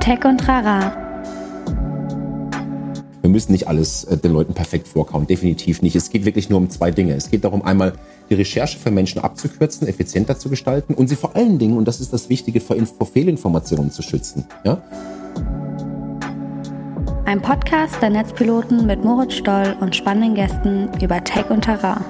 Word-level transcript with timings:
Tech 0.00 0.24
und 0.24 0.46
Rara. 0.46 0.92
Wir 3.22 3.30
müssen 3.30 3.52
nicht 3.52 3.68
alles 3.68 4.04
äh, 4.04 4.16
den 4.18 4.32
Leuten 4.32 4.52
perfekt 4.52 4.86
vorkauen, 4.86 5.26
definitiv 5.26 5.80
nicht. 5.80 5.96
Es 5.96 6.10
geht 6.10 6.24
wirklich 6.24 6.50
nur 6.50 6.58
um 6.58 6.68
zwei 6.68 6.90
Dinge. 6.90 7.14
Es 7.14 7.30
geht 7.30 7.44
darum, 7.44 7.62
einmal 7.62 7.94
die 8.28 8.34
Recherche 8.34 8.78
für 8.78 8.90
Menschen 8.90 9.20
abzukürzen, 9.20 9.88
effizienter 9.88 10.38
zu 10.38 10.50
gestalten 10.50 10.94
und 10.94 11.08
sie 11.08 11.16
vor 11.16 11.34
allen 11.34 11.58
Dingen, 11.58 11.78
und 11.78 11.88
das 11.88 12.00
ist 12.00 12.12
das 12.12 12.28
Wichtige, 12.28 12.60
vor, 12.60 12.76
vor 12.76 13.06
Fehlinformationen 13.06 13.90
zu 13.90 14.02
schützen. 14.02 14.46
Ja? 14.64 14.82
Ein 17.24 17.40
Podcast 17.40 17.96
der 18.02 18.10
Netzpiloten 18.10 18.86
mit 18.86 19.02
Moritz 19.02 19.34
Stoll 19.34 19.74
und 19.80 19.96
spannenden 19.96 20.34
Gästen 20.34 20.90
über 21.00 21.24
Tech 21.24 21.48
und 21.48 21.62
Terrain. 21.62 22.04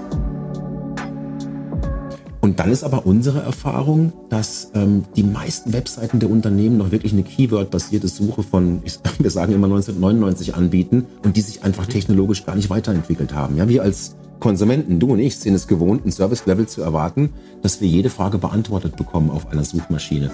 Und 2.45 2.61
dann 2.61 2.71
ist 2.71 2.85
aber 2.85 3.07
unsere 3.07 3.41
Erfahrung, 3.41 4.13
dass 4.29 4.71
ähm, 4.75 5.07
die 5.17 5.23
meisten 5.23 5.73
Webseiten 5.73 6.21
der 6.21 6.29
Unternehmen 6.29 6.77
noch 6.77 6.91
wirklich 6.91 7.15
eine 7.15 7.23
Keyword-basierte 7.23 8.07
Suche 8.07 8.43
von, 8.43 8.83
ich, 8.85 8.99
wir 9.19 9.31
sagen 9.31 9.55
immer 9.55 9.65
1999 9.65 10.55
anbieten 10.55 11.07
und 11.25 11.39
die 11.39 11.41
sich 11.41 11.65
einfach 11.65 11.87
technologisch 11.87 12.45
gar 12.45 12.55
nicht 12.55 12.69
weiterentwickelt 12.69 13.33
haben. 13.33 13.57
Ja, 13.57 13.67
wir 13.67 13.83
als 13.83 14.17
Konsumenten, 14.41 15.01
du 15.01 15.13
und 15.13 15.21
ich, 15.21 15.39
sind 15.39 15.55
es 15.55 15.67
gewohnt, 15.67 16.05
ein 16.05 16.13
Service-Level 16.13 16.67
zu 16.67 16.83
erwarten, 16.83 17.31
dass 17.63 17.81
wir 17.81 17.89
jede 17.89 18.11
Frage 18.11 18.37
beantwortet 18.37 18.95
bekommen 18.97 19.31
auf 19.31 19.51
einer 19.51 19.65
Suchmaschine. 19.65 20.31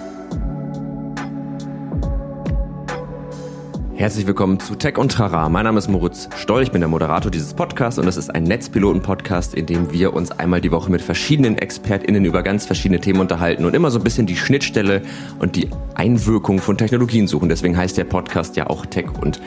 Herzlich 4.01 4.25
willkommen 4.25 4.59
zu 4.59 4.73
Tech 4.73 4.97
und 4.97 5.11
Trara. 5.11 5.47
Mein 5.47 5.63
Name 5.63 5.77
ist 5.77 5.87
Moritz 5.87 6.27
Stoll, 6.35 6.63
ich 6.63 6.71
bin 6.71 6.81
der 6.81 6.87
Moderator 6.87 7.29
dieses 7.29 7.53
Podcasts 7.53 7.99
und 7.99 8.07
das 8.07 8.17
ist 8.17 8.33
ein 8.33 8.45
Netzpiloten-Podcast, 8.45 9.53
in 9.53 9.67
dem 9.67 9.93
wir 9.93 10.15
uns 10.15 10.31
einmal 10.31 10.59
die 10.59 10.71
Woche 10.71 10.89
mit 10.89 11.03
verschiedenen 11.03 11.55
ExpertInnen 11.59 12.25
über 12.25 12.41
ganz 12.41 12.65
verschiedene 12.65 12.99
Themen 12.99 13.19
unterhalten 13.19 13.63
und 13.63 13.75
immer 13.75 13.91
so 13.91 13.99
ein 13.99 14.03
bisschen 14.03 14.25
die 14.25 14.35
Schnittstelle 14.35 15.03
und 15.37 15.55
die 15.55 15.69
Einwirkung 15.93 16.57
von 16.57 16.79
Technologien 16.79 17.27
suchen. 17.27 17.47
Deswegen 17.47 17.77
heißt 17.77 17.95
der 17.95 18.05
Podcast 18.05 18.55
ja 18.55 18.71
auch 18.71 18.87
Tech 18.87 19.05
und 19.21 19.39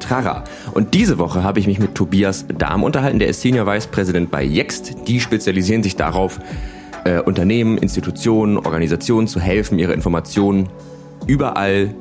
Trara. 0.00 0.42
Und 0.72 0.94
diese 0.94 1.18
Woche 1.18 1.44
habe 1.44 1.60
ich 1.60 1.68
mich 1.68 1.78
mit 1.78 1.94
Tobias 1.94 2.46
Dahm 2.48 2.82
unterhalten, 2.82 3.20
der 3.20 3.28
ist 3.28 3.42
Senior 3.42 3.68
Vice 3.68 3.86
President 3.86 4.32
bei 4.32 4.44
Yext. 4.44 5.06
Die 5.06 5.20
spezialisieren 5.20 5.84
sich 5.84 5.94
darauf, 5.94 6.40
äh, 7.04 7.20
Unternehmen, 7.20 7.78
Institutionen, 7.78 8.56
Organisationen 8.56 9.28
zu 9.28 9.38
helfen, 9.38 9.78
ihre 9.78 9.92
Informationen 9.92 10.68
überall 11.28 11.94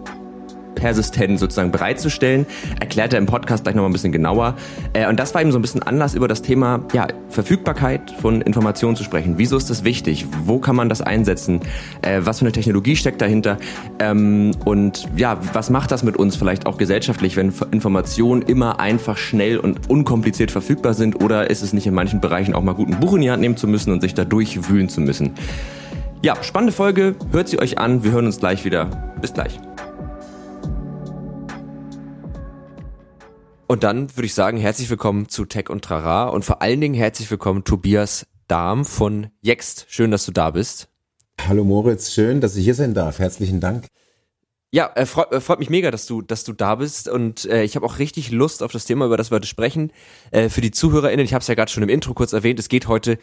persistent 0.80 1.40
sozusagen 1.40 1.72
bereitzustellen. 1.72 2.46
Erklärt 2.80 3.14
er 3.14 3.20
im 3.20 3.26
Podcast 3.26 3.64
gleich 3.64 3.76
nochmal 3.76 3.90
ein 3.90 3.94
bisschen 3.94 4.12
genauer. 4.12 4.56
Äh, 4.94 5.08
und 5.08 5.20
das 5.20 5.34
war 5.34 5.42
eben 5.42 5.52
so 5.52 5.60
ein 5.60 5.62
bisschen 5.62 5.84
Anlass, 5.84 6.16
über 6.16 6.28
das 6.28 6.42
Thema 6.42 6.82
ja, 6.94 7.08
Verfügbarkeit 7.30 8.12
von 8.22 8.42
Informationen 8.42 8.96
zu 8.96 9.04
sprechen. 9.04 9.36
Wieso 9.38 9.58
ist 9.58 9.70
das 9.70 9.84
wichtig? 9.84 10.26
Wo 10.46 10.60
kann 10.60 10.76
man 10.76 10.90
das 10.90 11.02
einsetzen? 11.02 11.60
Äh, 12.02 12.22
was 12.24 12.40
für 12.40 12.46
eine 12.46 12.54
Technologie 12.54 12.96
steckt 12.96 13.22
dahinter? 13.22 13.58
Ähm, 14.00 14.52
und 14.64 15.08
ja, 15.16 15.38
was 15.54 15.70
macht 15.70 15.92
das 15.92 16.04
mit 16.04 16.16
uns 16.16 16.38
vielleicht 16.38 16.66
auch 16.66 16.78
gesellschaftlich, 16.78 17.36
wenn 17.36 17.54
Informationen 17.72 18.42
immer 18.42 18.80
einfach 18.80 19.18
schnell 19.18 19.58
und 19.60 19.90
unkompliziert 19.90 20.52
verfügbar 20.52 20.94
sind? 20.94 21.22
Oder 21.22 21.50
ist 21.50 21.62
es 21.62 21.74
nicht 21.74 21.88
in 21.88 21.94
manchen 21.94 22.22
Bereichen 22.22 22.56
auch 22.56 22.64
mal 22.64 22.74
gut, 22.74 22.88
ein 22.88 23.00
Buch 23.00 23.16
in 23.16 23.22
die 23.22 23.32
Hand 23.32 23.42
nehmen 23.42 23.58
zu 23.58 23.68
müssen 23.68 23.92
und 23.92 24.02
sich 24.02 24.14
da 24.14 24.24
durchwühlen 24.24 24.88
zu 24.88 25.02
müssen? 25.02 25.32
Ja, 26.22 26.36
spannende 26.44 26.74
Folge. 26.74 27.16
Hört 27.32 27.48
sie 27.48 27.60
euch 27.60 27.78
an. 27.78 28.04
Wir 28.04 28.12
hören 28.12 28.26
uns 28.26 28.40
gleich 28.40 28.66
wieder. 28.66 28.86
Bis 29.22 29.34
gleich. 29.34 29.60
Und 33.72 33.84
dann 33.84 34.10
würde 34.18 34.26
ich 34.26 34.34
sagen, 34.34 34.58
herzlich 34.58 34.90
willkommen 34.90 35.30
zu 35.30 35.46
Tech 35.46 35.70
und 35.70 35.86
Trara 35.86 36.30
und 36.30 36.44
vor 36.44 36.64
allen 36.64 36.82
Dingen 36.82 36.96
herzlich 36.96 37.30
willkommen 37.30 37.66
Tobias 37.66 38.26
Dahm 38.48 38.84
von 38.84 39.28
Jext. 39.42 39.86
Schön, 39.90 40.10
dass 40.10 40.26
du 40.26 40.32
da 40.32 40.50
bist. 40.50 40.90
Hallo 41.48 41.64
Moritz, 41.64 42.12
schön, 42.12 42.42
dass 42.42 42.56
ich 42.56 42.64
hier 42.64 42.74
sein 42.74 42.96
darf. 42.96 43.20
Herzlichen 43.20 43.60
Dank. 43.60 43.86
Ja, 44.72 44.90
äh, 44.96 45.06
freut, 45.06 45.32
äh, 45.32 45.40
freut 45.40 45.60
mich 45.60 45.70
mega, 45.70 45.92
dass 45.92 46.08
du, 46.08 46.24
dass 46.24 46.44
du 46.44 46.54
da 46.54 46.74
bist 46.74 47.08
und 47.08 47.46
äh, 47.46 47.62
ich 47.62 47.76
habe 47.76 47.86
auch 47.86 48.00
richtig 48.00 48.32
Lust 48.32 48.64
auf 48.64 48.72
das 48.72 48.86
Thema, 48.86 49.06
über 49.06 49.18
das 49.18 49.30
wir 49.30 49.36
heute 49.36 49.46
sprechen. 49.48 49.92
Äh, 50.32 50.50
für 50.50 50.62
die 50.62 50.72
ZuhörerInnen, 50.72 51.24
ich 51.24 51.36
habe 51.36 51.44
es 51.44 51.48
ja 51.48 51.54
gerade 51.54 51.72
schon 51.72 51.84
im 51.84 51.90
Intro 51.90 52.16
kurz 52.16 52.34
erwähnt, 52.34 52.58
es 52.58 52.70
geht 52.70 52.88
heute 52.88 53.20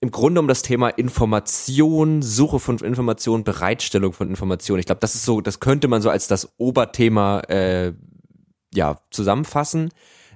im 0.00 0.12
Grunde 0.12 0.40
um 0.40 0.46
das 0.46 0.62
Thema 0.62 0.90
Information, 0.90 2.22
Suche 2.22 2.60
von 2.60 2.78
Informationen, 2.78 3.42
Bereitstellung 3.42 4.12
von 4.12 4.28
Informationen. 4.28 4.78
Ich 4.78 4.86
glaube, 4.86 5.00
das 5.00 5.16
ist 5.16 5.24
so, 5.24 5.40
das 5.40 5.58
könnte 5.58 5.88
man 5.88 6.00
so 6.00 6.10
als 6.10 6.28
das 6.28 6.48
Oberthema 6.58 7.40
äh, 7.48 7.92
ja, 8.74 9.00
zusammenfassen. 9.10 9.90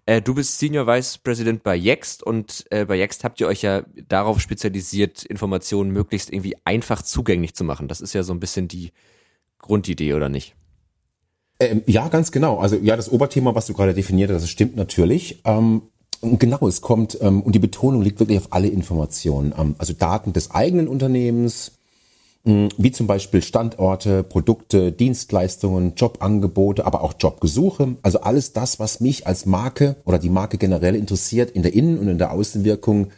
Äh, 0.07 0.21
du 0.21 0.35
bist 0.35 0.59
Senior 0.59 0.87
Vice 0.87 1.19
President 1.19 1.63
bei 1.63 1.77
Yext 1.77 2.23
und 2.23 2.65
äh, 2.71 2.85
bei 2.85 2.97
Yext 2.97 3.25
habt 3.25 3.41
ihr 3.41 3.47
euch 3.47 3.63
ja 3.63 3.83
darauf 4.09 4.41
spezialisiert, 4.41 5.25
Informationen 5.25 5.91
möglichst 5.91 6.33
irgendwie 6.33 6.57
einfach 6.65 7.03
zugänglich 7.03 7.55
zu 7.55 7.65
machen. 7.65 7.89
Das 7.89 8.01
ist 8.01 8.13
ja 8.13 8.23
so 8.23 8.35
ein 8.35 8.41
bisschen 8.41 8.69
die 8.69 8.93
Grundidee, 9.59 10.13
oder 10.13 10.29
nicht? 10.29 10.55
Ähm, 11.59 11.83
ja, 11.87 12.09
ganz 12.09 12.33
genau. 12.33 12.59
Also 12.59 12.77
ja, 12.77 12.97
das 12.97 13.11
Oberthema, 13.11 13.55
was 13.55 13.67
du 13.67 13.73
gerade 13.73 13.95
definiert 13.95 14.31
hast, 14.31 14.43
das 14.43 14.51
stimmt 14.51 14.77
natürlich. 14.77 15.41
Ähm, 15.45 15.83
genau, 16.21 16.67
es 16.69 16.81
kommt, 16.81 17.19
ähm, 17.23 17.43
und 17.43 17.55
die 17.55 17.61
Betonung 17.61 18.03
liegt 18.03 18.21
wirklich 18.21 18.39
auf 18.39 18.53
alle 18.53 18.69
Informationen. 18.69 19.55
Ähm, 19.59 19.75
also 19.79 19.95
Daten 19.95 20.33
des 20.35 20.51
eigenen 20.51 20.89
Unternehmens, 20.89 21.69
hm, 21.69 21.84
wie 22.45 22.93
zum 22.93 23.07
Beispiel 23.07 23.43
Standorte, 23.43 24.23
Produkte, 24.23 24.93
Dienstleistungen, 24.93 25.95
Jobangebote, 25.97 26.85
aber 26.85 27.03
auch 27.03 27.15
Jobgesuche. 27.19 27.97
Also 28.03 28.21
alles 28.21 28.53
das, 28.53 28.79
was 28.79 29.01
mich 29.01 29.27
als 29.27 29.47
Marke 29.47 29.97
oder 30.05 30.19
die 30.19 30.29
Marke 30.29 30.59
generell 30.59 30.95
interessiert, 30.95 31.51
in 31.51 31.63
der 31.63 31.73
Innen- 31.73 31.99
und 31.99 32.09
in 32.09 32.19
der 32.19 32.33
Außenwirkung, 32.33 33.09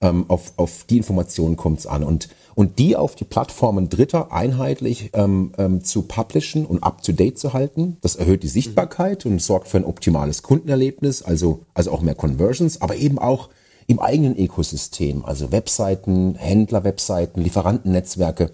ähm, 0.00 0.24
auf, 0.26 0.52
auf 0.56 0.84
die 0.90 0.96
Informationen 0.96 1.56
kommt 1.56 1.78
es 1.78 1.86
an. 1.86 2.02
Und, 2.02 2.28
und 2.56 2.80
die 2.80 2.96
auf 2.96 3.14
die 3.14 3.24
Plattformen 3.24 3.88
Dritter 3.88 4.32
einheitlich 4.32 5.10
ähm, 5.14 5.52
ähm, 5.58 5.84
zu 5.84 6.02
publishen 6.02 6.66
und 6.66 6.82
up-to-date 6.82 7.38
zu 7.38 7.52
halten, 7.52 7.98
das 8.02 8.16
erhöht 8.16 8.42
die 8.42 8.48
Sichtbarkeit 8.48 9.24
und 9.24 9.40
sorgt 9.40 9.68
für 9.68 9.76
ein 9.76 9.84
optimales 9.84 10.42
Kundenerlebnis, 10.42 11.22
also, 11.22 11.60
also 11.72 11.92
auch 11.92 12.02
mehr 12.02 12.16
Conversions, 12.16 12.82
aber 12.82 12.96
eben 12.96 13.20
auch 13.20 13.48
im 13.86 14.00
eigenen 14.00 14.36
Ökosystem, 14.36 15.24
also 15.24 15.52
Webseiten, 15.52 16.34
Händler-Webseiten, 16.34 17.40
Lieferantennetzwerke 17.40 18.50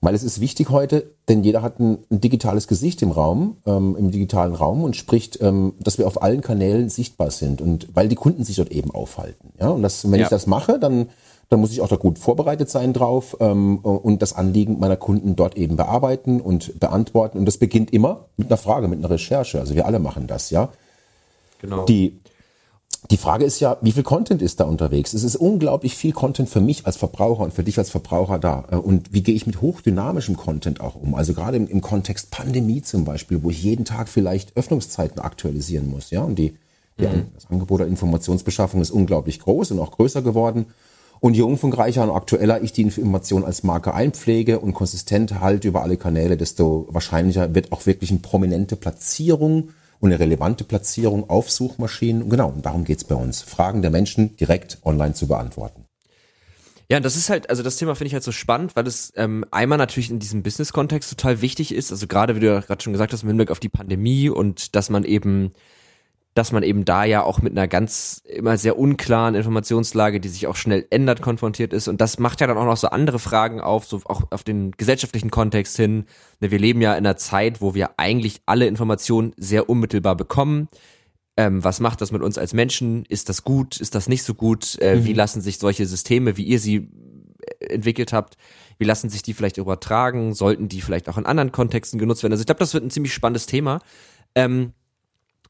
weil 0.00 0.14
es 0.14 0.22
ist 0.22 0.40
wichtig 0.40 0.70
heute, 0.70 1.10
denn 1.28 1.42
jeder 1.42 1.62
hat 1.62 1.80
ein, 1.80 1.98
ein 2.10 2.20
digitales 2.20 2.68
Gesicht 2.68 3.02
im 3.02 3.10
Raum, 3.10 3.56
ähm, 3.66 3.96
im 3.98 4.10
digitalen 4.10 4.54
Raum 4.54 4.82
und 4.82 4.96
spricht, 4.96 5.40
ähm, 5.42 5.74
dass 5.80 5.98
wir 5.98 6.06
auf 6.06 6.22
allen 6.22 6.40
Kanälen 6.40 6.88
sichtbar 6.88 7.30
sind 7.30 7.60
und 7.60 7.88
weil 7.94 8.08
die 8.08 8.14
Kunden 8.14 8.44
sich 8.44 8.56
dort 8.56 8.70
eben 8.70 8.90
aufhalten. 8.90 9.52
Ja, 9.60 9.68
und 9.70 9.82
das, 9.82 10.10
wenn 10.10 10.20
ja. 10.20 10.26
ich 10.26 10.30
das 10.30 10.46
mache, 10.46 10.78
dann 10.78 11.08
dann 11.48 11.60
muss 11.60 11.72
ich 11.72 11.80
auch 11.80 11.88
da 11.88 11.96
gut 11.96 12.18
vorbereitet 12.18 12.68
sein 12.68 12.92
drauf 12.92 13.36
ähm, 13.40 13.78
und 13.78 14.20
das 14.20 14.34
Anliegen 14.34 14.78
meiner 14.78 14.96
Kunden 14.96 15.34
dort 15.34 15.56
eben 15.56 15.76
bearbeiten 15.76 16.40
und 16.40 16.78
beantworten. 16.78 17.38
Und 17.38 17.46
das 17.46 17.56
beginnt 17.56 17.92
immer 17.92 18.26
mit 18.36 18.48
einer 18.48 18.58
Frage, 18.58 18.86
mit 18.86 18.98
einer 18.98 19.10
Recherche. 19.10 19.58
Also 19.58 19.74
wir 19.74 19.86
alle 19.86 19.98
machen 19.98 20.26
das, 20.26 20.50
ja. 20.50 20.68
Genau. 21.60 21.86
Die 21.86 22.20
die 23.10 23.16
Frage 23.16 23.44
ist 23.44 23.60
ja, 23.60 23.78
wie 23.80 23.92
viel 23.92 24.02
Content 24.02 24.42
ist 24.42 24.60
da 24.60 24.64
unterwegs? 24.64 25.14
Es 25.14 25.24
ist 25.24 25.36
unglaublich 25.36 25.96
viel 25.96 26.12
Content 26.12 26.48
für 26.48 26.60
mich 26.60 26.84
als 26.84 26.98
Verbraucher 26.98 27.42
und 27.42 27.54
für 27.54 27.62
dich 27.62 27.78
als 27.78 27.88
Verbraucher 27.88 28.38
da. 28.38 28.58
Und 28.58 29.14
wie 29.14 29.22
gehe 29.22 29.34
ich 29.34 29.46
mit 29.46 29.62
hochdynamischem 29.62 30.36
Content 30.36 30.82
auch 30.82 30.94
um? 30.94 31.14
Also 31.14 31.32
gerade 31.32 31.56
im, 31.56 31.66
im 31.68 31.80
Kontext 31.80 32.30
Pandemie 32.30 32.82
zum 32.82 33.06
Beispiel, 33.06 33.42
wo 33.42 33.48
ich 33.48 33.62
jeden 33.62 33.86
Tag 33.86 34.10
vielleicht 34.10 34.56
Öffnungszeiten 34.58 35.20
aktualisieren 35.20 35.88
muss, 35.88 36.10
ja. 36.10 36.22
Und 36.22 36.38
die, 36.38 36.54
die 36.98 37.06
mhm. 37.06 37.28
das 37.34 37.50
Angebot 37.50 37.80
der 37.80 37.86
Informationsbeschaffung 37.86 38.82
ist 38.82 38.90
unglaublich 38.90 39.40
groß 39.40 39.70
und 39.70 39.78
auch 39.78 39.92
größer 39.92 40.20
geworden. 40.20 40.66
Und 41.20 41.34
je 41.34 41.42
umfangreicher 41.42 42.02
und 42.04 42.10
aktueller 42.10 42.62
ich 42.62 42.72
die 42.72 42.82
Information 42.82 43.44
als 43.44 43.62
Marke 43.62 43.94
einpflege 43.94 44.60
und 44.60 44.74
konsistent 44.74 45.40
halte 45.40 45.66
über 45.66 45.82
alle 45.82 45.96
Kanäle, 45.96 46.36
desto 46.36 46.86
wahrscheinlicher 46.90 47.54
wird 47.54 47.72
auch 47.72 47.86
wirklich 47.86 48.10
eine 48.10 48.20
prominente 48.20 48.76
Platzierung 48.76 49.70
und 50.00 50.10
eine 50.10 50.20
relevante 50.20 50.64
Platzierung 50.64 51.28
auf 51.28 51.50
Suchmaschinen. 51.50 52.28
Genau, 52.28 52.48
und 52.50 52.64
darum 52.64 52.84
geht's 52.84 53.04
bei 53.04 53.14
uns. 53.14 53.42
Fragen 53.42 53.82
der 53.82 53.90
Menschen 53.90 54.36
direkt 54.36 54.78
online 54.84 55.14
zu 55.14 55.26
beantworten. 55.26 55.84
Ja, 56.90 57.00
das 57.00 57.16
ist 57.16 57.28
halt, 57.28 57.50
also 57.50 57.62
das 57.62 57.76
Thema 57.76 57.94
finde 57.94 58.08
ich 58.08 58.14
halt 58.14 58.22
so 58.22 58.32
spannend, 58.32 58.74
weil 58.74 58.86
es 58.86 59.12
ähm, 59.16 59.44
einmal 59.50 59.76
natürlich 59.76 60.10
in 60.10 60.20
diesem 60.20 60.42
Business-Kontext 60.42 61.10
total 61.10 61.42
wichtig 61.42 61.74
ist. 61.74 61.92
Also 61.92 62.06
gerade, 62.06 62.34
wie 62.34 62.40
du 62.40 62.46
ja 62.46 62.60
gerade 62.60 62.82
schon 62.82 62.94
gesagt 62.94 63.12
hast, 63.12 63.22
im 63.24 63.28
Hinblick 63.28 63.50
auf 63.50 63.60
die 63.60 63.68
Pandemie 63.68 64.30
und 64.30 64.74
dass 64.74 64.88
man 64.88 65.04
eben 65.04 65.52
dass 66.38 66.52
man 66.52 66.62
eben 66.62 66.84
da 66.84 67.02
ja 67.02 67.24
auch 67.24 67.42
mit 67.42 67.52
einer 67.52 67.66
ganz 67.66 68.22
immer 68.24 68.56
sehr 68.56 68.78
unklaren 68.78 69.34
Informationslage, 69.34 70.20
die 70.20 70.28
sich 70.28 70.46
auch 70.46 70.54
schnell 70.54 70.86
ändert, 70.88 71.20
konfrontiert 71.20 71.72
ist. 71.72 71.88
Und 71.88 72.00
das 72.00 72.20
macht 72.20 72.40
ja 72.40 72.46
dann 72.46 72.56
auch 72.56 72.64
noch 72.64 72.76
so 72.76 72.88
andere 72.90 73.18
Fragen 73.18 73.60
auf, 73.60 73.86
so 73.86 74.00
auch 74.04 74.22
auf 74.30 74.44
den 74.44 74.70
gesellschaftlichen 74.70 75.32
Kontext 75.32 75.76
hin. 75.76 76.04
Ne, 76.38 76.52
wir 76.52 76.60
leben 76.60 76.80
ja 76.80 76.92
in 76.92 76.98
einer 76.98 77.16
Zeit, 77.16 77.60
wo 77.60 77.74
wir 77.74 77.90
eigentlich 77.96 78.40
alle 78.46 78.68
Informationen 78.68 79.32
sehr 79.36 79.68
unmittelbar 79.68 80.14
bekommen. 80.14 80.68
Ähm, 81.36 81.64
was 81.64 81.80
macht 81.80 82.00
das 82.00 82.12
mit 82.12 82.22
uns 82.22 82.38
als 82.38 82.54
Menschen? 82.54 83.04
Ist 83.06 83.28
das 83.28 83.42
gut? 83.42 83.80
Ist 83.80 83.96
das 83.96 84.08
nicht 84.08 84.22
so 84.22 84.34
gut? 84.34 84.78
Äh, 84.80 84.94
mhm. 84.94 85.06
Wie 85.06 85.14
lassen 85.14 85.40
sich 85.40 85.58
solche 85.58 85.86
Systeme, 85.86 86.36
wie 86.36 86.44
ihr 86.44 86.60
sie 86.60 86.88
äh, 87.60 87.66
entwickelt 87.66 88.12
habt, 88.12 88.36
wie 88.78 88.84
lassen 88.84 89.10
sich 89.10 89.22
die 89.22 89.34
vielleicht 89.34 89.58
übertragen? 89.58 90.34
Sollten 90.34 90.68
die 90.68 90.82
vielleicht 90.82 91.08
auch 91.08 91.18
in 91.18 91.26
anderen 91.26 91.50
Kontexten 91.50 91.98
genutzt 91.98 92.22
werden? 92.22 92.32
Also 92.32 92.42
ich 92.42 92.46
glaube, 92.46 92.60
das 92.60 92.74
wird 92.74 92.84
ein 92.84 92.90
ziemlich 92.90 93.12
spannendes 93.12 93.46
Thema. 93.46 93.80
Ähm, 94.36 94.72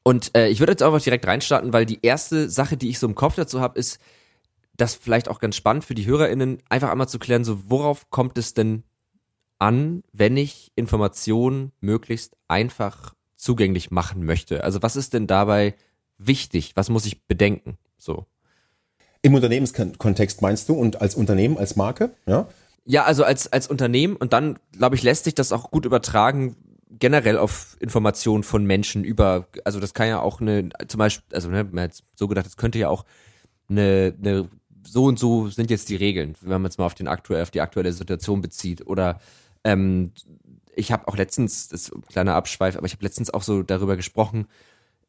und 0.08 0.34
äh, 0.34 0.48
ich 0.48 0.58
würde 0.58 0.72
jetzt 0.72 0.82
einfach 0.82 1.02
direkt 1.02 1.26
reinstarten, 1.26 1.74
weil 1.74 1.84
die 1.84 1.98
erste 2.00 2.48
Sache, 2.48 2.78
die 2.78 2.88
ich 2.88 2.98
so 2.98 3.06
im 3.06 3.14
Kopf 3.14 3.34
dazu 3.34 3.60
habe, 3.60 3.78
ist, 3.78 4.00
das 4.74 4.94
vielleicht 4.94 5.28
auch 5.28 5.38
ganz 5.38 5.54
spannend 5.54 5.84
für 5.84 5.94
die 5.94 6.06
HörerInnen, 6.06 6.62
einfach 6.70 6.88
einmal 6.88 7.10
zu 7.10 7.18
klären, 7.18 7.44
so 7.44 7.68
worauf 7.68 8.08
kommt 8.08 8.38
es 8.38 8.54
denn 8.54 8.84
an, 9.58 10.02
wenn 10.14 10.38
ich 10.38 10.72
Informationen 10.76 11.72
möglichst 11.80 12.38
einfach 12.48 13.12
zugänglich 13.36 13.90
machen 13.90 14.24
möchte? 14.24 14.64
Also 14.64 14.80
was 14.80 14.96
ist 14.96 15.12
denn 15.12 15.26
dabei 15.26 15.74
wichtig? 16.16 16.72
Was 16.74 16.88
muss 16.88 17.04
ich 17.04 17.26
bedenken? 17.26 17.76
So. 17.98 18.24
Im 19.20 19.34
Unternehmenskontext 19.34 20.40
meinst 20.40 20.70
du 20.70 20.72
und 20.72 21.02
als 21.02 21.16
Unternehmen, 21.16 21.58
als 21.58 21.76
Marke, 21.76 22.14
ja? 22.24 22.48
Ja, 22.86 23.04
also 23.04 23.24
als, 23.24 23.52
als 23.52 23.66
Unternehmen 23.66 24.16
und 24.16 24.32
dann, 24.32 24.58
glaube 24.72 24.96
ich, 24.96 25.02
lässt 25.02 25.24
sich 25.24 25.34
das 25.34 25.52
auch 25.52 25.70
gut 25.70 25.84
übertragen, 25.84 26.56
generell 26.90 27.38
auf 27.38 27.76
Informationen 27.80 28.42
von 28.42 28.64
Menschen 28.64 29.04
über, 29.04 29.48
also 29.64 29.80
das 29.80 29.94
kann 29.94 30.08
ja 30.08 30.20
auch 30.20 30.40
eine, 30.40 30.70
zum 30.86 30.98
Beispiel, 30.98 31.24
also 31.34 31.50
ne, 31.50 31.64
man 31.64 31.84
hat 31.84 32.02
so 32.14 32.28
gedacht, 32.28 32.46
das 32.46 32.56
könnte 32.56 32.78
ja 32.78 32.88
auch 32.88 33.04
eine, 33.68 34.14
eine 34.18 34.48
so 34.86 35.04
und 35.04 35.18
so 35.18 35.48
sind 35.48 35.70
jetzt 35.70 35.88
die 35.90 35.96
Regeln, 35.96 36.34
wenn 36.40 36.62
man 36.62 36.70
es 36.70 36.78
mal 36.78 36.86
auf 36.86 36.94
den 36.94 37.08
aktuell, 37.08 37.42
auf 37.42 37.50
die 37.50 37.60
aktuelle 37.60 37.92
Situation 37.92 38.40
bezieht. 38.40 38.86
Oder 38.86 39.20
ähm, 39.64 40.12
ich 40.74 40.92
habe 40.92 41.08
auch 41.08 41.16
letztens, 41.16 41.68
das 41.68 41.82
ist 41.82 41.94
ein 41.94 42.02
kleiner 42.02 42.34
Abschweif, 42.34 42.76
aber 42.76 42.86
ich 42.86 42.92
habe 42.92 43.04
letztens 43.04 43.30
auch 43.30 43.42
so 43.42 43.62
darüber 43.62 43.96
gesprochen, 43.96 44.46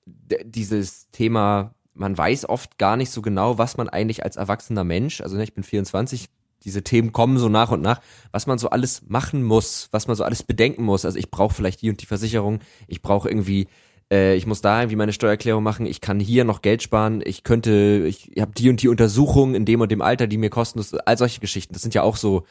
dieses 0.05 1.09
Thema, 1.11 1.75
man 1.93 2.17
weiß 2.17 2.49
oft 2.49 2.77
gar 2.77 2.97
nicht 2.97 3.11
so 3.11 3.21
genau, 3.21 3.57
was 3.57 3.77
man 3.77 3.87
eigentlich 3.87 4.23
als 4.23 4.35
erwachsener 4.35 4.83
Mensch, 4.83 5.21
also 5.21 5.37
ne, 5.37 5.43
ich 5.43 5.53
bin 5.53 5.63
24, 5.63 6.29
diese 6.63 6.83
Themen 6.83 7.11
kommen 7.11 7.37
so 7.37 7.49
nach 7.49 7.71
und 7.71 7.81
nach, 7.81 8.01
was 8.31 8.47
man 8.47 8.57
so 8.57 8.69
alles 8.69 9.03
machen 9.07 9.43
muss, 9.43 9.87
was 9.91 10.07
man 10.07 10.15
so 10.15 10.23
alles 10.23 10.43
bedenken 10.43 10.83
muss. 10.83 11.05
Also 11.05 11.17
ich 11.17 11.31
brauche 11.31 11.53
vielleicht 11.53 11.81
die 11.81 11.89
und 11.89 12.01
die 12.01 12.05
Versicherung, 12.05 12.59
ich 12.87 13.01
brauche 13.01 13.29
irgendwie, 13.29 13.67
äh, 14.11 14.35
ich 14.35 14.45
muss 14.45 14.61
da 14.61 14.81
irgendwie 14.81 14.97
meine 14.97 15.13
Steuererklärung 15.13 15.63
machen, 15.63 15.85
ich 15.85 16.01
kann 16.01 16.19
hier 16.19 16.43
noch 16.43 16.61
Geld 16.61 16.83
sparen, 16.83 17.21
ich 17.23 17.43
könnte, 17.43 18.05
ich 18.07 18.31
habe 18.39 18.51
die 18.51 18.69
und 18.69 18.81
die 18.81 18.89
Untersuchung 18.89 19.55
in 19.55 19.65
dem 19.65 19.81
und 19.81 19.91
dem 19.91 20.01
Alter, 20.01 20.27
die 20.27 20.37
mir 20.37 20.49
kosten, 20.49 20.79
das, 20.79 20.93
all 20.93 21.17
solche 21.17 21.39
Geschichten. 21.39 21.73
Das 21.73 21.81
sind 21.81 21.93
ja 21.93 22.03
auch 22.03 22.17
so 22.17 22.45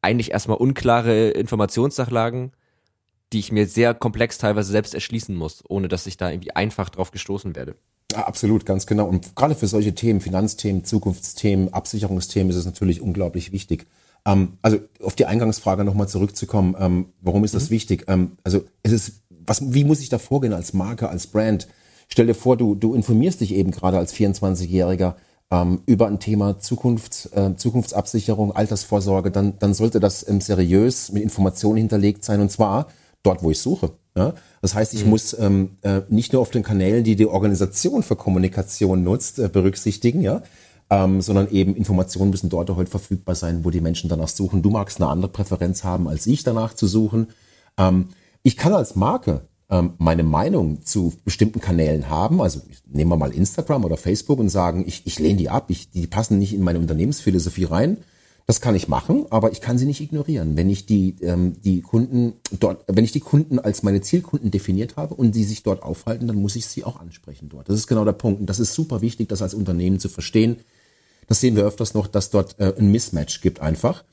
eigentlich 0.00 0.32
erstmal 0.32 0.56
unklare 0.56 1.30
Informationssachlagen, 1.30 2.52
die 3.32 3.38
ich 3.38 3.52
mir 3.52 3.66
sehr 3.66 3.94
komplex 3.94 4.38
teilweise 4.38 4.72
selbst 4.72 4.94
erschließen 4.94 5.34
muss, 5.34 5.62
ohne 5.68 5.88
dass 5.88 6.06
ich 6.06 6.16
da 6.16 6.30
irgendwie 6.30 6.54
einfach 6.54 6.90
drauf 6.90 7.10
gestoßen 7.10 7.56
werde. 7.56 7.76
Ja, 8.12 8.26
absolut, 8.26 8.66
ganz 8.66 8.86
genau. 8.86 9.06
Und 9.06 9.34
gerade 9.36 9.54
für 9.54 9.66
solche 9.66 9.94
Themen, 9.94 10.20
Finanzthemen, 10.20 10.84
Zukunftsthemen, 10.84 11.72
Absicherungsthemen 11.72 12.50
ist 12.50 12.56
es 12.56 12.66
natürlich 12.66 13.00
unglaublich 13.00 13.52
wichtig. 13.52 13.86
Ähm, 14.26 14.58
also 14.62 14.78
auf 15.02 15.14
die 15.14 15.26
Eingangsfrage 15.26 15.84
nochmal 15.84 16.08
zurückzukommen, 16.08 16.76
ähm, 16.78 17.06
warum 17.20 17.44
ist 17.44 17.54
das 17.54 17.70
mhm. 17.70 17.74
wichtig? 17.74 18.04
Ähm, 18.08 18.32
also 18.44 18.64
es 18.82 18.92
ist, 18.92 19.22
was, 19.30 19.72
wie 19.72 19.84
muss 19.84 20.00
ich 20.00 20.08
da 20.08 20.18
vorgehen 20.18 20.52
als 20.52 20.72
Marke, 20.72 21.08
als 21.08 21.26
Brand? 21.26 21.68
Stell 22.08 22.26
dir 22.26 22.34
vor, 22.34 22.56
du, 22.56 22.74
du 22.74 22.94
informierst 22.94 23.40
dich 23.40 23.54
eben 23.54 23.70
gerade 23.70 23.98
als 23.98 24.14
24-Jähriger 24.14 25.14
ähm, 25.50 25.80
über 25.86 26.06
ein 26.06 26.20
Thema 26.20 26.58
Zukunft, 26.58 27.30
äh, 27.32 27.56
Zukunftsabsicherung, 27.56 28.52
Altersvorsorge, 28.52 29.30
dann, 29.30 29.58
dann 29.58 29.74
sollte 29.74 30.00
das 30.00 30.28
ähm, 30.28 30.40
seriös 30.40 31.12
mit 31.12 31.22
Informationen 31.22 31.78
hinterlegt 31.78 32.24
sein 32.24 32.40
und 32.40 32.50
zwar 32.50 32.88
dort, 33.22 33.42
wo 33.42 33.50
ich 33.50 33.58
suche. 33.58 33.92
Ja? 34.16 34.34
Das 34.60 34.74
heißt, 34.74 34.94
ich 34.94 35.04
mhm. 35.04 35.10
muss 35.10 35.36
ähm, 35.38 35.76
äh, 35.82 36.02
nicht 36.08 36.32
nur 36.32 36.42
auf 36.42 36.50
den 36.50 36.62
Kanälen, 36.62 37.04
die 37.04 37.16
die 37.16 37.26
Organisation 37.26 38.02
für 38.02 38.16
Kommunikation 38.16 39.02
nutzt, 39.04 39.38
äh, 39.38 39.48
berücksichtigen, 39.48 40.20
ja, 40.20 40.42
ähm, 40.90 41.20
sondern 41.20 41.50
eben 41.50 41.74
Informationen 41.74 42.30
müssen 42.30 42.50
dort 42.50 42.70
auch 42.70 42.76
heute 42.76 42.90
verfügbar 42.90 43.34
sein, 43.34 43.64
wo 43.64 43.70
die 43.70 43.80
Menschen 43.80 44.10
danach 44.10 44.28
suchen. 44.28 44.62
Du 44.62 44.70
magst 44.70 45.00
eine 45.00 45.10
andere 45.10 45.30
Präferenz 45.30 45.84
haben, 45.84 46.08
als 46.08 46.26
ich 46.26 46.42
danach 46.42 46.74
zu 46.74 46.86
suchen. 46.86 47.28
Ähm, 47.78 48.08
ich 48.42 48.56
kann 48.56 48.74
als 48.74 48.96
Marke 48.96 49.42
ähm, 49.70 49.94
meine 49.96 50.22
Meinung 50.22 50.84
zu 50.84 51.14
bestimmten 51.24 51.60
Kanälen 51.60 52.10
haben, 52.10 52.42
also 52.42 52.60
nehmen 52.86 53.10
wir 53.10 53.16
mal 53.16 53.32
Instagram 53.32 53.84
oder 53.84 53.96
Facebook 53.96 54.38
und 54.38 54.50
sagen, 54.50 54.84
ich, 54.86 55.06
ich 55.06 55.18
lehne 55.18 55.38
die 55.38 55.48
ab, 55.48 55.66
ich, 55.68 55.90
die 55.90 56.06
passen 56.06 56.38
nicht 56.38 56.52
in 56.52 56.62
meine 56.62 56.78
Unternehmensphilosophie 56.78 57.64
rein. 57.64 57.98
Das 58.46 58.60
kann 58.60 58.74
ich 58.74 58.88
machen, 58.88 59.26
aber 59.30 59.52
ich 59.52 59.60
kann 59.60 59.78
sie 59.78 59.86
nicht 59.86 60.00
ignorieren. 60.00 60.56
Wenn 60.56 60.68
ich 60.68 60.84
die, 60.84 61.16
ähm, 61.22 61.60
die 61.62 61.80
Kunden 61.80 62.34
dort, 62.58 62.84
wenn 62.88 63.04
ich 63.04 63.12
die 63.12 63.20
Kunden 63.20 63.58
als 63.58 63.82
meine 63.82 64.00
Zielkunden 64.00 64.50
definiert 64.50 64.96
habe 64.96 65.14
und 65.14 65.32
sie 65.32 65.44
sich 65.44 65.62
dort 65.62 65.82
aufhalten, 65.82 66.26
dann 66.26 66.36
muss 66.36 66.56
ich 66.56 66.66
sie 66.66 66.84
auch 66.84 67.00
ansprechen 67.00 67.48
dort. 67.48 67.68
Das 67.68 67.76
ist 67.76 67.86
genau 67.86 68.04
der 68.04 68.12
Punkt. 68.12 68.40
Und 68.40 68.46
das 68.46 68.58
ist 68.58 68.74
super 68.74 69.00
wichtig, 69.00 69.28
das 69.28 69.42
als 69.42 69.54
Unternehmen 69.54 70.00
zu 70.00 70.08
verstehen. 70.08 70.56
Das 71.28 71.40
sehen 71.40 71.56
wir 71.56 71.64
öfters 71.64 71.94
noch, 71.94 72.08
dass 72.08 72.30
dort 72.30 72.58
äh, 72.58 72.74
ein 72.76 72.90
Mismatch 72.90 73.40
gibt 73.40 73.60
einfach. 73.60 74.04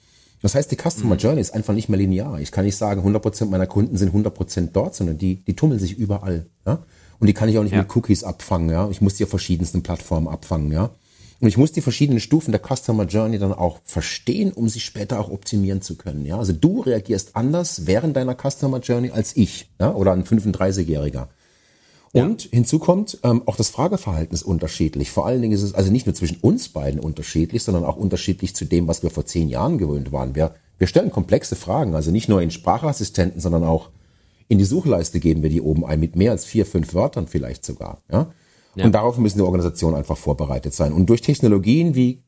Das 0.42 0.56
heißt, 0.56 0.72
die 0.72 0.78
Customer 0.78 1.16
mhm. 1.16 1.20
Journey 1.20 1.42
ist 1.42 1.54
einfach 1.54 1.74
nicht 1.74 1.90
mehr 1.90 2.00
linear. 2.00 2.40
Ich 2.40 2.52
kann 2.52 2.66
nicht 2.66 2.78
sagen, 2.78 3.02
100% 3.02 3.46
meiner 3.48 3.68
Kunden 3.68 3.98
sind 3.98 4.14
100% 4.14 4.70
dort, 4.72 4.96
sondern 4.96 5.18
die, 5.18 5.44
die 5.44 5.56
tummeln 5.56 5.80
sich 5.80 5.98
überall. 5.98 6.46
Ja? 6.66 6.84
Und 7.20 7.28
die 7.28 7.34
kann 7.34 7.50
ich 7.50 7.58
auch 7.58 7.64
nicht 7.64 7.74
ja. 7.74 7.80
mit 7.80 7.96
Cookies 7.96 8.24
abfangen. 8.24 8.70
Ja? 8.70 8.90
Ich 8.90 9.02
muss 9.02 9.16
die 9.16 9.24
auf 9.24 9.30
verschiedensten 9.30 9.84
Plattformen 9.84 10.28
abfangen. 10.28 10.72
Ja? 10.72 10.92
Und 11.42 11.48
ich 11.48 11.58
muss 11.58 11.72
die 11.72 11.82
verschiedenen 11.82 12.20
Stufen 12.20 12.52
der 12.52 12.62
Customer 12.62 13.06
Journey 13.06 13.40
dann 13.40 13.54
auch 13.54 13.80
verstehen, 13.86 14.52
um 14.52 14.68
sie 14.68 14.82
später 14.82 15.20
auch 15.20 15.30
optimieren 15.30 15.82
zu 15.82 15.96
können. 15.96 16.26
Ja, 16.26 16.38
also 16.38 16.52
du 16.52 16.82
reagierst 16.82 17.36
anders 17.36 17.88
während 17.88 18.18
deiner 18.18 18.36
Customer 18.36 18.80
Journey 18.80 19.12
als 19.12 19.38
ich, 19.38 19.70
ja, 19.80 19.94
oder 19.94 20.12
ein 20.12 20.26
35-Jähriger. 20.26 21.28
Und 22.12 22.46
ja. 22.46 22.50
hinzu 22.52 22.80
kommt, 22.80 23.20
ähm, 23.24 23.44
auch 23.46 23.56
das 23.56 23.70
Frageverhalten 23.70 24.34
ist 24.34 24.44
unterschiedlich. 24.44 25.12
Vor 25.12 25.28
allen 25.28 25.42
Dingen 25.42 25.54
ist 25.54 25.62
es 25.62 25.76
also 25.76 25.92
nicht 25.92 26.08
nur 26.08 26.16
zwischen 26.16 26.38
uns 26.42 26.70
beiden 26.70 27.00
unterschiedlich, 27.00 27.64
sondern 27.64 27.86
auch 27.86 27.96
unterschiedlich 27.96 28.56
zu 28.56 28.66
dem, 28.66 28.88
was 28.88 29.04
wir 29.04 29.12
vor 29.12 29.26
zehn 29.26 29.48
Jahren 29.48 29.78
gewöhnt 29.78 30.12
waren. 30.12 30.36
Wir, 30.36 30.56
wir 30.78 30.88
stellen 30.88 31.12
komplexe 31.12 31.56
Fragen, 31.56 31.96
also 31.96 32.12
nicht 32.12 32.28
nur 32.28 32.42
in 32.42 32.52
Sprachassistenten, 32.52 33.40
sondern 33.40 33.64
auch 33.64 33.90
in 34.48 34.58
die 34.58 34.66
Suchleiste 34.66 35.20
geben 35.20 35.44
wir 35.44 35.52
die 35.52 35.62
oben 35.62 35.86
ein 35.86 36.00
mit 36.00 36.16
mehr 36.16 36.32
als 36.32 36.44
vier, 36.44 36.66
fünf 36.66 36.96
Wörtern 36.96 37.28
vielleicht 37.28 37.64
sogar. 37.64 38.02
Ja? 38.12 38.32
Ja. 38.80 38.86
Und 38.86 38.94
darauf 38.94 39.18
müssen 39.18 39.38
die 39.38 39.44
Organisationen 39.44 39.96
einfach 39.96 40.18
vorbereitet 40.18 40.74
sein. 40.74 40.94
Und 40.94 41.10
durch 41.10 41.22
Technologien 41.22 41.96
wie 41.96 42.24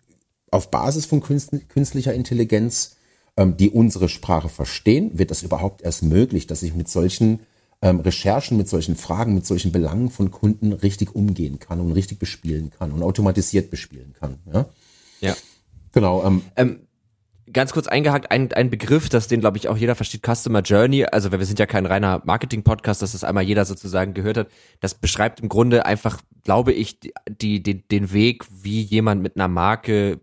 auf 0.51 0.69
Basis 0.69 1.05
von 1.05 1.21
künstlicher 1.21 2.13
Intelligenz, 2.13 2.97
ähm, 3.37 3.55
die 3.55 3.69
unsere 3.69 4.09
Sprache 4.09 4.49
verstehen, 4.49 5.17
wird 5.17 5.31
das 5.31 5.43
überhaupt 5.43 5.81
erst 5.81 6.03
möglich, 6.03 6.47
dass 6.47 6.61
ich 6.61 6.75
mit 6.75 6.89
solchen 6.89 7.39
ähm, 7.81 8.01
Recherchen, 8.01 8.57
mit 8.57 8.67
solchen 8.67 8.97
Fragen, 8.97 9.33
mit 9.33 9.45
solchen 9.45 9.71
Belangen 9.71 10.09
von 10.09 10.29
Kunden 10.29 10.73
richtig 10.73 11.15
umgehen 11.15 11.59
kann 11.59 11.79
und 11.79 11.93
richtig 11.93 12.19
bespielen 12.19 12.69
kann 12.77 12.91
und 12.91 13.01
automatisiert 13.01 13.71
bespielen 13.71 14.13
kann. 14.19 14.39
Ja. 14.53 14.65
ja. 15.21 15.35
Genau. 15.93 16.23
Ähm, 16.25 16.41
ähm, 16.57 16.79
ganz 17.53 17.71
kurz 17.71 17.87
eingehakt, 17.87 18.31
ein, 18.31 18.51
ein 18.53 18.69
Begriff, 18.69 19.09
das 19.09 19.27
den, 19.27 19.39
glaube 19.39 19.57
ich, 19.57 19.67
auch 19.67 19.77
jeder 19.77 19.95
versteht, 19.95 20.25
Customer 20.25 20.61
Journey. 20.61 21.05
Also 21.05 21.31
wir 21.31 21.43
sind 21.45 21.59
ja 21.59 21.65
kein 21.65 21.85
reiner 21.85 22.21
Marketing-Podcast, 22.25 23.01
dass 23.01 23.13
das 23.13 23.23
einmal 23.23 23.43
jeder 23.43 23.65
sozusagen 23.65 24.13
gehört 24.13 24.37
hat. 24.37 24.47
Das 24.79 24.95
beschreibt 24.95 25.39
im 25.39 25.49
Grunde 25.49 25.85
einfach, 25.85 26.19
glaube 26.43 26.73
ich, 26.73 26.99
die, 27.27 27.61
die, 27.61 27.87
den 27.87 28.11
Weg, 28.13 28.45
wie 28.51 28.81
jemand 28.81 29.21
mit 29.21 29.35
einer 29.35 29.47
Marke 29.47 30.19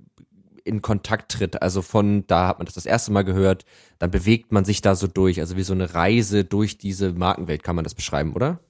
in 0.64 0.82
Kontakt 0.82 1.32
tritt. 1.32 1.62
Also 1.62 1.82
von, 1.82 2.24
da 2.26 2.48
hat 2.48 2.58
man 2.58 2.66
das 2.66 2.74
das 2.74 2.86
erste 2.86 3.10
Mal 3.10 3.24
gehört, 3.24 3.64
dann 3.98 4.10
bewegt 4.10 4.52
man 4.52 4.64
sich 4.64 4.82
da 4.82 4.94
so 4.94 5.06
durch. 5.06 5.40
Also 5.40 5.56
wie 5.56 5.62
so 5.62 5.72
eine 5.72 5.94
Reise 5.94 6.44
durch 6.44 6.78
diese 6.78 7.12
Markenwelt, 7.12 7.62
kann 7.62 7.74
man 7.74 7.84
das 7.84 7.94
beschreiben, 7.94 8.34
oder? 8.34 8.60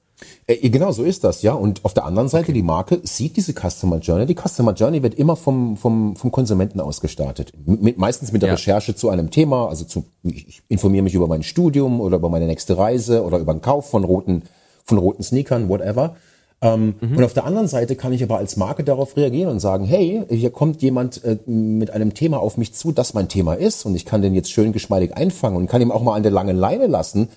Äh, 0.46 0.68
genau, 0.70 0.92
so 0.92 1.04
ist 1.04 1.24
das, 1.24 1.42
ja. 1.42 1.52
Und 1.52 1.84
auf 1.84 1.94
der 1.94 2.04
anderen 2.04 2.28
Seite, 2.28 2.46
okay. 2.46 2.54
die 2.54 2.62
Marke 2.62 3.00
sieht 3.02 3.36
diese 3.36 3.52
Customer 3.52 3.98
Journey. 3.98 4.26
Die 4.26 4.34
Customer 4.34 4.72
Journey 4.72 5.02
wird 5.02 5.14
immer 5.14 5.36
vom, 5.36 5.76
vom, 5.76 6.16
vom 6.16 6.32
Konsumenten 6.32 6.80
ausgestartet. 6.80 7.52
Mit, 7.64 7.98
meistens 7.98 8.32
mit 8.32 8.42
der 8.42 8.48
ja. 8.48 8.54
Recherche 8.54 8.94
zu 8.94 9.10
einem 9.10 9.30
Thema. 9.30 9.68
Also 9.68 9.84
zu, 9.84 10.06
ich 10.22 10.62
informiere 10.68 11.02
mich 11.02 11.14
über 11.14 11.28
mein 11.28 11.42
Studium 11.42 12.00
oder 12.00 12.16
über 12.16 12.30
meine 12.30 12.46
nächste 12.46 12.76
Reise 12.78 13.24
oder 13.24 13.38
über 13.38 13.52
den 13.52 13.62
Kauf 13.62 13.90
von 13.90 14.04
roten, 14.04 14.42
von 14.84 14.98
roten 14.98 15.22
Sneakern, 15.22 15.68
whatever. 15.68 16.16
Ähm, 16.60 16.94
mhm. 17.00 17.18
Und 17.18 17.24
auf 17.24 17.34
der 17.34 17.44
anderen 17.44 17.68
Seite 17.68 17.94
kann 17.94 18.12
ich 18.12 18.22
aber 18.22 18.38
als 18.38 18.56
Marke 18.56 18.82
darauf 18.82 19.16
reagieren 19.16 19.50
und 19.50 19.60
sagen, 19.60 19.84
hey, 19.84 20.24
hier 20.28 20.50
kommt 20.50 20.82
jemand 20.82 21.22
äh, 21.24 21.38
mit 21.46 21.90
einem 21.90 22.14
Thema 22.14 22.38
auf 22.38 22.56
mich 22.56 22.74
zu, 22.74 22.90
das 22.90 23.14
mein 23.14 23.28
Thema 23.28 23.54
ist 23.54 23.86
und 23.86 23.94
ich 23.94 24.04
kann 24.04 24.22
den 24.22 24.34
jetzt 24.34 24.50
schön 24.50 24.72
geschmeidig 24.72 25.16
einfangen 25.16 25.56
und 25.56 25.68
kann 25.68 25.80
ihm 25.80 25.92
auch 25.92 26.02
mal 26.02 26.16
an 26.16 26.24
der 26.24 26.32
langen 26.32 26.56
Leine 26.56 26.88
lassen 26.88 27.28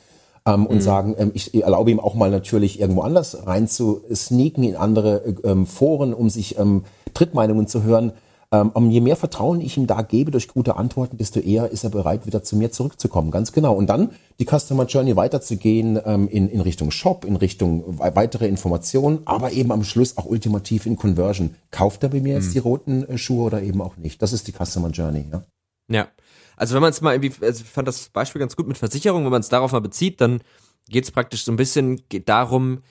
ähm, 0.48 0.66
und 0.66 0.78
mhm. 0.78 0.82
sagen, 0.82 1.16
ähm, 1.20 1.32
ich 1.36 1.54
erlaube 1.54 1.92
ihm 1.92 2.00
auch 2.00 2.16
mal 2.16 2.32
natürlich 2.32 2.80
irgendwo 2.80 3.02
anders 3.02 3.46
rein 3.46 3.68
zu 3.68 4.02
sneaken 4.12 4.64
in 4.64 4.76
andere 4.76 5.36
ähm, 5.44 5.68
Foren, 5.68 6.16
um 6.16 6.30
sich 6.30 6.58
ähm, 6.58 6.84
Drittmeinungen 7.14 7.68
zu 7.68 7.84
hören. 7.84 8.14
Ähm, 8.54 8.92
je 8.92 9.00
mehr 9.00 9.16
Vertrauen 9.16 9.62
ich 9.62 9.78
ihm 9.78 9.88
da 9.88 10.02
gebe 10.02 10.30
durch 10.30 10.50
gute 10.50 10.76
Antworten, 10.76 11.18
desto 11.18 11.40
eher 11.40 11.72
ist 11.72 11.86
er 11.86 11.90
bereit, 11.90 12.26
wieder 12.26 12.44
zu 12.44 12.58
mir 12.58 12.70
zurückzukommen. 12.72 13.32
Ganz 13.32 13.54
genau. 13.54 13.74
Und 13.74 13.88
dann 13.88 14.12
die 14.40 14.46
Customer 14.46 14.86
Journey 14.86 15.16
weiterzugehen 15.16 15.98
ähm, 16.06 16.28
in, 16.28 16.50
in 16.50 16.60
Richtung 16.60 16.92
Shop, 16.92 17.24
in 17.24 17.38
Richtung 17.38 17.98
weitere 17.98 18.48
Informationen, 18.48 19.20
aber 19.24 19.54
eben 19.54 19.72
am 19.72 19.86
Schluss 19.86 20.18
auch 20.18 20.26
ultimativ 20.26 20.86
in 20.86 20.98
Conversion. 20.98 21.56
Kauft 21.72 22.04
er 22.04 22.10
bei 22.10 22.20
mir 22.20 22.36
mhm. 22.36 22.42
jetzt 22.42 22.54
die 22.54 22.60
roten 22.60 23.08
äh, 23.08 23.18
Schuhe 23.18 23.46
oder 23.46 23.62
eben 23.62 23.82
auch 23.82 23.96
nicht? 23.96 24.22
Das 24.22 24.34
ist 24.34 24.48
die 24.48 24.52
Customer 24.54 24.90
Journey. 24.90 25.26
Ja. 25.32 25.44
Ja, 25.88 26.08
also 26.56 26.76
wenn 26.76 26.82
man 26.82 26.92
es 26.92 27.02
mal 27.02 27.14
irgendwie, 27.14 27.46
also 27.46 27.64
ich 27.64 27.70
fand 27.70 27.88
das 27.88 28.10
Beispiel 28.10 28.40
ganz 28.40 28.56
gut 28.56 28.68
mit 28.68 28.78
Versicherung, 28.78 29.24
wenn 29.24 29.32
man 29.32 29.42
es 29.42 29.50
darauf 29.50 29.72
mal 29.72 29.82
bezieht, 29.82 30.22
dann 30.22 30.42
geht 30.90 31.06
es 31.06 31.12
praktisch 31.12 31.44
so 31.44 31.52
ein 31.52 31.58
bisschen 31.58 32.02
darum, 32.26 32.82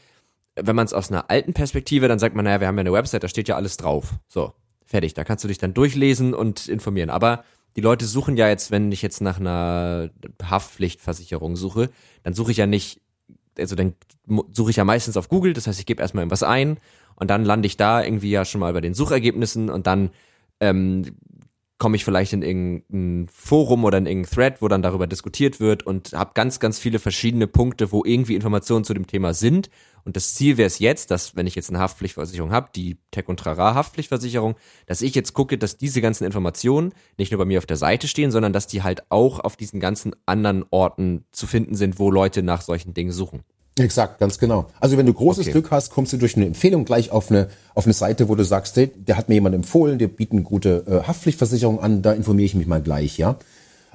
wenn 0.57 0.76
man 0.76 0.87
es 0.87 0.93
aus 0.93 1.11
einer 1.11 1.31
alten 1.31 1.55
Perspektive, 1.55 2.09
dann 2.09 2.19
sagt 2.19 2.35
man, 2.35 2.45
naja, 2.45 2.61
wir 2.61 2.67
haben 2.67 2.76
ja 2.76 2.81
eine 2.81 2.93
Website, 2.93 3.23
da 3.23 3.29
steht 3.29 3.49
ja 3.49 3.57
alles 3.57 3.76
drauf. 3.76 4.14
So, 4.29 4.52
fertig. 4.90 5.14
Da 5.14 5.25
kannst 5.25 5.44
du 5.44 5.49
dich 5.49 5.59
dann 5.59 5.73
durchlesen 5.73 6.35
und 6.35 6.68
informieren. 6.68 7.11
Aber 7.11 7.44
die 7.76 7.80
Leute 7.80 8.04
suchen 8.06 8.37
ja 8.37 8.49
jetzt, 8.49 8.70
wenn 8.73 8.90
ich 8.90 9.02
jetzt 9.02 9.20
nach 9.20 9.38
einer 9.38 10.11
Haftpflichtversicherung 10.42 11.56
suche, 11.56 11.90
dann 12.25 12.35
suche 12.35 12.50
ich 12.50 12.56
ja 12.56 12.66
nicht, 12.66 13.00
also 13.56 13.76
dann 13.76 13.94
suche 14.52 14.70
ich 14.70 14.76
ja 14.76 14.85
meistens 14.85 15.16
auf 15.16 15.28
Google, 15.28 15.52
das 15.52 15.68
heißt, 15.68 15.78
ich 15.78 15.87
gebe 15.87 16.02
erstmal 16.02 16.23
irgendwas 16.23 16.42
ein 16.42 16.78
und 17.14 17.30
dann 17.30 17.44
lande 17.44 17.66
ich 17.66 17.76
da 17.76 18.02
irgendwie 18.02 18.30
ja 18.30 18.44
schon 18.44 18.61
mal 18.61 18.73
bei 18.73 18.80
den 18.80 18.94
Suchergebnissen 18.94 19.70
und 19.70 19.87
dann 19.87 20.11
ähm, 20.59 21.04
komme 21.78 21.97
ich 21.97 22.04
vielleicht 22.04 22.32
in 22.32 22.42
irgendein 22.42 23.28
Forum 23.32 23.85
oder 23.85 23.99
in 23.99 24.06
irgendein 24.06 24.32
Thread, 24.32 24.62
wo 24.62 24.68
dann 24.68 24.82
darüber 24.82 25.06
diskutiert 25.06 25.61
wird 25.61 25.85
und 25.85 26.12
habe 26.12 26.32
ganz, 26.35 26.61
ganz 26.61 26.78
viele 26.78 26.99
verschiedene 26.99 27.47
Punkte, 27.47 27.92
wo 27.92 28.04
irgendwie 28.04 28.35
Informationen 28.35 28.85
zu 28.85 28.94
dem 28.94 29.06
Thema 29.06 29.32
sind. 29.32 29.70
Und 30.04 30.16
das 30.16 30.35
Ziel 30.35 30.57
wäre 30.57 30.66
es 30.66 30.78
jetzt, 30.78 31.11
dass, 31.11 31.37
wenn 31.37 31.47
ich 31.47 31.54
jetzt 31.54 31.71
eine 31.71 31.78
Haftpflichtversicherung 31.78 32.52
habe, 32.52 32.69
die 32.75 32.99
Tech 33.11 33.28
und 33.28 33.38
Trara 33.38 33.75
Haftpflichtversicherung, 33.75 34.57
dass 34.87 35.02
ich 35.02 35.14
jetzt 35.14 35.35
gucke, 35.35 35.59
dass 35.59 35.76
diese 35.76 36.00
ganzen 36.00 36.25
Informationen 36.25 36.92
nicht 37.19 37.33
nur 37.33 37.38
bei 37.38 37.45
mir 37.45 37.59
auf 37.59 37.66
der 37.66 37.76
Seite 37.76 38.09
stehen, 38.09 38.30
sondern 38.30 38.52
dass 38.52 38.66
die 38.66 38.83
halt 38.83 39.11
auch 39.11 39.40
auf 39.40 39.57
diesen 39.57 39.80
ganzen 39.80 40.14
anderen 40.26 40.64
Orten 40.71 41.25
zu 41.33 41.47
finden 41.47 41.75
sind, 41.75 41.99
wo 41.99 42.11
Leute 42.11 42.42
nach 42.42 42.62
solchen 42.62 42.95
Dingen 42.95 43.12
suchen. 43.12 43.42
Exakt, 43.78 44.19
ganz 44.19 44.38
genau. 44.38 44.66
Also 44.80 44.97
wenn 44.97 45.07
du 45.07 45.14
großes 45.14 45.47
okay. 45.47 45.52
Glück 45.52 45.71
hast, 45.71 45.90
kommst 45.90 46.12
du 46.12 46.16
durch 46.16 46.37
eine 46.37 46.47
Empfehlung 46.47 46.85
gleich 46.85 47.11
auf 47.11 47.30
eine, 47.30 47.49
auf 47.75 47.87
eine 47.87 47.95
Seite, 47.95 48.28
wo 48.28 48.35
du 48.35 48.45
sagst, 48.45 48.76
hey, 48.76 48.90
der 48.95 49.16
hat 49.16 49.28
mir 49.28 49.37
jemand 49.37 49.54
empfohlen, 49.54 49.99
der 49.99 50.09
bieten 50.09 50.45
gute 50.45 50.85
äh, 50.87 51.07
Haftpflichtversicherung 51.07 51.80
an, 51.80 52.02
da 52.02 52.12
informiere 52.12 52.47
ich 52.47 52.54
mich 52.54 52.66
mal 52.66 52.83
gleich, 52.83 53.16
ja. 53.16 53.38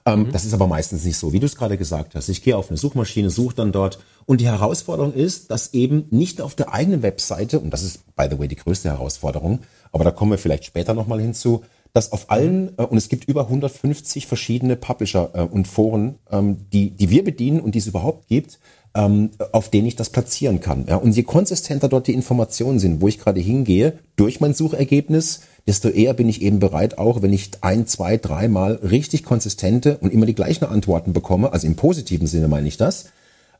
Ähm, 0.05 0.23
mhm. 0.23 0.31
Das 0.31 0.45
ist 0.45 0.53
aber 0.53 0.67
meistens 0.67 1.03
nicht 1.03 1.17
so, 1.17 1.33
wie 1.33 1.39
du 1.39 1.45
es 1.45 1.55
gerade 1.55 1.77
gesagt 1.77 2.15
hast. 2.15 2.29
Ich 2.29 2.43
gehe 2.43 2.55
auf 2.55 2.69
eine 2.69 2.77
Suchmaschine, 2.77 3.29
suche 3.29 3.55
dann 3.55 3.71
dort 3.71 3.99
und 4.25 4.39
die 4.41 4.47
Herausforderung 4.47 5.13
ist, 5.13 5.51
dass 5.51 5.73
eben 5.73 6.05
nicht 6.11 6.41
auf 6.41 6.55
der 6.55 6.73
eigenen 6.73 7.01
Webseite, 7.01 7.59
und 7.59 7.71
das 7.71 7.83
ist, 7.83 8.15
by 8.15 8.27
the 8.29 8.37
way, 8.39 8.47
die 8.47 8.55
größte 8.55 8.89
Herausforderung, 8.89 9.59
aber 9.91 10.03
da 10.03 10.11
kommen 10.11 10.31
wir 10.31 10.37
vielleicht 10.37 10.65
später 10.65 10.93
nochmal 10.93 11.21
hinzu, 11.21 11.63
dass 11.93 12.11
auf 12.11 12.29
allen, 12.29 12.77
äh, 12.77 12.83
und 12.83 12.97
es 12.97 13.09
gibt 13.09 13.25
über 13.25 13.43
150 13.43 14.27
verschiedene 14.27 14.75
Publisher 14.75 15.31
äh, 15.33 15.41
und 15.41 15.67
Foren, 15.67 16.15
ähm, 16.29 16.57
die, 16.71 16.91
die 16.91 17.09
wir 17.09 17.23
bedienen 17.23 17.61
und 17.61 17.73
die 17.73 17.79
es 17.79 17.87
überhaupt 17.87 18.27
gibt, 18.27 18.59
ähm, 18.93 19.31
auf 19.51 19.69
denen 19.69 19.87
ich 19.87 19.95
das 19.95 20.09
platzieren 20.09 20.59
kann. 20.59 20.85
Ja, 20.87 20.97
und 20.97 21.15
je 21.15 21.23
konsistenter 21.23 21.87
dort 21.87 22.07
die 22.07 22.13
Informationen 22.13 22.79
sind, 22.79 23.01
wo 23.01 23.07
ich 23.07 23.19
gerade 23.19 23.39
hingehe, 23.39 23.99
durch 24.15 24.39
mein 24.39 24.53
Suchergebnis, 24.53 25.41
desto 25.67 25.89
eher 25.89 26.13
bin 26.13 26.29
ich 26.29 26.41
eben 26.41 26.59
bereit, 26.59 26.97
auch 26.97 27.21
wenn 27.21 27.33
ich 27.33 27.51
ein, 27.61 27.87
zwei, 27.87 28.17
dreimal 28.17 28.75
richtig 28.75 29.23
konsistente 29.23 29.97
und 29.97 30.13
immer 30.13 30.25
die 30.25 30.35
gleichen 30.35 30.65
Antworten 30.65 31.13
bekomme, 31.13 31.51
also 31.53 31.67
im 31.67 31.75
positiven 31.75 32.27
Sinne 32.27 32.47
meine 32.47 32.67
ich 32.67 32.77
das, 32.77 33.05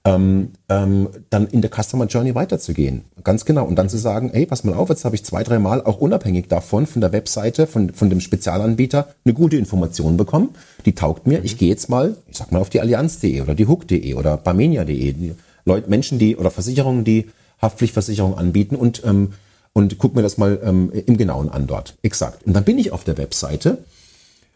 ähm, 0.06 0.52
ähm, 0.70 1.10
dann 1.32 1.48
in 1.48 1.62
der 1.62 1.72
Customer 1.72 2.06
Journey 2.06 2.36
weiterzugehen. 2.36 3.06
Ganz 3.24 3.44
genau. 3.44 3.66
Und 3.66 3.76
dann 3.76 3.90
zu 3.90 3.98
sagen, 3.98 4.30
ey, 4.32 4.46
pass 4.46 4.64
mal 4.64 4.76
auf, 4.76 4.90
jetzt 4.90 5.04
habe 5.04 5.16
ich 5.16 5.26
zwei, 5.26 5.44
dreimal 5.44 5.82
auch 5.82 5.98
unabhängig 5.98 6.48
davon, 6.48 6.86
von 6.86 7.02
der 7.02 7.12
Webseite, 7.12 7.66
von, 7.66 7.92
von 7.92 8.12
dem 8.12 8.20
Spezialanbieter, 8.20 9.08
eine 9.26 9.34
gute 9.34 9.58
Information 9.58 10.16
bekommen. 10.16 10.50
Die 10.86 10.94
taugt 10.94 11.26
mir. 11.26 11.40
Mhm. 11.40 11.46
Ich 11.46 11.58
gehe 11.58 11.70
jetzt 11.70 11.90
mal, 11.90 12.16
ich 12.30 12.38
sag 12.38 12.52
mal, 12.52 12.60
auf 12.60 12.70
die 12.70 12.82
Allianz.de 12.82 13.42
oder 13.42 13.56
die 13.56 13.66
Hook.de 13.66 14.14
oder 14.14 14.38
Barmenia.de. 14.38 15.32
Leute, 15.66 15.90
Menschen, 15.90 16.20
die 16.20 16.38
oder 16.38 16.52
Versicherungen, 16.52 17.04
die 17.04 17.26
Haftpflichtversicherung 17.60 18.38
anbieten 18.38 18.76
und 18.76 19.02
ähm, 19.06 19.34
und 19.75 19.98
guck 20.00 20.15
mir 20.15 20.22
das 20.22 20.38
mal 20.38 20.60
ähm, 20.63 20.89
im 21.05 21.17
Genauen 21.17 21.50
an 21.50 21.67
dort. 21.67 21.96
Exakt. 22.01 22.44
Und 22.48 22.53
dann 22.53 22.63
bin 22.63 22.79
ich 22.79 22.91
auf 22.94 23.03
der 23.03 23.17
Webseite 23.17 23.79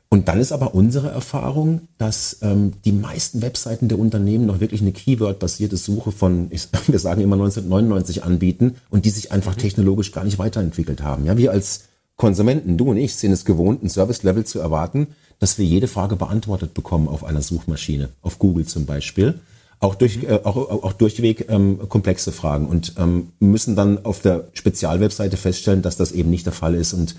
und 0.08 0.30
dann 0.30 0.40
ist 0.40 0.54
aber 0.54 0.74
unsere 0.74 1.10
Erfahrung, 1.10 1.82
dass 1.98 2.38
ähm, 2.42 2.74
die 2.86 2.94
meisten 2.94 3.42
Webseiten 3.42 3.90
der 3.90 4.00
Unternehmen 4.00 4.46
noch 4.46 4.62
wirklich 4.62 4.82
eine 4.82 4.94
Keyword-basierte 4.94 5.76
Suche 5.76 6.14
von, 6.14 6.48
ich, 6.52 6.70
wir 6.88 7.00
sagen 7.00 7.22
immer 7.22 7.36
1999 7.36 8.24
anbieten 8.24 8.78
und 8.90 9.06
die 9.06 9.10
sich 9.10 9.34
einfach 9.34 9.56
mhm. 9.56 9.60
technologisch 9.60 10.14
gar 10.14 10.24
nicht 10.24 10.40
weiterentwickelt 10.40 11.04
haben. 11.04 11.26
Ja, 11.26 11.38
wir 11.38 11.52
als 11.52 11.84
Konsumenten, 12.16 12.78
du 12.78 12.90
und 12.90 12.98
ich, 12.98 13.16
sind 13.16 13.34
es 13.34 13.44
gewohnt, 13.44 13.84
ein 13.84 13.90
Service-Level 13.90 14.46
zu 14.46 14.60
erwarten, 14.60 15.08
dass 15.38 15.58
wir 15.58 15.66
jede 15.66 15.88
Frage 15.88 16.16
beantwortet 16.16 16.74
bekommen 16.74 17.10
auf 17.10 17.26
einer 17.26 17.42
Suchmaschine, 17.42 18.10
auf 18.22 18.40
Google 18.40 18.66
zum 18.66 18.86
Beispiel. 18.86 19.40
Auch, 19.82 19.96
durch, 19.96 20.18
mhm. 20.18 20.30
äh, 20.30 20.40
auch, 20.44 20.58
auch 20.58 20.94
durchweg 20.94 21.46
ähm, 21.50 21.80
komplexe 21.88 22.32
Fragen 22.32 22.68
und 22.68 22.96
ähm, 22.98 23.32
müssen 23.40 23.76
dann 23.76 24.04
auf 24.06 24.20
der 24.20 24.50
Spezialwebseite 24.54 25.38
feststellen, 25.38 25.82
dass 25.82 25.96
das 25.96 26.12
eben 26.12 26.30
nicht 26.30 26.46
der 26.46 26.54
Fall 26.54 26.76
ist 26.76 26.94
und 26.94 27.16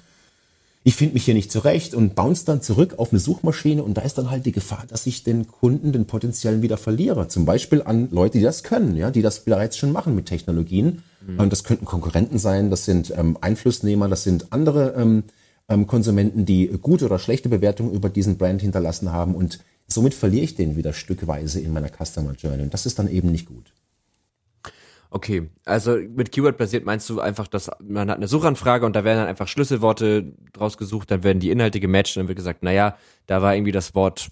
ich 0.83 0.97
finde 0.97 1.15
mich 1.15 1.25
hier 1.25 1.35
nicht 1.35 1.53
zurecht 1.53 1.95
und 1.95 2.15
bounce 2.15 2.47
dann 2.47 2.63
zurück 2.63 2.95
auf 2.97 3.13
eine 3.13 3.21
Suchmaschine 3.21 3.83
und 3.83 3.95
da 3.95 4.03
ist 4.03 4.17
dann 4.17 4.31
halt 4.31 4.47
die 4.47 4.53
Gefahr, 4.53 4.85
dass 4.89 5.07
ich 5.07 5.25
den 5.25 5.47
Kunden, 5.47 5.93
den 5.93 6.07
potenziellen 6.07 6.63
wieder 6.63 6.79
verliere. 6.79 7.29
Zum 7.29 7.45
Beispiel 7.45 7.83
an 7.83 8.09
Leute, 8.11 8.39
die 8.39 8.45
das 8.45 8.63
können, 8.63 8.97
ja, 8.97 9.11
die 9.11 9.21
das 9.21 9.45
bereits 9.45 9.77
schon 9.77 9.93
machen 9.93 10.15
mit 10.15 10.27
Technologien. 10.27 11.03
Mhm. 11.27 11.39
Und 11.39 11.53
das 11.53 11.65
könnten 11.65 11.85
Konkurrenten 11.85 12.39
sein, 12.39 12.71
das 12.71 12.87
sind 12.87 13.13
ähm, 13.15 13.37
Einflussnehmer, 13.43 14.09
das 14.09 14.25
sind 14.25 14.53
andere 14.53 14.95
ähm, 14.97 15.25
ähm, 15.69 15.87
Konsumenten, 15.87 16.47
die 16.47 16.69
gute 16.81 17.05
oder 17.05 17.19
schlechte 17.19 17.51
Bewertungen 17.51 17.93
über 17.93 18.09
diesen 18.09 18.39
Brand 18.39 18.63
hinterlassen 18.63 19.13
haben 19.13 19.35
und 19.35 19.61
somit 19.93 20.15
verliere 20.15 20.45
ich 20.45 20.55
den 20.55 20.77
wieder 20.77 20.93
stückweise 20.93 21.61
in 21.61 21.73
meiner 21.73 21.89
Customer 21.89 22.33
Journey. 22.33 22.63
Und 22.63 22.75
das 22.75 22.87
ist 22.87 22.99
dann 22.99 23.09
eben 23.09 23.31
nicht 23.31 23.47
gut. 23.47 23.73
Okay, 25.13 25.49
also 25.65 25.97
mit 25.97 26.31
Keyword 26.31 26.57
basiert 26.57 26.85
meinst 26.85 27.11
du 27.11 27.21
einfach, 27.21 27.49
dass 27.49 27.69
man 27.83 28.09
hat 28.09 28.19
eine 28.19 28.29
Suchanfrage 28.29 28.87
und 28.87 28.95
da 28.95 29.03
werden 29.03 29.19
dann 29.19 29.27
einfach 29.27 29.49
Schlüsselworte 29.49 30.33
draus 30.53 30.79
gesucht, 30.79 31.11
dann 31.11 31.25
werden 31.25 31.41
die 31.41 31.51
Inhalte 31.51 31.81
gematcht 31.81 32.17
und 32.17 32.23
dann 32.23 32.29
wird 32.29 32.37
gesagt, 32.37 32.63
naja, 32.63 32.97
da 33.27 33.43
war 33.43 33.57
irgendwie 33.57 33.73
das 33.73 33.97
Wort 33.97 34.29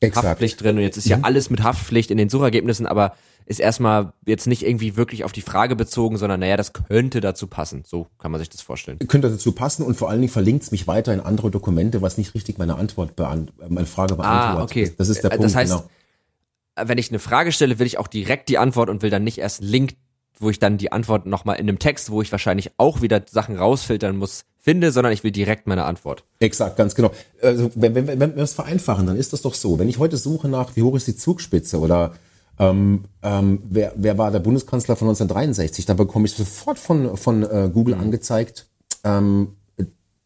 Exakt. 0.00 0.26
Haftpflicht 0.26 0.60
drin 0.60 0.76
und 0.76 0.82
jetzt 0.82 0.96
ist 0.96 1.06
ja 1.06 1.18
mhm. 1.18 1.24
alles 1.24 1.48
mit 1.48 1.62
Haftpflicht 1.62 2.10
in 2.10 2.18
den 2.18 2.28
Suchergebnissen, 2.28 2.86
aber 2.86 3.14
ist 3.46 3.60
erstmal 3.60 4.12
jetzt 4.26 4.46
nicht 4.46 4.66
irgendwie 4.66 4.96
wirklich 4.96 5.24
auf 5.24 5.32
die 5.32 5.40
Frage 5.40 5.76
bezogen, 5.76 6.18
sondern 6.18 6.40
naja, 6.40 6.56
das 6.56 6.72
könnte 6.72 7.20
dazu 7.20 7.46
passen. 7.46 7.84
So 7.86 8.08
kann 8.18 8.32
man 8.32 8.40
sich 8.40 8.50
das 8.50 8.60
vorstellen. 8.60 8.98
Könnte 9.06 9.30
dazu 9.30 9.52
passen 9.52 9.84
und 9.84 9.96
vor 9.96 10.10
allen 10.10 10.20
Dingen 10.20 10.32
verlinkt 10.32 10.64
es 10.64 10.72
mich 10.72 10.88
weiter 10.88 11.14
in 11.14 11.20
andere 11.20 11.50
Dokumente, 11.50 12.02
was 12.02 12.18
nicht 12.18 12.34
richtig 12.34 12.58
meine 12.58 12.74
Antwort 12.74 13.14
beantwortet, 13.14 13.70
meine 13.70 13.86
Frage 13.86 14.16
beantwortet. 14.16 14.58
Ah, 14.58 14.62
okay. 14.62 14.92
Das 14.98 15.08
ist 15.08 15.22
der 15.22 15.32
äh, 15.32 15.36
Punkt. 15.36 15.44
Das 15.44 15.54
heißt, 15.54 15.72
genau. 15.72 16.88
wenn 16.88 16.98
ich 16.98 17.10
eine 17.10 17.20
Frage 17.20 17.52
stelle, 17.52 17.78
will 17.78 17.86
ich 17.86 17.98
auch 17.98 18.08
direkt 18.08 18.48
die 18.48 18.58
Antwort 18.58 18.90
und 18.90 19.02
will 19.02 19.10
dann 19.10 19.24
nicht 19.24 19.38
erst 19.38 19.60
einen 19.60 19.70
Link 19.70 19.94
wo 20.38 20.50
ich 20.50 20.58
dann 20.58 20.76
die 20.76 20.92
Antwort 20.92 21.26
nochmal 21.26 21.56
in 21.56 21.68
einem 21.68 21.78
Text, 21.78 22.10
wo 22.10 22.22
ich 22.22 22.30
wahrscheinlich 22.30 22.72
auch 22.76 23.00
wieder 23.00 23.22
Sachen 23.26 23.56
rausfiltern 23.56 24.16
muss, 24.16 24.44
finde, 24.58 24.92
sondern 24.92 25.12
ich 25.12 25.24
will 25.24 25.30
direkt 25.30 25.66
meine 25.66 25.84
Antwort. 25.84 26.24
Exakt, 26.40 26.76
ganz 26.76 26.94
genau. 26.94 27.10
Also 27.42 27.70
wenn, 27.74 27.94
wenn, 27.94 28.06
wenn, 28.06 28.20
wenn 28.20 28.36
wir 28.36 28.42
es 28.42 28.52
vereinfachen, 28.52 29.06
dann 29.06 29.16
ist 29.16 29.32
das 29.32 29.42
doch 29.42 29.54
so. 29.54 29.78
Wenn 29.78 29.88
ich 29.88 29.98
heute 29.98 30.16
suche 30.16 30.48
nach, 30.48 30.76
wie 30.76 30.82
hoch 30.82 30.94
ist 30.94 31.06
die 31.06 31.16
Zugspitze 31.16 31.80
oder 31.80 32.14
ähm, 32.58 33.04
ähm, 33.22 33.62
wer, 33.68 33.92
wer 33.96 34.18
war 34.18 34.30
der 34.30 34.40
Bundeskanzler 34.40 34.96
von 34.96 35.08
1963, 35.08 35.84
dann 35.86 35.96
bekomme 35.96 36.26
ich 36.26 36.32
sofort 36.32 36.78
von, 36.78 37.16
von 37.16 37.42
äh, 37.42 37.70
Google 37.72 37.96
mhm. 37.96 38.02
angezeigt, 38.02 38.66
ähm, 39.04 39.56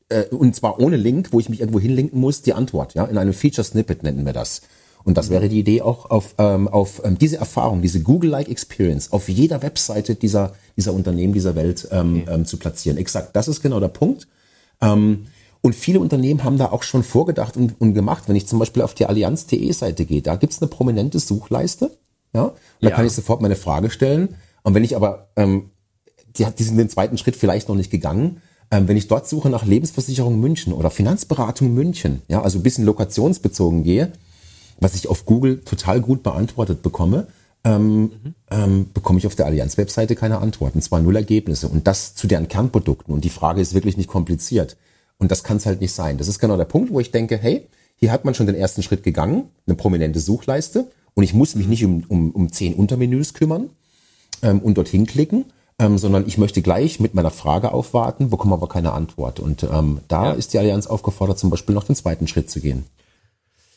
äh, 0.09 0.25
und 0.27 0.55
zwar 0.55 0.79
ohne 0.81 0.97
Link, 0.97 1.33
wo 1.33 1.41
ich 1.41 1.49
mich 1.49 1.61
irgendwo 1.61 1.81
hinlinken 1.81 2.21
muss, 2.21 2.43
die 2.43 2.53
Antwort. 2.53 2.95
Ja, 2.95 3.05
In 3.05 3.19
einem 3.19 3.33
Feature 3.33 3.65
Snippet 3.65 4.03
nennen 4.03 4.27
wir 4.27 4.33
das. 4.33 4.63
Und 5.03 5.17
das 5.17 5.31
wäre 5.31 5.49
die 5.49 5.59
Idee 5.59 5.81
auch 5.81 6.11
auf, 6.11 6.35
ähm, 6.37 6.69
auf 6.69 7.01
ähm, 7.05 7.17
diese 7.17 7.39
Erfahrung, 7.39 7.81
diese 7.81 8.03
Google-like 8.03 8.51
Experience 8.51 9.13
auf 9.13 9.29
jeder 9.29 9.63
Webseite 9.63 10.15
dieser, 10.15 10.53
dieser 10.77 10.93
Unternehmen, 10.93 11.33
dieser 11.33 11.55
Welt 11.55 11.89
ähm, 11.91 12.23
okay. 12.23 12.35
ähm, 12.35 12.45
zu 12.45 12.59
platzieren. 12.59 12.99
Exakt, 12.99 13.35
das 13.35 13.49
ist 13.49 13.63
genau 13.63 13.81
der 13.81 13.89
Punkt. 13.89 14.29
Ähm, 14.83 15.27
und 15.63 15.75
viele 15.75 16.01
Unternehmen 16.01 16.45
haben 16.45 16.59
da 16.59 16.67
auch 16.67 16.83
schon 16.83 17.03
vorgedacht 17.03 17.57
und, 17.57 17.81
und 17.81 17.95
gemacht. 17.95 18.25
Wenn 18.27 18.37
ich 18.37 18.47
zum 18.47 18.59
Beispiel 18.59 18.83
auf 18.83 18.95
die 18.95 19.07
Allianz.de 19.07 19.73
Seite 19.73 20.05
gehe, 20.05 20.23
da 20.23 20.37
gibt's 20.37 20.61
eine 20.61 20.69
prominente 20.69 21.19
Suchleiste. 21.19 21.91
Ja, 22.33 22.43
und 22.45 22.55
da 22.81 22.91
ja. 22.91 22.97
kann 22.97 23.07
ich 23.07 23.13
sofort 23.13 23.41
meine 23.43 23.57
Frage 23.57 23.91
stellen. 23.91 24.37
Und 24.63 24.75
wenn 24.75 24.85
ich 24.85 24.97
aber, 24.97 25.29
ähm, 25.37 25.71
die, 26.37 26.47
die 26.59 26.63
sind 26.63 26.77
den 26.77 26.89
zweiten 26.89 27.19
Schritt 27.19 27.37
vielleicht 27.37 27.69
noch 27.69 27.77
nicht 27.77 27.91
gegangen, 27.91 28.41
ähm, 28.71 28.87
wenn 28.87 28.97
ich 28.97 29.09
dort 29.09 29.29
suche 29.29 29.51
nach 29.51 29.65
Lebensversicherung 29.65 30.39
München 30.39 30.73
oder 30.73 30.91
Finanzberatung 30.91 31.75
München, 31.75 32.23
ja, 32.29 32.43
also 32.43 32.59
ein 32.59 32.63
bisschen 32.63 32.85
lokationsbezogen 32.85 33.83
gehe, 33.83 34.13
was 34.79 34.95
ich 34.95 35.09
auf 35.09 35.27
Google 35.27 35.61
total 35.61 36.01
gut 36.01 36.23
beantwortet 36.23 36.83
bekomme, 36.83 37.27
ähm, 37.65 38.03
mhm. 38.03 38.35
ähm, 38.51 38.91
bekomme 38.95 39.19
ich 39.19 39.27
auf 39.27 39.35
der 39.35 39.47
Allianz-Webseite 39.47 40.15
keine 40.15 40.39
Antworten, 40.39 40.81
zwar 40.81 41.01
null 41.01 41.17
Ergebnisse 41.17 41.69
und 41.69 41.87
das 41.87 42.15
zu 42.15 42.27
deren 42.27 42.49
Kernprodukten 42.49 43.13
und 43.13 43.25
die 43.25 43.31
Frage 43.31 43.61
ist 43.61 43.75
wirklich 43.75 43.97
nicht 43.97 44.09
kompliziert 44.09 44.77
und 45.19 45.31
das 45.31 45.45
kann 45.45 45.59
es 45.59 45.67
halt 45.67 45.81
nicht 45.81 45.93
sein. 45.93 46.17
Das 46.17 46.29
ist 46.29 46.39
genau 46.39 46.57
der 46.57 46.65
Punkt, 46.65 46.91
wo 46.91 47.01
ich 47.01 47.11
denke, 47.11 47.37
hey, 47.37 47.69
hier 48.01 48.13
hat 48.13 48.25
man 48.25 48.35
schon 48.35 48.47
den 48.47 48.57
ersten 48.57 48.83
Schritt 48.83 49.03
gegangen, 49.03 49.51
eine 49.67 49.77
prominente 49.77 50.21
Suchleiste 50.21 50.91
und 51.15 51.23
ich 51.23 51.35
muss 51.35 51.55
mich 51.55 51.69
nicht 51.69 51.85
um, 51.85 52.05
um, 52.09 52.31
um 52.31 52.53
zehn 52.53 52.75
Untermenüs 52.75 53.35
kümmern 53.35 53.71
ähm, 54.43 54.61
und 54.61 54.79
dorthin 54.79 55.07
klicken, 55.07 55.45
ähm, 55.79 55.99
sondern 55.99 56.27
ich 56.27 56.39
möchte 56.39 56.63
gleich 56.63 56.99
mit 56.99 57.15
meiner 57.15 57.31
Frage 57.31 57.73
aufwarten, 57.73 58.31
bekomme 58.31 58.55
aber 58.55 58.69
keine 58.69 58.93
Antwort 58.93 59.39
und 59.39 59.63
ähm, 59.65 60.01
da 60.09 60.27
ja. 60.27 60.33
ist 60.33 60.55
die 60.55 60.59
Allianz 60.59 60.87
aufgefordert, 60.87 61.39
zum 61.39 61.51
Beispiel 61.51 61.75
noch 61.75 61.85
den 61.85 61.95
zweiten 61.95 62.27
Schritt 62.27 62.51
zu 62.51 62.61
gehen. 62.61 62.87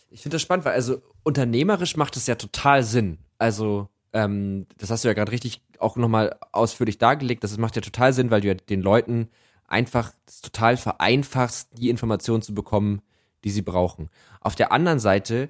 Ich 0.09 0.21
finde 0.21 0.35
das 0.35 0.41
spannend, 0.41 0.65
weil 0.65 0.73
also 0.73 1.01
unternehmerisch 1.23 1.97
macht 1.97 2.15
es 2.15 2.27
ja 2.27 2.35
total 2.35 2.83
Sinn. 2.83 3.17
Also, 3.39 3.87
ähm, 4.13 4.67
das 4.77 4.91
hast 4.91 5.03
du 5.03 5.07
ja 5.07 5.15
gerade 5.15 5.31
richtig 5.31 5.61
auch 5.79 5.95
nochmal 5.97 6.37
ausführlich 6.51 6.99
dargelegt. 6.99 7.43
Das 7.43 7.57
macht 7.57 7.75
ja 7.75 7.81
total 7.81 8.13
Sinn, 8.13 8.29
weil 8.29 8.41
du 8.41 8.47
ja 8.49 8.53
den 8.53 8.81
Leuten 8.81 9.29
einfach 9.67 10.13
total 10.43 10.77
vereinfachst, 10.77 11.69
die 11.73 11.89
Informationen 11.89 12.43
zu 12.43 12.53
bekommen, 12.53 13.01
die 13.43 13.51
sie 13.51 13.61
brauchen. 13.61 14.09
Auf 14.41 14.55
der 14.55 14.71
anderen 14.71 14.99
Seite 14.99 15.49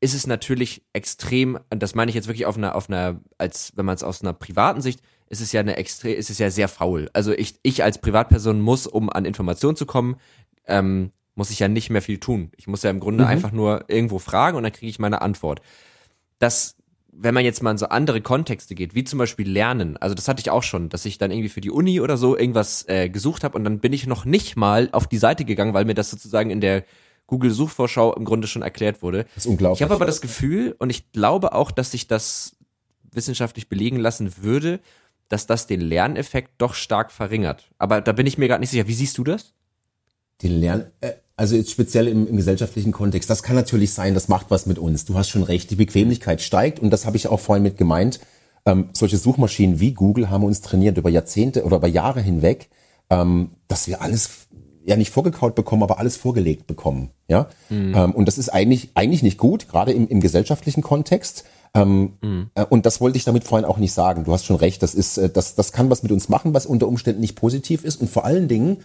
ist 0.00 0.14
es 0.14 0.26
natürlich 0.26 0.82
extrem, 0.92 1.58
und 1.70 1.82
das 1.82 1.94
meine 1.94 2.10
ich 2.10 2.14
jetzt 2.14 2.26
wirklich 2.28 2.46
auf 2.46 2.58
einer, 2.58 2.74
auf 2.74 2.88
einer, 2.88 3.20
als 3.38 3.72
wenn 3.76 3.86
man 3.86 3.94
es 3.94 4.02
aus 4.02 4.22
einer 4.22 4.34
privaten 4.34 4.82
Sicht, 4.82 5.00
ist 5.30 5.40
es 5.40 5.52
ja 5.52 5.60
eine 5.60 5.76
extrem, 5.76 6.16
ist 6.16 6.30
es 6.30 6.38
ja 6.38 6.50
sehr 6.50 6.68
faul. 6.68 7.08
Also 7.14 7.32
ich, 7.32 7.54
ich 7.62 7.82
als 7.82 7.98
Privatperson 7.98 8.60
muss, 8.60 8.86
um 8.86 9.08
an 9.10 9.24
Informationen 9.24 9.76
zu 9.76 9.86
kommen, 9.86 10.16
ähm, 10.66 11.10
muss 11.34 11.50
ich 11.50 11.58
ja 11.58 11.68
nicht 11.68 11.90
mehr 11.90 12.02
viel 12.02 12.18
tun. 12.18 12.50
Ich 12.56 12.66
muss 12.66 12.82
ja 12.82 12.90
im 12.90 13.00
Grunde 13.00 13.24
mhm. 13.24 13.30
einfach 13.30 13.50
nur 13.50 13.84
irgendwo 13.88 14.18
fragen 14.18 14.56
und 14.56 14.62
dann 14.62 14.72
kriege 14.72 14.90
ich 14.90 14.98
meine 14.98 15.22
Antwort. 15.22 15.60
Das, 16.38 16.76
wenn 17.10 17.34
man 17.34 17.44
jetzt 17.44 17.62
mal 17.62 17.70
in 17.70 17.78
so 17.78 17.86
andere 17.86 18.20
Kontexte 18.20 18.74
geht, 18.74 18.94
wie 18.94 19.04
zum 19.04 19.18
Beispiel 19.18 19.50
Lernen, 19.50 19.96
also 19.96 20.14
das 20.14 20.28
hatte 20.28 20.40
ich 20.40 20.50
auch 20.50 20.62
schon, 20.62 20.90
dass 20.90 21.04
ich 21.06 21.18
dann 21.18 21.30
irgendwie 21.30 21.48
für 21.48 21.60
die 21.60 21.70
Uni 21.70 22.00
oder 22.00 22.16
so 22.16 22.36
irgendwas 22.36 22.86
äh, 22.88 23.08
gesucht 23.08 23.42
habe 23.42 23.56
und 23.56 23.64
dann 23.64 23.80
bin 23.80 23.92
ich 23.92 24.06
noch 24.06 24.24
nicht 24.24 24.56
mal 24.56 24.88
auf 24.92 25.06
die 25.06 25.18
Seite 25.18 25.44
gegangen, 25.44 25.74
weil 25.74 25.86
mir 25.86 25.94
das 25.94 26.10
sozusagen 26.10 26.50
in 26.50 26.60
der 26.60 26.84
Google 27.26 27.50
Suchvorschau 27.50 28.14
im 28.14 28.24
Grunde 28.24 28.46
schon 28.46 28.62
erklärt 28.62 29.02
wurde. 29.02 29.24
Das 29.34 29.44
ist 29.44 29.46
unglaublich. 29.46 29.80
Ich 29.80 29.82
habe 29.82 29.94
aber 29.94 30.06
das 30.06 30.20
Gefühl 30.20 30.74
und 30.78 30.90
ich 30.90 31.12
glaube 31.12 31.54
auch, 31.54 31.70
dass 31.70 31.90
sich 31.90 32.06
das 32.06 32.56
wissenschaftlich 33.12 33.68
belegen 33.68 33.98
lassen 33.98 34.36
würde, 34.42 34.80
dass 35.28 35.46
das 35.46 35.66
den 35.66 35.80
Lerneffekt 35.80 36.52
doch 36.58 36.74
stark 36.74 37.10
verringert. 37.10 37.70
Aber 37.78 38.00
da 38.00 38.12
bin 38.12 38.26
ich 38.26 38.38
mir 38.38 38.48
gerade 38.48 38.60
nicht 38.60 38.70
sicher. 38.70 38.88
Wie 38.88 38.94
siehst 38.94 39.16
du 39.18 39.24
das? 39.24 39.54
Den 40.42 40.60
Lern, 40.60 40.90
äh, 41.00 41.12
also 41.36 41.56
jetzt 41.56 41.70
speziell 41.70 42.08
im, 42.08 42.26
im 42.26 42.36
gesellschaftlichen 42.36 42.92
Kontext, 42.92 43.30
das 43.30 43.42
kann 43.42 43.56
natürlich 43.56 43.92
sein, 43.92 44.14
das 44.14 44.28
macht 44.28 44.46
was 44.50 44.66
mit 44.66 44.78
uns. 44.78 45.04
Du 45.04 45.14
hast 45.14 45.30
schon 45.30 45.42
recht, 45.42 45.70
die 45.70 45.76
Bequemlichkeit 45.76 46.42
steigt 46.42 46.80
und 46.80 46.90
das 46.90 47.06
habe 47.06 47.16
ich 47.16 47.28
auch 47.28 47.40
vorhin 47.40 47.62
mit 47.62 47.76
gemeint. 47.76 48.20
Ähm, 48.66 48.88
solche 48.92 49.16
Suchmaschinen 49.16 49.80
wie 49.80 49.92
Google 49.92 50.30
haben 50.30 50.44
uns 50.44 50.60
trainiert 50.60 50.96
über 50.96 51.10
Jahrzehnte 51.10 51.64
oder 51.64 51.76
über 51.76 51.88
Jahre 51.88 52.20
hinweg, 52.20 52.70
ähm, 53.10 53.50
dass 53.68 53.88
wir 53.88 54.00
alles 54.00 54.43
ja 54.84 54.96
nicht 54.96 55.10
vorgekaut 55.10 55.54
bekommen, 55.54 55.82
aber 55.82 55.98
alles 55.98 56.16
vorgelegt 56.16 56.66
bekommen. 56.66 57.10
Ja, 57.28 57.48
mhm. 57.68 57.94
ähm, 57.94 58.12
und 58.12 58.26
das 58.26 58.38
ist 58.38 58.48
eigentlich 58.48 58.90
eigentlich 58.94 59.22
nicht 59.22 59.38
gut, 59.38 59.68
gerade 59.68 59.92
im, 59.92 60.08
im 60.08 60.20
gesellschaftlichen 60.20 60.82
Kontext. 60.82 61.44
Ähm, 61.76 62.12
mhm. 62.22 62.50
äh, 62.54 62.64
und 62.64 62.86
das 62.86 63.00
wollte 63.00 63.18
ich 63.18 63.24
damit 63.24 63.44
vorhin 63.44 63.64
auch 63.64 63.78
nicht 63.78 63.92
sagen. 63.92 64.24
Du 64.24 64.32
hast 64.32 64.44
schon 64.44 64.56
recht, 64.56 64.82
das 64.82 64.94
ist, 64.94 65.18
äh, 65.18 65.28
das, 65.28 65.56
das 65.56 65.72
kann 65.72 65.90
was 65.90 66.02
mit 66.02 66.12
uns 66.12 66.28
machen, 66.28 66.54
was 66.54 66.66
unter 66.66 66.86
Umständen 66.86 67.20
nicht 67.20 67.34
positiv 67.34 67.84
ist. 67.84 68.00
Und 68.00 68.10
vor 68.10 68.24
allen 68.24 68.46
Dingen 68.46 68.78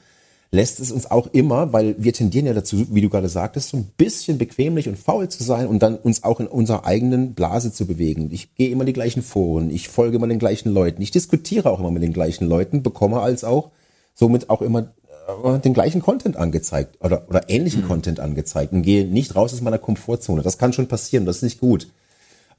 lässt 0.51 0.79
es 0.79 0.91
uns 0.91 1.09
auch 1.09 1.27
immer, 1.27 1.73
weil 1.73 1.95
wir 1.99 2.13
tendieren 2.13 2.47
ja 2.47 2.53
dazu, 2.53 2.87
wie 2.89 3.01
du 3.01 3.09
gerade 3.09 3.29
sagtest, 3.29 3.69
so 3.69 3.77
ein 3.77 3.91
bisschen 3.97 4.39
bequemlich 4.39 4.89
und 4.89 4.97
faul 4.97 5.29
zu 5.29 5.43
sein 5.43 5.67
und 5.67 5.83
dann 5.83 5.95
uns 5.95 6.23
auch 6.23 6.39
in 6.39 6.47
unserer 6.47 6.85
eigenen 6.85 7.35
Blase 7.35 7.71
zu 7.71 7.85
bewegen. 7.85 8.29
Ich 8.31 8.55
gehe 8.55 8.69
immer 8.69 8.85
die 8.85 8.93
gleichen 8.93 9.21
Foren, 9.21 9.69
ich 9.69 9.89
folge 9.89 10.17
immer 10.17 10.27
den 10.27 10.39
gleichen 10.39 10.73
Leuten, 10.73 11.03
ich 11.03 11.11
diskutiere 11.11 11.69
auch 11.69 11.79
immer 11.79 11.91
mit 11.91 12.01
den 12.01 12.13
gleichen 12.13 12.47
Leuten, 12.47 12.81
bekomme 12.81 13.19
als 13.21 13.43
auch 13.43 13.69
somit 14.15 14.49
auch 14.49 14.63
immer 14.63 14.91
den 15.63 15.74
gleichen 15.74 16.01
Content 16.01 16.38
angezeigt 16.38 16.98
oder, 17.03 17.27
oder 17.29 17.50
ähnlichen 17.50 17.83
mhm. 17.83 17.88
Content 17.88 18.19
angezeigt 18.19 18.74
und 18.74 18.81
gehe 18.81 19.05
nicht 19.05 19.36
raus 19.36 19.53
aus 19.53 19.62
meiner 19.62 19.77
Komfortzone. 19.77 20.41
Das 20.41 20.57
kann 20.57 20.74
schon 20.74 20.88
passieren, 20.88 21.25
das 21.25 21.38
ist 21.38 21.43
nicht 21.43 21.59
gut. 21.59 21.88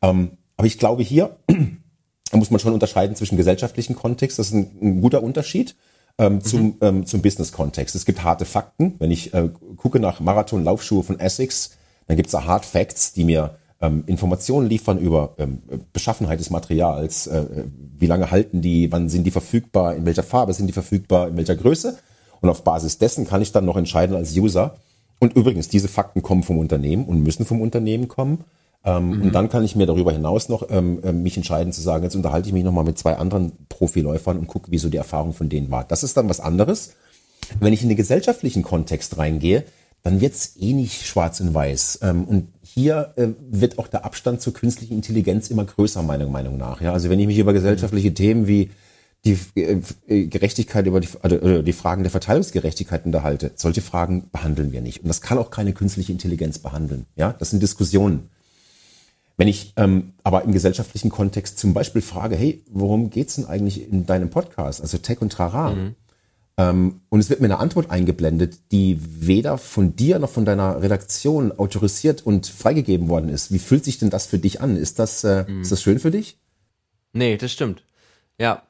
Ähm, 0.02 0.32
aber 0.56 0.66
ich 0.66 0.78
glaube 0.78 1.02
hier, 1.02 1.36
muss 2.32 2.50
man 2.50 2.60
schon 2.60 2.74
unterscheiden 2.74 3.16
zwischen 3.16 3.36
gesellschaftlichen 3.36 3.94
Kontext, 3.94 4.38
das 4.38 4.48
ist 4.48 4.54
ein, 4.54 4.70
ein 4.80 5.00
guter 5.00 5.22
Unterschied 5.22 5.76
ähm, 6.18 6.42
zum, 6.42 6.62
mhm. 6.62 6.76
ähm, 6.80 7.06
zum 7.06 7.22
Business-Kontext. 7.22 7.94
Es 7.94 8.04
gibt 8.04 8.22
harte 8.22 8.44
Fakten. 8.44 8.94
Wenn 8.98 9.10
ich 9.10 9.32
äh, 9.34 9.48
gucke 9.76 10.00
nach 10.00 10.20
Marathon-Laufschuhe 10.20 11.02
von 11.02 11.18
Essex, 11.18 11.72
dann 12.06 12.16
gibt 12.16 12.26
es 12.26 12.32
da 12.32 12.44
Hard 12.44 12.64
Facts, 12.64 13.12
die 13.12 13.24
mir 13.24 13.56
ähm, 13.80 14.04
Informationen 14.06 14.68
liefern 14.68 14.98
über 14.98 15.34
ähm, 15.38 15.62
Beschaffenheit 15.92 16.38
des 16.38 16.50
Materials, 16.50 17.26
äh, 17.26 17.64
wie 17.96 18.06
lange 18.06 18.30
halten 18.30 18.60
die, 18.60 18.92
wann 18.92 19.08
sind 19.08 19.24
die 19.24 19.30
verfügbar, 19.30 19.94
in 19.94 20.04
welcher 20.04 20.22
Farbe 20.22 20.52
sind 20.52 20.66
die 20.66 20.72
verfügbar, 20.72 21.28
in 21.28 21.36
welcher 21.36 21.56
Größe. 21.56 21.98
Und 22.40 22.48
auf 22.48 22.64
Basis 22.64 22.98
dessen 22.98 23.26
kann 23.26 23.42
ich 23.42 23.52
dann 23.52 23.64
noch 23.64 23.76
entscheiden 23.76 24.16
als 24.16 24.36
User. 24.36 24.76
Und 25.18 25.36
übrigens, 25.36 25.68
diese 25.68 25.88
Fakten 25.88 26.22
kommen 26.22 26.42
vom 26.42 26.58
Unternehmen 26.58 27.04
und 27.04 27.22
müssen 27.22 27.44
vom 27.44 27.60
Unternehmen 27.60 28.08
kommen. 28.08 28.44
Ähm, 28.84 29.10
mhm. 29.10 29.22
Und 29.22 29.34
dann 29.34 29.48
kann 29.50 29.64
ich 29.64 29.76
mir 29.76 29.86
darüber 29.86 30.12
hinaus 30.12 30.48
noch 30.48 30.70
ähm, 30.70 31.00
äh, 31.02 31.12
mich 31.12 31.36
entscheiden 31.36 31.72
zu 31.72 31.82
sagen, 31.82 32.04
jetzt 32.04 32.16
unterhalte 32.16 32.48
ich 32.48 32.54
mich 32.54 32.64
nochmal 32.64 32.84
mit 32.84 32.98
zwei 32.98 33.16
anderen 33.16 33.52
Profiläufern 33.68 34.38
und 34.38 34.46
gucke, 34.46 34.70
wie 34.70 34.78
so 34.78 34.88
die 34.88 34.96
Erfahrung 34.96 35.34
von 35.34 35.50
denen 35.50 35.70
war. 35.70 35.84
Das 35.84 36.02
ist 36.02 36.16
dann 36.16 36.28
was 36.30 36.40
anderes. 36.40 36.94
Wenn 37.58 37.74
ich 37.74 37.82
in 37.82 37.88
den 37.88 37.96
gesellschaftlichen 37.96 38.62
Kontext 38.62 39.18
reingehe, 39.18 39.64
dann 40.02 40.22
wird's 40.22 40.54
eh 40.58 40.72
nicht 40.72 41.06
schwarz 41.06 41.40
und 41.40 41.52
weiß. 41.52 42.00
Ähm, 42.02 42.24
und 42.24 42.48
hier 42.62 43.12
äh, 43.16 43.28
wird 43.50 43.78
auch 43.78 43.88
der 43.88 44.06
Abstand 44.06 44.40
zur 44.40 44.54
künstlichen 44.54 44.94
Intelligenz 44.94 45.50
immer 45.50 45.64
größer, 45.64 46.02
meiner 46.02 46.26
Meinung 46.26 46.56
nach. 46.56 46.80
Ja, 46.80 46.92
also 46.94 47.10
wenn 47.10 47.20
ich 47.20 47.26
mich 47.26 47.38
über 47.38 47.52
gesellschaftliche 47.52 48.14
Themen 48.14 48.46
wie 48.46 48.70
die 49.24 49.38
äh, 49.54 50.26
Gerechtigkeit 50.26 50.86
über 50.86 51.00
die, 51.00 51.08
also 51.20 51.62
die 51.62 51.72
Fragen 51.72 52.02
der 52.02 52.10
Verteilungsgerechtigkeit 52.10 53.04
unterhalte, 53.04 53.52
solche 53.54 53.82
Fragen 53.82 54.30
behandeln 54.32 54.72
wir 54.72 54.80
nicht. 54.80 55.02
Und 55.02 55.08
das 55.08 55.20
kann 55.20 55.38
auch 55.38 55.50
keine 55.50 55.72
künstliche 55.72 56.12
Intelligenz 56.12 56.58
behandeln. 56.58 57.06
Ja, 57.16 57.34
das 57.34 57.50
sind 57.50 57.62
Diskussionen. 57.62 58.30
Wenn 59.36 59.48
ich 59.48 59.72
ähm, 59.76 60.12
aber 60.22 60.44
im 60.44 60.52
gesellschaftlichen 60.52 61.10
Kontext 61.10 61.58
zum 61.58 61.72
Beispiel 61.72 62.02
frage, 62.02 62.36
hey, 62.36 62.62
worum 62.70 63.10
geht's 63.10 63.36
denn 63.36 63.46
eigentlich 63.46 63.90
in 63.90 64.06
deinem 64.06 64.30
Podcast, 64.30 64.80
also 64.82 64.98
Tech 64.98 65.20
und 65.20 65.32
Trara? 65.32 65.74
Mhm. 65.74 65.94
Ähm, 66.56 67.00
und 67.08 67.20
es 67.20 67.30
wird 67.30 67.40
mir 67.40 67.46
eine 67.46 67.58
Antwort 67.58 67.90
eingeblendet, 67.90 68.70
die 68.70 68.98
weder 69.00 69.56
von 69.56 69.96
dir 69.96 70.18
noch 70.18 70.28
von 70.28 70.44
deiner 70.44 70.82
Redaktion 70.82 71.52
autorisiert 71.52 72.26
und 72.26 72.46
freigegeben 72.46 73.08
worden 73.08 73.30
ist. 73.30 73.50
Wie 73.50 73.58
fühlt 73.58 73.84
sich 73.84 73.98
denn 73.98 74.10
das 74.10 74.26
für 74.26 74.38
dich 74.38 74.60
an? 74.60 74.76
Ist 74.76 74.98
das, 74.98 75.24
äh, 75.24 75.44
mhm. 75.48 75.62
ist 75.62 75.72
das 75.72 75.82
schön 75.82 75.98
für 75.98 76.10
dich? 76.10 76.38
Nee, 77.14 77.38
das 77.38 77.52
stimmt. 77.52 77.82
Ja. 78.38 78.62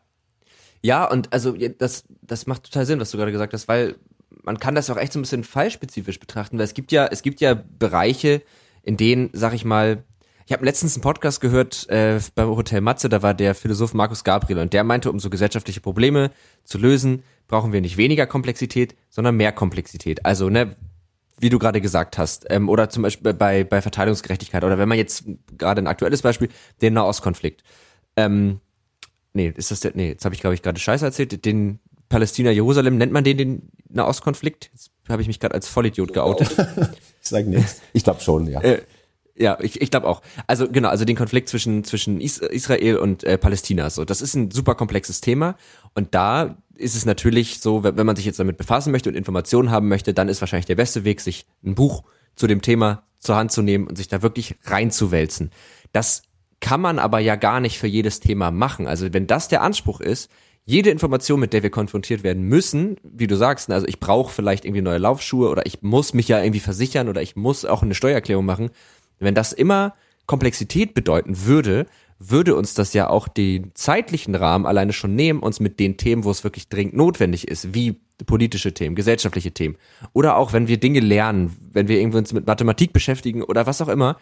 Ja, 0.82 1.04
und 1.04 1.32
also 1.32 1.56
das, 1.78 2.04
das 2.22 2.46
macht 2.46 2.64
total 2.64 2.86
Sinn, 2.86 3.00
was 3.00 3.10
du 3.10 3.18
gerade 3.18 3.32
gesagt 3.32 3.52
hast, 3.52 3.68
weil 3.68 3.96
man 4.42 4.58
kann 4.58 4.74
das 4.74 4.88
auch 4.90 4.96
echt 4.96 5.12
so 5.12 5.18
ein 5.18 5.22
bisschen 5.22 5.44
fallspezifisch 5.44 6.18
betrachten, 6.18 6.58
weil 6.58 6.64
es 6.64 6.74
gibt 6.74 6.92
ja, 6.92 7.06
es 7.06 7.22
gibt 7.22 7.40
ja 7.40 7.54
Bereiche, 7.54 8.42
in 8.82 8.96
denen, 8.96 9.30
sag 9.32 9.52
ich 9.52 9.64
mal, 9.64 10.04
ich 10.46 10.52
habe 10.52 10.64
letztens 10.64 10.96
einen 10.96 11.02
Podcast 11.02 11.40
gehört 11.40 11.88
äh, 11.90 12.18
beim 12.34 12.48
Hotel 12.48 12.80
Matze, 12.80 13.08
da 13.08 13.22
war 13.22 13.34
der 13.34 13.54
Philosoph 13.54 13.94
Markus 13.94 14.24
Gabriel 14.24 14.58
und 14.58 14.72
der 14.72 14.82
meinte, 14.82 15.10
um 15.10 15.20
so 15.20 15.30
gesellschaftliche 15.30 15.80
Probleme 15.80 16.32
zu 16.64 16.78
lösen, 16.78 17.22
brauchen 17.46 17.72
wir 17.72 17.80
nicht 17.80 17.96
weniger 17.96 18.26
Komplexität, 18.26 18.96
sondern 19.10 19.36
mehr 19.36 19.52
Komplexität. 19.52 20.24
Also, 20.24 20.48
ne, 20.48 20.74
wie 21.38 21.50
du 21.50 21.58
gerade 21.58 21.80
gesagt 21.80 22.18
hast, 22.18 22.46
ähm, 22.50 22.68
oder 22.68 22.90
zum 22.90 23.02
Beispiel 23.02 23.32
bei, 23.32 23.64
bei 23.64 23.80
Verteilungsgerechtigkeit, 23.80 24.64
oder 24.64 24.78
wenn 24.78 24.88
man 24.88 24.98
jetzt 24.98 25.24
gerade 25.56 25.82
ein 25.82 25.86
aktuelles 25.86 26.22
Beispiel, 26.22 26.48
den 26.82 26.94
Nahostkonflikt. 26.94 27.62
Ähm, 28.16 28.60
nee, 29.32 29.52
ist 29.56 29.70
das 29.70 29.80
der, 29.80 29.92
nee, 29.94 30.08
jetzt 30.08 30.24
habe 30.24 30.34
ich, 30.34 30.40
glaube 30.40 30.54
ich, 30.54 30.62
gerade 30.62 30.78
Scheiße 30.78 31.04
erzählt, 31.04 31.44
den 31.44 31.80
Palästina-Jerusalem, 32.08 32.98
nennt 32.98 33.12
man 33.12 33.24
den 33.24 33.38
den 33.38 33.70
Nahostkonflikt? 33.88 34.70
Jetzt 34.72 34.90
habe 35.08 35.22
ich 35.22 35.28
mich 35.28 35.40
gerade 35.40 35.54
als 35.54 35.68
Vollidiot 35.68 36.12
geoutet. 36.12 36.50
ich 37.22 37.28
sage 37.28 37.48
nichts. 37.48 37.80
Ich 37.92 38.04
glaube 38.04 38.20
schon, 38.20 38.46
ja. 38.46 38.60
Äh, 38.60 38.82
ja, 39.36 39.58
ich, 39.60 39.80
ich 39.80 39.90
glaube 39.90 40.06
auch. 40.06 40.20
Also 40.46 40.68
genau, 40.68 40.88
also 40.88 41.04
den 41.04 41.16
Konflikt 41.16 41.48
zwischen 41.48 41.82
zwischen 41.84 42.20
Israel 42.20 42.98
und 42.98 43.24
äh, 43.24 43.38
Palästina. 43.38 43.88
So, 43.88 44.04
das 44.04 44.20
ist 44.20 44.34
ein 44.34 44.50
super 44.50 44.74
komplexes 44.74 45.20
Thema 45.20 45.56
und 45.94 46.14
da 46.14 46.56
ist 46.74 46.94
es 46.94 47.06
natürlich 47.06 47.60
so, 47.60 47.84
wenn 47.84 48.06
man 48.06 48.16
sich 48.16 48.24
jetzt 48.24 48.38
damit 48.38 48.56
befassen 48.56 48.90
möchte 48.90 49.08
und 49.08 49.14
Informationen 49.14 49.70
haben 49.70 49.88
möchte, 49.88 50.14
dann 50.14 50.28
ist 50.28 50.40
wahrscheinlich 50.40 50.66
der 50.66 50.76
beste 50.76 51.04
Weg, 51.04 51.20
sich 51.20 51.46
ein 51.64 51.74
Buch 51.74 52.04
zu 52.36 52.46
dem 52.46 52.62
Thema 52.62 53.04
zur 53.18 53.36
Hand 53.36 53.52
zu 53.52 53.62
nehmen 53.62 53.86
und 53.86 53.96
sich 53.96 54.08
da 54.08 54.22
wirklich 54.22 54.56
reinzuwälzen. 54.64 55.50
Das 55.92 56.22
kann 56.60 56.80
man 56.80 56.98
aber 56.98 57.18
ja 57.18 57.36
gar 57.36 57.60
nicht 57.60 57.78
für 57.78 57.86
jedes 57.86 58.20
Thema 58.20 58.50
machen. 58.50 58.86
Also 58.86 59.12
wenn 59.12 59.26
das 59.26 59.48
der 59.48 59.62
Anspruch 59.62 60.00
ist, 60.00 60.30
jede 60.66 60.90
Information, 60.90 61.40
mit 61.40 61.52
der 61.52 61.62
wir 61.62 61.70
konfrontiert 61.70 62.22
werden 62.22 62.44
müssen, 62.44 62.96
wie 63.02 63.26
du 63.26 63.36
sagst, 63.36 63.70
also 63.70 63.86
ich 63.88 63.98
brauche 63.98 64.32
vielleicht 64.32 64.64
irgendwie 64.64 64.82
neue 64.82 64.98
Laufschuhe 64.98 65.48
oder 65.48 65.66
ich 65.66 65.82
muss 65.82 66.14
mich 66.14 66.28
ja 66.28 66.40
irgendwie 66.42 66.60
versichern 66.60 67.08
oder 67.08 67.22
ich 67.22 67.34
muss 67.34 67.64
auch 67.64 67.82
eine 67.82 67.94
Steuererklärung 67.94 68.44
machen, 68.44 68.70
wenn 69.18 69.34
das 69.34 69.52
immer 69.52 69.94
Komplexität 70.26 70.94
bedeuten 70.94 71.44
würde, 71.46 71.86
würde 72.20 72.54
uns 72.54 72.74
das 72.74 72.92
ja 72.92 73.08
auch 73.08 73.26
den 73.26 73.72
zeitlichen 73.74 74.34
Rahmen 74.34 74.66
alleine 74.66 74.92
schon 74.92 75.16
nehmen, 75.16 75.40
uns 75.40 75.58
mit 75.58 75.80
den 75.80 75.96
Themen, 75.96 76.24
wo 76.24 76.30
es 76.30 76.44
wirklich 76.44 76.68
dringend 76.68 76.94
notwendig 76.94 77.48
ist, 77.48 77.74
wie 77.74 77.98
politische 78.26 78.74
Themen, 78.74 78.94
gesellschaftliche 78.94 79.52
Themen. 79.52 79.76
Oder 80.12 80.36
auch, 80.36 80.52
wenn 80.52 80.68
wir 80.68 80.78
Dinge 80.78 81.00
lernen, 81.00 81.56
wenn 81.72 81.88
wir 81.88 81.98
irgendwie 81.98 82.18
uns 82.18 82.34
mit 82.34 82.46
Mathematik 82.46 82.92
beschäftigen 82.92 83.42
oder 83.42 83.66
was 83.66 83.80
auch 83.80 83.88
immer, 83.88 84.18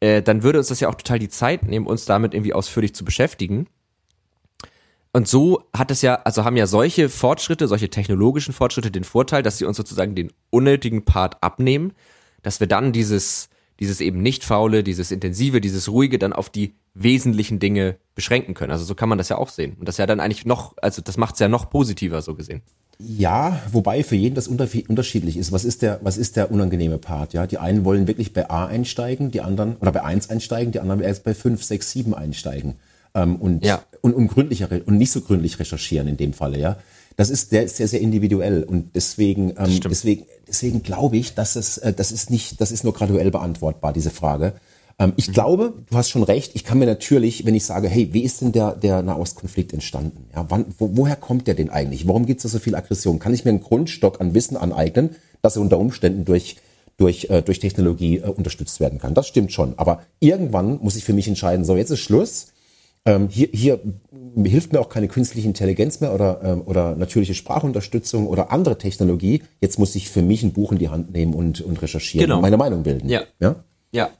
äh, 0.00 0.22
dann 0.22 0.42
würde 0.42 0.58
uns 0.58 0.68
das 0.68 0.80
ja 0.80 0.88
auch 0.88 0.94
total 0.94 1.18
die 1.18 1.28
Zeit 1.28 1.64
nehmen, 1.64 1.86
uns 1.86 2.04
damit 2.04 2.34
irgendwie 2.34 2.54
ausführlich 2.54 2.94
zu 2.94 3.04
beschäftigen. 3.04 3.66
Und 5.12 5.26
so 5.26 5.64
hat 5.74 5.90
es 5.90 6.02
ja, 6.02 6.16
also 6.16 6.44
haben 6.44 6.56
ja 6.56 6.66
solche 6.66 7.08
Fortschritte, 7.08 7.66
solche 7.66 7.88
technologischen 7.88 8.52
Fortschritte 8.52 8.90
den 8.90 9.04
Vorteil, 9.04 9.42
dass 9.42 9.58
sie 9.58 9.64
uns 9.64 9.76
sozusagen 9.76 10.14
den 10.14 10.32
unnötigen 10.50 11.04
Part 11.04 11.42
abnehmen, 11.42 11.92
dass 12.42 12.60
wir 12.60 12.66
dann 12.66 12.92
dieses, 12.92 13.48
dieses 13.80 14.00
eben 14.00 14.22
nicht 14.22 14.44
faule, 14.44 14.84
dieses 14.84 15.10
intensive, 15.10 15.60
dieses 15.60 15.88
ruhige 15.88 16.18
dann 16.18 16.32
auf 16.32 16.50
die 16.50 16.74
wesentlichen 16.94 17.58
Dinge 17.58 17.96
beschränken 18.14 18.54
können. 18.54 18.72
Also 18.72 18.84
so 18.84 18.94
kann 18.94 19.08
man 19.08 19.18
das 19.18 19.28
ja 19.28 19.38
auch 19.38 19.48
sehen. 19.48 19.76
Und 19.78 19.88
das 19.88 19.96
ja 19.96 20.06
dann 20.06 20.20
eigentlich 20.20 20.44
noch, 20.44 20.74
also 20.82 21.00
das 21.00 21.16
macht 21.16 21.34
es 21.34 21.40
ja 21.40 21.48
noch 21.48 21.70
positiver 21.70 22.22
so 22.22 22.34
gesehen. 22.34 22.62
Ja, 23.00 23.62
wobei 23.70 24.02
für 24.02 24.16
jeden 24.16 24.34
das 24.34 24.48
unterschiedlich 24.48 25.36
ist. 25.36 25.52
Was 25.52 25.64
ist 25.64 25.82
der, 25.82 26.00
was 26.02 26.18
ist 26.18 26.34
der 26.34 26.50
unangenehme 26.50 26.98
Part? 26.98 27.32
Ja, 27.32 27.46
die 27.46 27.58
einen 27.58 27.84
wollen 27.84 28.08
wirklich 28.08 28.32
bei 28.32 28.50
A 28.50 28.66
einsteigen, 28.66 29.30
die 29.30 29.40
anderen 29.40 29.76
oder 29.76 29.92
bei 29.92 30.02
1 30.02 30.30
einsteigen, 30.30 30.72
die 30.72 30.80
anderen 30.80 31.00
erst 31.00 31.22
bei 31.22 31.32
5, 31.32 31.62
6, 31.62 31.92
7 31.92 32.14
einsteigen. 32.14 32.74
Ähm, 33.14 33.36
und, 33.36 33.64
ja. 33.64 33.82
und, 34.00 34.14
und 34.14 34.26
gründlicher 34.26 34.68
und 34.84 34.98
nicht 34.98 35.12
so 35.12 35.20
gründlich 35.20 35.60
recherchieren 35.60 36.08
in 36.08 36.16
dem 36.16 36.32
Falle, 36.32 36.58
ja. 36.58 36.76
Das 37.16 37.30
ist 37.30 37.50
sehr, 37.50 37.68
sehr, 37.68 37.88
sehr 37.88 38.00
individuell 38.00 38.62
und 38.62 38.94
deswegen, 38.94 39.50
ähm, 39.58 39.80
deswegen, 39.84 40.26
deswegen 40.46 40.82
glaube 40.82 41.16
ich, 41.16 41.34
dass 41.34 41.56
es, 41.56 41.78
äh, 41.78 41.92
das 41.92 42.12
ist 42.12 42.30
nicht, 42.30 42.60
das 42.60 42.70
ist 42.70 42.84
nur 42.84 42.94
graduell 42.94 43.30
beantwortbar, 43.30 43.92
diese 43.92 44.10
Frage. 44.10 44.54
Ähm, 44.98 45.12
ich 45.16 45.28
mhm. 45.28 45.32
glaube, 45.32 45.74
du 45.88 45.96
hast 45.96 46.10
schon 46.10 46.22
recht. 46.22 46.52
Ich 46.54 46.64
kann 46.64 46.78
mir 46.78 46.86
natürlich, 46.86 47.46
wenn 47.46 47.54
ich 47.54 47.64
sage, 47.64 47.88
hey, 47.88 48.12
wie 48.12 48.22
ist 48.22 48.40
denn 48.40 48.52
der, 48.52 48.72
der 48.72 49.02
Nahostkonflikt 49.02 49.72
entstanden? 49.72 50.26
Ja, 50.34 50.46
wann, 50.48 50.66
wo, 50.78 50.90
woher 50.96 51.16
kommt 51.16 51.46
der 51.46 51.54
denn 51.54 51.70
eigentlich? 51.70 52.06
Warum 52.08 52.26
gibt 52.26 52.38
es 52.38 52.42
da 52.42 52.48
so 52.48 52.58
viel 52.58 52.74
Aggression? 52.74 53.18
Kann 53.18 53.34
ich 53.34 53.44
mir 53.44 53.50
einen 53.50 53.60
Grundstock 53.60 54.20
an 54.20 54.34
Wissen 54.34 54.56
aneignen, 54.56 55.16
dass 55.42 55.56
er 55.56 55.62
unter 55.62 55.78
Umständen 55.78 56.24
durch 56.24 56.56
durch, 56.98 57.30
äh, 57.30 57.42
durch 57.42 57.60
Technologie 57.60 58.18
äh, 58.18 58.28
unterstützt 58.28 58.80
werden 58.80 58.98
kann. 58.98 59.14
Das 59.14 59.26
stimmt 59.26 59.52
schon. 59.52 59.78
Aber 59.78 60.02
irgendwann 60.20 60.80
muss 60.82 60.96
ich 60.96 61.04
für 61.04 61.14
mich 61.14 61.28
entscheiden, 61.28 61.64
so 61.64 61.76
jetzt 61.76 61.90
ist 61.90 62.00
Schluss. 62.00 62.48
Ähm, 63.06 63.28
hier, 63.30 63.48
hier 63.52 63.80
hilft 64.44 64.72
mir 64.72 64.80
auch 64.80 64.88
keine 64.88 65.08
künstliche 65.08 65.46
Intelligenz 65.46 66.00
mehr 66.00 66.12
oder, 66.12 66.40
ähm, 66.42 66.62
oder 66.66 66.96
natürliche 66.96 67.34
Sprachunterstützung 67.34 68.26
oder 68.26 68.50
andere 68.50 68.76
Technologie. 68.76 69.42
Jetzt 69.60 69.78
muss 69.78 69.94
ich 69.94 70.10
für 70.10 70.22
mich 70.22 70.42
ein 70.42 70.52
Buch 70.52 70.72
in 70.72 70.78
die 70.78 70.88
Hand 70.88 71.12
nehmen 71.12 71.34
und, 71.34 71.60
und 71.60 71.80
recherchieren 71.80 72.26
Genau. 72.26 72.36
und 72.36 72.42
meine 72.42 72.56
Meinung 72.56 72.82
bilden. 72.82 73.08
Ja. 73.08 73.22
ja? 73.38 73.64
Ja. 73.92 74.10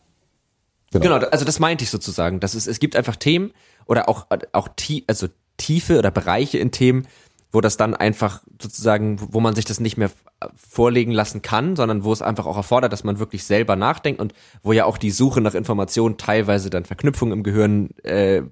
Genau. 0.93 1.19
Genau. 1.19 1.29
also 1.29 1.45
das 1.45 1.59
meinte 1.59 1.85
ich 1.85 1.91
sozusagen. 1.91 2.41
Das 2.41 2.55
ist, 2.55 2.67
es 2.67 2.81
gibt 2.81 2.97
einfach 2.97 3.17
Themen 3.17 3.53
oder 3.87 4.09
auch, 4.09 4.27
auch 4.53 4.69
tie 4.77 5.05
also 5.07 5.29
Tiefe 5.57 5.99
oder 5.99 6.11
Bereiche 6.11 6.59
in 6.59 6.71
Themen, 6.71 7.07
wo 7.53 7.61
das 7.61 7.77
dann 7.77 7.95
einfach 7.95 8.43
sozusagen, 8.61 9.19
wo 9.33 9.41
man 9.41 9.55
sich 9.55 9.65
das 9.65 9.81
nicht 9.81 9.97
mehr 9.97 10.11
vorlegen 10.55 11.13
lassen 11.13 11.43
kann, 11.43 11.77
sondern 11.77 12.05
wo 12.05 12.13
es 12.13 12.23
einfach 12.23 12.47
auch 12.47 12.57
erfordert, 12.57 12.93
dass 12.93 13.05
man 13.05 13.19
wirklich 13.19 13.45
selber 13.45 13.77
nachdenkt 13.77 14.21
und 14.21 14.35
wo 14.63 14.73
ja 14.73 14.85
auch 14.85 14.99
die 14.99 15.11
Suche 15.11 15.41
nach 15.41 15.55
Informationen 15.55 16.17
teilweise 16.17 16.71
dann 16.71 16.85
Verknüpfungen 16.85 17.39
im 17.39 17.43
Gehirn 17.43 17.91
äh, 18.03 18.43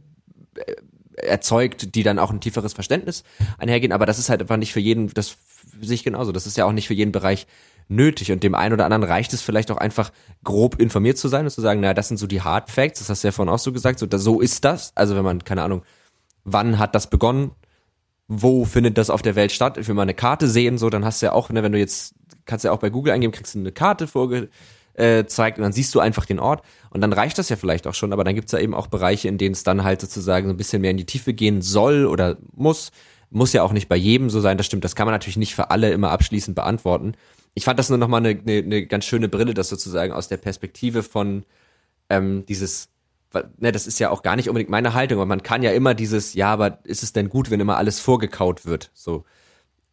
erzeugt, 1.17 1.95
die 1.95 2.03
dann 2.03 2.19
auch 2.19 2.31
ein 2.31 2.41
tieferes 2.41 2.73
Verständnis 2.73 3.25
einhergehen. 3.59 3.93
Aber 3.93 4.07
das 4.07 4.19
ist 4.19 4.29
halt 4.29 4.41
einfach 4.41 4.57
nicht 4.57 4.73
für 4.73 4.81
jeden, 4.81 5.09
das 5.15 5.37
sehe 5.87 5.95
ich 5.95 6.05
genauso. 6.05 6.33
Das 6.33 6.47
ist 6.47 6.57
ja 6.57 6.65
auch 6.65 6.73
nicht 6.73 6.89
für 6.89 6.95
jeden 6.95 7.13
Bereich 7.13 7.47
nötig. 7.89 8.33
Und 8.33 8.43
dem 8.43 8.55
einen 8.55 8.75
oder 8.75 8.85
anderen 8.85 9.05
reicht 9.05 9.33
es 9.33 9.43
vielleicht 9.43 9.71
auch 9.71 9.77
einfach 9.77 10.13
grob 10.45 10.81
informiert 10.81 11.19
zu 11.19 11.29
sein 11.29 11.45
und 11.45 11.51
zu 11.51 11.61
sagen, 11.61 11.81
naja, 11.81 11.95
das 11.95 12.09
sind 12.09 12.17
so 12.17 12.27
die 12.27 12.43
Hard 12.43 12.71
Facts, 12.71 12.99
das 12.99 13.09
hast 13.09 13.23
du 13.23 13.29
ja 13.29 13.33
vorhin 13.33 13.53
auch 13.53 13.59
so 13.59 13.73
gesagt, 13.73 13.99
so, 13.99 14.07
so 14.11 14.41
ist 14.41 14.65
das. 14.65 14.93
Also 14.95 15.17
wenn 15.17 15.25
man, 15.25 15.45
keine 15.45 15.63
Ahnung, 15.63 15.83
wann 16.45 16.79
hat 16.79 16.95
das 16.95 17.09
begonnen? 17.09 17.53
Wo 18.29 18.65
findet 18.65 18.99
das 18.99 19.11
auf 19.11 19.23
der 19.23 19.37
Welt 19.37 19.53
statt? 19.53 19.79
Ich 19.79 19.87
will 19.87 19.95
mal 19.95 20.03
eine 20.03 20.15
Karte 20.15 20.49
sehen, 20.49 20.79
so, 20.79 20.91
dann 20.91 21.05
hast 21.05 21.23
du 21.23 21.27
ja 21.27 21.33
auch, 21.33 21.51
ne, 21.51 21.63
wenn 21.63 21.73
du 21.73 21.79
jetzt, 21.79 22.15
kannst 22.45 22.65
du 22.65 22.69
ja 22.69 22.73
auch 22.73 22.81
bei 22.81 22.91
Google 22.91 23.13
eingeben, 23.13 23.33
kriegst 23.33 23.55
du 23.55 23.61
eine 23.61 23.71
Karte 23.71 24.09
vorge 24.09 24.49
äh, 24.95 25.21
und 25.21 25.59
dann 25.59 25.73
siehst 25.73 25.95
du 25.95 26.01
einfach 26.01 26.25
den 26.25 26.41
Ort 26.41 26.63
und 26.91 27.03
dann 27.03 27.13
reicht 27.13 27.39
das 27.39 27.49
ja 27.49 27.57
vielleicht 27.57 27.87
auch 27.87 27.95
schon, 27.95 28.13
aber 28.13 28.25
dann 28.25 28.35
gibt's 28.35 28.53
ja 28.53 28.59
eben 28.59 28.75
auch 28.75 28.87
Bereiche, 28.89 29.29
in 29.29 29.39
denen 29.39 29.53
es 29.53 29.63
dann 29.63 29.85
halt 29.85 30.01
sozusagen 30.01 30.47
so 30.47 30.55
ein 30.55 30.57
bisschen 30.57 30.83
mehr 30.83 30.91
in 30.91 30.97
die 30.97 31.07
Tiefe 31.07 31.35
gehen 31.35 31.63
soll 31.63 32.07
oder 32.07 32.39
muss. 32.55 32.91
Muss 33.31 33.53
ja 33.53 33.63
auch 33.63 33.73
nicht 33.73 33.89
bei 33.89 33.97
jedem 33.97 34.31
so 34.31 34.41
sein, 34.41 34.57
das 34.57 34.67
stimmt, 34.67 34.85
das 34.85 34.95
kann 34.95 35.07
man 35.07 35.15
natürlich 35.15 35.37
nicht 35.37 35.55
für 35.55 35.71
alle 35.71 35.91
immer 35.91 36.11
abschließend 36.11 36.55
beantworten. 36.55 37.15
Ich 37.55 37.65
fand 37.65 37.79
das 37.79 37.89
nur 37.89 37.99
nochmal 37.99 38.25
eine, 38.25 38.39
eine, 38.41 38.59
eine 38.59 38.87
ganz 38.87 39.05
schöne 39.05 39.29
Brille, 39.29 39.55
das 39.55 39.69
sozusagen 39.69 40.13
aus 40.13 40.29
der 40.29 40.37
Perspektive 40.37 41.03
von 41.03 41.45
ähm, 42.11 42.45
dieses, 42.47 42.89
ne, 43.59 43.73
das 43.73 43.87
ist 43.87 43.99
ja 43.99 44.11
auch 44.11 44.23
gar 44.23 44.37
nicht 44.37 44.49
unbedingt 44.49 44.71
meine 44.71 44.95
Haltung, 44.95 45.19
aber 45.19 45.27
man 45.27 45.43
kann 45.43 45.63
ja 45.63 45.73
immer 45.73 45.95
dieses, 45.95 46.35
ja, 46.35 46.53
aber 46.53 46.79
ist 46.85 47.03
es 47.03 47.13
denn 47.13 47.29
gut, 47.29 47.51
wenn 47.51 47.61
immer 47.61 47.77
alles 47.77 47.99
vorgekaut 47.99 48.67
wird? 48.67 48.91
So, 48.95 49.25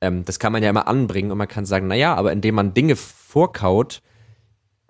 ähm, 0.01 0.25
das 0.25 0.39
kann 0.39 0.51
man 0.51 0.61
ja 0.61 0.69
immer 0.69 0.87
anbringen 0.87 1.31
und 1.31 1.37
man 1.37 1.47
kann 1.47 1.65
sagen, 1.65 1.87
na 1.87 1.95
ja, 1.95 2.13
aber 2.15 2.31
indem 2.31 2.55
man 2.55 2.73
Dinge 2.73 2.95
vorkaut, 2.95 4.01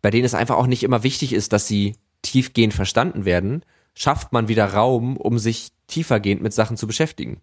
bei 0.02 0.10
denen 0.10 0.26
es 0.26 0.34
einfach 0.34 0.58
auch 0.58 0.68
nicht 0.68 0.84
immer 0.84 1.04
wichtig 1.04 1.32
ist, 1.34 1.54
dass 1.54 1.68
sie 1.68 1.96
tiefgehend 2.24 2.74
verstanden 2.74 3.24
werden, 3.24 3.64
schafft 3.94 4.34
man 4.34 4.48
wieder 4.48 4.66
Raum, 4.66 5.18
um 5.18 5.38
sich 5.38 5.72
tiefergehend 5.88 6.42
mit 6.42 6.54
Sachen 6.54 6.78
zu 6.78 6.88
beschäftigen. 6.88 7.42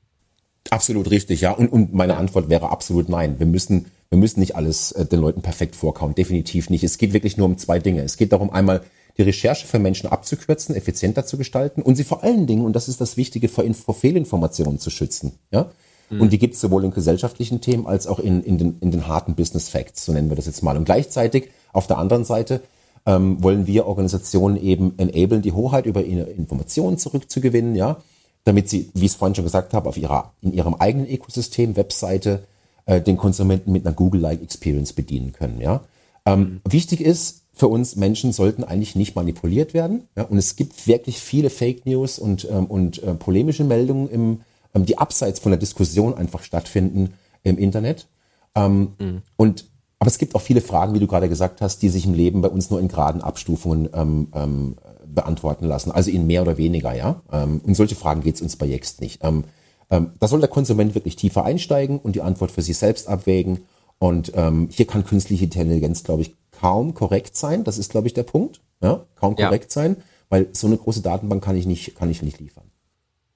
Absolut 0.69 1.11
richtig, 1.11 1.41
ja. 1.41 1.53
Und, 1.53 1.69
und 1.69 1.95
meine 1.95 2.17
Antwort 2.17 2.49
wäre 2.49 2.71
absolut 2.71 3.09
nein. 3.09 3.39
Wir 3.39 3.47
müssen, 3.47 3.87
wir 4.11 4.19
müssen 4.19 4.41
nicht 4.41 4.57
alles 4.57 4.93
äh, 4.93 5.07
den 5.07 5.21
Leuten 5.21 5.43
perfekt 5.43 5.75
vorkauen. 5.75 6.15
Definitiv 6.15 6.69
nicht. 6.69 6.85
Es 6.85 6.99
geht 6.99 7.13
wirklich 7.13 7.37
nur 7.37 7.47
um 7.47 7.57
zwei 7.57 7.79
Dinge. 7.79 8.03
Es 8.03 8.17
geht 8.17 8.33
darum, 8.33 8.51
einmal 8.51 8.83
die 9.17 9.23
Recherche 9.23 9.67
für 9.67 9.79
Menschen 9.79 10.09
abzukürzen, 10.09 10.75
effizienter 10.75 11.27
zu 11.27 11.37
gestalten 11.37 11.83
und 11.83 11.97
sie 11.97 12.05
vor 12.05 12.23
allen 12.23 12.47
Dingen, 12.47 12.65
und 12.65 12.75
das 12.75 12.89
ist 12.89 13.01
das 13.01 13.17
Wichtige, 13.17 13.49
vor, 13.49 13.65
vor 13.75 13.95
Fehlinformationen 13.95 14.79
zu 14.79 14.91
schützen. 14.91 15.33
Ja? 15.51 15.71
Mhm. 16.11 16.21
Und 16.21 16.33
die 16.33 16.39
gibt 16.39 16.55
es 16.55 16.61
sowohl 16.61 16.85
in 16.85 16.91
gesellschaftlichen 16.91 17.61
Themen 17.61 17.87
als 17.87 18.07
auch 18.07 18.19
in, 18.19 18.43
in, 18.43 18.59
den, 18.59 18.79
in 18.81 18.91
den 18.91 19.07
harten 19.07 19.35
Business 19.35 19.69
Facts, 19.69 20.05
so 20.05 20.13
nennen 20.13 20.31
wir 20.31 20.37
das 20.37 20.47
jetzt 20.47 20.63
mal. 20.63 20.77
Und 20.77 20.85
gleichzeitig 20.85 21.51
auf 21.73 21.87
der 21.87 21.99
anderen 21.99 22.25
Seite 22.25 22.63
ähm, 23.07 23.43
wollen 23.43 23.67
wir 23.67 23.87
Organisationen 23.87 24.57
eben 24.57 24.95
enablen, 24.99 25.43
die 25.43 25.53
Hoheit 25.53 25.87
über 25.87 26.05
ihre 26.05 26.31
Informationen 26.31 26.99
zurückzugewinnen, 26.99 27.75
ja, 27.75 27.99
damit 28.45 28.69
sie, 28.69 28.91
wie 28.95 29.07
ich 29.07 29.13
es 29.13 29.17
vorhin 29.17 29.35
schon 29.35 29.45
gesagt 29.45 29.75
habe, 29.75 29.89
auf 29.89 29.97
ihrer, 29.97 30.33
in 30.41 30.53
ihrem 30.53 30.75
eigenen 30.75 31.09
Ökosystem, 31.09 31.77
Webseite, 31.77 32.45
äh, 32.87 33.01
den 33.01 33.17
Konsumenten 33.17 33.73
mit 33.73 33.87
einer 33.87 33.95
Google-like 33.95 34.43
Experience 34.43 34.93
bedienen 34.93 35.33
können, 35.33 35.61
ja. 35.61 35.83
Ähm, 36.27 36.41
mhm. 36.41 36.61
Wichtig 36.69 37.01
ist 37.01 37.43
für 37.53 37.69
uns, 37.69 37.97
Menschen 37.97 38.33
sollten 38.33 38.65
eigentlich 38.65 38.97
nicht 38.97 39.17
manipuliert 39.17 39.75
werden, 39.75 40.09
ja, 40.17 40.25
und 40.25 40.39
es 40.39 40.57
gibt 40.57 40.87
wirklich 40.87 41.19
viele 41.19 41.51
Fake 41.51 41.87
News 41.87 42.19
und, 42.19 42.49
ähm, 42.51 42.67
und 42.67 43.03
äh, 43.03 43.15
polemische 43.15 43.65
Meldungen 43.65 44.09
im, 44.09 44.41
ähm, 44.75 44.87
die 44.87 44.99
abseits 44.99 45.41
von 45.41 45.53
der 45.53 45.59
Diskussion 45.59 46.15
einfach 46.15 46.43
stattfinden 46.43 47.15
im 47.43 47.59
Internet. 47.59 48.07
Ähm, 48.55 48.93
mhm. 48.99 49.23
Und 49.37 49.65
aber 50.01 50.09
es 50.09 50.17
gibt 50.17 50.35
auch 50.35 50.41
viele 50.41 50.63
Fragen, 50.63 50.95
wie 50.95 50.99
du 50.99 51.07
gerade 51.07 51.29
gesagt 51.29 51.61
hast, 51.61 51.83
die 51.83 51.91
sich 51.91 52.07
im 52.07 52.15
Leben 52.15 52.41
bei 52.41 52.49
uns 52.49 52.71
nur 52.71 52.81
in 52.81 52.89
geraden 52.89 53.21
Abstufungen 53.21 53.91
ähm, 53.93 54.29
ähm, 54.35 54.77
beantworten 55.15 55.67
lassen, 55.67 55.91
also 55.91 56.11
in 56.11 56.27
mehr 56.27 56.43
oder 56.43 56.57
weniger, 56.57 56.95
ja. 56.95 57.23
Ähm, 57.33 57.61
und 57.65 57.75
solche 57.75 57.95
Fragen 57.95 58.23
geht 58.23 58.37
es 58.37 58.43
uns 58.43 58.57
bei 58.57 58.67
Jext 58.67 59.01
nicht. 59.01 59.23
Ähm, 59.25 59.45
ähm, 59.91 60.13
da 60.19 60.29
soll 60.29 60.41
der 60.41 60.49
Konsument 60.49 60.95
wirklich 60.95 61.17
tiefer 61.17 61.45
einsteigen 61.45 61.99
und 61.99 62.15
die 62.15 62.23
Antwort 62.23 62.51
für 62.51 62.63
sich 62.63 62.79
selbst 62.79 63.09
abwägen. 63.09 63.65
Und 63.99 64.33
ähm, 64.35 64.69
hier 64.71 64.87
kann 64.87 65.05
künstliche 65.05 65.45
Intelligenz, 65.45 66.05
glaube 66.05 66.23
ich, 66.23 66.37
kaum 66.53 66.95
korrekt 66.95 67.37
sein. 67.37 67.65
Das 67.65 67.77
ist, 67.77 67.91
glaube 67.91 68.07
ich, 68.07 68.15
der 68.15 68.23
Punkt. 68.23 68.61
Ja, 68.83 69.05
kaum 69.17 69.37
korrekt 69.37 69.75
ja. 69.75 69.83
sein, 69.83 69.97
weil 70.31 70.49
so 70.53 70.67
eine 70.67 70.79
große 70.79 71.03
Datenbank 71.03 71.45
kann 71.45 71.57
ich 71.57 71.67
nicht, 71.67 71.95
kann 71.97 72.11
ich 72.11 72.23
nicht 72.23 72.41
liefern. 72.41 72.65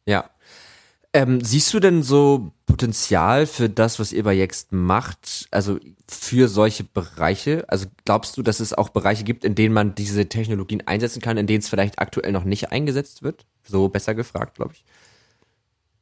Ja. 0.06 0.24
Ähm, 1.14 1.40
siehst 1.44 1.72
du 1.72 1.78
denn 1.78 2.02
so 2.02 2.50
Potenzial 2.66 3.46
für 3.46 3.68
das, 3.68 4.00
was 4.00 4.12
ihr 4.12 4.24
bei 4.24 4.32
Jext 4.32 4.72
macht, 4.72 5.46
also 5.52 5.78
für 6.08 6.48
solche 6.48 6.82
Bereiche? 6.82 7.64
Also 7.68 7.86
glaubst 8.04 8.36
du, 8.36 8.42
dass 8.42 8.58
es 8.58 8.74
auch 8.74 8.88
Bereiche 8.88 9.22
gibt, 9.22 9.44
in 9.44 9.54
denen 9.54 9.72
man 9.72 9.94
diese 9.94 10.28
Technologien 10.28 10.82
einsetzen 10.88 11.22
kann, 11.22 11.36
in 11.36 11.46
denen 11.46 11.60
es 11.60 11.68
vielleicht 11.68 12.00
aktuell 12.00 12.32
noch 12.32 12.42
nicht 12.42 12.72
eingesetzt 12.72 13.22
wird? 13.22 13.46
So 13.62 13.88
besser 13.88 14.16
gefragt, 14.16 14.56
glaube 14.56 14.72
ich. 14.74 14.84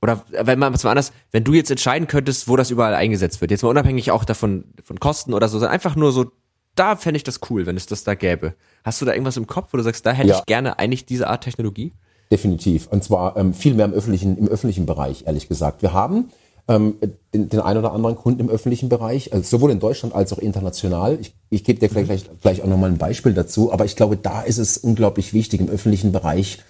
Oder 0.01 0.25
wenn 0.31 0.59
man 0.59 0.73
was 0.73 0.83
mal 0.83 0.93
anders, 0.93 1.13
wenn 1.31 1.45
du 1.45 1.53
jetzt 1.53 1.71
entscheiden 1.71 2.09
könntest, 2.09 2.49
wo 2.49 2.57
das 2.57 2.71
überall 2.71 2.95
eingesetzt 2.95 3.43
wird, 3.43 3.51
jetzt 3.51 3.63
mal 3.63 3.69
unabhängig 3.69 4.13
auch 4.13 4.25
davon 4.25 4.65
von 4.83 4.99
Kosten 4.99 5.35
oder 5.35 5.47
so, 5.47 5.59
sondern 5.59 5.75
einfach 5.75 5.95
nur 5.95 6.11
so, 6.11 6.33
da 6.75 6.97
fände 6.97 7.19
ich 7.19 7.23
das 7.23 7.41
cool, 7.51 7.67
wenn 7.67 7.77
es 7.77 7.85
das 7.85 8.03
da 8.03 8.15
gäbe. 8.15 8.55
Hast 8.83 9.03
du 9.03 9.05
da 9.05 9.13
irgendwas 9.13 9.37
im 9.37 9.47
Kopf, 9.47 9.75
wo 9.75 9.77
du 9.77 9.83
sagst, 9.83 10.07
da 10.07 10.13
hätte 10.13 10.31
ja. 10.31 10.39
ich 10.39 10.47
gerne 10.47 10.79
eigentlich 10.79 11.05
diese 11.05 11.29
Art 11.29 11.45
Technologie? 11.45 11.93
Definitiv. 12.33 12.87
Und 12.87 13.05
zwar 13.05 13.37
ähm, 13.37 13.53
viel 13.53 13.75
mehr 13.75 13.85
im 13.85 13.93
öffentlichen, 13.93 14.39
im 14.39 14.49
öffentlichen 14.49 14.87
Bereich, 14.87 15.25
ehrlich 15.27 15.49
gesagt. 15.51 15.83
Wir 15.83 15.93
haben 15.93 16.31
ähm, 16.67 16.95
den, 17.35 17.51
den 17.51 17.61
einen 17.61 17.79
oder 17.79 17.93
anderen 17.93 18.17
Kunden 18.17 18.41
im 18.41 18.49
öffentlichen 18.49 18.89
Bereich, 18.89 19.35
also 19.35 19.45
sowohl 19.45 19.71
in 19.71 19.81
Deutschland 19.81 20.15
als 20.15 20.33
auch 20.33 20.39
international. 20.39 21.19
Ich, 21.21 21.35
ich 21.51 21.63
gebe 21.63 21.79
dir 21.79 21.91
gleich, 21.91 22.07
gleich, 22.07 22.25
gleich 22.41 22.63
auch 22.63 22.67
nochmal 22.67 22.89
ein 22.89 22.97
Beispiel 22.97 23.35
dazu, 23.35 23.71
aber 23.71 23.85
ich 23.85 23.97
glaube, 23.97 24.17
da 24.17 24.41
ist 24.41 24.57
es 24.57 24.79
unglaublich 24.79 25.35
wichtig 25.35 25.61
im 25.61 25.69
öffentlichen 25.69 26.11
Bereich, 26.11 26.61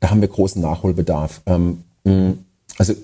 da 0.00 0.10
haben 0.10 0.20
wir 0.20 0.26
großen 0.26 0.60
Nachholbedarf. 0.60 1.42
Ähm, 1.46 1.84
also 2.78 2.94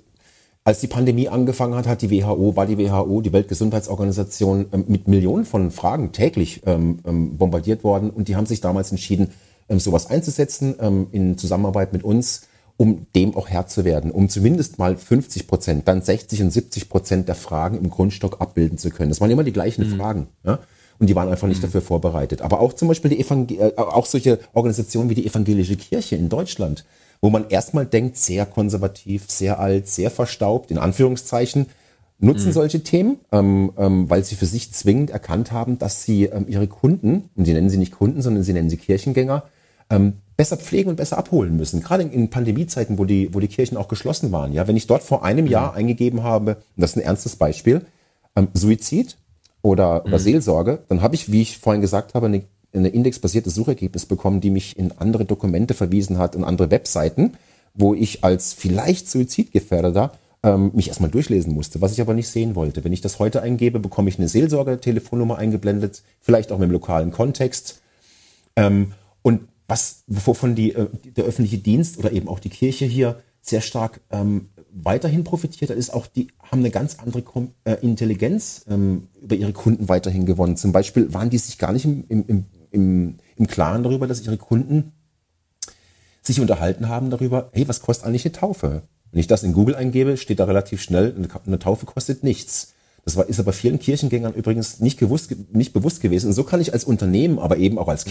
als 0.64 0.80
die 0.80 0.88
Pandemie 0.88 1.28
angefangen 1.28 1.76
hat, 1.76 1.86
hat 1.86 2.02
die 2.02 2.10
WHO, 2.10 2.56
war 2.56 2.66
die 2.66 2.78
WHO, 2.78 3.20
die 3.20 3.32
Weltgesundheitsorganisation, 3.32 4.66
ähm, 4.72 4.86
mit 4.88 5.06
Millionen 5.06 5.44
von 5.44 5.70
Fragen 5.70 6.10
täglich 6.10 6.62
ähm, 6.66 6.98
ähm, 7.06 7.36
bombardiert 7.36 7.84
worden 7.84 8.10
und 8.10 8.26
die 8.26 8.34
haben 8.34 8.46
sich 8.46 8.60
damals 8.60 8.90
entschieden, 8.90 9.30
sowas 9.68 10.08
einzusetzen 10.08 10.76
ähm, 10.80 11.08
in 11.12 11.36
Zusammenarbeit 11.38 11.92
mit 11.92 12.02
uns, 12.02 12.42
um 12.78 13.06
dem 13.14 13.36
auch 13.36 13.48
Herr 13.48 13.66
zu 13.66 13.84
werden, 13.84 14.10
um 14.10 14.28
zumindest 14.28 14.78
mal 14.78 14.96
50 14.96 15.46
Prozent, 15.48 15.88
dann 15.88 16.00
60 16.00 16.42
und 16.42 16.50
70 16.50 16.88
Prozent 16.88 17.28
der 17.28 17.34
Fragen 17.34 17.76
im 17.76 17.90
Grundstock 17.90 18.40
abbilden 18.40 18.78
zu 18.78 18.90
können. 18.90 19.10
Das 19.10 19.20
waren 19.20 19.30
immer 19.30 19.44
die 19.44 19.52
gleichen 19.52 19.88
mhm. 19.88 19.96
Fragen. 19.96 20.28
Ja? 20.44 20.60
Und 21.00 21.08
die 21.08 21.16
waren 21.16 21.28
einfach 21.28 21.48
nicht 21.48 21.58
mhm. 21.58 21.66
dafür 21.66 21.82
vorbereitet. 21.82 22.40
Aber 22.40 22.60
auch 22.60 22.72
zum 22.72 22.88
Beispiel 22.88 23.10
die 23.10 23.20
Evangel 23.20 23.60
äh, 23.60 23.72
auch 23.76 24.06
solche 24.06 24.38
Organisationen 24.54 25.10
wie 25.10 25.16
die 25.16 25.26
Evangelische 25.26 25.76
Kirche 25.76 26.14
in 26.14 26.28
Deutschland, 26.28 26.84
wo 27.20 27.30
man 27.30 27.48
erstmal 27.48 27.84
denkt, 27.84 28.16
sehr 28.16 28.46
konservativ, 28.46 29.28
sehr 29.28 29.58
alt, 29.58 29.88
sehr 29.88 30.12
verstaubt, 30.12 30.70
in 30.70 30.78
Anführungszeichen, 30.78 31.66
nutzen 32.20 32.48
mhm. 32.48 32.52
solche 32.52 32.82
Themen, 32.84 33.18
ähm, 33.32 33.72
ähm, 33.76 34.08
weil 34.08 34.24
sie 34.24 34.36
für 34.36 34.46
sich 34.46 34.72
zwingend 34.72 35.10
erkannt 35.10 35.50
haben, 35.50 35.78
dass 35.80 36.04
sie 36.04 36.24
ähm, 36.24 36.46
ihre 36.48 36.68
Kunden, 36.68 37.30
und 37.34 37.44
sie 37.44 37.52
nennen 37.52 37.70
sie 37.70 37.76
nicht 37.76 37.92
Kunden, 37.92 38.22
sondern 38.22 38.44
sie 38.44 38.52
nennen 38.52 38.70
sie 38.70 38.76
Kirchengänger, 38.76 39.44
ähm, 39.90 40.14
besser 40.36 40.56
pflegen 40.56 40.88
und 40.90 40.96
besser 40.96 41.18
abholen 41.18 41.56
müssen. 41.56 41.80
Gerade 41.80 42.04
in 42.04 42.30
Pandemiezeiten, 42.30 42.96
wo 42.98 43.04
die, 43.04 43.34
wo 43.34 43.40
die 43.40 43.48
Kirchen 43.48 43.76
auch 43.76 43.88
geschlossen 43.88 44.30
waren. 44.30 44.52
Ja, 44.52 44.68
wenn 44.68 44.76
ich 44.76 44.86
dort 44.86 45.02
vor 45.02 45.24
einem 45.24 45.46
Jahr 45.46 45.72
mhm. 45.72 45.78
eingegeben 45.78 46.22
habe, 46.22 46.54
und 46.54 46.62
das 46.76 46.90
ist 46.90 46.96
ein 46.96 47.02
ernstes 47.02 47.36
Beispiel, 47.36 47.84
ähm, 48.36 48.48
Suizid 48.54 49.16
oder, 49.62 50.04
oder 50.04 50.18
mhm. 50.18 50.22
Seelsorge, 50.22 50.78
dann 50.88 51.02
habe 51.02 51.16
ich, 51.16 51.32
wie 51.32 51.42
ich 51.42 51.58
vorhin 51.58 51.82
gesagt 51.82 52.14
habe, 52.14 52.26
eine, 52.26 52.42
eine 52.72 52.88
indexbasierte 52.88 53.50
Suchergebnis 53.50 54.06
bekommen, 54.06 54.40
die 54.40 54.50
mich 54.50 54.78
in 54.78 54.92
andere 54.92 55.24
Dokumente 55.24 55.74
verwiesen 55.74 56.18
hat 56.18 56.36
und 56.36 56.44
andere 56.44 56.70
Webseiten, 56.70 57.32
wo 57.74 57.94
ich 57.94 58.22
als 58.22 58.52
vielleicht 58.52 59.10
Suizidgefährdeter 59.10 60.12
ähm, 60.44 60.70
mich 60.72 60.86
erstmal 60.86 61.10
durchlesen 61.10 61.52
musste, 61.52 61.80
was 61.80 61.92
ich 61.92 62.00
aber 62.00 62.14
nicht 62.14 62.28
sehen 62.28 62.54
wollte. 62.54 62.84
Wenn 62.84 62.92
ich 62.92 63.00
das 63.00 63.18
heute 63.18 63.42
eingebe, 63.42 63.80
bekomme 63.80 64.08
ich 64.08 64.18
eine 64.18 64.28
Seelsorge-Telefonnummer 64.28 65.36
eingeblendet, 65.36 66.02
vielleicht 66.20 66.52
auch 66.52 66.58
mit 66.58 66.68
dem 66.68 66.72
lokalen 66.72 67.10
Kontext. 67.10 67.80
Ähm, 68.54 68.92
was, 69.68 70.02
wovon 70.06 70.54
die, 70.54 70.74
äh, 70.74 70.88
der 71.16 71.24
öffentliche 71.24 71.58
Dienst 71.58 71.98
oder 71.98 72.10
eben 72.12 72.26
auch 72.26 72.40
die 72.40 72.48
Kirche 72.48 72.86
hier 72.86 73.22
sehr 73.40 73.60
stark 73.60 74.00
ähm, 74.10 74.48
weiterhin 74.72 75.24
profitiert, 75.24 75.70
ist 75.70 75.92
auch 75.92 76.06
die 76.06 76.28
haben 76.42 76.60
eine 76.60 76.70
ganz 76.70 76.98
andere 76.98 77.22
Kom 77.22 77.52
äh, 77.64 77.74
Intelligenz 77.82 78.64
ähm, 78.68 79.08
über 79.20 79.36
ihre 79.36 79.52
Kunden 79.52 79.88
weiterhin 79.88 80.26
gewonnen. 80.26 80.56
Zum 80.56 80.72
Beispiel 80.72 81.12
waren 81.14 81.30
die 81.30 81.38
sich 81.38 81.58
gar 81.58 81.72
nicht 81.72 81.84
im, 81.84 82.04
im, 82.08 82.46
im, 82.70 83.16
im 83.36 83.46
Klaren 83.46 83.82
darüber, 83.82 84.06
dass 84.06 84.22
ihre 84.22 84.38
Kunden 84.38 84.92
sich 86.22 86.40
unterhalten 86.40 86.88
haben 86.88 87.10
darüber, 87.10 87.50
hey, 87.52 87.68
was 87.68 87.80
kostet 87.80 88.06
eigentlich 88.06 88.24
eine 88.24 88.32
Taufe? 88.32 88.82
Wenn 89.10 89.20
ich 89.20 89.26
das 89.26 89.42
in 89.42 89.52
Google 89.52 89.74
eingebe, 89.74 90.16
steht 90.16 90.40
da 90.40 90.44
relativ 90.44 90.82
schnell, 90.82 91.14
eine 91.46 91.58
Taufe 91.58 91.86
kostet 91.86 92.22
nichts. 92.22 92.74
Das 93.04 93.16
war, 93.16 93.26
ist 93.26 93.40
aber 93.40 93.54
vielen 93.54 93.78
Kirchengängern 93.78 94.34
übrigens 94.34 94.80
nicht, 94.80 94.98
gewusst, 94.98 95.34
nicht 95.52 95.72
bewusst 95.72 96.02
gewesen. 96.02 96.26
Und 96.26 96.34
so 96.34 96.44
kann 96.44 96.60
ich 96.60 96.74
als 96.74 96.84
Unternehmen, 96.84 97.38
aber 97.38 97.56
eben 97.56 97.78
auch 97.78 97.88
als 97.88 98.04
mhm. 98.04 98.10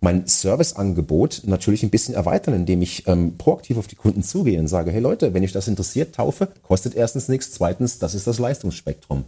Mein 0.00 0.26
Serviceangebot 0.26 1.42
natürlich 1.46 1.82
ein 1.82 1.90
bisschen 1.90 2.14
erweitern, 2.14 2.54
indem 2.54 2.82
ich 2.82 3.08
ähm, 3.08 3.36
proaktiv 3.36 3.78
auf 3.78 3.88
die 3.88 3.96
Kunden 3.96 4.22
zugehe 4.22 4.60
und 4.60 4.68
sage, 4.68 4.92
hey 4.92 5.00
Leute, 5.00 5.34
wenn 5.34 5.42
euch 5.42 5.52
das 5.52 5.66
interessiert, 5.66 6.14
Taufe 6.14 6.48
kostet 6.62 6.94
erstens 6.94 7.28
nichts, 7.28 7.50
zweitens, 7.50 7.98
das 7.98 8.14
ist 8.14 8.26
das 8.26 8.38
Leistungsspektrum. 8.38 9.24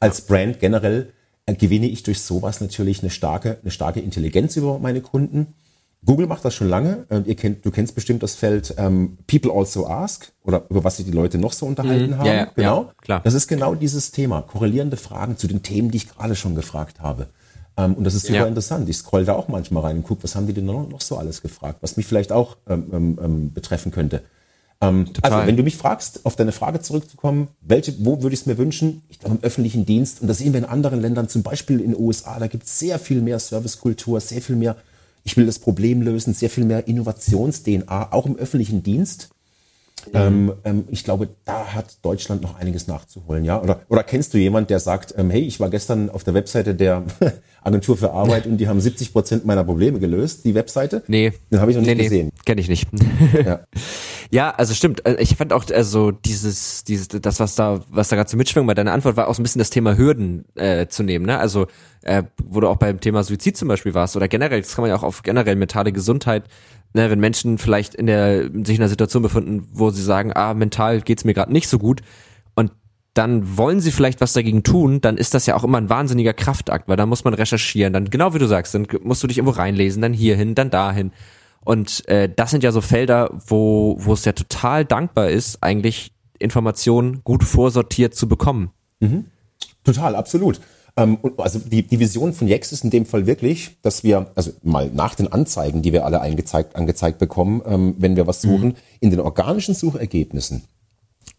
Als 0.00 0.22
Brand 0.22 0.58
generell 0.58 1.12
äh, 1.46 1.54
gewinne 1.54 1.86
ich 1.86 2.02
durch 2.02 2.20
sowas 2.20 2.60
natürlich 2.60 3.02
eine 3.02 3.10
starke, 3.10 3.58
eine 3.62 3.70
starke 3.70 4.00
Intelligenz 4.00 4.56
über 4.56 4.78
meine 4.80 5.00
Kunden. 5.00 5.54
Google 6.04 6.26
macht 6.26 6.44
das 6.44 6.54
schon 6.54 6.68
lange. 6.68 7.06
Äh, 7.08 7.20
ihr 7.26 7.36
kennt, 7.36 7.64
du 7.64 7.70
kennst 7.70 7.94
bestimmt 7.94 8.22
das 8.22 8.34
Feld 8.34 8.74
ähm, 8.76 9.18
People 9.26 9.52
Also 9.52 9.86
Ask 9.86 10.32
oder 10.42 10.64
über 10.70 10.84
was 10.84 10.96
sich 10.96 11.06
die 11.06 11.12
Leute 11.12 11.38
noch 11.38 11.52
so 11.52 11.66
unterhalten 11.66 12.10
mhm, 12.10 12.18
haben. 12.18 12.26
Ja, 12.26 12.34
ja, 12.34 12.44
genau. 12.54 12.82
Ja, 12.82 12.94
klar. 13.00 13.20
Das 13.22 13.34
ist 13.34 13.46
genau 13.46 13.74
dieses 13.74 14.10
Thema. 14.10 14.42
Korrelierende 14.42 14.96
Fragen 14.96 15.36
zu 15.36 15.46
den 15.46 15.62
Themen, 15.62 15.90
die 15.90 15.98
ich 15.98 16.08
gerade 16.08 16.34
schon 16.34 16.54
gefragt 16.54 17.00
habe. 17.00 17.28
Ähm, 17.76 17.94
und 17.94 18.04
das 18.04 18.14
ist 18.14 18.26
super 18.26 18.40
ja. 18.40 18.46
interessant. 18.46 18.88
Ich 18.88 18.96
scroll 18.98 19.24
da 19.24 19.34
auch 19.34 19.48
manchmal 19.48 19.84
rein 19.84 19.96
und 19.96 20.04
gucke, 20.04 20.22
was 20.24 20.36
haben 20.36 20.46
die 20.46 20.52
denn 20.52 20.66
noch, 20.66 20.88
noch 20.88 21.00
so 21.00 21.16
alles 21.16 21.42
gefragt, 21.42 21.78
was 21.80 21.96
mich 21.96 22.06
vielleicht 22.06 22.32
auch 22.32 22.56
ähm, 22.68 22.86
ähm, 22.92 23.18
ähm 23.22 23.52
betreffen 23.52 23.90
könnte. 23.90 24.22
Ähm, 24.80 25.06
also, 25.22 25.46
wenn 25.46 25.56
du 25.56 25.62
mich 25.62 25.76
fragst, 25.76 26.24
auf 26.24 26.36
deine 26.36 26.52
Frage 26.52 26.80
zurückzukommen, 26.80 27.48
welche, 27.60 27.94
wo 28.04 28.22
würde 28.22 28.34
ich 28.34 28.40
es 28.40 28.46
mir 28.46 28.58
wünschen? 28.58 29.02
Ich 29.08 29.18
glaube, 29.18 29.36
im 29.36 29.42
öffentlichen 29.42 29.86
Dienst, 29.86 30.20
und 30.20 30.28
das 30.28 30.38
sehen 30.38 30.52
wir 30.52 30.58
in 30.58 30.66
anderen 30.66 31.00
Ländern, 31.00 31.28
zum 31.28 31.42
Beispiel 31.42 31.80
in 31.80 31.92
den 31.92 32.00
USA, 32.00 32.38
da 32.38 32.46
gibt 32.46 32.64
es 32.64 32.78
sehr 32.78 32.98
viel 32.98 33.20
mehr 33.20 33.38
Servicekultur, 33.38 34.20
sehr 34.20 34.42
viel 34.42 34.56
mehr, 34.56 34.76
ich 35.24 35.36
will 35.36 35.46
das 35.46 35.58
Problem 35.58 36.02
lösen, 36.02 36.34
sehr 36.34 36.50
viel 36.50 36.64
mehr 36.64 36.86
Innovations-DNA, 36.86 38.12
auch 38.12 38.26
im 38.26 38.36
öffentlichen 38.36 38.82
Dienst. 38.82 39.30
Ähm, 40.12 40.52
ähm, 40.64 40.84
ich 40.90 41.04
glaube, 41.04 41.28
da 41.44 41.72
hat 41.74 41.96
Deutschland 42.02 42.42
noch 42.42 42.58
einiges 42.58 42.86
nachzuholen, 42.86 43.44
ja. 43.44 43.60
Oder, 43.62 43.80
oder 43.88 44.02
kennst 44.02 44.34
du 44.34 44.38
jemand, 44.38 44.70
der 44.70 44.80
sagt, 44.80 45.14
ähm, 45.16 45.30
hey, 45.30 45.42
ich 45.42 45.60
war 45.60 45.70
gestern 45.70 46.10
auf 46.10 46.24
der 46.24 46.34
Webseite 46.34 46.74
der 46.74 47.04
Agentur 47.62 47.96
für 47.96 48.12
Arbeit 48.12 48.46
und 48.46 48.58
die 48.58 48.68
haben 48.68 48.80
70 48.80 49.12
Prozent 49.12 49.46
meiner 49.46 49.64
Probleme 49.64 49.98
gelöst, 49.98 50.44
die 50.44 50.54
Webseite? 50.54 51.02
Nee. 51.06 51.32
Den 51.50 51.60
habe 51.60 51.70
ich 51.70 51.76
noch 51.76 51.84
nicht 51.84 51.96
nee, 51.96 52.02
gesehen. 52.04 52.26
Nee, 52.26 52.40
kenn 52.44 52.58
ich 52.58 52.68
nicht. 52.68 52.86
ja. 53.44 53.60
ja, 54.34 54.50
also 54.50 54.74
stimmt. 54.74 55.06
Äh, 55.06 55.16
ich 55.20 55.36
fand 55.36 55.52
auch 55.52 55.64
also 55.70 56.10
dieses, 56.10 56.82
dieses, 56.84 57.08
das, 57.08 57.38
was 57.38 57.54
da, 57.54 57.80
was 57.88 58.08
da 58.08 58.16
gerade 58.16 58.28
so 58.28 58.36
mitschwingt 58.36 58.66
bei 58.66 58.74
deiner 58.74 58.92
Antwort, 58.92 59.16
war 59.16 59.28
auch 59.28 59.34
so 59.34 59.40
ein 59.40 59.44
bisschen 59.44 59.60
das 59.60 59.70
Thema 59.70 59.96
Hürden 59.96 60.44
äh, 60.56 60.88
zu 60.88 61.04
nehmen, 61.04 61.24
ne? 61.24 61.38
Also, 61.38 61.68
äh, 62.02 62.24
wo 62.42 62.60
du 62.60 62.68
auch 62.68 62.76
beim 62.76 63.00
Thema 63.00 63.22
Suizid 63.22 63.56
zum 63.56 63.68
Beispiel 63.68 63.94
warst 63.94 64.16
oder 64.16 64.26
generell, 64.26 64.60
das 64.60 64.74
kann 64.74 64.82
man 64.82 64.90
ja 64.90 64.96
auch 64.96 65.04
auf 65.04 65.22
generell 65.22 65.54
mentale 65.54 65.92
Gesundheit 65.92 66.44
ne, 66.94 67.10
wenn 67.10 67.20
Menschen 67.20 67.58
vielleicht 67.58 67.94
in 67.94 68.06
der 68.06 68.44
sich 68.44 68.76
in 68.76 68.82
einer 68.82 68.88
Situation 68.88 69.22
befinden, 69.22 69.68
wo 69.72 69.90
sie 69.90 70.02
sagen, 70.02 70.32
ah, 70.34 70.54
mental 70.54 71.00
geht's 71.00 71.24
mir 71.24 71.34
gerade 71.34 71.52
nicht 71.52 71.68
so 71.68 71.78
gut 71.78 72.00
und 72.54 72.72
dann 73.12 73.56
wollen 73.56 73.80
sie 73.80 73.92
vielleicht 73.92 74.20
was 74.20 74.32
dagegen 74.32 74.64
tun, 74.64 75.00
dann 75.00 75.16
ist 75.16 75.34
das 75.34 75.46
ja 75.46 75.54
auch 75.54 75.62
immer 75.62 75.78
ein 75.78 75.88
wahnsinniger 75.90 76.32
Kraftakt, 76.32 76.88
weil 76.88 76.96
da 76.96 77.06
muss 77.06 77.24
man 77.24 77.34
recherchieren, 77.34 77.92
dann 77.92 78.10
genau 78.10 78.34
wie 78.34 78.38
du 78.38 78.46
sagst, 78.46 78.74
dann 78.74 78.86
musst 79.02 79.22
du 79.22 79.26
dich 79.26 79.38
irgendwo 79.38 79.56
reinlesen, 79.56 80.02
dann 80.02 80.12
hierhin, 80.12 80.54
dann 80.54 80.70
dahin. 80.70 81.12
Und 81.64 82.06
äh, 82.08 82.28
das 82.34 82.50
sind 82.50 82.62
ja 82.62 82.72
so 82.72 82.80
Felder, 82.80 83.30
wo 83.46 83.96
wo 83.98 84.12
es 84.12 84.24
ja 84.24 84.32
total 84.32 84.84
dankbar 84.84 85.30
ist, 85.30 85.62
eigentlich 85.62 86.12
Informationen 86.38 87.22
gut 87.24 87.44
vorsortiert 87.44 88.14
zu 88.14 88.28
bekommen. 88.28 88.70
Mhm. 89.00 89.26
Total, 89.82 90.14
absolut. 90.14 90.60
Ähm, 90.96 91.18
also 91.38 91.58
die, 91.58 91.82
die 91.82 91.98
Vision 91.98 92.32
von 92.32 92.46
Jex 92.46 92.72
ist 92.72 92.84
in 92.84 92.90
dem 92.90 93.06
Fall 93.06 93.26
wirklich, 93.26 93.76
dass 93.82 94.04
wir, 94.04 94.30
also 94.34 94.52
mal 94.62 94.90
nach 94.92 95.14
den 95.14 95.32
Anzeigen, 95.32 95.82
die 95.82 95.92
wir 95.92 96.04
alle 96.04 96.20
eingezeigt, 96.20 96.76
angezeigt 96.76 97.18
bekommen, 97.18 97.62
ähm, 97.66 97.94
wenn 97.98 98.16
wir 98.16 98.26
was 98.26 98.42
suchen, 98.42 98.68
mhm. 98.68 98.76
in 99.00 99.10
den 99.10 99.20
organischen 99.20 99.74
Suchergebnissen 99.74 100.62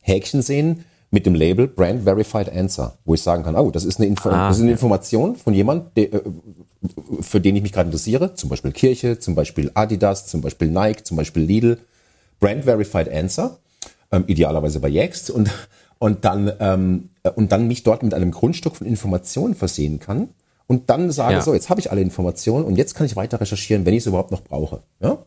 Häkchen 0.01 0.41
sehen 0.41 0.85
mit 1.11 1.25
dem 1.25 1.35
Label 1.35 1.67
Brand 1.67 2.03
Verified 2.03 2.51
Answer, 2.51 2.97
wo 3.05 3.13
ich 3.13 3.21
sagen 3.21 3.43
kann, 3.43 3.55
oh, 3.55 3.71
das 3.71 3.85
ist 3.85 3.99
eine, 3.99 4.07
Info 4.07 4.29
ah, 4.29 4.49
das 4.49 4.57
ist 4.57 4.63
eine 4.63 4.71
Information 4.71 5.35
von 5.35 5.53
jemand, 5.53 5.95
der, 5.95 6.13
äh, 6.13 6.21
für 7.21 7.41
den 7.41 7.55
ich 7.55 7.61
mich 7.61 7.71
gerade 7.71 7.87
interessiere, 7.87 8.33
zum 8.35 8.49
Beispiel 8.49 8.71
Kirche, 8.71 9.19
zum 9.19 9.35
Beispiel 9.35 9.71
Adidas, 9.73 10.27
zum 10.27 10.41
Beispiel 10.41 10.69
Nike, 10.69 11.03
zum 11.03 11.17
Beispiel 11.17 11.43
Lidl, 11.43 11.77
Brand 12.39 12.65
Verified 12.65 13.11
Answer, 13.11 13.57
ähm, 14.11 14.23
idealerweise 14.27 14.79
bei 14.79 14.89
Yext 14.89 15.29
und 15.29 15.49
und 15.97 16.25
dann 16.25 16.51
ähm, 16.59 17.09
und 17.35 17.51
dann 17.51 17.67
mich 17.67 17.83
dort 17.83 18.03
mit 18.03 18.13
einem 18.13 18.31
Grundstück 18.31 18.75
von 18.75 18.87
Informationen 18.87 19.55
versehen 19.55 19.99
kann 19.99 20.29
und 20.67 20.89
dann 20.89 21.11
sage 21.11 21.35
ja. 21.35 21.41
so, 21.41 21.53
jetzt 21.53 21.69
habe 21.69 21.79
ich 21.79 21.91
alle 21.91 22.01
Informationen 22.01 22.65
und 22.65 22.75
jetzt 22.75 22.95
kann 22.95 23.05
ich 23.05 23.15
weiter 23.15 23.39
recherchieren, 23.39 23.85
wenn 23.85 23.93
ich 23.93 23.99
es 23.99 24.07
überhaupt 24.07 24.31
noch 24.31 24.43
brauche. 24.43 24.81
Ja? 24.99 25.19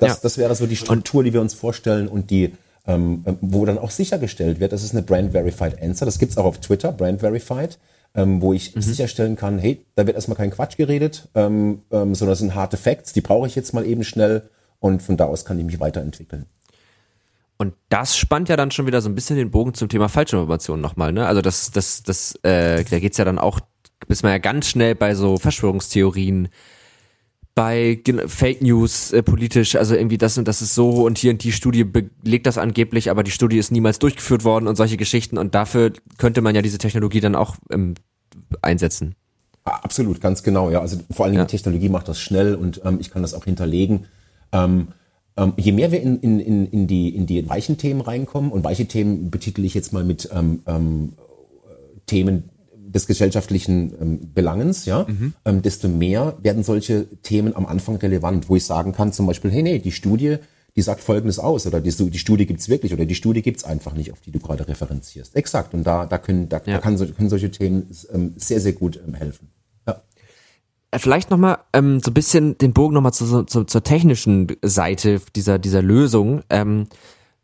Das, 0.00 0.08
ja. 0.14 0.18
das 0.22 0.38
wäre 0.38 0.54
so 0.54 0.66
die 0.66 0.76
Struktur, 0.76 1.22
die 1.22 1.32
wir 1.32 1.40
uns 1.40 1.54
vorstellen 1.54 2.08
und 2.08 2.30
die 2.30 2.52
ähm, 2.86 3.22
ähm, 3.26 3.38
wo 3.40 3.64
dann 3.64 3.78
auch 3.78 3.90
sichergestellt 3.90 4.58
wird, 4.58 4.72
das 4.72 4.82
ist 4.82 4.92
eine 4.92 5.02
Brand 5.02 5.32
Verified 5.32 5.80
Answer. 5.80 6.04
Das 6.04 6.18
gibt's 6.18 6.36
auch 6.36 6.44
auf 6.44 6.58
Twitter, 6.58 6.90
Brand 6.90 7.20
Verified, 7.20 7.78
ähm, 8.14 8.42
wo 8.42 8.52
ich 8.52 8.74
mhm. 8.74 8.82
sicherstellen 8.82 9.36
kann, 9.36 9.58
hey, 9.58 9.84
da 9.94 10.06
wird 10.06 10.16
erstmal 10.16 10.36
kein 10.36 10.50
Quatsch 10.50 10.76
geredet, 10.76 11.28
ähm, 11.34 11.82
ähm, 11.90 12.14
sondern 12.14 12.32
das 12.32 12.38
sind 12.40 12.54
harte 12.54 12.76
Facts, 12.76 13.12
die 13.12 13.20
brauche 13.20 13.46
ich 13.46 13.54
jetzt 13.54 13.72
mal 13.72 13.86
eben 13.86 14.04
schnell 14.04 14.50
und 14.80 15.02
von 15.02 15.16
da 15.16 15.24
aus 15.26 15.44
kann 15.44 15.58
ich 15.58 15.64
mich 15.64 15.80
weiterentwickeln. 15.80 16.46
Und 17.56 17.74
das 17.88 18.16
spannt 18.16 18.48
ja 18.48 18.56
dann 18.56 18.72
schon 18.72 18.86
wieder 18.86 19.00
so 19.00 19.08
ein 19.08 19.14
bisschen 19.14 19.36
den 19.36 19.50
Bogen 19.50 19.74
zum 19.74 19.88
Thema 19.88 20.08
Falschinformation 20.08 20.80
nochmal, 20.80 21.12
ne? 21.12 21.26
Also 21.26 21.42
das, 21.42 21.70
das, 21.70 22.02
das, 22.02 22.34
äh, 22.42 22.84
da 22.84 22.98
geht's 22.98 23.18
ja 23.18 23.24
dann 23.24 23.38
auch, 23.38 23.60
ist 24.08 24.24
man 24.24 24.32
ja 24.32 24.38
ganz 24.38 24.66
schnell 24.66 24.96
bei 24.96 25.14
so 25.14 25.36
Verschwörungstheorien, 25.36 26.48
bei 27.54 28.00
Fake 28.26 28.62
News 28.62 29.12
äh, 29.12 29.22
politisch, 29.22 29.76
also 29.76 29.94
irgendwie 29.94 30.18
das 30.18 30.38
und 30.38 30.48
das 30.48 30.62
ist 30.62 30.74
so 30.74 31.04
und 31.04 31.18
hier 31.18 31.32
und 31.32 31.44
die 31.44 31.52
Studie 31.52 31.84
belegt 31.84 32.46
das 32.46 32.56
angeblich, 32.58 33.10
aber 33.10 33.22
die 33.22 33.30
Studie 33.30 33.58
ist 33.58 33.70
niemals 33.70 33.98
durchgeführt 33.98 34.44
worden 34.44 34.66
und 34.66 34.76
solche 34.76 34.96
Geschichten 34.96 35.36
und 35.36 35.54
dafür 35.54 35.92
könnte 36.16 36.40
man 36.40 36.54
ja 36.54 36.62
diese 36.62 36.78
Technologie 36.78 37.20
dann 37.20 37.34
auch 37.34 37.56
ähm, 37.70 37.94
einsetzen. 38.62 39.14
Absolut, 39.64 40.20
ganz 40.20 40.42
genau, 40.42 40.70
ja. 40.70 40.80
Also 40.80 40.98
vor 41.10 41.24
allen 41.24 41.32
Dingen 41.32 41.42
ja. 41.42 41.46
die 41.46 41.56
Technologie 41.56 41.88
macht 41.88 42.08
das 42.08 42.18
schnell 42.18 42.54
und 42.54 42.80
ähm, 42.84 42.98
ich 43.00 43.10
kann 43.10 43.22
das 43.22 43.34
auch 43.34 43.44
hinterlegen. 43.44 44.06
Ähm, 44.50 44.88
ähm, 45.36 45.52
je 45.56 45.72
mehr 45.72 45.92
wir 45.92 46.02
in, 46.02 46.18
in, 46.20 46.40
in, 46.40 46.66
in, 46.66 46.86
die, 46.86 47.14
in 47.14 47.26
die 47.26 47.48
weichen 47.48 47.78
Themen 47.78 48.00
reinkommen, 48.00 48.50
und 48.50 48.64
weiche 48.64 48.86
Themen 48.86 49.30
betitel 49.30 49.64
ich 49.64 49.74
jetzt 49.74 49.92
mal 49.92 50.04
mit 50.04 50.28
ähm, 50.32 50.62
ähm, 50.66 51.12
Themen 52.06 52.50
des 52.92 53.06
gesellschaftlichen 53.06 53.94
ähm, 54.00 54.32
Belangens, 54.34 54.84
ja, 54.84 55.06
mhm. 55.08 55.34
ähm, 55.44 55.62
desto 55.62 55.88
mehr 55.88 56.36
werden 56.42 56.62
solche 56.62 57.06
Themen 57.22 57.56
am 57.56 57.66
Anfang 57.66 57.96
relevant, 57.96 58.48
wo 58.48 58.56
ich 58.56 58.64
sagen 58.64 58.92
kann, 58.92 59.12
zum 59.12 59.26
Beispiel, 59.26 59.50
hey, 59.50 59.62
nee, 59.62 59.78
die 59.78 59.92
Studie, 59.92 60.36
die 60.76 60.82
sagt 60.82 61.02
Folgendes 61.02 61.38
aus, 61.38 61.66
oder 61.66 61.80
die, 61.80 61.90
die 61.90 62.18
Studie 62.18 62.46
gibt's 62.46 62.68
wirklich, 62.68 62.92
oder 62.92 63.04
die 63.04 63.14
Studie 63.14 63.42
gibt's 63.42 63.64
einfach 63.64 63.94
nicht, 63.94 64.12
auf 64.12 64.20
die 64.20 64.30
du 64.30 64.38
gerade 64.38 64.66
referenzierst. 64.66 65.36
Exakt. 65.36 65.74
Und 65.74 65.84
da, 65.84 66.06
da 66.06 66.18
können, 66.18 66.48
da, 66.48 66.58
ja. 66.64 66.74
da 66.74 66.78
kann, 66.78 66.96
können 66.96 67.28
solche 67.28 67.50
Themen 67.50 67.88
ähm, 68.12 68.34
sehr, 68.36 68.60
sehr 68.60 68.72
gut 68.72 69.00
ähm, 69.06 69.14
helfen. 69.14 69.48
Äh, 70.92 70.98
vielleicht 70.98 71.30
nochmal 71.30 71.58
ähm, 71.72 72.00
so 72.00 72.10
ein 72.10 72.14
bisschen 72.14 72.58
den 72.58 72.72
Bogen 72.72 72.94
nochmal 72.94 73.12
zu, 73.12 73.44
zu, 73.44 73.64
zur 73.64 73.82
technischen 73.82 74.48
Seite 74.62 75.20
dieser, 75.34 75.58
dieser 75.58 75.82
Lösung. 75.82 76.42
Ähm, 76.50 76.86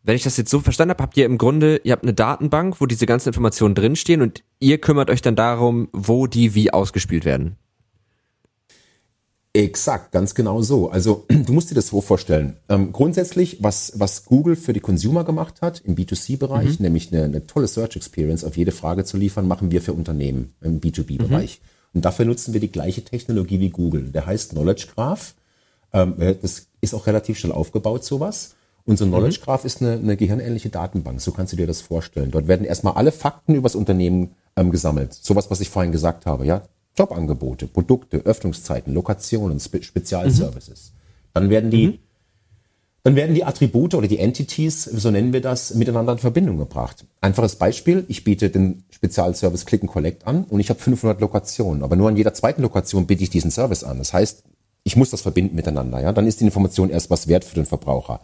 wenn 0.09 0.17
ich 0.17 0.23
das 0.23 0.39
jetzt 0.39 0.51
so 0.51 0.61
verstanden 0.61 0.93
habe, 0.93 1.03
habt 1.03 1.19
ihr 1.19 1.27
im 1.27 1.37
Grunde, 1.37 1.83
ihr 1.85 1.93
habt 1.93 2.03
eine 2.03 2.15
Datenbank, 2.15 2.81
wo 2.81 2.87
diese 2.87 3.05
ganzen 3.05 3.29
Informationen 3.29 3.75
drinstehen 3.75 4.23
und 4.23 4.43
ihr 4.59 4.79
kümmert 4.79 5.11
euch 5.11 5.21
dann 5.21 5.37
darum, 5.37 5.91
wo 5.93 6.27
die 6.27 6.55
wie 6.55 6.73
ausgespielt 6.73 7.27
werden. 7.27 7.57
Exakt, 9.53 10.11
ganz 10.13 10.35
genau 10.35 10.63
so. 10.63 10.89
Also 10.89 11.27
du 11.29 11.53
musst 11.53 11.71
dir 11.71 11.75
das 11.75 11.89
so 11.89 12.01
vorstellen. 12.01 12.57
Ähm, 12.71 12.91
grundsätzlich, 12.91 13.63
was, 13.63 13.93
was 13.97 14.25
Google 14.25 14.57
für 14.57 14.73
die 14.73 14.81
Consumer 14.81 15.25
gemacht 15.25 15.61
hat 15.61 15.83
im 15.85 15.95
B2C-Bereich, 15.95 16.79
mhm. 16.79 16.85
nämlich 16.85 17.13
eine, 17.13 17.25
eine, 17.25 17.47
tolle 17.47 17.69
Search 17.69 17.97
Experience 17.97 18.45
auf 18.45 18.57
jede 18.57 18.73
Frage 18.73 19.05
zu 19.05 19.19
liefern, 19.19 19.47
machen 19.47 19.71
wir 19.71 19.83
für 19.83 19.93
Unternehmen 19.93 20.55
im 20.63 20.81
B2B-Bereich. 20.81 21.61
Mhm. 21.61 21.97
Und 21.99 22.05
dafür 22.07 22.25
nutzen 22.25 22.55
wir 22.55 22.61
die 22.61 22.73
gleiche 22.73 23.05
Technologie 23.05 23.61
wie 23.61 23.69
Google. 23.69 24.05
Der 24.05 24.25
heißt 24.25 24.53
Knowledge 24.53 24.87
Graph. 24.95 25.35
Ähm, 25.93 26.15
das 26.41 26.69
ist 26.81 26.95
auch 26.95 27.07
relativ 27.07 27.39
schnell 27.39 27.53
aufgebaut, 27.53 28.07
sowas. 28.07 28.55
Unser 28.89 29.05
mhm. 29.07 29.11
Knowledge 29.11 29.41
Graph 29.45 29.65
ist 29.65 29.83
eine, 29.83 29.93
eine 29.93 30.17
gehirnähnliche 30.17 30.71
Datenbank, 30.71 31.21
so 31.21 31.33
kannst 31.33 31.53
du 31.53 31.57
dir 31.57 31.67
das 31.67 31.83
vorstellen. 31.83 32.31
Dort 32.31 32.49
werden 32.49 32.65
erstmal 32.65 32.95
alle 32.95 33.13
Fakten 33.13 33.55
über 33.55 33.69
das 33.69 33.77
Unternehmen 33.77 34.31
ähm, 34.57 34.71
gesammelt. 34.71 35.13
Sowas, 35.13 35.51
was 35.51 35.61
ich 35.61 35.69
vorhin 35.69 35.93
gesagt 35.93 36.25
habe, 36.25 36.47
ja. 36.47 36.63
Jobangebote, 36.97 37.69
Produkte, 37.69 38.17
Öffnungszeiten, 38.19 38.93
Lokationen, 38.93 39.61
Spe 39.61 39.83
Spezialservices. 39.83 40.93
Mhm. 40.93 41.31
Dann 41.35 41.51
werden 41.51 41.71
die 41.71 41.87
mhm 41.89 41.99
dann 43.05 43.17
werden 43.17 43.35
die 43.35 43.45
Attribute 43.45 43.95
oder 43.95 44.07
die 44.07 44.19
Entities, 44.19 44.85
so 44.85 45.11
nennen 45.11 45.33
wir 45.33 45.41
das, 45.41 45.75
miteinander 45.75 46.13
in 46.13 46.19
Verbindung 46.19 46.59
gebracht. 46.59 47.07
Einfaches 47.23 47.57
Beispiel, 47.57 48.05
ich 48.09 48.23
biete 48.23 48.51
den 48.51 48.83
Spezialservice 48.91 49.65
Click 49.65 49.83
and 49.83 49.91
Collect 49.91 50.27
an 50.27 50.45
und 50.45 50.61
ich 50.61 50.69
habe 50.69 50.79
500 50.79 51.19
Lokationen, 51.19 51.83
aber 51.85 51.97
nur 51.97 52.09
an 52.09 52.19
jeder 52.19 52.35
zweiten 52.35 52.61
Lokation 52.61 53.07
biete 53.07 53.23
ich 53.23 53.31
diesen 53.31 53.51
Service 53.51 53.83
an. 53.83 53.97
Das 53.97 54.13
heißt, 54.13 54.43
ich 54.83 54.97
muss 54.97 55.09
das 55.09 55.23
verbinden 55.23 55.55
miteinander. 55.55 56.03
Ja? 56.03 56.13
Dann 56.13 56.27
ist 56.27 56.41
die 56.41 56.45
Information 56.45 56.91
erst 56.91 57.09
was 57.09 57.29
wert 57.29 57.45
für 57.45 57.55
den 57.55 57.67
Verbraucher. 57.67 58.21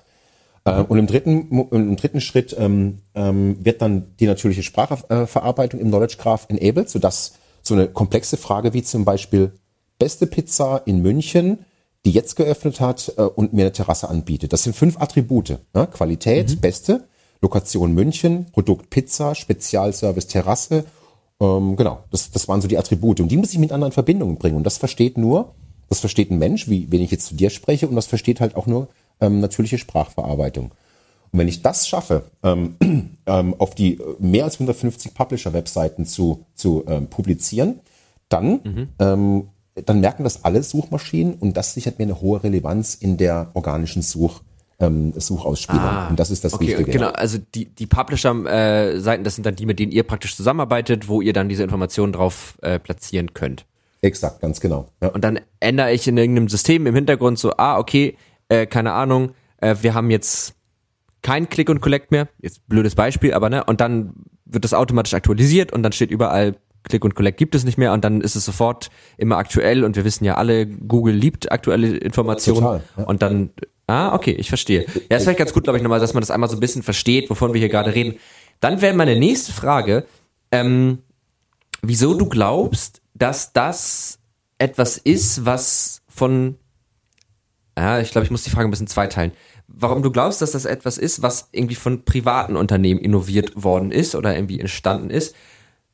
Äh, 0.64 0.82
und 0.82 0.98
im 0.98 1.06
dritten, 1.06 1.66
im 1.70 1.96
dritten 1.96 2.20
Schritt 2.20 2.54
ähm, 2.58 2.98
ähm, 3.14 3.64
wird 3.64 3.82
dann 3.82 4.14
die 4.20 4.26
natürliche 4.26 4.62
Sprachverarbeitung 4.62 5.80
im 5.80 5.88
Knowledge 5.88 6.16
Graph 6.18 6.46
enabled, 6.48 6.88
sodass 6.88 7.34
so 7.62 7.74
eine 7.74 7.88
komplexe 7.88 8.36
Frage 8.36 8.74
wie 8.74 8.82
zum 8.82 9.04
Beispiel 9.04 9.52
beste 9.98 10.26
Pizza 10.26 10.82
in 10.86 11.02
München 11.02 11.64
die 12.04 12.10
jetzt 12.10 12.36
geöffnet 12.36 12.80
hat 12.80 13.12
äh, 13.16 13.22
und 13.22 13.52
mir 13.52 13.62
eine 13.62 13.72
Terrasse 13.72 14.08
anbietet. 14.08 14.52
Das 14.52 14.62
sind 14.62 14.76
fünf 14.76 15.00
Attribute. 15.00 15.58
Ne? 15.74 15.86
Qualität, 15.86 16.50
mhm. 16.50 16.60
beste, 16.60 17.04
Lokation 17.40 17.92
München, 17.92 18.46
Produkt 18.52 18.90
Pizza, 18.90 19.34
Spezialservice 19.34 20.26
Terrasse. 20.26 20.84
Ähm, 21.40 21.76
genau, 21.76 22.04
das, 22.10 22.30
das 22.30 22.46
waren 22.48 22.60
so 22.60 22.68
die 22.68 22.78
Attribute. 22.78 23.20
Und 23.20 23.28
die 23.28 23.36
muss 23.36 23.52
ich 23.52 23.58
miteinander 23.58 23.86
in 23.86 23.92
Verbindung 23.92 24.36
bringen. 24.36 24.56
Und 24.56 24.64
das 24.64 24.78
versteht 24.78 25.16
nur, 25.18 25.54
das 25.88 26.00
versteht 26.00 26.30
ein 26.30 26.38
Mensch, 26.38 26.68
wie 26.68 26.90
wenn 26.90 27.00
ich 27.00 27.10
jetzt 27.10 27.26
zu 27.26 27.34
dir 27.34 27.50
spreche, 27.50 27.88
und 27.88 27.96
das 27.96 28.06
versteht 28.06 28.40
halt 28.40 28.56
auch 28.56 28.66
nur 28.66 28.88
ähm, 29.20 29.40
natürliche 29.40 29.78
Sprachverarbeitung. 29.78 30.72
Und 31.32 31.40
wenn 31.40 31.48
ich 31.48 31.62
das 31.62 31.88
schaffe, 31.88 32.24
ähm, 32.42 32.76
ähm, 33.26 33.54
auf 33.58 33.74
die 33.74 33.98
mehr 34.20 34.44
als 34.44 34.54
150 34.54 35.14
Publisher-Webseiten 35.14 36.06
zu, 36.06 36.46
zu 36.54 36.84
ähm, 36.86 37.08
publizieren, 37.08 37.80
dann, 38.28 38.60
mhm. 38.62 38.88
ähm, 38.98 39.48
dann 39.74 40.00
merken 40.00 40.22
das 40.22 40.44
alle 40.44 40.62
Suchmaschinen 40.62 41.34
und 41.34 41.56
das 41.56 41.74
sichert 41.74 41.98
mir 41.98 42.04
eine 42.04 42.20
hohe 42.20 42.42
Relevanz 42.42 42.94
in 42.94 43.16
der 43.16 43.50
organischen 43.54 44.02
Such, 44.02 44.42
ähm, 44.78 45.12
Suchausspielung. 45.16 45.82
Ah, 45.82 46.08
und 46.08 46.20
das 46.20 46.30
ist 46.30 46.44
das 46.44 46.54
okay, 46.54 46.68
Wichtige. 46.68 46.92
Genau, 46.92 47.08
also 47.08 47.38
die, 47.54 47.66
die 47.66 47.86
Publisher-Seiten, 47.86 49.22
äh, 49.22 49.24
das 49.24 49.34
sind 49.34 49.44
dann 49.44 49.56
die, 49.56 49.66
mit 49.66 49.78
denen 49.78 49.92
ihr 49.92 50.04
praktisch 50.04 50.36
zusammenarbeitet, 50.36 51.08
wo 51.08 51.20
ihr 51.20 51.32
dann 51.32 51.48
diese 51.48 51.64
Informationen 51.64 52.12
drauf 52.12 52.58
äh, 52.62 52.78
platzieren 52.78 53.34
könnt. 53.34 53.66
Exakt, 54.02 54.40
ganz 54.40 54.60
genau. 54.60 54.86
Ja. 55.02 55.08
Und 55.08 55.24
dann 55.24 55.40
ändere 55.60 55.92
ich 55.92 56.06
in 56.06 56.16
irgendeinem 56.16 56.48
System 56.48 56.86
im 56.86 56.94
Hintergrund 56.94 57.38
so, 57.38 57.56
ah, 57.56 57.78
okay, 57.78 58.16
äh, 58.48 58.66
keine 58.66 58.92
Ahnung, 58.92 59.32
äh, 59.58 59.76
wir 59.80 59.94
haben 59.94 60.10
jetzt 60.10 60.54
kein 61.22 61.48
Click 61.48 61.70
und 61.70 61.80
Collect 61.80 62.10
mehr, 62.10 62.28
jetzt 62.40 62.66
blödes 62.68 62.94
Beispiel, 62.94 63.34
aber 63.34 63.48
ne, 63.48 63.64
und 63.64 63.80
dann 63.80 64.14
wird 64.44 64.64
das 64.64 64.74
automatisch 64.74 65.14
aktualisiert 65.14 65.72
und 65.72 65.82
dann 65.82 65.92
steht 65.92 66.10
überall 66.10 66.56
Click 66.82 67.04
und 67.04 67.14
Collect 67.14 67.38
gibt 67.38 67.54
es 67.54 67.64
nicht 67.64 67.78
mehr 67.78 67.92
und 67.94 68.04
dann 68.04 68.20
ist 68.20 68.36
es 68.36 68.44
sofort 68.44 68.90
immer 69.16 69.38
aktuell 69.38 69.84
und 69.84 69.96
wir 69.96 70.04
wissen 70.04 70.24
ja 70.24 70.34
alle, 70.34 70.66
Google 70.66 71.14
liebt 71.14 71.50
aktuelle 71.50 71.96
Informationen 71.96 72.60
Total, 72.60 72.82
ja. 72.98 73.04
und 73.04 73.22
dann 73.22 73.50
Ah, 73.86 74.14
okay, 74.14 74.32
ich 74.32 74.48
verstehe. 74.48 74.86
Ja, 75.10 75.18
ist 75.18 75.24
vielleicht 75.24 75.38
ganz 75.38 75.52
gut, 75.52 75.64
glaube 75.64 75.76
ich, 75.76 75.82
nochmal, 75.82 76.00
dass 76.00 76.14
man 76.14 76.22
das 76.22 76.30
einmal 76.30 76.48
so 76.48 76.56
ein 76.56 76.60
bisschen 76.60 76.82
versteht, 76.82 77.28
wovon 77.28 77.52
wir 77.52 77.58
hier 77.58 77.68
gerade 77.68 77.94
reden. 77.94 78.18
Dann 78.60 78.80
wäre 78.80 78.94
meine 78.94 79.16
nächste 79.16 79.52
Frage, 79.52 80.06
ähm, 80.50 80.98
wieso 81.82 82.14
du 82.14 82.26
glaubst, 82.26 83.02
dass 83.12 83.52
das 83.52 84.20
etwas 84.56 84.96
ist, 84.96 85.44
was 85.44 86.02
von, 86.08 86.56
ja, 87.78 88.00
ich 88.00 88.10
glaube, 88.10 88.24
ich 88.24 88.30
muss 88.30 88.44
die 88.44 88.50
Frage 88.50 88.68
ein 88.68 88.70
bisschen 88.70 88.86
zweiteilen 88.86 89.32
warum 89.66 90.02
du 90.02 90.10
glaubst, 90.10 90.42
dass 90.42 90.52
das 90.52 90.64
etwas 90.64 90.98
ist, 90.98 91.22
was 91.22 91.48
irgendwie 91.52 91.74
von 91.74 92.04
privaten 92.04 92.56
Unternehmen 92.56 93.00
innoviert 93.00 93.52
worden 93.62 93.90
ist 93.90 94.14
oder 94.14 94.34
irgendwie 94.34 94.60
entstanden 94.60 95.10
ist, 95.10 95.34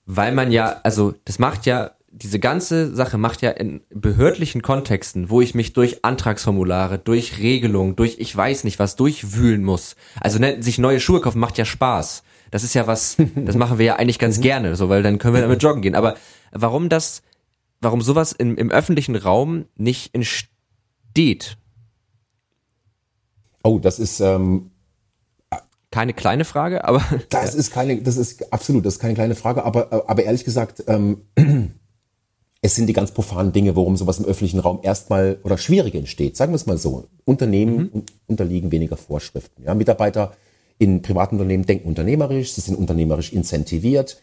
weil 0.07 0.33
man 0.33 0.51
ja, 0.51 0.81
also 0.83 1.15
das 1.25 1.39
macht 1.39 1.67
ja, 1.67 1.93
diese 2.13 2.41
ganze 2.41 2.95
Sache 2.95 3.19
macht 3.19 3.41
ja 3.41 3.51
in 3.51 3.83
behördlichen 3.91 4.63
Kontexten, 4.63 5.31
wo 5.31 5.41
ich 5.41 5.55
mich 5.55 5.73
durch 5.73 6.05
Antragsformulare, 6.05 6.99
durch 6.99 7.39
Regelungen, 7.39 7.95
durch 7.95 8.17
ich 8.19 8.37
weiß 8.37 8.65
nicht 8.65 8.81
was 8.81 8.97
durchwühlen 8.97 9.63
muss. 9.63 9.95
Also 10.21 10.41
ne, 10.41 10.61
sich 10.61 10.79
neue 10.79 10.99
Schuhe 10.99 11.21
kaufen 11.21 11.39
macht 11.39 11.57
ja 11.57 11.65
Spaß. 11.65 12.25
Das 12.51 12.65
ist 12.65 12.75
ja 12.75 12.89
was, 12.89 13.17
das 13.37 13.55
machen 13.55 13.79
wir 13.79 13.87
ja 13.87 13.97
eigentlich 13.97 14.19
ganz 14.19 14.39
mhm. 14.39 14.43
gerne, 14.43 14.77
so 14.77 14.89
weil 14.89 15.05
dann 15.05 15.19
können 15.19 15.35
wir 15.35 15.43
damit 15.43 15.63
joggen 15.63 15.83
gehen. 15.83 15.95
Aber 15.95 16.17
warum 16.51 16.89
das, 16.89 17.23
warum 17.81 18.03
sowas 18.03 18.33
im, 18.33 18.57
im 18.57 18.73
öffentlichen 18.73 19.15
Raum 19.15 19.67
nicht 19.77 20.13
entsteht? 20.13 21.57
Oh, 23.63 23.79
das 23.79 23.99
ist 23.99 24.21
ähm, 24.21 24.71
keine 25.91 26.15
kleine 26.15 26.45
Frage, 26.45 26.85
aber 26.85 27.03
das 27.31 27.55
ist 27.55 27.73
keine, 27.73 28.01
das 28.01 28.17
ist 28.17 28.53
absolut, 28.53 28.87
das 28.87 28.95
ist 28.95 29.01
keine 29.01 29.15
kleine 29.15 29.35
Frage, 29.35 29.65
aber 29.65 30.09
aber 30.09 30.23
ehrlich 30.23 30.45
gesagt, 30.45 30.85
ähm, 30.87 31.23
es 32.63 32.75
sind 32.75 32.87
die 32.87 32.93
ganz 32.93 33.11
profanen 33.11 33.53
Dinge, 33.53 33.75
worum 33.75 33.97
sowas 33.97 34.19
im 34.19 34.25
öffentlichen 34.25 34.61
Raum 34.61 34.81
erstmal 34.83 35.39
oder 35.43 35.59
schwieriger 35.59 35.99
entsteht. 35.99 36.37
Sagen 36.37 36.53
wir 36.53 36.57
es 36.57 36.67
mal 36.67 36.79
so: 36.79 37.07
Unternehmen 37.25 37.91
mhm. 37.93 38.03
unterliegen 38.27 38.71
weniger 38.71 38.97
Vorschriften. 38.97 39.65
Ja, 39.65 39.75
Mitarbeiter 39.75 40.33
in 40.79 41.03
privaten 41.03 41.37
Unternehmen 41.37 41.67
denken 41.67 41.89
unternehmerisch, 41.89 42.55
sie 42.55 42.61
sind 42.61 42.77
unternehmerisch 42.77 43.33
incentiviert. 43.33 44.21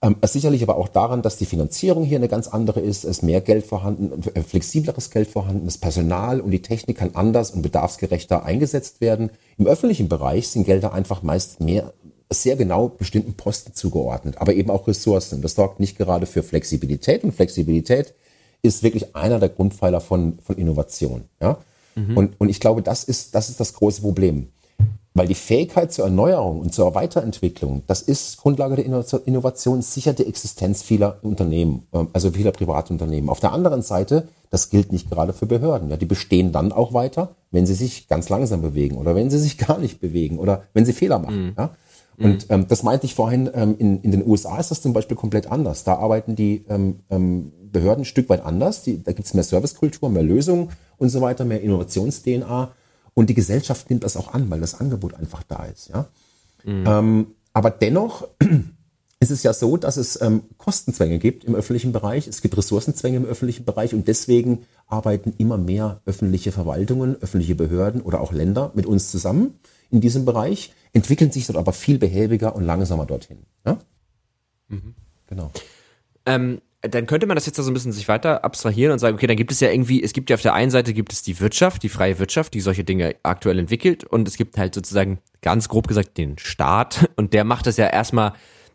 Ähm, 0.00 0.16
sicherlich 0.22 0.62
aber 0.62 0.76
auch 0.76 0.88
daran, 0.88 1.22
dass 1.22 1.38
die 1.38 1.46
Finanzierung 1.46 2.04
hier 2.04 2.18
eine 2.18 2.28
ganz 2.28 2.46
andere 2.46 2.80
ist, 2.80 3.04
es 3.04 3.18
ist 3.18 3.22
mehr 3.22 3.40
Geld 3.40 3.66
vorhanden, 3.66 4.22
äh, 4.34 4.42
flexibleres 4.42 5.10
Geld 5.10 5.28
vorhanden, 5.28 5.64
das 5.64 5.78
Personal 5.78 6.40
und 6.40 6.52
die 6.52 6.62
Technik 6.62 6.98
kann 6.98 7.10
anders 7.14 7.50
und 7.50 7.62
bedarfsgerechter 7.62 8.44
eingesetzt 8.44 9.00
werden. 9.00 9.30
Im 9.56 9.66
öffentlichen 9.66 10.08
Bereich 10.08 10.48
sind 10.48 10.64
Gelder 10.64 10.92
einfach 10.92 11.22
meist 11.22 11.60
mehr 11.60 11.92
sehr 12.30 12.56
genau 12.56 12.88
bestimmten 12.88 13.34
Posten 13.34 13.74
zugeordnet, 13.74 14.36
aber 14.38 14.54
eben 14.54 14.70
auch 14.70 14.86
Ressourcen. 14.86 15.42
Das 15.42 15.54
sorgt 15.54 15.80
nicht 15.80 15.96
gerade 15.96 16.26
für 16.26 16.42
Flexibilität 16.42 17.24
und 17.24 17.32
Flexibilität 17.32 18.14
ist 18.62 18.82
wirklich 18.82 19.16
einer 19.16 19.38
der 19.38 19.48
Grundpfeiler 19.48 20.00
von, 20.00 20.38
von 20.44 20.56
Innovation. 20.56 21.24
Ja? 21.40 21.58
Mhm. 21.94 22.16
Und, 22.16 22.40
und 22.40 22.48
ich 22.48 22.60
glaube, 22.60 22.82
das 22.82 23.04
ist, 23.04 23.34
das 23.34 23.48
ist 23.48 23.60
das 23.60 23.72
große 23.72 24.02
Problem. 24.02 24.48
Weil 25.14 25.26
die 25.26 25.34
Fähigkeit 25.34 25.92
zur 25.92 26.04
Erneuerung 26.04 26.60
und 26.60 26.72
zur 26.72 26.94
Weiterentwicklung, 26.94 27.82
das 27.86 28.02
ist 28.02 28.36
Grundlage 28.38 28.76
der 28.76 28.84
Innovation, 29.26 29.82
sichert 29.82 30.18
die 30.18 30.26
Existenz 30.26 30.82
vieler 30.82 31.18
Unternehmen, 31.22 31.86
ähm, 31.92 32.08
also 32.12 32.30
vieler 32.30 32.52
Privatunternehmen. 32.52 33.30
Auf 33.30 33.40
der 33.40 33.52
anderen 33.52 33.82
Seite, 33.82 34.28
das 34.50 34.70
gilt 34.70 34.92
nicht 34.92 35.10
gerade 35.10 35.32
für 35.32 35.46
Behörden. 35.46 35.90
Ja, 35.90 35.96
die 35.96 36.06
bestehen 36.06 36.52
dann 36.52 36.72
auch 36.72 36.92
weiter, 36.92 37.34
wenn 37.50 37.66
sie 37.66 37.74
sich 37.74 38.08
ganz 38.08 38.28
langsam 38.28 38.62
bewegen 38.62 38.96
oder 38.96 39.14
wenn 39.14 39.30
sie 39.30 39.38
sich 39.38 39.58
gar 39.66 39.78
nicht 39.78 40.00
bewegen 40.00 40.38
oder 40.38 40.62
wenn 40.72 40.84
sie 40.84 40.92
Fehler 40.92 41.18
machen. 41.18 41.46
Mhm. 41.46 41.54
Ja? 41.56 41.70
Und 42.20 42.46
ähm, 42.48 42.66
das 42.66 42.82
meinte 42.82 43.06
ich 43.06 43.14
vorhin, 43.14 43.48
ähm, 43.54 43.76
in, 43.78 44.00
in 44.00 44.10
den 44.10 44.26
USA 44.26 44.58
ist 44.58 44.70
das 44.70 44.82
zum 44.82 44.92
Beispiel 44.92 45.16
komplett 45.16 45.50
anders. 45.50 45.84
Da 45.84 45.94
arbeiten 45.94 46.34
die 46.34 46.64
ähm, 46.68 47.00
ähm, 47.10 47.52
Behörden 47.70 48.02
ein 48.02 48.06
Stück 48.06 48.28
weit 48.28 48.44
anders. 48.44 48.82
Die, 48.82 49.02
da 49.02 49.12
gibt 49.12 49.26
es 49.26 49.34
mehr 49.34 49.44
Servicekultur, 49.44 50.10
mehr 50.10 50.24
Lösungen 50.24 50.70
und 50.96 51.10
so 51.10 51.20
weiter, 51.20 51.44
mehr 51.44 51.62
Innovations-DNA. 51.62 52.72
Und 53.18 53.28
die 53.28 53.34
Gesellschaft 53.34 53.90
nimmt 53.90 54.04
das 54.04 54.16
auch 54.16 54.32
an, 54.32 54.48
weil 54.48 54.60
das 54.60 54.78
Angebot 54.78 55.14
einfach 55.14 55.42
da 55.42 55.64
ist. 55.64 55.88
Ja? 55.88 56.06
Mhm. 56.62 56.84
Ähm, 56.86 57.26
aber 57.52 57.72
dennoch 57.72 58.28
ist 59.18 59.32
es 59.32 59.42
ja 59.42 59.52
so, 59.52 59.76
dass 59.76 59.96
es 59.96 60.22
ähm, 60.22 60.42
Kostenzwänge 60.56 61.18
gibt 61.18 61.42
im 61.42 61.56
öffentlichen 61.56 61.90
Bereich, 61.90 62.28
es 62.28 62.42
gibt 62.42 62.56
Ressourcenzwänge 62.56 63.16
im 63.16 63.24
öffentlichen 63.24 63.64
Bereich 63.64 63.92
und 63.92 64.06
deswegen 64.06 64.66
arbeiten 64.86 65.34
immer 65.36 65.58
mehr 65.58 66.00
öffentliche 66.06 66.52
Verwaltungen, 66.52 67.20
öffentliche 67.20 67.56
Behörden 67.56 68.02
oder 68.02 68.20
auch 68.20 68.30
Länder 68.30 68.70
mit 68.76 68.86
uns 68.86 69.10
zusammen 69.10 69.58
in 69.90 70.00
diesem 70.00 70.24
Bereich, 70.24 70.72
entwickeln 70.92 71.32
sich 71.32 71.48
dort 71.48 71.58
aber 71.58 71.72
viel 71.72 71.98
behäbiger 71.98 72.54
und 72.54 72.62
langsamer 72.62 73.04
dorthin. 73.04 73.38
Ja? 73.66 73.78
Mhm. 74.68 74.94
Genau. 75.26 75.50
Ähm, 76.24 76.60
dann 76.88 77.06
könnte 77.06 77.26
man 77.26 77.34
das 77.34 77.46
jetzt 77.46 77.56
so 77.56 77.70
ein 77.70 77.74
bisschen 77.74 77.92
sich 77.92 78.08
weiter 78.08 78.44
abstrahieren 78.44 78.92
und 78.92 78.98
sagen, 78.98 79.16
okay, 79.16 79.26
dann 79.26 79.36
gibt 79.36 79.52
es 79.52 79.60
ja 79.60 79.70
irgendwie, 79.70 80.02
es 80.02 80.12
gibt 80.12 80.30
ja 80.30 80.34
auf 80.34 80.42
der 80.42 80.54
einen 80.54 80.70
Seite 80.70 80.92
gibt 80.92 81.12
es 81.12 81.22
die 81.22 81.40
Wirtschaft, 81.40 81.82
die 81.82 81.88
freie 81.88 82.18
Wirtschaft, 82.18 82.54
die 82.54 82.60
solche 82.60 82.84
Dinge 82.84 83.16
aktuell 83.22 83.58
entwickelt 83.58 84.04
und 84.04 84.28
es 84.28 84.36
gibt 84.36 84.58
halt 84.58 84.74
sozusagen 84.74 85.18
ganz 85.42 85.68
grob 85.68 85.88
gesagt 85.88 86.18
den 86.18 86.38
Staat 86.38 87.10
und 87.16 87.32
der 87.32 87.44
macht 87.44 87.66
das 87.66 87.76
ja 87.76 87.86
erstmal 87.86 88.34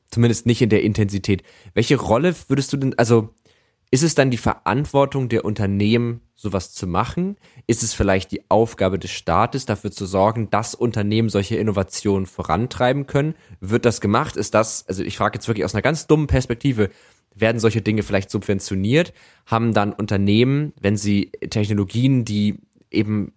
zumindest 0.09 0.45
nicht 0.45 0.61
in 0.61 0.69
der 0.69 0.83
Intensität. 0.83 1.43
Welche 1.73 1.97
Rolle 1.97 2.35
würdest 2.47 2.71
du 2.71 2.77
denn, 2.77 2.97
also 2.97 3.33
ist 3.93 4.01
es 4.01 4.15
dann 4.15 4.31
die 4.31 4.37
Verantwortung 4.37 5.29
der 5.29 5.45
Unternehmen, 5.45 6.21
sowas 6.35 6.73
zu 6.73 6.87
machen? 6.87 7.37
Ist 7.67 7.83
es 7.83 7.93
vielleicht 7.93 8.31
die 8.31 8.41
Aufgabe 8.49 8.97
des 8.97 9.11
Staates, 9.11 9.67
dafür 9.67 9.91
zu 9.91 10.07
sorgen, 10.07 10.49
dass 10.49 10.73
Unternehmen 10.73 11.29
solche 11.29 11.57
Innovationen 11.57 12.25
vorantreiben 12.25 13.05
können? 13.05 13.35
Wird 13.59 13.85
das 13.85 14.01
gemacht? 14.01 14.35
Ist 14.35 14.55
das, 14.55 14.87
also 14.87 15.03
ich 15.03 15.15
frage 15.15 15.37
jetzt 15.37 15.47
wirklich 15.47 15.63
aus 15.63 15.75
einer 15.75 15.83
ganz 15.83 16.07
dummen 16.07 16.25
Perspektive, 16.25 16.89
werden 17.35 17.59
solche 17.59 17.81
Dinge 17.81 18.03
vielleicht 18.03 18.29
subventioniert, 18.29 19.13
haben 19.45 19.73
dann 19.73 19.93
Unternehmen, 19.93 20.73
wenn 20.79 20.97
sie 20.97 21.31
Technologien, 21.49 22.25
die 22.25 22.59
eben 22.91 23.33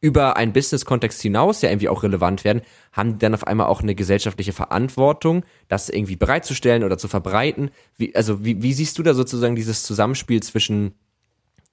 über 0.00 0.36
einen 0.36 0.52
Business-Kontext 0.52 1.20
hinaus 1.22 1.62
ja 1.62 1.70
irgendwie 1.70 1.88
auch 1.88 2.02
relevant 2.02 2.44
werden, 2.44 2.62
haben 2.92 3.18
dann 3.18 3.34
auf 3.34 3.46
einmal 3.46 3.66
auch 3.66 3.82
eine 3.82 3.94
gesellschaftliche 3.94 4.52
Verantwortung, 4.52 5.44
das 5.66 5.88
irgendwie 5.88 6.16
bereitzustellen 6.16 6.84
oder 6.84 6.98
zu 6.98 7.08
verbreiten. 7.08 7.70
Wie, 7.96 8.14
also 8.14 8.44
wie, 8.44 8.62
wie 8.62 8.72
siehst 8.72 8.98
du 8.98 9.02
da 9.02 9.14
sozusagen 9.14 9.56
dieses 9.56 9.82
Zusammenspiel 9.82 10.40
zwischen, 10.42 10.94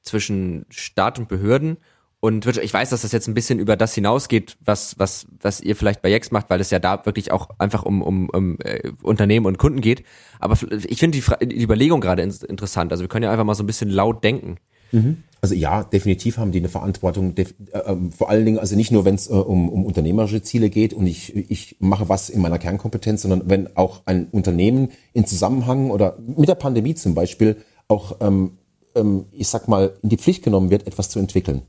zwischen 0.01 0.65
Staat 0.69 1.19
und 1.19 1.27
Behörden 1.27 1.77
und 2.19 2.45
ich 2.57 2.73
weiß, 2.73 2.89
dass 2.89 3.03
das 3.03 3.11
jetzt 3.11 3.27
ein 3.27 3.33
bisschen 3.33 3.59
über 3.59 3.77
das 3.77 3.93
hinausgeht, 3.93 4.57
was, 4.63 4.97
was, 4.97 5.27
was 5.41 5.61
ihr 5.61 5.75
vielleicht 5.75 6.01
bei 6.01 6.09
Jex 6.09 6.31
macht, 6.31 6.49
weil 6.49 6.59
es 6.59 6.71
ja 6.71 6.79
da 6.79 7.05
wirklich 7.05 7.31
auch 7.31 7.49
einfach 7.59 7.83
um, 7.83 8.01
um, 8.01 8.29
um 8.29 8.57
äh, 8.63 8.91
Unternehmen 9.03 9.45
und 9.45 9.59
Kunden 9.59 9.81
geht. 9.81 10.03
Aber 10.39 10.57
ich 10.87 10.99
finde 10.99 11.19
die, 11.19 11.47
die 11.47 11.61
Überlegung 11.61 12.01
gerade 12.01 12.23
interessant. 12.23 12.91
Also 12.91 13.03
wir 13.03 13.09
können 13.09 13.23
ja 13.23 13.31
einfach 13.31 13.43
mal 13.43 13.53
so 13.53 13.63
ein 13.63 13.67
bisschen 13.67 13.89
laut 13.89 14.23
denken. 14.23 14.57
Mhm. 14.91 15.17
Also 15.41 15.53
ja, 15.53 15.83
definitiv 15.83 16.39
haben 16.39 16.51
die 16.51 16.57
eine 16.57 16.69
Verantwortung, 16.69 17.37
äh, 17.37 17.45
ähm, 17.85 18.11
vor 18.11 18.31
allen 18.31 18.45
Dingen, 18.45 18.57
also 18.57 18.75
nicht 18.75 18.91
nur, 18.91 19.05
wenn 19.05 19.13
es 19.13 19.29
äh, 19.29 19.33
um, 19.33 19.69
um 19.69 19.85
unternehmerische 19.85 20.41
Ziele 20.41 20.71
geht 20.71 20.93
und 20.93 21.05
ich, 21.05 21.35
ich 21.35 21.75
mache 21.79 22.09
was 22.09 22.31
in 22.31 22.41
meiner 22.41 22.57
Kernkompetenz, 22.57 23.21
sondern 23.21 23.43
wenn 23.45 23.77
auch 23.77 24.01
ein 24.05 24.29
Unternehmen 24.31 24.89
in 25.13 25.27
Zusammenhang 25.27 25.91
oder 25.91 26.17
mit 26.17 26.49
der 26.49 26.55
Pandemie 26.55 26.95
zum 26.95 27.13
Beispiel 27.13 27.57
auch, 27.87 28.17
ähm, 28.21 28.57
ähm, 28.95 29.25
ich 29.31 29.47
sag 29.47 29.67
mal, 29.67 29.93
in 30.01 30.09
die 30.09 30.17
Pflicht 30.17 30.43
genommen 30.43 30.71
wird, 30.71 30.87
etwas 30.87 31.09
zu 31.09 31.19
entwickeln 31.19 31.61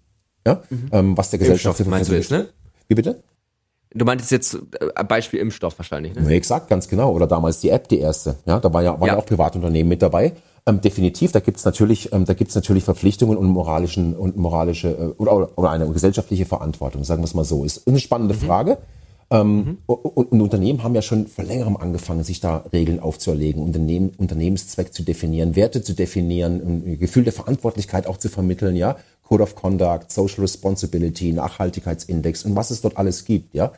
ja, 0.46 0.62
mhm. 0.70 0.88
ähm, 0.92 1.16
was 1.16 1.30
der 1.30 1.38
Gesellschaft 1.38 1.80
Impfstoff, 1.80 1.90
meinst 1.90 2.10
du 2.10 2.14
jetzt, 2.14 2.30
ne? 2.30 2.48
Wie 2.88 2.94
bitte? 2.94 3.22
Du 3.94 4.04
meintest 4.04 4.30
jetzt 4.30 4.54
äh, 4.54 5.04
Beispiel 5.04 5.40
Impfstoff 5.40 5.78
wahrscheinlich, 5.78 6.14
ne? 6.14 6.22
Ja, 6.22 6.30
exakt, 6.30 6.68
ganz 6.68 6.88
genau. 6.88 7.12
Oder 7.12 7.26
damals 7.26 7.60
die 7.60 7.70
App, 7.70 7.88
die 7.88 7.98
erste. 7.98 8.36
Ja, 8.46 8.60
da 8.60 8.72
war 8.72 8.82
ja, 8.82 8.92
waren 9.00 9.06
ja. 9.08 9.14
ja 9.14 9.18
auch 9.18 9.26
Privatunternehmen 9.26 9.88
mit 9.88 10.02
dabei. 10.02 10.32
Ähm, 10.68 10.80
definitiv, 10.80 11.32
da 11.32 11.40
gibt's 11.40 11.64
natürlich, 11.64 12.12
ähm, 12.12 12.24
da 12.24 12.34
gibt's 12.34 12.54
natürlich 12.54 12.82
Verpflichtungen 12.82 13.36
und 13.38 13.46
moralischen 13.46 14.14
und 14.14 14.36
moralische 14.36 14.88
äh, 14.88 15.22
oder, 15.22 15.56
oder 15.56 15.70
eine 15.70 15.88
gesellschaftliche 15.88 16.44
Verantwortung, 16.44 17.04
sagen 17.04 17.22
wir 17.22 17.26
es 17.26 17.34
mal 17.34 17.44
so. 17.44 17.64
Ist 17.64 17.86
eine 17.86 18.00
spannende 18.00 18.34
mhm. 18.34 18.38
Frage. 18.38 18.78
Ähm, 19.28 19.56
mhm. 19.56 19.78
und, 19.86 20.32
und, 20.32 20.40
Unternehmen 20.40 20.84
haben 20.84 20.94
ja 20.94 21.02
schon 21.02 21.26
vor 21.26 21.44
längerem 21.44 21.76
angefangen, 21.76 22.22
sich 22.22 22.38
da 22.38 22.64
Regeln 22.72 23.00
aufzuerlegen, 23.00 23.60
Unternehmen, 23.60 24.12
Unternehmenszweck 24.16 24.94
zu 24.94 25.02
definieren, 25.02 25.56
Werte 25.56 25.82
zu 25.82 25.94
definieren, 25.94 26.84
ein 26.84 26.98
Gefühl 27.00 27.24
der 27.24 27.32
Verantwortlichkeit 27.32 28.06
auch 28.06 28.18
zu 28.18 28.28
vermitteln, 28.28 28.76
ja. 28.76 28.96
Code 29.28 29.42
of 29.42 29.54
Conduct, 29.54 30.12
Social 30.12 30.40
Responsibility, 30.40 31.32
Nachhaltigkeitsindex 31.32 32.44
und 32.44 32.56
was 32.56 32.70
es 32.70 32.80
dort 32.80 32.96
alles 32.96 33.24
gibt, 33.24 33.54
ja. 33.54 33.72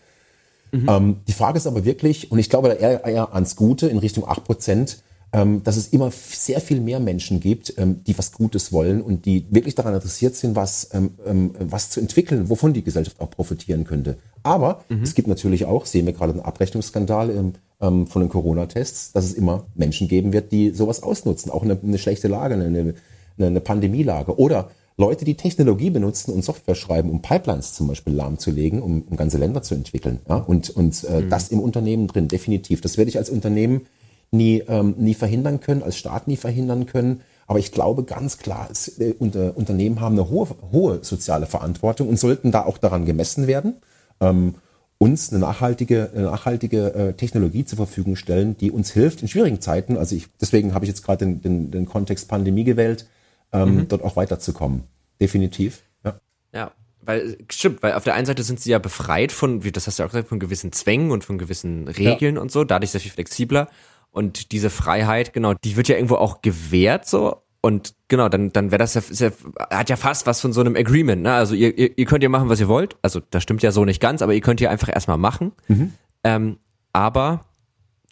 Mhm. 0.73 0.87
Ähm, 0.89 1.17
die 1.27 1.33
Frage 1.33 1.57
ist 1.57 1.67
aber 1.67 1.85
wirklich, 1.85 2.31
und 2.31 2.39
ich 2.39 2.51
glaube 2.51 2.69
da 2.69 2.75
eher, 2.75 3.05
eher 3.05 3.35
ans 3.35 3.57
Gute 3.57 3.89
in 3.89 3.99
Richtung 3.99 4.29
acht 4.29 4.45
Prozent, 4.45 5.03
ähm, 5.33 5.63
dass 5.63 5.77
es 5.77 5.89
immer 5.89 6.11
sehr 6.11 6.61
viel 6.61 6.81
mehr 6.81 7.01
Menschen 7.01 7.41
gibt, 7.41 7.75
ähm, 7.77 8.03
die 8.07 8.17
was 8.17 8.33
Gutes 8.33 8.73
wollen 8.73 9.03
und 9.03 9.27
die 9.27 9.47
wirklich 9.51 9.75
daran 9.75 9.95
interessiert 9.95 10.35
sind, 10.35 10.57
was, 10.57 10.89
ähm, 10.93 11.11
ähm, 11.27 11.51
was 11.59 11.91
zu 11.91 12.01
entwickeln, 12.01 12.49
wovon 12.49 12.73
die 12.73 12.83
Gesellschaft 12.83 13.21
auch 13.21 13.31
profitieren 13.31 13.85
könnte. 13.85 14.17
Aber 14.43 14.85
mhm. 14.89 15.03
es 15.03 15.15
gibt 15.15 15.29
natürlich 15.29 15.67
auch, 15.67 15.85
sehen 15.87 16.07
wir 16.07 16.13
gerade 16.15 16.33
einen 16.33 16.43
Abrechnungsskandal 16.43 17.31
im, 17.31 17.53
ähm, 17.81 18.07
von 18.07 18.23
den 18.23 18.31
Corona-Tests, 18.31 19.13
dass 19.13 19.25
es 19.25 19.35
immer 19.35 19.67
Menschen 19.75 20.09
geben 20.09 20.33
wird, 20.33 20.51
die 20.51 20.71
sowas 20.71 21.03
ausnutzen, 21.03 21.51
auch 21.51 21.63
eine, 21.63 21.79
eine 21.83 21.99
schlechte 21.99 22.29
Lage, 22.29 22.55
eine, 22.55 22.67
eine, 22.67 22.95
eine 23.39 23.61
Pandemielage 23.61 24.39
oder 24.39 24.71
Leute, 24.99 25.25
die 25.25 25.37
Technologie 25.37 25.91
benutzen 25.91 26.33
und 26.33 26.45
Software 26.45 26.75
schreiben, 26.75 27.09
um 27.09 27.23
Pipelines 27.23 27.73
zum 27.73 27.87
Beispiel 27.87 28.13
lahmzulegen, 28.15 28.83
um, 28.83 29.03
um 29.03 29.17
ganze 29.17 29.39
Länder 29.39 29.63
zu 29.63 29.77
entwickeln. 29.77 30.19
Ja? 30.29 30.37
Und, 30.39 30.71
und 30.71 31.05
äh, 31.05 31.21
mhm. 31.21 31.31
das 31.31 31.49
im 31.51 31.61
Unternehmen 31.61 32.09
drin, 32.09 32.27
definitiv. 32.27 32.81
Das 32.81 32.99
werde 32.99 33.09
ich 33.09 33.17
als 33.17 33.31
Unternehmen 33.31 33.87
nie, 34.33 34.65
ähm, 34.67 34.97
nie 34.99 35.15
verhindern 35.15 35.61
können, 35.61 35.85
als 35.85 35.97
Staat 35.97 36.27
nie 36.27 36.37
verhindern 36.37 36.87
können. 36.87 37.21
Aber 37.47 37.61
ich 37.61 37.71
glaube 37.71 38.03
ganz 38.03 38.39
klar, 38.39 38.69
es, 38.73 38.99
äh, 38.99 39.15
unter, 39.17 39.57
Unternehmen 39.57 40.01
haben 40.01 40.19
eine 40.19 40.29
hohe, 40.29 40.49
hohe 40.73 40.99
soziale 41.03 41.47
Verantwortung 41.47 42.09
und 42.09 42.19
sollten 42.19 42.51
da 42.51 42.65
auch 42.65 42.77
daran 42.77 43.07
gemessen 43.07 43.47
werden. 43.47 43.77
Ähm, 44.21 44.57
uns 44.99 45.31
eine 45.31 45.39
nachhaltige, 45.39 46.11
eine 46.13 46.25
nachhaltige 46.25 46.93
äh, 46.93 47.13
Technologie 47.13 47.65
zur 47.65 47.77
Verfügung 47.77 48.17
stellen, 48.17 48.57
die 48.57 48.73
uns 48.73 48.91
hilft 48.91 49.23
in 49.23 49.29
schwierigen 49.29 49.61
Zeiten. 49.61 49.97
Also 49.97 50.17
ich, 50.17 50.27
deswegen 50.41 50.75
habe 50.75 50.85
ich 50.85 50.89
jetzt 50.89 51.05
gerade 51.05 51.25
den, 51.25 51.41
den, 51.41 51.71
den 51.71 51.87
Kontext 51.87 52.27
Pandemie 52.27 52.65
gewählt, 52.65 53.07
ähm, 53.53 53.77
mhm. 53.77 53.89
dort 53.89 54.03
auch 54.03 54.17
weiterzukommen. 54.17 54.85
Definitiv. 55.21 55.83
Ja. 56.05 56.21
ja, 56.53 56.73
weil, 57.03 57.39
stimmt, 57.51 57.83
weil 57.83 57.95
auf 57.95 58.05
der 58.05 58.15
einen 58.15 58.27
Seite 58.27 58.43
sind 58.43 58.61
sie 58.61 58.71
ja 58.71 58.79
befreit 58.79 59.33
von, 59.33 59.65
wie 59.65 59.73
das 59.73 59.87
hast 59.87 59.99
du 59.99 60.03
ja 60.03 60.07
auch 60.07 60.11
gesagt, 60.11 60.29
von 60.29 60.39
gewissen 60.39 60.73
Zwängen 60.73 61.11
und 61.11 61.25
von 61.25 61.39
gewissen 61.39 61.89
Regeln 61.89 62.37
ja. 62.37 62.43
und 62.43 62.53
so, 62.53 62.65
dadurch 62.65 62.91
sehr 62.91 63.01
viel 63.01 63.11
flexibler. 63.11 63.69
Und 64.11 64.53
diese 64.53 64.71
Freiheit, 64.71 65.33
genau, 65.33 65.55
die 65.55 65.77
wird 65.77 65.89
ja 65.89 65.97
irgendwo 65.97 66.17
auch 66.17 66.43
gewährt 66.43 67.07
so. 67.07 67.43
Und 67.61 67.95
genau, 68.09 68.29
dann, 68.29 68.53
dann 68.53 68.71
wäre 68.71 68.79
das 68.79 68.95
ja, 68.95 69.03
ja, 69.11 69.31
hat 69.71 69.91
ja 69.91 69.97
fast 69.97 70.27
was 70.27 70.41
von 70.41 70.53
so 70.53 70.61
einem 70.61 70.77
Agreement, 70.77 71.23
ne? 71.23 71.33
Also 71.33 71.55
ihr, 71.55 71.77
ihr, 71.77 71.99
ihr 71.99 72.05
könnt 72.05 72.23
ja 72.23 72.29
machen, 72.29 72.49
was 72.49 72.61
ihr 72.61 72.69
wollt. 72.69 72.97
Also 73.03 73.21
das 73.31 73.43
stimmt 73.43 73.63
ja 73.63 73.73
so 73.73 73.85
nicht 73.85 74.01
ganz, 74.01 74.23
aber 74.23 74.35
ihr 74.35 74.41
könnt 74.41 74.61
ja 74.61 74.71
einfach 74.71 74.89
erstmal 74.89 75.19
machen. 75.19 75.53
Mhm. 75.67 75.93
Ähm, 76.25 76.59
aber 76.93 77.47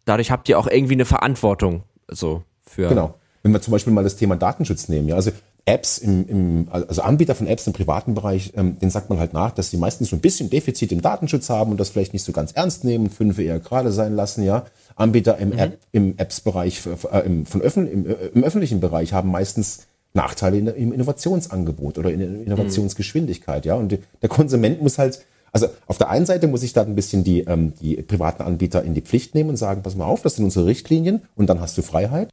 dadurch 0.04 0.30
habt 0.30 0.48
ihr 0.48 0.58
auch 0.58 0.66
irgendwie 0.66 0.94
eine 0.94 1.04
Verantwortung 1.04 1.84
so 2.08 2.42
für. 2.62 2.88
Genau. 2.88 3.14
Wenn 3.46 3.52
wir 3.52 3.62
zum 3.62 3.70
Beispiel 3.70 3.92
mal 3.92 4.02
das 4.02 4.16
Thema 4.16 4.34
Datenschutz 4.34 4.88
nehmen, 4.88 5.06
ja, 5.06 5.14
also 5.14 5.30
Apps 5.66 5.98
im, 5.98 6.28
im 6.28 6.68
also 6.68 7.00
Anbieter 7.02 7.36
von 7.36 7.46
Apps 7.46 7.64
im 7.68 7.72
privaten 7.72 8.12
Bereich, 8.12 8.52
ähm, 8.56 8.76
den 8.80 8.90
sagt 8.90 9.08
man 9.08 9.20
halt 9.20 9.34
nach, 9.34 9.52
dass 9.52 9.70
sie 9.70 9.76
meistens 9.76 10.10
so 10.10 10.16
ein 10.16 10.20
bisschen 10.20 10.50
Defizit 10.50 10.90
im 10.90 11.00
Datenschutz 11.00 11.48
haben 11.48 11.70
und 11.70 11.78
das 11.78 11.90
vielleicht 11.90 12.12
nicht 12.12 12.24
so 12.24 12.32
ganz 12.32 12.50
ernst 12.50 12.82
nehmen, 12.82 13.08
fünf 13.08 13.38
eher 13.38 13.60
gerade 13.60 13.92
sein 13.92 14.16
lassen, 14.16 14.42
ja. 14.42 14.64
Anbieter 14.96 15.38
im, 15.38 15.50
mhm. 15.50 15.58
App, 15.58 15.78
im 15.92 16.14
Apps-Bereich, 16.16 16.82
äh, 17.12 17.20
im, 17.20 17.46
von 17.46 17.60
öffn, 17.60 17.86
im, 17.86 18.04
äh, 18.08 18.14
im 18.34 18.42
öffentlichen 18.42 18.80
Bereich 18.80 19.12
haben 19.12 19.30
meistens 19.30 19.86
Nachteile 20.12 20.58
in, 20.58 20.66
im 20.66 20.92
Innovationsangebot 20.92 21.98
oder 21.98 22.10
in 22.10 22.18
der 22.18 22.28
Innovationsgeschwindigkeit, 22.28 23.64
ja. 23.64 23.76
Und 23.76 23.96
der 24.22 24.28
Konsument 24.28 24.82
muss 24.82 24.98
halt, 24.98 25.24
also 25.52 25.68
auf 25.86 25.98
der 25.98 26.10
einen 26.10 26.26
Seite 26.26 26.48
muss 26.48 26.64
ich 26.64 26.72
da 26.72 26.82
ein 26.82 26.96
bisschen 26.96 27.22
die, 27.22 27.42
ähm, 27.42 27.74
die 27.80 27.94
privaten 28.02 28.42
Anbieter 28.42 28.82
in 28.82 28.94
die 28.94 29.02
Pflicht 29.02 29.36
nehmen 29.36 29.50
und 29.50 29.56
sagen, 29.56 29.84
pass 29.84 29.94
mal 29.94 30.06
auf, 30.06 30.22
das 30.22 30.34
sind 30.34 30.44
unsere 30.44 30.66
Richtlinien 30.66 31.22
und 31.36 31.48
dann 31.48 31.60
hast 31.60 31.78
du 31.78 31.82
Freiheit. 31.82 32.30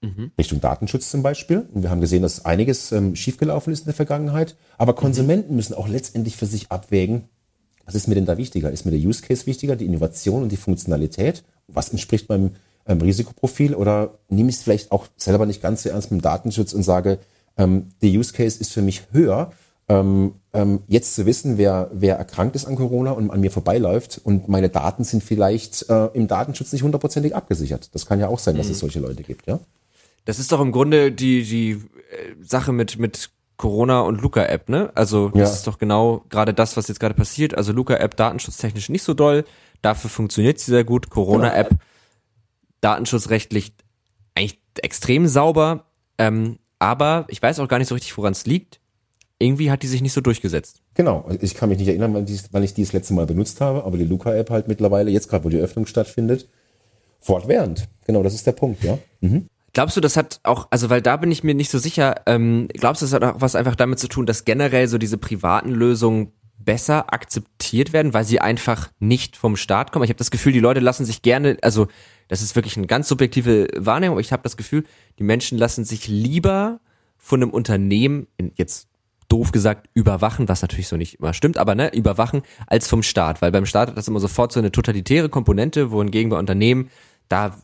Mhm. 0.00 0.30
Richtung 0.38 0.60
Datenschutz 0.60 1.10
zum 1.10 1.22
Beispiel. 1.22 1.68
Und 1.72 1.82
wir 1.82 1.90
haben 1.90 2.00
gesehen, 2.00 2.22
dass 2.22 2.44
einiges 2.44 2.92
ähm, 2.92 3.16
schiefgelaufen 3.16 3.72
ist 3.72 3.80
in 3.80 3.86
der 3.86 3.94
Vergangenheit. 3.94 4.56
Aber 4.76 4.94
Konsumenten 4.94 5.50
mhm. 5.50 5.56
müssen 5.56 5.74
auch 5.74 5.88
letztendlich 5.88 6.36
für 6.36 6.46
sich 6.46 6.70
abwägen, 6.70 7.24
was 7.84 7.94
ist 7.94 8.06
mir 8.06 8.14
denn 8.14 8.26
da 8.26 8.36
wichtiger? 8.36 8.70
Ist 8.70 8.84
mir 8.84 8.90
der 8.90 9.00
Use 9.00 9.22
Case 9.22 9.46
wichtiger, 9.46 9.74
die 9.74 9.86
Innovation 9.86 10.42
und 10.42 10.52
die 10.52 10.58
Funktionalität? 10.58 11.42
Was 11.68 11.88
entspricht 11.88 12.28
meinem 12.28 12.50
ähm, 12.86 13.00
Risikoprofil? 13.00 13.74
Oder 13.74 14.18
nehme 14.28 14.50
ich 14.50 14.56
es 14.56 14.62
vielleicht 14.62 14.92
auch 14.92 15.06
selber 15.16 15.46
nicht 15.46 15.62
ganz 15.62 15.84
so 15.84 15.88
ernst 15.88 16.10
mit 16.10 16.20
dem 16.20 16.22
Datenschutz 16.22 16.74
und 16.74 16.82
sage, 16.82 17.18
ähm, 17.56 17.88
der 18.02 18.10
Use 18.10 18.34
Case 18.34 18.60
ist 18.60 18.72
für 18.72 18.82
mich 18.82 19.04
höher, 19.10 19.52
ähm, 19.88 20.34
ähm, 20.52 20.80
jetzt 20.86 21.14
zu 21.14 21.24
wissen, 21.24 21.56
wer, 21.56 21.90
wer 21.92 22.16
erkrankt 22.16 22.56
ist 22.56 22.66
an 22.66 22.76
Corona 22.76 23.12
und 23.12 23.30
an 23.30 23.40
mir 23.40 23.50
vorbeiläuft 23.50 24.20
und 24.22 24.48
meine 24.48 24.68
Daten 24.68 25.02
sind 25.02 25.24
vielleicht 25.24 25.88
äh, 25.88 26.06
im 26.12 26.28
Datenschutz 26.28 26.72
nicht 26.72 26.82
hundertprozentig 26.82 27.34
abgesichert. 27.34 27.94
Das 27.94 28.04
kann 28.04 28.20
ja 28.20 28.28
auch 28.28 28.38
sein, 28.38 28.56
dass 28.56 28.66
mhm. 28.66 28.72
es 28.72 28.78
solche 28.80 29.00
Leute 29.00 29.22
gibt, 29.22 29.46
ja. 29.46 29.60
Das 30.24 30.38
ist 30.38 30.52
doch 30.52 30.60
im 30.60 30.72
Grunde 30.72 31.12
die, 31.12 31.42
die 31.44 31.70
äh, 31.70 32.34
Sache 32.40 32.72
mit, 32.72 32.98
mit 32.98 33.30
Corona 33.56 34.00
und 34.00 34.20
Luca-App, 34.20 34.68
ne? 34.68 34.90
Also 34.94 35.30
das 35.30 35.50
ja. 35.50 35.54
ist 35.56 35.66
doch 35.66 35.78
genau 35.78 36.24
gerade 36.28 36.54
das, 36.54 36.76
was 36.76 36.88
jetzt 36.88 37.00
gerade 37.00 37.14
passiert. 37.14 37.56
Also 37.56 37.72
Luca-App 37.72 38.16
datenschutztechnisch 38.16 38.88
nicht 38.88 39.02
so 39.02 39.14
doll, 39.14 39.44
dafür 39.82 40.08
funktioniert 40.08 40.60
sie 40.60 40.70
sehr 40.70 40.84
gut. 40.84 41.10
Corona-App 41.10 41.74
datenschutzrechtlich 42.80 43.72
eigentlich 44.34 44.60
extrem 44.82 45.26
sauber, 45.26 45.86
ähm, 46.18 46.58
aber 46.78 47.26
ich 47.28 47.42
weiß 47.42 47.58
auch 47.58 47.68
gar 47.68 47.78
nicht 47.78 47.88
so 47.88 47.94
richtig, 47.96 48.16
woran 48.16 48.32
es 48.32 48.46
liegt. 48.46 48.80
Irgendwie 49.40 49.70
hat 49.70 49.82
die 49.82 49.88
sich 49.88 50.02
nicht 50.02 50.12
so 50.12 50.20
durchgesetzt. 50.20 50.80
Genau, 50.94 51.28
ich 51.40 51.54
kann 51.54 51.68
mich 51.68 51.78
nicht 51.78 51.88
erinnern, 51.88 52.14
wann, 52.14 52.26
dies, 52.26 52.48
wann 52.52 52.62
ich 52.62 52.74
die 52.74 52.82
das 52.82 52.92
letzte 52.92 53.14
Mal 53.14 53.26
benutzt 53.26 53.60
habe, 53.60 53.84
aber 53.84 53.96
die 53.96 54.04
Luca-App 54.04 54.50
halt 54.50 54.68
mittlerweile, 54.68 55.10
jetzt 55.10 55.28
gerade 55.28 55.44
wo 55.44 55.48
die 55.48 55.58
Öffnung 55.58 55.86
stattfindet, 55.86 56.48
fortwährend. 57.20 57.88
Genau, 58.06 58.22
das 58.22 58.34
ist 58.34 58.46
der 58.46 58.52
Punkt, 58.52 58.82
ja. 58.84 58.98
Mhm. 59.20 59.48
Glaubst 59.78 59.96
du, 59.96 60.00
das 60.00 60.16
hat 60.16 60.40
auch, 60.42 60.66
also 60.70 60.90
weil 60.90 61.00
da 61.00 61.16
bin 61.18 61.30
ich 61.30 61.44
mir 61.44 61.54
nicht 61.54 61.70
so 61.70 61.78
sicher, 61.78 62.22
ähm, 62.26 62.66
glaubst 62.66 63.00
du, 63.00 63.06
das 63.06 63.12
hat 63.12 63.22
auch 63.22 63.40
was 63.40 63.54
einfach 63.54 63.76
damit 63.76 64.00
zu 64.00 64.08
tun, 64.08 64.26
dass 64.26 64.44
generell 64.44 64.88
so 64.88 64.98
diese 64.98 65.18
privaten 65.18 65.70
Lösungen 65.70 66.32
besser 66.58 67.12
akzeptiert 67.14 67.92
werden, 67.92 68.12
weil 68.12 68.24
sie 68.24 68.40
einfach 68.40 68.90
nicht 68.98 69.36
vom 69.36 69.54
Staat 69.54 69.92
kommen? 69.92 70.02
Ich 70.02 70.10
habe 70.10 70.18
das 70.18 70.32
Gefühl, 70.32 70.50
die 70.50 70.58
Leute 70.58 70.80
lassen 70.80 71.04
sich 71.04 71.22
gerne, 71.22 71.58
also 71.62 71.86
das 72.26 72.42
ist 72.42 72.56
wirklich 72.56 72.76
eine 72.76 72.88
ganz 72.88 73.06
subjektive 73.06 73.68
Wahrnehmung, 73.76 74.14
aber 74.14 74.20
ich 74.20 74.32
habe 74.32 74.42
das 74.42 74.56
Gefühl, 74.56 74.82
die 75.20 75.22
Menschen 75.22 75.56
lassen 75.56 75.84
sich 75.84 76.08
lieber 76.08 76.80
von 77.16 77.40
einem 77.40 77.52
Unternehmen, 77.52 78.26
jetzt 78.56 78.88
doof 79.28 79.52
gesagt, 79.52 79.88
überwachen, 79.94 80.48
was 80.48 80.60
natürlich 80.60 80.88
so 80.88 80.96
nicht 80.96 81.20
immer 81.20 81.34
stimmt, 81.34 81.56
aber 81.56 81.76
ne, 81.76 81.94
überwachen, 81.94 82.42
als 82.66 82.88
vom 82.88 83.04
Staat, 83.04 83.42
weil 83.42 83.52
beim 83.52 83.64
Staat 83.64 83.90
hat 83.90 83.96
das 83.96 84.08
immer 84.08 84.18
sofort 84.18 84.50
so 84.50 84.58
eine 84.58 84.72
totalitäre 84.72 85.28
Komponente, 85.28 85.92
wohingegen 85.92 86.30
bei 86.30 86.36
Unternehmen, 86.36 86.90
da 87.28 87.56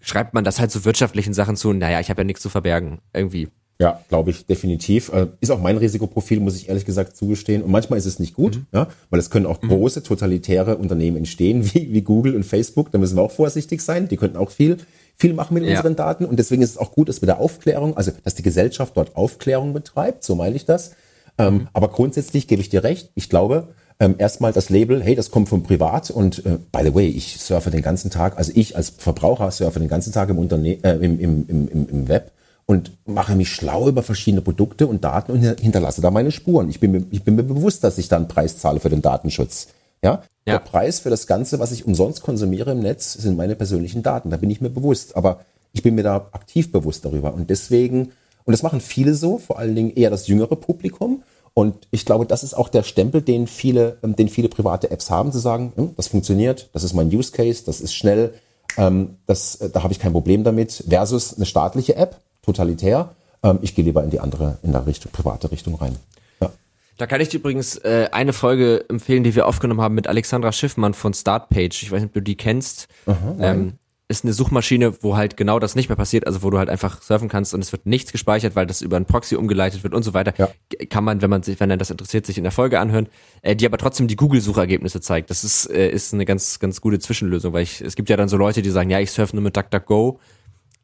schreibt 0.00 0.34
man 0.34 0.44
das 0.44 0.60
halt 0.60 0.70
so 0.70 0.84
wirtschaftlichen 0.84 1.34
Sachen 1.34 1.56
zu, 1.56 1.72
naja, 1.72 2.00
ich 2.00 2.10
habe 2.10 2.20
ja 2.20 2.24
nichts 2.24 2.42
zu 2.42 2.48
verbergen, 2.48 3.00
irgendwie. 3.12 3.48
Ja, 3.80 4.00
glaube 4.08 4.30
ich, 4.30 4.44
definitiv. 4.46 5.12
Äh, 5.12 5.28
ist 5.40 5.50
auch 5.50 5.60
mein 5.60 5.76
Risikoprofil, 5.76 6.40
muss 6.40 6.56
ich 6.56 6.68
ehrlich 6.68 6.84
gesagt 6.84 7.16
zugestehen. 7.16 7.62
Und 7.62 7.70
manchmal 7.70 7.98
ist 7.98 8.06
es 8.06 8.18
nicht 8.18 8.34
gut, 8.34 8.56
mhm. 8.56 8.66
ja, 8.72 8.88
weil 9.10 9.20
es 9.20 9.30
können 9.30 9.46
auch 9.46 9.62
mhm. 9.62 9.68
große, 9.68 10.02
totalitäre 10.02 10.76
Unternehmen 10.78 11.16
entstehen, 11.16 11.64
wie, 11.74 11.92
wie 11.92 12.02
Google 12.02 12.34
und 12.34 12.44
Facebook. 12.44 12.90
Da 12.90 12.98
müssen 12.98 13.16
wir 13.16 13.22
auch 13.22 13.30
vorsichtig 13.30 13.80
sein. 13.80 14.08
Die 14.08 14.16
könnten 14.16 14.36
auch 14.36 14.50
viel, 14.50 14.78
viel 15.14 15.32
machen 15.32 15.54
mit 15.54 15.64
ja. 15.64 15.76
unseren 15.76 15.94
Daten. 15.94 16.24
Und 16.24 16.38
deswegen 16.38 16.62
ist 16.62 16.70
es 16.70 16.78
auch 16.78 16.90
gut, 16.90 17.08
dass 17.08 17.22
wir 17.22 17.28
da 17.28 17.36
Aufklärung, 17.36 17.96
also 17.96 18.10
dass 18.24 18.34
die 18.34 18.42
Gesellschaft 18.42 18.96
dort 18.96 19.14
Aufklärung 19.14 19.72
betreibt, 19.72 20.24
so 20.24 20.34
meine 20.34 20.56
ich 20.56 20.64
das. 20.64 20.92
Ähm, 21.38 21.54
mhm. 21.54 21.68
Aber 21.72 21.88
grundsätzlich 21.88 22.48
gebe 22.48 22.60
ich 22.60 22.70
dir 22.70 22.82
recht. 22.82 23.12
Ich 23.14 23.28
glaube, 23.28 23.68
ähm, 24.00 24.14
erstmal 24.18 24.52
das 24.52 24.70
Label, 24.70 25.02
hey, 25.02 25.14
das 25.14 25.30
kommt 25.30 25.48
vom 25.48 25.62
Privat 25.62 26.10
und 26.10 26.44
äh, 26.46 26.58
by 26.72 26.84
the 26.84 26.94
way, 26.94 27.08
ich 27.08 27.40
surfe 27.40 27.70
den 27.70 27.82
ganzen 27.82 28.10
Tag, 28.10 28.38
also 28.38 28.52
ich 28.54 28.76
als 28.76 28.90
Verbraucher 28.90 29.50
surfe 29.50 29.80
den 29.80 29.88
ganzen 29.88 30.12
Tag 30.12 30.28
im, 30.28 30.38
Unterne 30.38 30.82
äh, 30.84 30.96
im, 31.04 31.18
im, 31.18 31.48
im, 31.48 31.88
im 31.88 32.08
Web 32.08 32.32
und 32.66 32.92
mache 33.06 33.34
mich 33.34 33.48
schlau 33.48 33.88
über 33.88 34.02
verschiedene 34.02 34.42
Produkte 34.42 34.86
und 34.86 35.02
Daten 35.02 35.32
und 35.32 35.60
hinterlasse 35.60 36.02
da 36.02 36.10
meine 36.10 36.30
Spuren. 36.30 36.68
Ich 36.68 36.80
bin 36.80 36.92
mir, 36.92 37.04
ich 37.10 37.24
bin 37.24 37.34
mir 37.34 37.42
bewusst, 37.42 37.82
dass 37.82 37.96
ich 37.96 38.08
da 38.08 38.16
einen 38.16 38.28
Preis 38.28 38.58
zahle 38.58 38.78
für 38.78 38.90
den 38.90 39.00
Datenschutz. 39.00 39.68
Ja? 40.02 40.22
ja? 40.46 40.54
Der 40.54 40.58
Preis 40.58 41.00
für 41.00 41.08
das 41.08 41.26
Ganze, 41.26 41.58
was 41.58 41.72
ich 41.72 41.86
umsonst 41.86 42.22
konsumiere 42.22 42.72
im 42.72 42.80
Netz, 42.80 43.14
sind 43.14 43.38
meine 43.38 43.56
persönlichen 43.56 44.02
Daten. 44.02 44.28
Da 44.28 44.36
bin 44.36 44.50
ich 44.50 44.60
mir 44.60 44.68
bewusst. 44.68 45.16
Aber 45.16 45.40
ich 45.72 45.82
bin 45.82 45.94
mir 45.94 46.02
da 46.02 46.28
aktiv 46.32 46.70
bewusst 46.70 47.06
darüber. 47.06 47.32
Und 47.32 47.48
deswegen, 47.48 48.12
und 48.44 48.52
das 48.52 48.62
machen 48.62 48.80
viele 48.80 49.14
so, 49.14 49.38
vor 49.38 49.58
allen 49.58 49.74
Dingen 49.74 49.94
eher 49.94 50.10
das 50.10 50.26
jüngere 50.26 50.56
Publikum. 50.56 51.22
Und 51.58 51.88
ich 51.90 52.04
glaube, 52.04 52.24
das 52.24 52.44
ist 52.44 52.54
auch 52.54 52.68
der 52.68 52.84
Stempel, 52.84 53.20
den 53.20 53.48
viele, 53.48 53.98
ähm, 54.04 54.14
den 54.14 54.28
viele 54.28 54.48
private 54.48 54.92
Apps 54.92 55.10
haben, 55.10 55.32
zu 55.32 55.40
sagen, 55.40 55.72
hm, 55.74 55.90
das 55.96 56.06
funktioniert, 56.06 56.70
das 56.72 56.84
ist 56.84 56.94
mein 56.94 57.08
Use 57.08 57.32
Case, 57.32 57.64
das 57.66 57.80
ist 57.80 57.96
schnell, 57.96 58.32
ähm, 58.76 59.16
das, 59.26 59.56
äh, 59.56 59.68
da 59.68 59.82
habe 59.82 59.92
ich 59.92 59.98
kein 59.98 60.12
Problem 60.12 60.44
damit, 60.44 60.84
versus 60.88 61.34
eine 61.34 61.46
staatliche 61.46 61.96
App, 61.96 62.20
totalitär. 62.42 63.10
Ähm, 63.42 63.58
ich 63.62 63.74
gehe 63.74 63.84
lieber 63.84 64.04
in 64.04 64.10
die 64.10 64.20
andere, 64.20 64.58
in 64.62 64.70
der 64.70 64.86
Richtung, 64.86 65.10
private 65.10 65.50
Richtung 65.50 65.74
rein. 65.74 65.96
Ja. 66.40 66.52
Da 66.96 67.08
kann 67.08 67.20
ich 67.20 67.30
dir 67.30 67.38
übrigens 67.38 67.76
äh, 67.78 68.08
eine 68.12 68.32
Folge 68.32 68.84
empfehlen, 68.88 69.24
die 69.24 69.34
wir 69.34 69.48
aufgenommen 69.48 69.80
haben 69.80 69.96
mit 69.96 70.06
Alexandra 70.06 70.52
Schiffmann 70.52 70.94
von 70.94 71.12
Startpage. 71.12 71.82
Ich 71.82 71.90
weiß 71.90 72.02
nicht, 72.02 72.10
ob 72.10 72.14
du 72.14 72.22
die 72.22 72.36
kennst. 72.36 72.86
Aha, 73.06 73.34
ähm, 73.40 73.72
ist 74.10 74.24
eine 74.24 74.32
Suchmaschine, 74.32 75.02
wo 75.02 75.18
halt 75.18 75.36
genau 75.36 75.58
das 75.58 75.74
nicht 75.74 75.90
mehr 75.90 75.96
passiert, 75.96 76.26
also 76.26 76.42
wo 76.42 76.48
du 76.48 76.56
halt 76.56 76.70
einfach 76.70 77.02
surfen 77.02 77.28
kannst 77.28 77.52
und 77.52 77.60
es 77.60 77.72
wird 77.72 77.84
nichts 77.84 78.10
gespeichert, 78.10 78.56
weil 78.56 78.66
das 78.66 78.80
über 78.80 78.96
einen 78.96 79.04
Proxy 79.04 79.36
umgeleitet 79.36 79.82
wird 79.82 79.92
und 79.92 80.02
so 80.02 80.14
weiter. 80.14 80.32
Ja. 80.38 80.48
Kann 80.88 81.04
man, 81.04 81.20
wenn 81.20 81.28
man 81.28 81.42
sich, 81.42 81.60
wenn 81.60 81.68
dann 81.68 81.78
das 81.78 81.90
interessiert, 81.90 82.24
sich 82.24 82.38
in 82.38 82.44
der 82.44 82.52
Folge 82.52 82.80
anhören, 82.80 83.08
äh, 83.42 83.54
die 83.54 83.66
aber 83.66 83.76
trotzdem 83.76 84.08
die 84.08 84.16
Google-Suchergebnisse 84.16 85.02
zeigt. 85.02 85.28
Das 85.28 85.44
ist, 85.44 85.66
äh, 85.66 85.90
ist 85.90 86.14
eine 86.14 86.24
ganz, 86.24 86.58
ganz 86.58 86.80
gute 86.80 86.98
Zwischenlösung, 86.98 87.52
weil 87.52 87.64
ich, 87.64 87.82
es 87.82 87.96
gibt 87.96 88.08
ja 88.08 88.16
dann 88.16 88.30
so 88.30 88.38
Leute, 88.38 88.62
die 88.62 88.70
sagen, 88.70 88.88
ja, 88.88 88.98
ich 88.98 89.10
surfe 89.10 89.36
nur 89.36 89.42
mit 89.42 89.54
DuckDuckGo, 89.54 90.18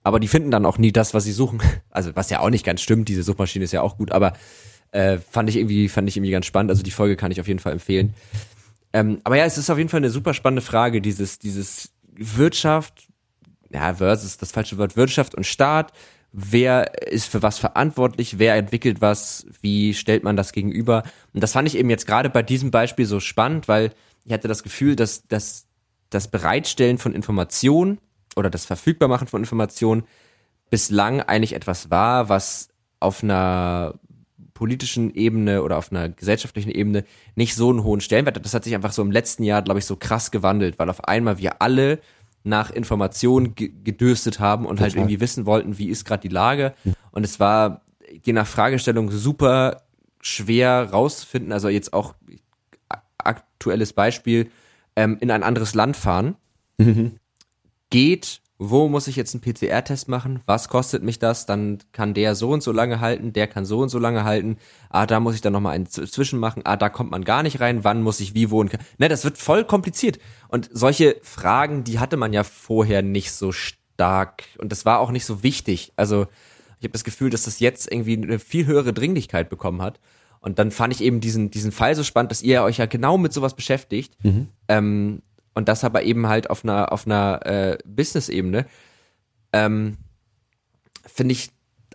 aber 0.02 0.20
die 0.20 0.28
finden 0.28 0.50
dann 0.50 0.66
auch 0.66 0.76
nie 0.76 0.92
das, 0.92 1.14
was 1.14 1.24
sie 1.24 1.32
suchen. 1.32 1.62
Also 1.90 2.14
was 2.16 2.28
ja 2.28 2.40
auch 2.40 2.50
nicht 2.50 2.66
ganz 2.66 2.82
stimmt, 2.82 3.08
diese 3.08 3.22
Suchmaschine 3.22 3.64
ist 3.64 3.72
ja 3.72 3.80
auch 3.80 3.96
gut, 3.96 4.10
aber 4.10 4.32
äh, 4.90 5.18
fand 5.18 5.48
ich 5.48 5.56
irgendwie, 5.56 5.88
fand 5.88 6.08
ich 6.08 6.16
irgendwie 6.16 6.32
ganz 6.32 6.44
spannend. 6.44 6.70
Also 6.70 6.82
die 6.82 6.90
Folge 6.90 7.16
kann 7.16 7.30
ich 7.30 7.40
auf 7.40 7.46
jeden 7.46 7.60
Fall 7.60 7.72
empfehlen. 7.72 8.14
Ähm, 8.92 9.20
aber 9.24 9.36
ja, 9.36 9.44
es 9.44 9.56
ist 9.56 9.70
auf 9.70 9.78
jeden 9.78 9.90
Fall 9.90 9.98
eine 9.98 10.10
super 10.10 10.34
spannende 10.34 10.60
Frage, 10.60 11.00
dieses, 11.00 11.38
dieses 11.38 11.92
Wirtschaft, 12.16 13.08
ja, 13.74 13.94
versus 13.94 14.38
das 14.38 14.52
falsche 14.52 14.78
Wort, 14.78 14.96
Wirtschaft 14.96 15.34
und 15.34 15.44
Staat. 15.44 15.92
Wer 16.32 17.04
ist 17.08 17.26
für 17.26 17.42
was 17.42 17.58
verantwortlich? 17.58 18.38
Wer 18.38 18.54
entwickelt 18.54 19.00
was? 19.00 19.46
Wie 19.60 19.94
stellt 19.94 20.24
man 20.24 20.36
das 20.36 20.52
gegenüber? 20.52 21.02
Und 21.32 21.42
das 21.42 21.52
fand 21.52 21.68
ich 21.68 21.76
eben 21.76 21.90
jetzt 21.90 22.06
gerade 22.06 22.30
bei 22.30 22.42
diesem 22.42 22.70
Beispiel 22.70 23.06
so 23.06 23.20
spannend, 23.20 23.68
weil 23.68 23.92
ich 24.24 24.32
hatte 24.32 24.48
das 24.48 24.62
Gefühl, 24.62 24.96
dass, 24.96 25.26
dass 25.28 25.66
das 26.10 26.28
Bereitstellen 26.28 26.98
von 26.98 27.14
Informationen 27.14 27.98
oder 28.36 28.50
das 28.50 28.64
Verfügbarmachen 28.64 29.28
von 29.28 29.42
Informationen 29.42 30.04
bislang 30.70 31.20
eigentlich 31.20 31.54
etwas 31.54 31.90
war, 31.90 32.28
was 32.28 32.68
auf 33.00 33.22
einer 33.22 33.94
politischen 34.54 35.14
Ebene 35.14 35.62
oder 35.62 35.76
auf 35.76 35.90
einer 35.90 36.08
gesellschaftlichen 36.08 36.70
Ebene 36.70 37.04
nicht 37.34 37.54
so 37.54 37.70
einen 37.70 37.84
hohen 37.84 38.00
Stellenwert 38.00 38.36
hat. 38.36 38.44
Das 38.44 38.54
hat 38.54 38.64
sich 38.64 38.74
einfach 38.74 38.92
so 38.92 39.02
im 39.02 39.10
letzten 39.10 39.42
Jahr, 39.42 39.62
glaube 39.62 39.80
ich, 39.80 39.84
so 39.84 39.96
krass 39.96 40.30
gewandelt, 40.30 40.78
weil 40.78 40.88
auf 40.90 41.04
einmal 41.04 41.38
wir 41.38 41.60
alle 41.60 42.00
nach 42.44 42.70
Informationen 42.70 43.54
gedürstet 43.54 44.38
haben 44.38 44.66
und 44.66 44.80
halt 44.80 44.92
Total. 44.92 45.02
halt 45.02 45.10
irgendwie 45.10 45.20
wissen 45.20 45.46
wollten, 45.46 45.78
wie 45.78 45.88
ist 45.88 46.04
gerade 46.04 46.20
die 46.20 46.32
Lage. 46.34 46.74
Und 47.10 47.24
es 47.24 47.40
war 47.40 47.82
je 48.22 48.32
nach 48.32 48.46
Fragestellung 48.46 49.10
super 49.10 49.82
schwer 50.20 50.90
rauszufinden. 50.90 51.52
Also 51.52 51.68
jetzt 51.68 51.92
auch 51.92 52.14
aktuelles 53.18 53.92
Beispiel, 53.92 54.50
ähm, 54.96 55.16
in 55.20 55.30
ein 55.30 55.42
anderes 55.42 55.74
Land 55.74 55.96
fahren. 55.96 56.36
Mhm. 56.78 57.18
Geht 57.90 58.40
wo 58.58 58.88
muss 58.88 59.08
ich 59.08 59.16
jetzt 59.16 59.34
einen 59.34 59.40
PCR-Test 59.40 60.08
machen? 60.08 60.40
Was 60.46 60.68
kostet 60.68 61.02
mich 61.02 61.18
das? 61.18 61.44
Dann 61.44 61.78
kann 61.92 62.14
der 62.14 62.36
so 62.36 62.50
und 62.50 62.62
so 62.62 62.70
lange 62.70 63.00
halten, 63.00 63.32
der 63.32 63.48
kann 63.48 63.64
so 63.64 63.80
und 63.80 63.88
so 63.88 63.98
lange 63.98 64.24
halten. 64.24 64.58
Ah, 64.90 65.06
da 65.06 65.18
muss 65.18 65.34
ich 65.34 65.40
dann 65.40 65.52
nochmal 65.52 65.74
einen 65.74 65.86
zwischen 65.86 66.38
machen. 66.38 66.62
Ah, 66.64 66.76
da 66.76 66.88
kommt 66.88 67.10
man 67.10 67.24
gar 67.24 67.42
nicht 67.42 67.60
rein. 67.60 67.82
Wann 67.82 68.02
muss 68.02 68.20
ich 68.20 68.34
wie 68.34 68.50
wohnen? 68.50 68.70
Ne, 68.98 69.08
das 69.08 69.24
wird 69.24 69.38
voll 69.38 69.64
kompliziert. 69.64 70.20
Und 70.48 70.70
solche 70.72 71.16
Fragen, 71.22 71.82
die 71.82 71.98
hatte 71.98 72.16
man 72.16 72.32
ja 72.32 72.44
vorher 72.44 73.02
nicht 73.02 73.32
so 73.32 73.50
stark. 73.50 74.44
Und 74.58 74.70
das 74.70 74.84
war 74.84 75.00
auch 75.00 75.10
nicht 75.10 75.24
so 75.24 75.42
wichtig. 75.42 75.92
Also, 75.96 76.26
ich 76.78 76.84
habe 76.84 76.92
das 76.92 77.04
Gefühl, 77.04 77.30
dass 77.30 77.42
das 77.42 77.58
jetzt 77.58 77.90
irgendwie 77.90 78.16
eine 78.16 78.38
viel 78.38 78.66
höhere 78.66 78.92
Dringlichkeit 78.92 79.50
bekommen 79.50 79.82
hat. 79.82 79.98
Und 80.38 80.58
dann 80.58 80.70
fand 80.70 80.92
ich 80.92 81.02
eben 81.02 81.20
diesen, 81.20 81.50
diesen 81.50 81.72
Fall 81.72 81.94
so 81.96 82.04
spannend, 82.04 82.30
dass 82.30 82.42
ihr 82.42 82.62
euch 82.62 82.76
ja 82.76 82.86
genau 82.86 83.18
mit 83.18 83.32
sowas 83.32 83.54
beschäftigt. 83.54 84.14
Mhm. 84.22 84.48
Ähm, 84.68 85.22
und 85.54 85.68
das 85.68 85.84
aber 85.84 86.02
eben 86.02 86.28
halt 86.28 86.50
auf 86.50 86.64
einer, 86.64 86.92
auf 86.92 87.06
einer 87.06 87.44
äh, 87.46 87.78
Business-Ebene, 87.86 88.66
ähm, 89.52 89.96
finde 91.06 91.32
ich 91.32 91.50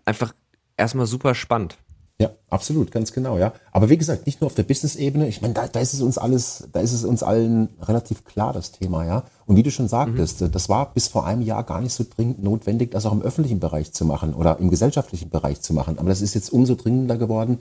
einfach 0.06 0.34
erstmal 0.78 1.06
super 1.06 1.36
spannend. 1.36 1.78
Ja, 2.22 2.32
absolut, 2.50 2.92
ganz 2.92 3.14
genau, 3.14 3.38
ja. 3.38 3.54
Aber 3.72 3.90
wie 3.90 3.98
gesagt, 3.98 4.26
nicht 4.26 4.42
nur 4.42 4.48
auf 4.48 4.56
der 4.56 4.64
Business-Ebene, 4.64 5.30
ich 5.30 5.42
meine, 5.42 5.54
da, 5.54 5.68
da 5.68 5.80
ist 5.80 5.94
es 5.94 6.02
uns 6.02 6.18
alles, 6.18 6.68
da 6.74 6.82
ist 6.82 6.92
es 6.92 7.06
uns 7.06 7.24
allen 7.24 7.70
relativ 7.82 8.26
klar, 8.26 8.52
das 8.52 8.74
Thema, 8.74 9.06
ja. 9.06 9.24
Und 9.46 9.56
wie 9.56 9.64
du 9.64 9.72
schon 9.72 9.88
sagtest, 9.88 10.42
mhm. 10.42 10.52
das 10.52 10.68
war 10.68 10.94
bis 10.94 11.08
vor 11.08 11.26
einem 11.26 11.42
Jahr 11.42 11.64
gar 11.64 11.80
nicht 11.80 11.94
so 11.94 12.04
dringend 12.04 12.44
notwendig, 12.44 12.92
das 12.92 13.06
auch 13.06 13.14
im 13.14 13.22
öffentlichen 13.22 13.62
Bereich 13.62 13.94
zu 13.94 14.04
machen 14.04 14.34
oder 14.34 14.60
im 14.60 14.70
gesellschaftlichen 14.70 15.30
Bereich 15.30 15.62
zu 15.62 15.74
machen. 15.74 15.98
Aber 15.98 16.10
das 16.10 16.22
ist 16.22 16.34
jetzt 16.34 16.52
umso 16.52 16.76
dringender 16.76 17.18
geworden, 17.18 17.60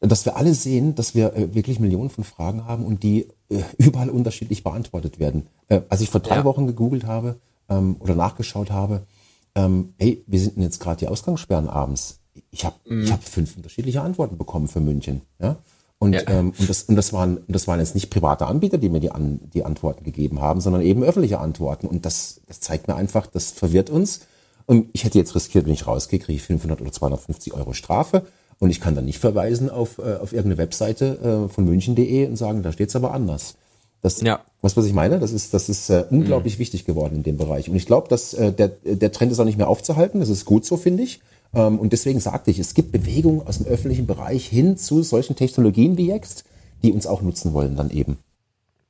dass 0.00 0.24
wir 0.24 0.36
alle 0.36 0.54
sehen, 0.54 0.94
dass 0.94 1.14
wir 1.14 1.34
äh, 1.34 1.54
wirklich 1.54 1.80
Millionen 1.80 2.10
von 2.10 2.24
Fragen 2.24 2.66
haben 2.66 2.84
und 2.84 3.02
die 3.02 3.28
äh, 3.48 3.62
überall 3.78 4.10
unterschiedlich 4.10 4.62
beantwortet 4.62 5.18
werden. 5.18 5.46
Äh, 5.68 5.82
als 5.88 6.00
ich 6.00 6.10
vor 6.10 6.20
drei 6.20 6.36
ja. 6.36 6.44
Wochen 6.44 6.66
gegoogelt 6.66 7.04
habe 7.04 7.36
ähm, 7.68 7.96
oder 8.00 8.14
nachgeschaut 8.14 8.70
habe, 8.70 9.06
ähm, 9.54 9.94
hey, 9.98 10.22
wir 10.26 10.38
sind 10.38 10.58
jetzt 10.58 10.80
gerade 10.80 10.98
die 10.98 11.08
Ausgangssperren 11.08 11.68
abends. 11.68 12.20
Ich 12.50 12.64
habe 12.64 12.76
mhm. 12.86 13.04
ich 13.04 13.12
hab 13.12 13.24
fünf 13.24 13.56
unterschiedliche 13.56 14.02
Antworten 14.02 14.36
bekommen 14.36 14.68
für 14.68 14.80
München. 14.80 15.22
Ja? 15.40 15.56
Und, 15.98 16.12
ja. 16.12 16.22
ähm, 16.26 16.52
und, 16.58 16.68
das, 16.68 16.82
und 16.82 16.96
das, 16.96 17.12
waren, 17.12 17.40
das 17.48 17.66
waren 17.66 17.80
jetzt 17.80 17.94
nicht 17.94 18.10
private 18.10 18.46
Anbieter, 18.46 18.76
die 18.76 18.90
mir 18.90 19.00
die, 19.00 19.10
An, 19.10 19.40
die 19.54 19.64
Antworten 19.64 20.04
gegeben 20.04 20.40
haben, 20.40 20.60
sondern 20.60 20.82
eben 20.82 21.02
öffentliche 21.02 21.38
Antworten. 21.38 21.86
Und 21.86 22.04
das, 22.04 22.42
das 22.46 22.60
zeigt 22.60 22.86
mir 22.86 22.96
einfach, 22.96 23.26
das 23.26 23.50
verwirrt 23.50 23.88
uns. 23.88 24.20
Und 24.66 24.88
ich 24.92 25.04
hätte 25.04 25.18
jetzt 25.18 25.34
riskiert, 25.34 25.64
wenn 25.64 25.72
ich 25.72 25.86
rausgehe, 25.86 26.18
kriege 26.18 26.36
ich 26.36 26.42
500 26.42 26.80
oder 26.80 26.92
250 26.92 27.54
Euro 27.54 27.72
Strafe. 27.72 28.26
Und 28.58 28.70
ich 28.70 28.80
kann 28.80 28.94
dann 28.94 29.04
nicht 29.04 29.18
verweisen 29.18 29.70
auf, 29.70 29.98
äh, 29.98 30.14
auf 30.14 30.32
irgendeine 30.32 30.58
Webseite 30.58 31.46
äh, 31.46 31.52
von 31.52 31.64
münchen.de 31.64 32.26
und 32.26 32.36
sagen, 32.36 32.62
da 32.62 32.72
steht's 32.72 32.96
aber 32.96 33.12
anders. 33.12 33.56
Das, 34.02 34.20
ja. 34.20 34.40
Was, 34.62 34.76
was 34.76 34.86
ich 34.86 34.92
meine, 34.92 35.18
das 35.18 35.32
ist, 35.32 35.52
das 35.52 35.68
ist 35.68 35.90
äh, 35.90 36.04
unglaublich 36.10 36.56
mhm. 36.56 36.60
wichtig 36.60 36.84
geworden 36.84 37.16
in 37.16 37.22
dem 37.22 37.36
Bereich. 37.36 37.68
Und 37.68 37.76
ich 37.76 37.86
glaube, 37.86 38.08
dass 38.08 38.34
äh, 38.34 38.52
der, 38.52 38.68
der 38.68 39.12
Trend 39.12 39.32
ist 39.32 39.40
auch 39.40 39.44
nicht 39.44 39.58
mehr 39.58 39.68
aufzuhalten. 39.68 40.20
Das 40.20 40.28
ist 40.28 40.44
gut 40.44 40.64
so, 40.64 40.76
finde 40.76 41.02
ich. 41.02 41.20
Ähm, 41.54 41.78
und 41.78 41.92
deswegen 41.92 42.20
sagte 42.20 42.50
ich, 42.50 42.58
es 42.58 42.74
gibt 42.74 42.92
Bewegungen 42.92 43.46
aus 43.46 43.58
dem 43.58 43.66
öffentlichen 43.66 44.06
Bereich 44.06 44.46
hin 44.46 44.76
zu 44.76 45.02
solchen 45.02 45.36
Technologien 45.36 45.96
wie 45.96 46.06
jetzt, 46.06 46.44
die 46.82 46.92
uns 46.92 47.06
auch 47.06 47.22
nutzen 47.22 47.52
wollen 47.52 47.76
dann 47.76 47.90
eben. 47.90 48.18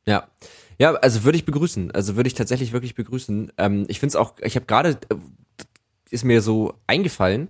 Ja. 0.06 0.28
Ja, 0.78 0.94
also 0.94 1.24
würde 1.24 1.38
ich 1.38 1.46
begrüßen. 1.46 1.90
Also 1.92 2.16
würde 2.16 2.28
ich 2.28 2.34
tatsächlich 2.34 2.72
wirklich 2.72 2.94
begrüßen. 2.94 3.52
Ähm, 3.56 3.86
ich 3.88 3.98
finde 4.00 4.10
es 4.10 4.16
auch, 4.16 4.34
ich 4.42 4.56
habe 4.56 4.66
gerade, 4.66 4.98
äh, 5.08 5.14
ist 6.10 6.24
mir 6.24 6.42
so 6.42 6.74
eingefallen, 6.86 7.48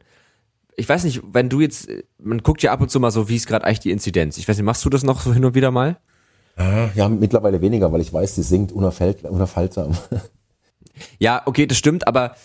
ich 0.77 0.89
weiß 0.89 1.05
nicht, 1.05 1.23
wenn 1.33 1.49
du 1.49 1.61
jetzt, 1.61 1.89
man 2.19 2.43
guckt 2.43 2.63
ja 2.63 2.73
ab 2.73 2.81
und 2.81 2.91
zu 2.91 3.01
mal 3.01 3.11
so, 3.11 3.29
wie 3.29 3.37
ist 3.37 3.47
gerade 3.47 3.65
eigentlich 3.65 3.81
die 3.81 3.91
Inzidenz. 3.91 4.39
Ich 4.39 4.47
weiß 4.47 4.57
nicht, 4.57 4.67
machst 4.67 4.85
du 4.85 4.91
das 4.91 5.03
noch 5.03 5.21
so 5.21 5.33
hin 5.33 5.45
und 5.45 5.55
wieder 5.55 5.71
mal? 5.71 5.99
Ja, 6.95 7.09
mittlerweile 7.09 7.61
weniger, 7.61 7.93
weil 7.93 8.01
ich 8.01 8.13
weiß, 8.13 8.37
sie 8.37 8.43
sinkt 8.43 8.73
unaufhaltsam. 8.73 9.97
Ja, 11.19 11.43
okay, 11.45 11.67
das 11.67 11.77
stimmt, 11.77 12.09
aber 12.09 12.37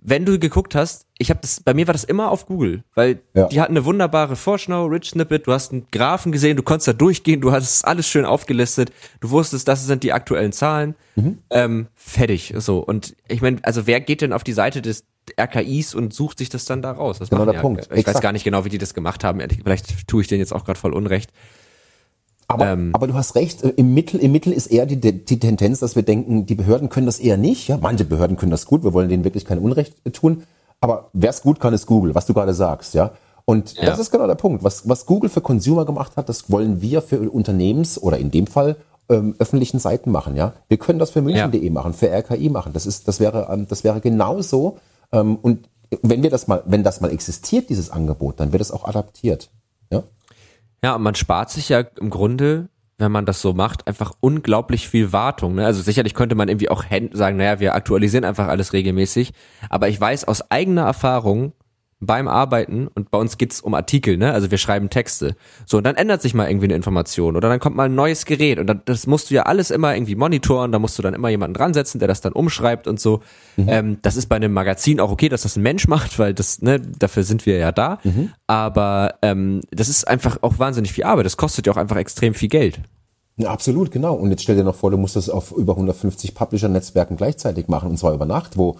wenn 0.00 0.24
du 0.24 0.38
geguckt 0.38 0.74
hast, 0.74 1.06
ich 1.18 1.30
habe 1.30 1.40
das, 1.40 1.60
bei 1.60 1.74
mir 1.74 1.86
war 1.86 1.92
das 1.92 2.04
immer 2.04 2.30
auf 2.30 2.46
Google, 2.46 2.84
weil 2.94 3.20
ja. 3.34 3.48
die 3.48 3.60
hatten 3.60 3.72
eine 3.72 3.84
wunderbare 3.84 4.36
Vorschau, 4.36 4.86
Rich 4.86 5.10
Snippet, 5.10 5.46
du 5.46 5.52
hast 5.52 5.72
einen 5.72 5.86
Graphen 5.90 6.30
gesehen, 6.30 6.56
du 6.56 6.62
konntest 6.62 6.88
da 6.88 6.92
durchgehen, 6.92 7.40
du 7.40 7.50
hast 7.50 7.84
alles 7.84 8.08
schön 8.08 8.24
aufgelistet, 8.24 8.92
du 9.20 9.30
wusstest, 9.30 9.66
das 9.66 9.84
sind 9.84 10.04
die 10.04 10.12
aktuellen 10.12 10.52
Zahlen, 10.52 10.94
mhm. 11.16 11.38
ähm, 11.50 11.88
fertig, 11.96 12.54
so. 12.58 12.78
Und 12.78 13.16
ich 13.26 13.42
meine, 13.42 13.58
also 13.62 13.86
wer 13.86 14.00
geht 14.00 14.20
denn 14.20 14.32
auf 14.32 14.44
die 14.44 14.52
Seite 14.52 14.82
des 14.82 15.04
RKIs 15.38 15.94
und 15.94 16.14
sucht 16.14 16.38
sich 16.38 16.48
das 16.48 16.64
dann 16.64 16.80
da 16.80 16.92
raus. 16.92 17.18
Das 17.18 17.28
genau 17.28 17.44
der 17.44 17.60
Punkt. 17.60 17.86
Ich 17.86 17.98
Exakt. 17.98 18.14
weiß 18.16 18.22
gar 18.22 18.32
nicht 18.32 18.44
genau, 18.44 18.64
wie 18.64 18.70
die 18.70 18.78
das 18.78 18.94
gemacht 18.94 19.24
haben. 19.24 19.40
Vielleicht 19.40 20.08
tue 20.08 20.22
ich 20.22 20.28
denen 20.28 20.40
jetzt 20.40 20.52
auch 20.52 20.64
gerade 20.64 20.78
voll 20.78 20.94
Unrecht. 20.94 21.30
Aber, 22.48 22.66
ähm, 22.66 22.90
aber 22.94 23.06
du 23.06 23.14
hast 23.14 23.34
recht, 23.34 23.62
äh, 23.62 23.68
im 23.70 23.94
Mittel, 23.94 24.20
im 24.20 24.32
Mittel 24.32 24.52
ist 24.52 24.66
eher 24.68 24.86
die, 24.86 24.98
die 24.98 25.38
Tendenz, 25.38 25.80
dass 25.80 25.96
wir 25.96 26.02
denken, 26.02 26.46
die 26.46 26.54
Behörden 26.54 26.88
können 26.88 27.06
das 27.06 27.20
eher 27.20 27.36
nicht. 27.36 27.68
Ja, 27.68 27.78
manche 27.80 28.04
Behörden 28.04 28.36
können 28.36 28.50
das 28.50 28.66
gut, 28.66 28.84
wir 28.84 28.94
wollen 28.94 29.08
denen 29.08 29.24
wirklich 29.24 29.44
kein 29.44 29.58
Unrecht 29.58 29.94
tun. 30.12 30.44
Aber 30.80 31.10
wer 31.12 31.30
es 31.30 31.42
gut 31.42 31.60
kann, 31.60 31.74
ist 31.74 31.86
Google, 31.86 32.14
was 32.14 32.26
du 32.26 32.34
gerade 32.34 32.54
sagst, 32.54 32.94
ja. 32.94 33.12
Und 33.44 33.74
ja. 33.74 33.86
das 33.86 33.98
ist 33.98 34.10
genau 34.10 34.26
der 34.26 34.34
Punkt. 34.34 34.62
Was, 34.64 34.88
was 34.88 35.06
Google 35.06 35.30
für 35.30 35.40
Consumer 35.40 35.84
gemacht 35.84 36.16
hat, 36.16 36.28
das 36.28 36.50
wollen 36.50 36.82
wir 36.82 37.02
für 37.02 37.18
Unternehmens- 37.30 38.00
oder 38.00 38.18
in 38.18 38.30
dem 38.30 38.46
Fall 38.46 38.76
ähm, 39.08 39.34
öffentlichen 39.38 39.78
Seiten 39.78 40.10
machen, 40.10 40.36
ja. 40.36 40.54
Wir 40.68 40.78
können 40.78 40.98
das 40.98 41.10
für 41.10 41.22
München.de 41.22 41.62
ja. 41.62 41.70
machen, 41.70 41.92
für 41.94 42.10
RKI 42.10 42.48
machen. 42.48 42.72
Das 42.72 42.86
ist, 42.86 43.08
das 43.08 43.20
wäre, 43.20 43.48
ähm, 43.50 43.66
das 43.68 43.84
wäre 43.84 44.00
genauso 44.00 44.78
ähm, 45.12 45.36
und 45.36 45.68
wenn 46.02 46.22
wir 46.22 46.30
das 46.30 46.46
mal, 46.48 46.62
wenn 46.66 46.82
das 46.82 47.00
mal 47.00 47.10
existiert, 47.10 47.70
dieses 47.70 47.90
Angebot, 47.90 48.40
dann 48.40 48.52
wird 48.52 48.60
es 48.60 48.70
auch 48.70 48.84
adaptiert. 48.84 49.50
Ja, 49.90 50.02
ja 50.82 50.94
und 50.94 51.02
man 51.02 51.14
spart 51.14 51.50
sich 51.50 51.68
ja 51.68 51.80
im 51.80 52.10
Grunde, 52.10 52.68
wenn 52.98 53.12
man 53.12 53.26
das 53.26 53.40
so 53.40 53.52
macht, 53.52 53.86
einfach 53.86 54.12
unglaublich 54.20 54.88
viel 54.88 55.12
Wartung. 55.12 55.54
Ne? 55.54 55.64
Also 55.64 55.82
sicherlich 55.82 56.14
könnte 56.14 56.34
man 56.34 56.48
irgendwie 56.48 56.68
auch 56.68 56.84
sagen, 57.12 57.36
naja, 57.36 57.60
wir 57.60 57.74
aktualisieren 57.74 58.24
einfach 58.24 58.48
alles 58.48 58.72
regelmäßig. 58.72 59.32
Aber 59.70 59.88
ich 59.88 60.00
weiß 60.00 60.26
aus 60.26 60.50
eigener 60.50 60.82
Erfahrung, 60.82 61.52
beim 62.00 62.28
Arbeiten 62.28 62.86
und 62.86 63.10
bei 63.10 63.18
uns 63.18 63.38
geht's 63.38 63.60
um 63.60 63.74
Artikel, 63.74 64.16
ne? 64.16 64.32
Also 64.32 64.50
wir 64.50 64.58
schreiben 64.58 64.88
Texte. 64.88 65.34
So, 65.66 65.78
und 65.78 65.84
dann 65.84 65.96
ändert 65.96 66.22
sich 66.22 66.32
mal 66.32 66.48
irgendwie 66.48 66.66
eine 66.66 66.76
Information 66.76 67.36
oder 67.36 67.48
dann 67.48 67.58
kommt 67.58 67.74
mal 67.74 67.86
ein 67.86 67.94
neues 67.94 68.24
Gerät 68.24 68.60
und 68.60 68.68
dann, 68.68 68.82
das 68.84 69.08
musst 69.08 69.30
du 69.30 69.34
ja 69.34 69.42
alles 69.42 69.72
immer 69.72 69.94
irgendwie 69.94 70.14
monitoren, 70.14 70.70
da 70.70 70.78
musst 70.78 70.96
du 70.98 71.02
dann 71.02 71.14
immer 71.14 71.28
jemanden 71.28 71.54
dran 71.54 71.74
setzen, 71.74 71.98
der 71.98 72.06
das 72.06 72.20
dann 72.20 72.32
umschreibt 72.32 72.86
und 72.86 73.00
so. 73.00 73.20
Mhm. 73.56 73.68
Ähm, 73.68 73.98
das 74.02 74.16
ist 74.16 74.28
bei 74.28 74.36
einem 74.36 74.52
Magazin 74.52 75.00
auch 75.00 75.10
okay, 75.10 75.28
dass 75.28 75.42
das 75.42 75.56
ein 75.56 75.62
Mensch 75.62 75.88
macht, 75.88 76.18
weil 76.18 76.34
das, 76.34 76.62
ne, 76.62 76.80
dafür 76.80 77.24
sind 77.24 77.46
wir 77.46 77.58
ja 77.58 77.72
da. 77.72 77.98
Mhm. 78.04 78.30
Aber 78.46 79.16
ähm, 79.22 79.62
das 79.72 79.88
ist 79.88 80.06
einfach 80.06 80.38
auch 80.42 80.58
wahnsinnig 80.60 80.92
viel 80.92 81.04
Arbeit. 81.04 81.26
Das 81.26 81.36
kostet 81.36 81.66
ja 81.66 81.72
auch 81.72 81.78
einfach 81.78 81.96
extrem 81.96 82.34
viel 82.34 82.48
Geld. 82.48 82.80
Ja, 83.38 83.50
absolut, 83.50 83.90
genau. 83.90 84.14
Und 84.14 84.30
jetzt 84.30 84.42
stell 84.42 84.56
dir 84.56 84.64
noch 84.64 84.74
vor, 84.74 84.90
du 84.90 84.98
musst 84.98 85.16
das 85.16 85.28
auf 85.30 85.52
über 85.52 85.72
150 85.74 86.34
Publisher-Netzwerken 86.34 87.16
gleichzeitig 87.16 87.68
machen, 87.68 87.90
und 87.90 87.96
zwar 87.96 88.12
über 88.12 88.26
Nacht, 88.26 88.56
wo 88.56 88.76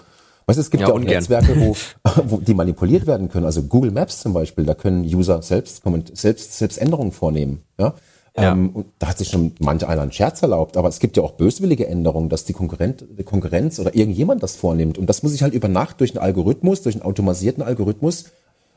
Weißt 0.48 0.56
du, 0.56 0.62
es 0.62 0.70
gibt 0.70 0.80
ja, 0.80 0.88
ja 0.88 0.94
auch 0.94 0.98
Netzwerke, 0.98 1.60
wo, 1.60 1.76
wo 2.24 2.38
die 2.38 2.54
manipuliert 2.54 3.06
werden 3.06 3.28
können. 3.28 3.44
Also 3.44 3.64
Google 3.64 3.90
Maps 3.90 4.22
zum 4.22 4.32
Beispiel, 4.32 4.64
da 4.64 4.72
können 4.72 5.04
User 5.04 5.42
selbst, 5.42 5.82
selbst, 6.14 6.56
selbst 6.56 6.78
Änderungen 6.78 7.12
vornehmen. 7.12 7.64
Ja? 7.78 7.92
Ja. 8.34 8.52
Ähm, 8.52 8.70
und 8.70 8.86
da 8.98 9.08
hat 9.08 9.18
sich 9.18 9.28
schon 9.28 9.52
manch 9.58 9.86
einer 9.86 10.00
einen 10.00 10.10
Scherz 10.10 10.40
erlaubt, 10.40 10.78
aber 10.78 10.88
es 10.88 11.00
gibt 11.00 11.18
ja 11.18 11.22
auch 11.22 11.32
böswillige 11.32 11.86
Änderungen, 11.86 12.30
dass 12.30 12.46
die 12.46 12.54
Konkurrent, 12.54 13.04
die 13.18 13.24
Konkurrenz 13.24 13.78
oder 13.78 13.94
irgendjemand 13.94 14.42
das 14.42 14.56
vornimmt. 14.56 14.96
Und 14.96 15.10
das 15.10 15.22
muss 15.22 15.34
ich 15.34 15.42
halt 15.42 15.52
über 15.52 15.68
Nacht 15.68 16.00
durch 16.00 16.12
einen 16.12 16.24
Algorithmus, 16.24 16.80
durch 16.80 16.94
einen 16.94 17.04
automatisierten 17.04 17.62
Algorithmus 17.62 18.30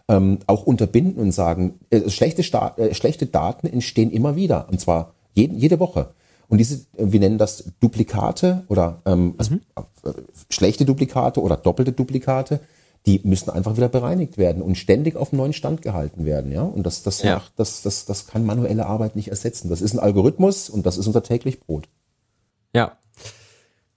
ähm, 0.09 0.39
auch 0.47 0.63
unterbinden 0.63 1.23
und 1.23 1.31
sagen, 1.31 1.75
äh, 1.89 2.09
schlechte, 2.09 2.43
Sta 2.43 2.73
äh, 2.75 2.93
schlechte 2.93 3.27
Daten 3.27 3.67
entstehen 3.67 4.11
immer 4.11 4.35
wieder. 4.35 4.67
Und 4.69 4.81
zwar 4.81 5.13
jeden, 5.35 5.57
jede 5.57 5.79
Woche. 5.79 6.09
Und 6.51 6.57
diese, 6.57 6.85
äh, 6.97 7.11
wir 7.11 7.19
nennen 7.21 7.37
das 7.37 7.63
Duplikate 7.79 8.63
oder 8.67 9.01
ähm, 9.05 9.35
also, 9.37 9.53
mhm. 9.53 9.61
äh, 10.03 10.11
schlechte 10.49 10.83
Duplikate 10.83 11.41
oder 11.41 11.55
doppelte 11.55 11.93
Duplikate, 11.93 12.59
die 13.05 13.21
müssen 13.23 13.49
einfach 13.49 13.77
wieder 13.77 13.87
bereinigt 13.87 14.37
werden 14.37 14.61
und 14.61 14.75
ständig 14.75 15.15
auf 15.15 15.31
einen 15.31 15.37
neuen 15.37 15.53
Stand 15.53 15.81
gehalten 15.81 16.25
werden. 16.25 16.51
Ja? 16.51 16.63
Und 16.63 16.85
das, 16.85 17.03
das, 17.03 17.23
ja. 17.23 17.35
macht, 17.35 17.53
das, 17.55 17.83
das, 17.83 18.05
das 18.05 18.27
kann 18.27 18.45
manuelle 18.45 18.85
Arbeit 18.85 19.15
nicht 19.15 19.29
ersetzen. 19.29 19.69
Das 19.69 19.81
ist 19.81 19.93
ein 19.93 19.99
Algorithmus 19.99 20.69
und 20.69 20.85
das 20.85 20.97
ist 20.97 21.07
unser 21.07 21.23
täglich 21.23 21.61
Brot. 21.61 21.87
Ja, 22.75 22.97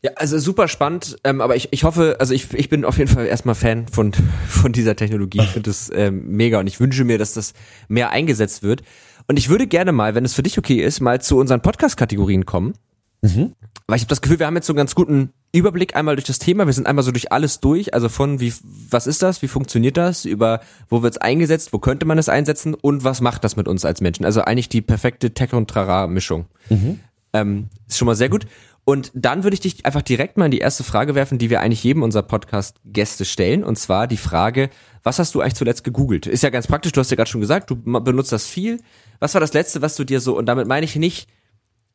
ja, 0.05 0.11
also 0.17 0.39
super 0.39 0.69
spannend, 0.69 1.17
ähm, 1.25 1.41
aber 1.41 1.57
ich, 1.57 1.69
ich 1.71 1.83
hoffe, 1.83 2.17
also 2.19 2.35
ich, 2.35 2.53
ich 2.53 2.69
bin 2.69 2.85
auf 2.85 2.99
jeden 2.99 3.11
Fall 3.11 3.25
erstmal 3.25 3.55
Fan 3.55 3.89
von, 3.89 4.13
von 4.49 4.71
dieser 4.71 4.97
Technologie. 4.97 5.41
Ich 5.41 5.49
finde 5.49 5.71
das 5.71 5.91
ähm, 5.95 6.37
mega 6.37 6.61
und 6.61 6.67
ich 6.67 6.79
wünsche 6.79 7.05
mir, 7.05 7.17
dass 7.17 7.33
das 7.33 7.55
mehr 7.89 8.11
eingesetzt 8.11 8.63
wird. 8.63 8.83
Und 9.27 9.39
ich 9.39 9.49
würde 9.49 9.67
gerne 9.67 9.93
mal, 9.93 10.15
wenn 10.15 10.25
es 10.25 10.35
für 10.35 10.43
dich 10.43 10.59
okay 10.59 10.83
ist, 10.83 11.01
mal 11.01 11.21
zu 11.21 11.39
unseren 11.39 11.63
Podcast-Kategorien 11.63 12.47
kommen. 12.47 12.75
Mhm. 13.23 13.53
Weil 13.87 13.97
ich 13.97 14.03
habe 14.03 14.11
das 14.11 14.23
Gefühl, 14.23 14.39
wir 14.39 14.47
haben 14.47 14.57
jetzt 14.57 14.67
so 14.67 14.73
einen 14.73 14.79
ganz 14.79 14.95
guten 14.95 15.31
Überblick 15.53 15.95
einmal 15.95 16.17
durch 16.17 16.27
das 16.27 16.39
Thema. 16.39 16.67
Wir 16.67 16.73
sind 16.73 16.87
einmal 16.87 17.05
so 17.05 17.13
durch 17.13 17.33
alles 17.33 17.61
durch, 17.61 17.93
also 17.93 18.09
von 18.09 18.41
wie, 18.41 18.53
was 18.91 19.07
ist 19.07 19.23
das, 19.23 19.43
wie 19.43 19.49
funktioniert 19.49 19.97
das, 19.97 20.25
über 20.25 20.61
wo 20.89 21.03
wird 21.03 21.15
es 21.15 21.21
eingesetzt, 21.21 21.73
wo 21.73 21.79
könnte 21.79 22.07
man 22.07 22.19
es 22.19 22.29
einsetzen 22.29 22.75
und 22.75 23.05
was 23.05 23.21
macht 23.21 23.45
das 23.45 23.57
mit 23.57 23.69
uns 23.69 23.85
als 23.85 24.01
Menschen. 24.01 24.25
Also 24.25 24.43
eigentlich 24.43 24.69
die 24.69 24.81
perfekte 24.81 25.33
Tech- 25.33 25.53
und 25.53 25.69
Trara-Mischung. 25.69 26.47
Mhm. 26.71 27.01
Ähm, 27.35 27.69
ist 27.87 27.99
schon 27.99 28.07
mal 28.07 28.15
sehr 28.15 28.31
gut. 28.31 28.47
Und 28.87 29.11
dann 29.15 29.45
würde 29.45 29.55
ich 29.55 29.61
dich 29.61 29.87
einfach 29.87 30.03
direkt 30.03 30.37
mal 30.37 30.47
in 30.47 30.51
die 30.51 30.59
erste 30.59 30.85
Frage 30.85 31.15
werfen, 31.15 31.39
die 31.39 31.49
wir 31.49 31.61
eigentlich 31.61 31.83
jedem 31.83 32.03
unserer 32.03 32.23
Podcast-Gäste 32.23 33.25
stellen. 33.25 33.65
Und 33.65 33.79
zwar 33.79 34.07
die 34.07 34.19
Frage, 34.19 34.69
was 35.03 35.19
hast 35.19 35.35
du 35.35 35.41
eigentlich 35.41 35.55
zuletzt 35.55 35.85
gegoogelt? 35.85 36.27
Ist 36.27 36.43
ja 36.43 36.51
ganz 36.51 36.67
praktisch, 36.67 36.93
du 36.93 37.01
hast 37.01 37.11
ja 37.11 37.17
gerade 37.17 37.31
schon 37.31 37.41
gesagt, 37.41 37.71
du 37.71 37.77
benutzt 37.77 38.33
das 38.33 38.47
viel. 38.47 38.81
Was 39.21 39.35
war 39.35 39.41
das 39.41 39.53
letzte, 39.53 39.83
was 39.83 39.97
du 39.97 40.05
dir 40.05 40.21
so, 40.21 40.37
und 40.37 40.47
damit 40.47 40.67
meine 40.67 40.85
ich 40.85 40.97
nicht 40.97 41.29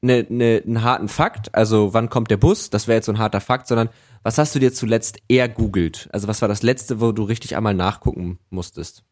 ne, 0.02 0.26
ne, 0.30 0.62
einen 0.66 0.84
harten 0.84 1.08
Fakt, 1.08 1.54
also 1.54 1.94
wann 1.94 2.10
kommt 2.10 2.32
der 2.32 2.38
Bus, 2.38 2.70
das 2.70 2.88
wäre 2.88 2.98
jetzt 2.98 3.06
so 3.06 3.12
ein 3.12 3.20
harter 3.20 3.42
Fakt, 3.42 3.68
sondern 3.68 3.90
was 4.24 4.38
hast 4.38 4.54
du 4.56 4.60
dir 4.60 4.74
zuletzt 4.74 5.20
eher 5.28 5.48
googelt? 5.48 6.10
Also 6.12 6.28
was 6.28 6.42
war 6.42 6.50
das 6.50 6.64
letzte, 6.64 7.00
wo 7.02 7.12
du 7.12 7.24
richtig 7.24 7.56
einmal 7.56 7.74
nachgucken 7.74 8.40
musstest? 8.50 9.04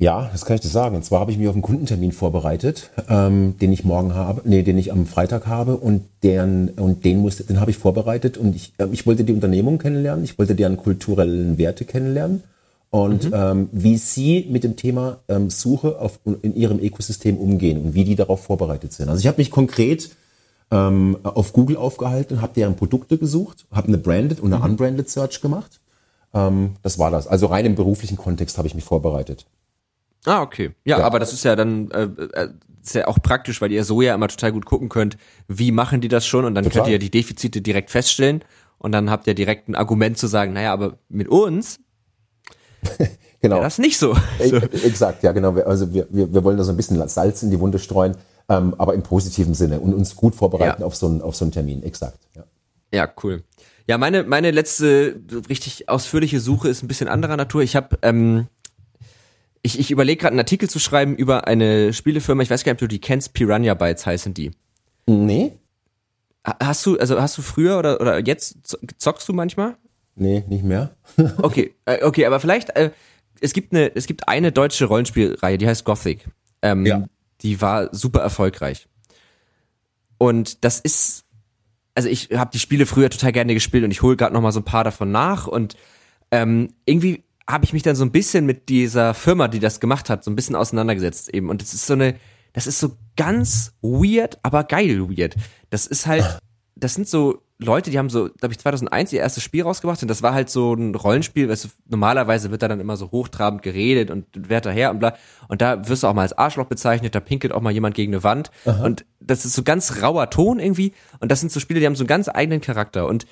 Ja, 0.00 0.28
das 0.30 0.44
kann 0.44 0.54
ich 0.54 0.60
dir 0.60 0.68
sagen. 0.68 0.94
Und 0.94 1.04
zwar 1.04 1.18
habe 1.18 1.32
ich 1.32 1.38
mich 1.38 1.48
auf 1.48 1.54
einen 1.54 1.62
Kundentermin 1.62 2.12
vorbereitet, 2.12 2.90
ähm, 3.08 3.58
den 3.58 3.72
ich 3.72 3.84
morgen 3.84 4.14
habe, 4.14 4.42
nee, 4.44 4.62
den 4.62 4.78
ich 4.78 4.92
am 4.92 5.06
Freitag 5.06 5.48
habe 5.48 5.76
und 5.76 6.04
deren 6.22 6.68
und 6.68 7.04
den 7.04 7.18
musste, 7.18 7.42
den 7.42 7.58
habe 7.58 7.72
ich 7.72 7.78
vorbereitet 7.78 8.38
und 8.38 8.54
ich, 8.54 8.74
äh, 8.78 8.86
ich 8.92 9.06
wollte 9.06 9.24
die 9.24 9.32
Unternehmung 9.32 9.78
kennenlernen, 9.78 10.24
ich 10.24 10.38
wollte 10.38 10.54
deren 10.54 10.76
kulturellen 10.76 11.58
Werte 11.58 11.84
kennenlernen 11.84 12.44
und 12.90 13.24
mhm. 13.24 13.32
ähm, 13.34 13.68
wie 13.72 13.98
sie 13.98 14.46
mit 14.48 14.64
dem 14.64 14.76
Thema 14.76 15.18
ähm, 15.28 15.50
Suche 15.50 15.98
auf, 16.00 16.20
in 16.24 16.54
ihrem 16.56 16.78
Ökosystem 16.78 17.36
umgehen 17.36 17.82
und 17.82 17.94
wie 17.94 18.04
die 18.04 18.16
darauf 18.16 18.44
vorbereitet 18.44 18.92
sind. 18.92 19.08
Also 19.08 19.20
ich 19.20 19.26
habe 19.26 19.38
mich 19.38 19.50
konkret 19.50 20.10
ähm, 20.70 21.18
auf 21.22 21.52
Google 21.52 21.76
aufgehalten, 21.76 22.40
habe 22.40 22.54
deren 22.54 22.76
Produkte 22.76 23.18
gesucht, 23.18 23.66
habe 23.70 23.88
eine 23.88 23.98
Branded 23.98 24.40
und 24.40 24.52
eine 24.52 24.62
mhm. 24.62 24.70
Unbranded 24.70 25.08
Search 25.08 25.40
gemacht. 25.40 25.80
Ähm, 26.32 26.76
das 26.82 26.98
war 26.98 27.10
das. 27.10 27.26
Also 27.26 27.46
rein 27.46 27.66
im 27.66 27.74
beruflichen 27.74 28.16
Kontext 28.16 28.56
habe 28.58 28.68
ich 28.68 28.74
mich 28.74 28.84
vorbereitet. 28.84 29.46
Ah, 30.24 30.42
okay. 30.42 30.72
Ja, 30.84 30.98
ja, 30.98 31.04
aber 31.04 31.18
das 31.18 31.32
ist 31.32 31.44
ja 31.44 31.56
dann 31.56 31.90
äh, 31.90 32.04
äh, 32.04 32.48
ist 32.82 32.94
ja 32.94 33.06
auch 33.06 33.18
praktisch, 33.22 33.60
weil 33.60 33.70
ihr 33.70 33.84
so 33.84 34.02
ja 34.02 34.14
immer 34.14 34.28
total 34.28 34.52
gut 34.52 34.64
gucken 34.64 34.88
könnt, 34.88 35.16
wie 35.46 35.72
machen 35.72 36.00
die 36.00 36.08
das 36.08 36.26
schon 36.26 36.44
und 36.44 36.54
dann 36.54 36.64
total. 36.64 36.82
könnt 36.82 36.92
ihr 36.92 36.98
die 36.98 37.10
Defizite 37.10 37.60
direkt 37.60 37.90
feststellen 37.90 38.42
und 38.78 38.92
dann 38.92 39.10
habt 39.10 39.26
ihr 39.26 39.34
direkt 39.34 39.68
ein 39.68 39.74
Argument 39.74 40.18
zu 40.18 40.26
sagen, 40.26 40.52
naja, 40.52 40.72
aber 40.72 40.98
mit 41.08 41.28
uns 41.28 41.80
genau. 43.40 43.60
das 43.60 43.78
nicht 43.78 43.98
so. 43.98 44.14
so. 44.38 44.56
Exakt, 44.56 45.22
ja 45.22 45.32
genau. 45.32 45.54
Also 45.60 45.92
wir, 45.92 46.06
wir, 46.10 46.32
wir 46.32 46.44
wollen 46.44 46.56
da 46.56 46.64
so 46.64 46.72
ein 46.72 46.76
bisschen 46.76 47.06
Salz 47.08 47.42
in 47.42 47.50
die 47.50 47.60
Wunde 47.60 47.78
streuen, 47.78 48.16
ähm, 48.48 48.74
aber 48.78 48.94
im 48.94 49.02
positiven 49.02 49.54
Sinne 49.54 49.80
und 49.80 49.94
uns 49.94 50.16
gut 50.16 50.34
vorbereiten 50.34 50.82
ja. 50.82 50.86
auf, 50.86 50.96
so 50.96 51.06
einen, 51.06 51.22
auf 51.22 51.36
so 51.36 51.44
einen 51.44 51.52
Termin. 51.52 51.82
Exakt. 51.82 52.18
Ja. 52.34 52.44
ja, 52.92 53.08
cool. 53.22 53.42
Ja, 53.86 53.96
meine, 53.96 54.22
meine 54.22 54.50
letzte 54.50 55.20
richtig 55.48 55.88
ausführliche 55.88 56.40
Suche 56.40 56.68
ist 56.68 56.82
ein 56.82 56.88
bisschen 56.88 57.08
anderer 57.08 57.36
Natur. 57.36 57.62
Ich 57.62 57.74
habe 57.74 57.98
ähm, 58.02 58.48
ich, 59.62 59.78
ich 59.78 59.90
überlege 59.90 60.20
gerade 60.20 60.32
einen 60.32 60.40
Artikel 60.40 60.68
zu 60.68 60.78
schreiben 60.78 61.16
über 61.16 61.46
eine 61.46 61.92
Spielefirma, 61.92 62.42
ich 62.42 62.50
weiß 62.50 62.64
gar 62.64 62.72
nicht, 62.72 62.82
ob 62.82 62.88
du 62.88 62.88
die 62.88 63.00
kennst, 63.00 63.34
Piranha 63.34 63.74
Bytes 63.74 64.06
heißen 64.06 64.34
die. 64.34 64.52
Nee. 65.06 65.52
Hast 66.44 66.86
du, 66.86 66.98
also 66.98 67.20
hast 67.20 67.36
du 67.36 67.42
früher 67.42 67.78
oder, 67.78 68.00
oder 68.00 68.24
jetzt 68.24 68.58
zockst 68.98 69.28
du 69.28 69.32
manchmal? 69.32 69.76
Nee, 70.18 70.44
nicht 70.48 70.64
mehr. 70.64 70.96
okay, 71.42 71.74
äh, 71.84 72.04
okay, 72.04 72.26
aber 72.26 72.40
vielleicht, 72.40 72.70
äh, 72.70 72.90
es 73.40 73.52
gibt 73.52 73.72
eine, 73.72 73.94
es 73.94 74.06
gibt 74.06 74.28
eine 74.28 74.52
deutsche 74.52 74.84
Rollenspielreihe, 74.86 75.58
die 75.58 75.66
heißt 75.66 75.84
Gothic. 75.84 76.28
Ähm, 76.62 76.84
ja. 76.84 77.04
Die 77.42 77.60
war 77.60 77.94
super 77.94 78.20
erfolgreich. 78.20 78.88
Und 80.18 80.64
das 80.64 80.80
ist, 80.80 81.24
also 81.94 82.08
ich 82.08 82.30
habe 82.34 82.50
die 82.52 82.58
Spiele 82.58 82.84
früher 82.84 83.10
total 83.10 83.32
gerne 83.32 83.54
gespielt 83.54 83.84
und 83.84 83.92
ich 83.92 84.02
hole 84.02 84.16
gerade 84.16 84.34
noch 84.34 84.40
mal 84.40 84.52
so 84.52 84.60
ein 84.60 84.64
paar 84.64 84.84
davon 84.84 85.12
nach 85.12 85.46
und 85.46 85.76
ähm, 86.32 86.74
irgendwie 86.84 87.24
habe 87.48 87.64
ich 87.64 87.72
mich 87.72 87.82
dann 87.82 87.96
so 87.96 88.04
ein 88.04 88.12
bisschen 88.12 88.44
mit 88.44 88.68
dieser 88.68 89.14
Firma, 89.14 89.48
die 89.48 89.60
das 89.60 89.80
gemacht 89.80 90.10
hat, 90.10 90.22
so 90.22 90.30
ein 90.30 90.36
bisschen 90.36 90.56
auseinandergesetzt 90.56 91.32
eben. 91.32 91.48
Und 91.48 91.62
das 91.62 91.72
ist 91.72 91.86
so 91.86 91.94
eine, 91.94 92.16
das 92.52 92.66
ist 92.66 92.80
so 92.80 92.96
ganz 93.16 93.72
weird, 93.80 94.38
aber 94.42 94.64
geil 94.64 95.08
weird. 95.08 95.36
Das 95.70 95.86
ist 95.86 96.06
halt, 96.06 96.40
das 96.76 96.94
sind 96.94 97.08
so 97.08 97.42
Leute, 97.60 97.90
die 97.90 97.98
haben 97.98 98.08
so, 98.08 98.28
glaube 98.38 98.52
ich, 98.52 98.60
2001 98.60 99.12
ihr 99.12 99.20
erstes 99.20 99.42
Spiel 99.42 99.64
rausgebracht 99.64 100.00
und 100.02 100.08
das 100.08 100.22
war 100.22 100.32
halt 100.32 100.48
so 100.48 100.74
ein 100.74 100.94
Rollenspiel, 100.94 101.48
weißt 101.48 101.64
du, 101.64 101.68
normalerweise 101.88 102.52
wird 102.52 102.62
da 102.62 102.68
dann 102.68 102.78
immer 102.78 102.96
so 102.96 103.10
hochtrabend 103.10 103.62
geredet 103.62 104.10
und 104.10 104.26
wer 104.32 104.60
daher 104.60 104.90
und 104.90 105.00
bla. 105.00 105.16
Und 105.48 105.60
da 105.60 105.88
wirst 105.88 106.04
du 106.04 106.06
auch 106.06 106.14
mal 106.14 106.22
als 106.22 106.38
Arschloch 106.38 106.66
bezeichnet, 106.66 107.16
da 107.16 107.20
pinkelt 107.20 107.52
auch 107.52 107.60
mal 107.60 107.72
jemand 107.72 107.96
gegen 107.96 108.12
eine 108.12 108.22
Wand. 108.22 108.52
Aha. 108.64 108.84
Und 108.84 109.04
das 109.18 109.44
ist 109.44 109.54
so 109.54 109.64
ganz 109.64 110.02
rauer 110.02 110.30
Ton 110.30 110.60
irgendwie. 110.60 110.92
Und 111.18 111.32
das 111.32 111.40
sind 111.40 111.50
so 111.50 111.58
Spiele, 111.58 111.80
die 111.80 111.86
haben 111.86 111.96
so 111.96 112.04
einen 112.04 112.08
ganz 112.08 112.28
eigenen 112.28 112.60
Charakter. 112.60 113.06
Und 113.06 113.26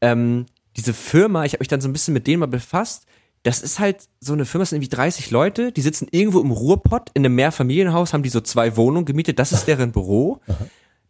ähm, 0.00 0.46
diese 0.76 0.94
Firma, 0.94 1.44
ich 1.44 1.54
habe 1.54 1.62
mich 1.62 1.68
dann 1.68 1.80
so 1.80 1.88
ein 1.88 1.92
bisschen 1.92 2.14
mit 2.14 2.28
denen 2.28 2.38
mal 2.38 2.46
befasst, 2.46 3.06
das 3.42 3.60
ist 3.62 3.80
halt 3.80 4.08
so 4.20 4.32
eine 4.32 4.44
Firma, 4.44 4.62
das 4.62 4.70
sind 4.70 4.76
irgendwie 4.76 4.96
30 4.96 5.30
Leute, 5.32 5.72
die 5.72 5.80
sitzen 5.80 6.06
irgendwo 6.12 6.40
im 6.40 6.52
Ruhrpott 6.52 7.10
in 7.14 7.24
einem 7.24 7.34
Mehrfamilienhaus, 7.34 8.12
haben 8.12 8.22
die 8.22 8.28
so 8.28 8.40
zwei 8.40 8.76
Wohnungen 8.76 9.04
gemietet, 9.04 9.40
das 9.40 9.50
ist 9.50 9.66
deren 9.66 9.90
Büro. 9.90 10.40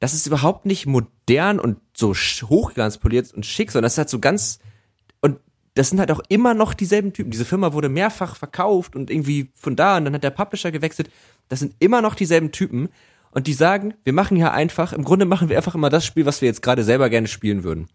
Das 0.03 0.15
ist 0.15 0.27
überhaupt 0.27 0.67
nicht 0.67 0.87
modern 0.87 1.61
und 1.61 1.79
so 1.97 2.13
hochglanzpoliert 2.13 3.33
und 3.35 3.47
schick, 3.47 3.71
sondern 3.71 3.85
das 3.85 3.93
ist 3.93 3.99
halt 3.99 4.09
so 4.09 4.19
ganz, 4.19 4.59
und 5.21 5.39
das 5.75 5.91
sind 5.91 6.01
halt 6.01 6.11
auch 6.11 6.21
immer 6.29 6.55
noch 6.55 6.75
dieselben 6.75 7.13
Typen. 7.13 7.31
Diese 7.31 7.45
Firma 7.45 7.73
wurde 7.73 7.89
mehrfach 7.89 8.35
verkauft 8.35 8.97
und 8.97 9.13
irgendwie 9.13 9.53
von 9.55 9.77
da 9.77 9.97
und 9.97 10.07
dann 10.07 10.15
hat 10.15 10.25
der 10.25 10.31
Publisher 10.31 10.73
gewechselt. 10.73 11.09
Das 11.49 11.61
sind 11.61 11.77
immer 11.79 12.03
noch 12.03 12.17
dieselben 12.17 12.51
Typen. 12.51 12.89
Und 13.31 13.47
die 13.47 13.53
sagen, 13.53 13.95
wir 14.03 14.13
machen 14.13 14.37
ja 14.37 14.51
einfach, 14.51 14.93
im 14.93 15.05
Grunde 15.05 15.25
machen 15.25 15.49
wir 15.49 15.57
einfach 15.57 15.77
immer 15.77 15.89
das 15.89 16.05
Spiel, 16.05 16.27
was 16.27 16.41
wir 16.41 16.49
jetzt 16.49 16.63
gerade 16.63 16.83
selber 16.83 17.09
gerne 17.09 17.29
spielen 17.29 17.63
würden. 17.63 17.87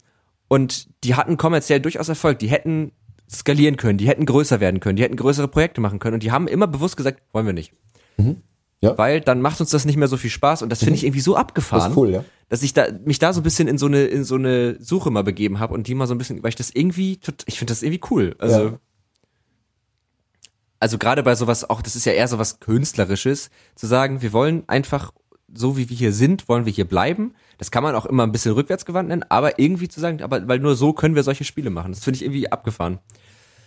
Und 0.47 0.87
die 1.03 1.15
hatten 1.15 1.35
kommerziell 1.35 1.81
durchaus 1.81 2.07
Erfolg. 2.07 2.39
Die 2.39 2.47
hätten 2.47 2.93
skalieren 3.29 3.75
können, 3.75 3.97
die 3.97 4.07
hätten 4.07 4.25
größer 4.25 4.61
werden 4.61 4.79
können, 4.79 4.95
die 4.95 5.03
hätten 5.03 5.17
größere 5.17 5.49
Projekte 5.49 5.81
machen 5.81 5.99
können 5.99 6.13
und 6.13 6.23
die 6.23 6.31
haben 6.31 6.47
immer 6.47 6.67
bewusst 6.67 6.95
gesagt, 6.95 7.21
wollen 7.33 7.45
wir 7.45 7.51
nicht. 7.51 7.73
Mhm. 8.15 8.43
Ja. 8.81 8.97
Weil 8.97 9.21
dann 9.21 9.41
macht 9.41 9.59
uns 9.59 9.71
das 9.71 9.85
nicht 9.85 9.97
mehr 9.97 10.07
so 10.07 10.17
viel 10.17 10.29
Spaß 10.29 10.61
und 10.61 10.69
das 10.69 10.79
finde 10.79 10.91
mhm. 10.91 10.95
ich 10.95 11.03
irgendwie 11.05 11.21
so 11.21 11.35
abgefahren, 11.35 11.81
das 11.81 11.91
ist 11.91 11.97
cool, 11.97 12.11
ja. 12.11 12.23
dass 12.49 12.61
ich 12.61 12.73
da 12.73 12.87
mich 13.05 13.17
da 13.17 13.33
so 13.33 13.41
ein 13.41 13.43
bisschen 13.43 13.67
in 13.67 13.79
so 13.79 13.87
eine 13.87 14.05
in 14.05 14.23
so 14.23 14.35
eine 14.35 14.77
Suche 14.79 15.09
mal 15.09 15.23
begeben 15.23 15.59
habe 15.59 15.73
und 15.73 15.87
die 15.87 15.95
mal 15.95 16.05
so 16.05 16.13
ein 16.13 16.19
bisschen, 16.19 16.43
weil 16.43 16.49
ich 16.49 16.55
das 16.55 16.69
irgendwie, 16.69 17.19
ich 17.47 17.57
finde 17.57 17.71
das 17.71 17.81
irgendwie 17.81 18.01
cool. 18.11 18.35
Also 18.37 18.63
ja. 18.63 18.79
also 20.79 20.99
gerade 20.99 21.23
bei 21.23 21.33
sowas 21.33 21.67
auch, 21.67 21.81
das 21.81 21.95
ist 21.95 22.05
ja 22.05 22.11
eher 22.11 22.27
so 22.27 22.37
was 22.37 22.59
künstlerisches, 22.59 23.49
zu 23.75 23.87
sagen, 23.87 24.21
wir 24.21 24.31
wollen 24.31 24.63
einfach 24.67 25.11
so 25.53 25.77
wie 25.77 25.89
wir 25.89 25.97
hier 25.97 26.13
sind, 26.13 26.49
wollen 26.49 26.65
wir 26.65 26.73
hier 26.73 26.85
bleiben. 26.85 27.33
Das 27.57 27.71
kann 27.71 27.83
man 27.83 27.95
auch 27.95 28.05
immer 28.05 28.23
ein 28.23 28.31
bisschen 28.31 28.53
rückwärtsgewandt 28.53 29.09
nennen, 29.09 29.23
aber 29.29 29.59
irgendwie 29.59 29.87
zu 29.87 29.99
sagen, 29.99 30.21
aber 30.21 30.47
weil 30.47 30.59
nur 30.59 30.75
so 30.75 30.93
können 30.93 31.15
wir 31.15 31.23
solche 31.23 31.45
Spiele 31.45 31.69
machen. 31.69 31.93
Das 31.93 32.03
finde 32.03 32.17
ich 32.17 32.23
irgendwie 32.23 32.51
abgefahren. 32.51 32.99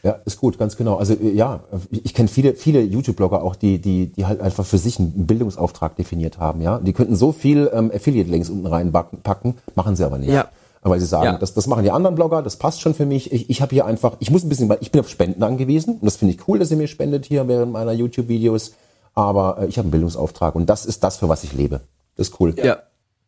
Ja, 0.02 0.18
ist 0.24 0.38
gut, 0.38 0.58
ganz 0.58 0.76
genau. 0.76 0.96
Also 0.96 1.14
ja, 1.14 1.60
ich 1.90 2.14
kenne 2.14 2.28
viele, 2.28 2.54
viele 2.54 2.80
YouTube-Blogger 2.80 3.42
auch, 3.42 3.54
die, 3.54 3.80
die, 3.80 4.06
die 4.06 4.26
halt 4.26 4.40
einfach 4.40 4.64
für 4.64 4.78
sich 4.78 4.98
einen 4.98 5.26
Bildungsauftrag 5.26 5.96
definiert 5.96 6.38
haben, 6.38 6.62
ja. 6.62 6.78
Die 6.78 6.92
könnten 6.92 7.16
so 7.16 7.32
viel 7.32 7.70
ähm, 7.72 7.90
Affiliate-Links 7.94 8.48
unten 8.48 8.66
reinpacken, 8.66 9.58
machen 9.74 9.96
sie 9.96 10.04
aber 10.04 10.18
nicht. 10.18 10.32
Ja. 10.32 10.48
Weil 10.82 10.98
sie 10.98 11.06
sagen, 11.06 11.26
ja. 11.26 11.38
das, 11.38 11.52
das 11.52 11.66
machen 11.66 11.84
die 11.84 11.90
anderen 11.90 12.16
Blogger, 12.16 12.40
das 12.40 12.56
passt 12.56 12.80
schon 12.80 12.94
für 12.94 13.04
mich. 13.04 13.30
Ich, 13.32 13.50
ich 13.50 13.60
habe 13.60 13.74
hier 13.74 13.84
einfach, 13.84 14.16
ich 14.20 14.30
muss 14.30 14.44
ein 14.44 14.48
bisschen, 14.48 14.74
ich 14.80 14.90
bin 14.90 15.00
auf 15.00 15.10
Spenden 15.10 15.42
angewiesen 15.42 15.96
und 15.96 16.04
das 16.06 16.16
finde 16.16 16.34
ich 16.34 16.48
cool, 16.48 16.58
dass 16.58 16.70
ihr 16.70 16.78
mir 16.78 16.88
spendet 16.88 17.26
hier 17.26 17.46
während 17.48 17.72
meiner 17.72 17.92
YouTube-Videos. 17.92 18.72
Aber 19.14 19.58
äh, 19.58 19.66
ich 19.66 19.76
habe 19.76 19.86
einen 19.86 19.90
Bildungsauftrag 19.90 20.54
und 20.54 20.70
das 20.70 20.86
ist 20.86 21.04
das, 21.04 21.18
für 21.18 21.28
was 21.28 21.44
ich 21.44 21.52
lebe. 21.52 21.82
Das 22.16 22.28
ist 22.28 22.40
cool. 22.40 22.54
Ja, 22.56 22.78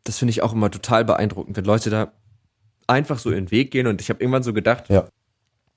das 0.04 0.18
finde 0.18 0.30
ich 0.30 0.42
auch 0.42 0.54
immer 0.54 0.70
total 0.70 1.04
beeindruckend, 1.04 1.54
wenn 1.56 1.64
Leute 1.66 1.90
da 1.90 2.12
einfach 2.86 3.18
so 3.18 3.28
in 3.28 3.36
den 3.36 3.50
Weg 3.50 3.70
gehen 3.70 3.86
und 3.86 4.00
ich 4.00 4.08
habe 4.08 4.20
irgendwann 4.20 4.42
so 4.42 4.54
gedacht, 4.54 4.88
ja. 4.88 5.04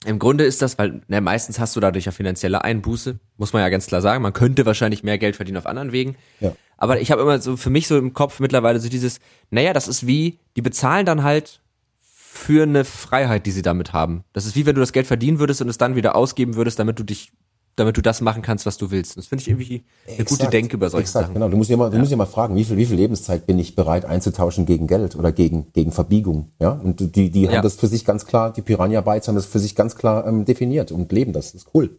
Im 0.06 0.20
Grunde 0.20 0.44
ist 0.44 0.62
das, 0.62 0.78
weil 0.78 1.02
ne, 1.08 1.20
meistens 1.20 1.60
hast 1.60 1.76
du 1.76 1.80
dadurch 1.80 2.06
ja 2.06 2.12
finanzielle 2.12 2.64
Einbuße, 2.64 3.20
muss 3.38 3.54
man 3.54 3.62
ja 3.62 3.70
ganz 3.70 3.88
klar 3.88 4.02
sagen. 4.02 4.22
Man 4.22 4.34
könnte 4.34 4.66
wahrscheinlich 4.66 5.04
mehr 5.04 5.18
Geld 5.18 5.36
verdienen 5.36 5.58
auf 5.58 5.66
anderen 5.66 5.92
Wegen. 5.92 6.16
Ja. 6.40 6.56
aber 6.78 7.00
ich 7.02 7.12
habe 7.12 7.22
immer 7.22 7.40
so 7.40 7.58
für 7.58 7.70
mich 7.70 7.88
so 7.88 7.98
im 7.98 8.14
Kopf 8.14 8.40
mittlerweile 8.40 8.80
so 8.80 8.90
dieses, 8.90 9.20
naja, 9.50 9.74
das 9.74 9.88
ist 9.88 10.06
wie, 10.06 10.40
die 10.56 10.62
bezahlen 10.62 11.06
dann 11.06 11.24
halt 11.24 11.62
für 12.02 12.64
eine 12.64 12.84
Freiheit, 12.84 13.46
die 13.46 13.52
sie 13.52 13.62
damit 13.62 13.94
haben. 13.94 14.26
Das 14.34 14.46
ist 14.46 14.56
wie 14.56 14.66
wenn 14.66 14.76
du 14.76 14.82
das 14.82 14.92
Geld 14.92 15.08
verdienen 15.08 15.40
würdest 15.40 15.62
und 15.62 15.70
es 15.70 15.78
dann 15.78 15.96
wieder 15.96 16.16
ausgeben 16.16 16.56
würdest, 16.56 16.78
damit 16.80 17.00
du 17.00 17.04
dich, 17.04 17.32
damit 17.76 17.98
du 17.98 18.02
das 18.02 18.22
machen 18.22 18.42
kannst, 18.42 18.66
was 18.66 18.78
du 18.78 18.90
willst. 18.92 19.18
Das 19.18 19.28
finde 19.28 19.42
ich 19.42 19.50
irgendwie 19.50 19.84
eine 20.08 20.20
Exakt, 20.20 20.30
gute 20.30 20.50
Denke 20.50 20.76
über 20.78 20.90
solche 20.90 21.04
exakt, 21.04 21.24
Sachen. 21.26 21.34
Genau, 21.34 21.50
du 21.50 21.58
musst 21.58 21.70
ja 21.70 21.76
mal, 21.78 21.90
du 21.90 21.98
musst 21.98 22.12
ja 22.12 22.18
mal 22.18 22.26
fragen, 22.26 22.56
wie 22.56 22.64
viel, 22.64 22.78
wie 22.78 22.86
viel 22.86 22.96
Lebenszeit 22.96 23.46
bin 23.46 23.60
ich 23.60 23.76
bereit 23.76 24.06
einzutauschen 24.06 24.66
gegen 24.66 24.88
Geld 24.88 25.16
oder 25.16 25.32
gegen, 25.32 25.72
gegen 25.74 25.92
Verbiegung, 25.92 26.52
ja? 26.60 26.70
Und 26.72 27.16
die, 27.16 27.30
die 27.32 27.42
Ja. 27.44 27.52
haben 27.52 27.64
das 27.64 27.76
für 27.76 27.88
sich 27.88 28.06
ganz 28.06 28.26
klar, 28.26 28.54
die 28.54 28.62
Piranha 28.62 29.02
Bytes 29.02 29.28
haben 29.28 29.36
das 29.36 29.46
für 29.46 29.60
sich 29.60 29.76
ganz 29.76 29.96
klar 29.96 30.26
ähm, 30.26 30.46
definiert 30.46 30.92
und 30.92 31.12
leben 31.12 31.34
das. 31.34 31.52
Das 31.52 31.64
ist 31.64 31.68
cool. 31.74 31.98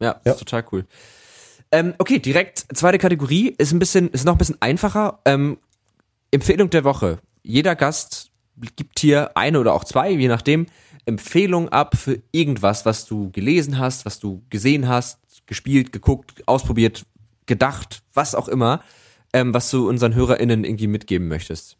Ja, 0.00 0.20
Ja. 0.24 0.32
ist 0.32 0.38
total 0.38 0.64
cool. 0.72 0.86
Ähm, 1.72 1.94
okay, 1.98 2.18
direkt 2.18 2.66
zweite 2.74 2.98
Kategorie 2.98 3.54
ist 3.58 3.72
ein 3.72 3.78
bisschen, 3.78 4.08
ist 4.10 4.24
noch 4.24 4.34
ein 4.34 4.38
bisschen 4.38 4.56
einfacher. 4.60 5.20
Ähm, 5.24 5.58
Empfehlung 6.30 6.70
der 6.70 6.84
Woche. 6.84 7.18
Jeder 7.42 7.74
Gast 7.74 8.30
gibt 8.76 8.98
hier 9.00 9.36
eine 9.36 9.58
oder 9.58 9.74
auch 9.74 9.84
zwei, 9.84 10.10
je 10.10 10.28
nachdem, 10.28 10.66
Empfehlung 11.06 11.68
ab 11.70 11.96
für 11.96 12.20
irgendwas, 12.32 12.84
was 12.86 13.06
du 13.06 13.30
gelesen 13.30 13.78
hast, 13.78 14.04
was 14.04 14.18
du 14.20 14.42
gesehen 14.50 14.88
hast, 14.88 15.18
gespielt, 15.46 15.92
geguckt, 15.92 16.42
ausprobiert, 16.46 17.04
gedacht, 17.46 18.02
was 18.14 18.34
auch 18.34 18.48
immer, 18.48 18.80
ähm, 19.32 19.54
was 19.54 19.70
du 19.70 19.88
unseren 19.88 20.14
HörerInnen 20.14 20.64
irgendwie 20.64 20.86
mitgeben 20.86 21.28
möchtest. 21.28 21.76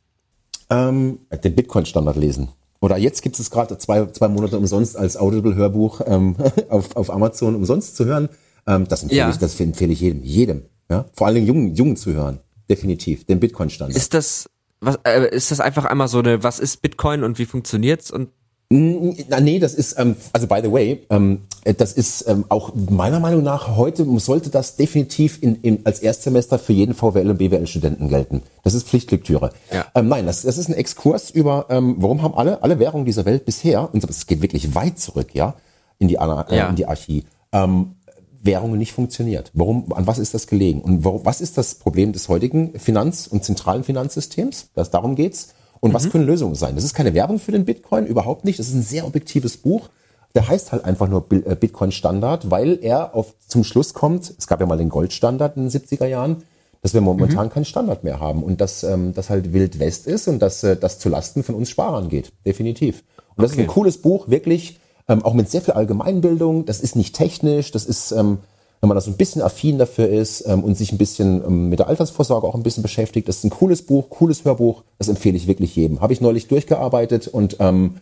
Ähm, 0.69 1.21
den 1.45 1.55
Bitcoin-Standard 1.55 2.17
lesen. 2.17 2.49
Oder 2.81 2.97
jetzt 2.97 3.23
gibt 3.23 3.39
es 3.39 3.51
gerade 3.51 3.77
zwei, 3.79 4.07
zwei 4.07 4.29
Monate 4.29 4.57
umsonst 4.57 4.97
als 4.97 5.17
Audible-Hörbuch 5.17 6.01
ähm, 6.07 6.37
auf, 6.69 6.97
auf 6.97 7.11
Amazon 7.11 7.55
umsonst 7.55 7.97
zu 7.97 8.07
hören. 8.07 8.29
Ähm, 8.67 8.89
das 8.89 9.03
empfehle 9.03 9.21
Ja. 9.21 9.31
ich, 9.31 9.37
das 9.37 9.59
empfehle 9.61 9.93
ich 9.93 10.01
jedem, 10.01 10.23
jedem. 10.23 10.63
Ja? 10.89 11.07
Vor 11.13 11.27
allen 11.27 11.37
Dingen 11.37 11.47
Jungen, 11.47 11.75
Jungen 11.75 11.97
zu 11.97 12.13
hören. 12.13 12.41
Definitiv. 12.69 13.27
Den 13.27 13.41
Bitcoin-Standard. 13.41 13.97
Ist 13.97 14.15
das, 14.15 14.49
was, 14.81 14.99
äh, 15.05 15.29
ist 15.35 15.51
das 15.51 15.61
einfach 15.61 15.85
einmal 15.85 16.09
so 16.09 16.21
eine, 16.21 16.43
was 16.43 16.59
ist 16.59 16.81
Bitcoin 16.81 17.23
und 17.25 17.39
wie 17.39 17.47
funktioniert's 17.47 18.11
und 18.11 18.31
Na, 18.73 19.41
nee, 19.41 19.59
das 19.59 19.75
ist, 19.75 19.99
ähm, 19.99 20.15
also 20.33 20.47
by 20.47 20.61
the 20.63 20.71
way, 20.71 21.05
ähm, 21.11 21.41
äh, 21.65 21.75
das 21.75 21.93
ist 21.93 22.25
ähm, 22.29 22.45
auch 22.51 22.73
meiner 22.89 23.19
Meinung 23.19 23.43
nach 23.43 23.75
heute 23.77 24.07
sollte 24.21 24.49
das 24.49 24.77
definitiv 24.77 25.43
in, 25.43 25.57
in, 25.57 25.85
als 25.85 25.99
Erstsemester 25.99 26.57
für 26.57 26.73
jeden 26.73 26.95
VWL 26.95 27.31
und 27.31 27.39
BWL-Studenten 27.39 28.09
gelten. 28.09 28.43
Das 28.63 28.75
ist 28.75 28.87
Pflichtlektüre. 28.87 29.51
Ja. 29.73 29.87
Ähm, 29.97 30.07
nein, 30.07 30.25
das, 30.27 30.43
das 30.43 30.57
ist 30.57 30.69
ein 30.69 30.75
Exkurs 30.75 31.31
über, 31.31 31.67
ähm, 31.69 31.97
warum 31.99 32.23
haben 32.23 32.35
alle, 32.35 32.63
alle 32.63 32.79
Währungen 32.79 33.05
dieser 33.07 33.25
Welt 33.25 33.45
bisher, 33.45 33.93
und 33.93 34.05
es 34.09 34.29
geht 34.29 34.41
wirklich 34.41 34.73
weit 34.73 35.01
zurück, 35.01 35.35
ja, 35.35 35.55
in 35.99 36.07
die, 36.07 36.21
Ana- 36.21 36.47
äh, 36.49 36.57
Ja. 36.57 36.69
in 36.69 36.77
die 36.77 36.87
Archie, 36.87 37.25
ähm, 37.51 37.97
Währungen 38.41 38.79
nicht 38.79 38.93
funktioniert. 38.93 39.51
Warum, 39.53 39.93
an 39.93 40.07
was 40.07 40.21
ist 40.21 40.33
das 40.33 40.47
gelegen? 40.47 40.81
Und 40.81 41.05
warum, 41.05 41.25
was 41.25 41.41
ist 41.41 41.59
das 41.59 41.75
Problem 41.75 42.13
des 42.13 42.29
heutigen 42.29 42.79
Finanz- 42.79 43.27
und 43.27 43.43
zentralen 43.43 43.83
Finanzsystems? 43.83 44.69
Das, 44.77 44.91
darum 44.93 45.17
geht's. 45.17 45.55
Und 45.81 45.95
was 45.95 46.11
können 46.11 46.27
Lösungen 46.27 46.55
sein? 46.55 46.75
Das 46.75 46.85
ist 46.85 46.95
keine 46.95 47.15
Werbung 47.15 47.39
für 47.39 47.53
den 47.53 47.65
Bitcoin, 47.65 48.07
überhaupt 48.07 48.45
nicht. 48.45 48.59
Das 48.59 48.69
ist 48.69 48.75
ein 48.75 48.83
sehr 48.83 49.07
objektives 49.07 49.57
Buch. 49.57 49.89
Der 50.35 50.47
heißt 50.47 50.73
halt 50.73 50.85
einfach 50.85 51.09
nur 51.09 51.27
äh, 51.31 51.57
Bitcoin 51.57 51.91
Standard, 51.91 52.51
weil 52.51 52.79
er 52.83 53.15
auf, 53.15 53.35
zum 53.49 53.65
Schluss 53.65 53.95
kommt, 53.95 54.33
es 54.39 54.47
gab 54.47 54.61
ja 54.61 54.67
mal 54.67 54.79
den 54.79 54.91
Goldstandard 54.91 55.57
in 55.57 55.69
den 55.69 55.71
70er 55.71 56.07
Jahren, 56.07 56.45
dass 56.83 56.95
wir 56.95 57.01
momentan 57.01 57.51
keinen 57.51 57.65
Standard 57.65 58.05
mehr 58.05 58.21
haben 58.21 58.43
und 58.43 58.61
dass 58.61 58.85
ähm, 58.85 59.13
das 59.15 59.29
halt 59.29 59.53
Wild 59.53 59.79
West 59.81 60.07
ist 60.07 60.29
und 60.29 60.39
dass 60.41 60.63
äh, 60.63 60.77
das 60.77 60.99
zu 60.99 61.09
Lasten 61.09 61.43
von 61.43 61.55
uns 61.55 61.69
Sparern 61.71 62.09
geht. 62.09 62.33
Definitiv. 62.47 63.03
Und 63.37 63.43
das 63.43 63.53
Okay. 63.53 63.63
ist 63.63 63.69
ein 63.69 63.73
cooles 63.73 63.99
Buch, 63.99 64.29
wirklich, 64.29 64.79
ähm, 65.09 65.25
auch 65.25 65.35
mit 65.35 65.51
sehr 65.51 65.63
viel 65.63 65.75
Allgemeinbildung. 65.75 66.65
Das 66.67 66.81
ist 66.81 66.95
nicht 66.95 67.15
technisch, 67.17 67.71
das 67.73 67.85
ist, 67.87 68.13
ähm, 68.13 68.39
wenn 68.81 68.89
man 68.89 68.97
da 68.97 69.01
so 69.01 69.11
ein 69.11 69.17
bisschen 69.17 69.43
affin 69.43 69.79
dafür 69.79 70.09
ist 70.09 70.47
ähm, 70.47 70.65
und 70.65 70.75
sich 70.77 70.93
ein 70.93 70.99
bisschen 70.99 71.45
ähm, 71.45 71.69
mit 71.69 71.79
der 71.79 71.89
Altersvorsorge 71.89 72.47
auch 72.47 72.55
ein 72.55 72.63
bisschen 72.63 72.83
beschäftigt, 72.83 73.29
das 73.29 73.39
ist 73.39 73.45
ein 73.45 73.51
cooles 73.51 73.83
Buch, 73.83 74.09
cooles 74.09 74.45
Hörbuch, 74.45 74.85
das 74.99 75.09
empfehle 75.09 75.37
ich 75.37 75.47
wirklich 75.47 75.77
jedem. 75.77 76.01
Habe 76.01 76.13
ich 76.13 76.21
neulich 76.21 76.49
durchgearbeitet 76.49 77.29
und 77.29 77.57
ähm, 77.61 77.97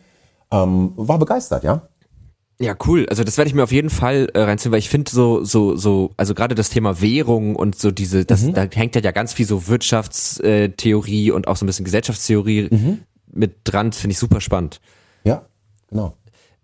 ähm, 0.52 0.92
war 0.96 1.18
begeistert, 1.18 1.64
ja. 1.64 1.82
Ja, 2.60 2.74
cool. 2.86 3.06
Also 3.08 3.22
das 3.22 3.38
werde 3.38 3.48
ich 3.48 3.54
mir 3.54 3.62
auf 3.62 3.70
jeden 3.70 3.90
Fall 3.90 4.30
äh, 4.34 4.40
reinziehen, 4.40 4.72
weil 4.72 4.80
ich 4.80 4.88
finde 4.88 5.10
so, 5.10 5.44
so, 5.44 5.76
so, 5.76 6.10
also 6.16 6.34
gerade 6.34 6.56
das 6.56 6.70
Thema 6.70 7.00
Währung 7.00 7.54
und 7.54 7.78
so 7.78 7.92
diese, 7.92 8.24
das, 8.24 8.50
da 8.52 8.66
hängt 8.72 8.96
ja 8.96 9.10
ganz 9.12 9.32
viel 9.32 9.46
so 9.46 9.68
Wirtschaftstheorie 9.68 11.30
und 11.30 11.46
auch 11.46 11.56
so 11.56 11.64
ein 11.64 11.68
bisschen 11.68 11.84
Gesellschaftstheorie 11.84 12.98
mit 13.30 13.58
dran, 13.62 13.92
finde 13.92 14.12
ich 14.12 14.18
super 14.18 14.40
spannend. 14.40 14.80
Ja, 15.22 15.46
genau. 15.88 16.14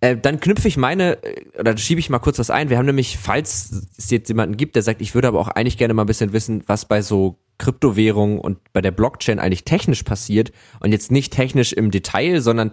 Äh, 0.05 0.19
dann 0.19 0.39
knüpfe 0.39 0.69
ich 0.69 0.77
meine, 0.77 1.23
äh, 1.23 1.59
oder 1.59 1.75
schiebe 1.79 1.99
ich 1.99 2.11
mal 2.11 2.19
kurz 2.19 2.39
was 2.39 2.51
ein. 2.51 2.69
Wir 2.69 2.77
haben 2.77 2.85
nämlich, 2.85 3.17
falls 3.17 3.87
es 3.97 4.11
jetzt 4.11 4.29
jemanden 4.29 4.59
gibt, 4.59 4.77
der 4.77 4.83
sagt, 4.83 5.01
ich 5.01 5.15
würde 5.15 5.29
aber 5.29 5.41
auch 5.41 5.49
eigentlich 5.49 5.79
gerne 5.79 5.95
mal 5.95 6.03
ein 6.03 6.07
bisschen 6.07 6.35
wissen, 6.35 6.63
was 6.67 6.85
bei 6.85 7.01
so 7.01 7.39
Kryptowährungen 7.57 8.39
und 8.39 8.59
bei 8.75 8.83
der 8.83 8.91
Blockchain 8.91 9.39
eigentlich 9.39 9.65
technisch 9.65 10.03
passiert 10.03 10.53
und 10.81 10.93
jetzt 10.93 11.11
nicht 11.11 11.33
technisch 11.33 11.73
im 11.73 11.91
Detail, 11.91 12.43
sondern 12.43 12.73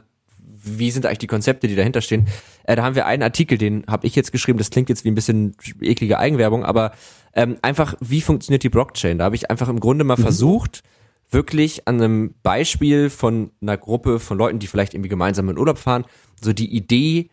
wie 0.61 0.91
sind 0.91 1.05
eigentlich 1.05 1.19
die 1.19 1.27
Konzepte, 1.27 1.69
die 1.69 1.75
dahinter 1.77 2.01
stehen. 2.01 2.27
Äh, 2.65 2.75
da 2.75 2.84
haben 2.84 2.95
wir 2.95 3.05
einen 3.05 3.23
Artikel, 3.23 3.57
den 3.57 3.86
habe 3.88 4.07
ich 4.07 4.15
jetzt 4.17 4.34
geschrieben, 4.34 4.57
das 4.57 4.69
klingt 4.69 4.89
jetzt 4.89 5.05
wie 5.05 5.11
ein 5.11 5.15
bisschen 5.15 5.55
eklige 5.79 6.19
Eigenwerbung, 6.19 6.65
aber 6.65 6.91
ähm, 7.34 7.55
einfach, 7.61 7.95
wie 8.01 8.19
funktioniert 8.19 8.63
die 8.63 8.69
Blockchain? 8.69 9.19
Da 9.19 9.23
habe 9.23 9.38
ich 9.38 9.49
einfach 9.49 9.69
im 9.69 9.79
Grunde 9.79 10.03
mal 10.03 10.17
versucht, 10.17 10.84
wirklich 11.32 11.88
an 11.88 11.95
einem 11.95 12.36
Beispiel 12.43 13.09
von 13.09 13.51
einer 13.61 13.77
Gruppe 13.77 14.19
von 14.19 14.38
Leuten, 14.38 14.59
die 14.59 14.67
vielleicht 14.67 14.93
irgendwie 14.93 15.09
gemeinsam 15.09 15.49
in 15.49 15.57
Urlaub 15.57 15.77
fahren, 15.77 16.05
so 16.41 16.53
die 16.53 16.75
Idee 16.75 17.29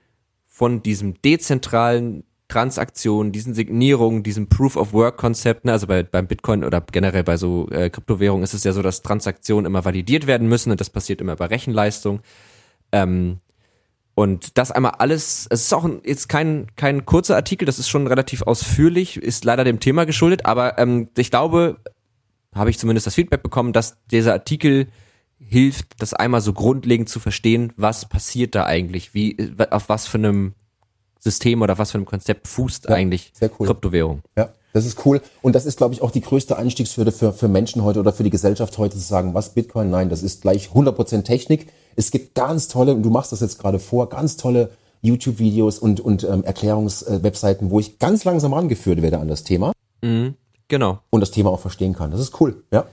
von 0.47 0.83
diesem 0.83 1.21
dezentralen 1.23 2.25
Transaktionen, 2.49 3.31
diesen 3.31 3.53
Signierungen, 3.53 4.23
diesem 4.23 4.49
Proof 4.49 4.77
of 4.77 4.95
Work 4.95 5.19
Konzept, 5.19 5.67
ne, 5.67 5.73
also 5.73 5.87
bei, 5.87 6.03
beim 6.03 6.27
Bitcoin 6.27 6.65
oder 6.65 6.81
generell 6.81 7.23
bei 7.23 7.37
so 7.37 7.69
äh, 7.71 7.91
Kryptowährungen 7.91 8.43
ist 8.43 8.55
es 8.55 8.65
ja 8.65 8.73
so, 8.73 8.81
dass 8.81 9.03
Transaktionen 9.03 9.67
immer 9.67 9.85
validiert 9.85 10.27
werden 10.27 10.49
müssen 10.49 10.71
und 10.71 10.81
das 10.81 10.89
passiert 10.89 11.21
immer 11.21 11.37
bei 11.37 11.47
Rechenleistung. 11.47 12.21
Ähm, 12.91 13.41
und 14.15 14.57
das 14.57 14.73
einmal 14.73 14.93
alles, 14.99 15.47
es 15.51 15.63
ist 15.63 15.73
auch 15.75 15.85
ein, 15.85 16.01
jetzt 16.05 16.29
kein, 16.29 16.69
kein 16.75 17.05
kurzer 17.05 17.37
Artikel, 17.37 17.67
das 17.67 17.79
ist 17.79 17.89
schon 17.89 18.07
relativ 18.07 18.43
ausführlich, 18.43 19.19
ist 19.19 19.45
leider 19.45 19.63
dem 19.63 19.79
Thema 19.79 20.07
geschuldet, 20.07 20.47
aber 20.47 20.79
ähm, 20.79 21.11
ich 21.17 21.31
glaube, 21.31 21.77
habe 22.59 22.71
ich 22.71 22.79
zumindest 22.79 23.07
das 23.07 23.15
Feedback 23.15 23.43
bekommen, 23.43 23.73
dass 23.73 23.97
dieser 24.11 24.33
Artikel 24.33 24.89
hilft, 25.39 26.03
das 26.03 26.15
einmal 26.15 26.41
so 26.41 26.53
grundlegend 26.53 27.09
zu 27.09 27.21
verstehen, 27.21 27.73
was 27.77 28.07
passiert 28.07 28.55
da 28.55 28.65
eigentlich, 28.65 29.15
wie, 29.15 29.37
auf 29.71 29.89
was 29.89 30.07
für 30.07 30.19
einem 30.19 30.55
System 31.19 31.63
oder 31.63 31.79
was 31.79 31.93
für 31.93 31.99
einem 31.99 32.07
Konzept 32.07 32.49
fußt 32.49 32.89
Ja, 32.89 32.95
eigentlich 32.95 33.33
cool. 33.59 33.67
Kryptowährung. 33.67 34.23
Ja, 34.37 34.51
das 34.73 34.85
ist 34.85 35.05
cool. 35.05 35.21
Und 35.43 35.55
das 35.55 35.67
ist, 35.67 35.79
glaube 35.79 35.95
ich, 35.95 36.03
auch 36.03 36.11
die 36.11 36.21
größte 36.21 36.57
Einstiegshürde 36.57 37.13
für, 37.13 37.33
für 37.33 37.49
Menschen 37.49 37.83
heute 37.83 38.01
oder 38.01 38.13
für 38.13 38.23
die 38.23 38.31
Gesellschaft 38.31 38.77
heute 38.79 38.97
zu 38.97 39.03
sagen, 39.03 39.35
was 39.35 39.55
Bitcoin? 39.55 39.91
Nein, 39.91 40.09
das 40.09 40.23
ist 40.23 40.43
gleich 40.43 40.69
100% 40.69 41.23
Technik. 41.23 41.69
Es 41.97 42.11
gibt 42.11 42.35
ganz 42.35 42.69
tolle, 42.69 42.95
und 42.95 43.03
du 43.03 43.11
machst 43.11 43.33
das 43.33 43.41
jetzt 43.41 43.59
gerade 43.59 43.79
vor, 43.79 44.09
ganz 44.09 44.37
tolle 44.37 44.71
YouTube-Videos 45.03 45.79
und, 45.79 46.01
und 46.01 46.25
ähm, 46.25 46.45
Erklärungswebseiten, 46.45 47.71
wo 47.71 47.81
ich 47.81 47.99
ganz 47.99 48.25
langsam 48.25 48.53
rangeführt 48.53 49.03
werde 49.03 49.19
an 49.19 49.29
das 49.29 49.45
Thema 49.45 49.73
Genau. 50.69 51.01
und 51.11 51.21
das 51.21 51.31
Thema 51.31 51.51
auch 51.51 51.61
verstehen 51.61 51.95
kann. 51.95 52.11
Das 52.11 52.21
ist 52.21 52.41
cool, 52.41 52.63
ja. 52.71 52.85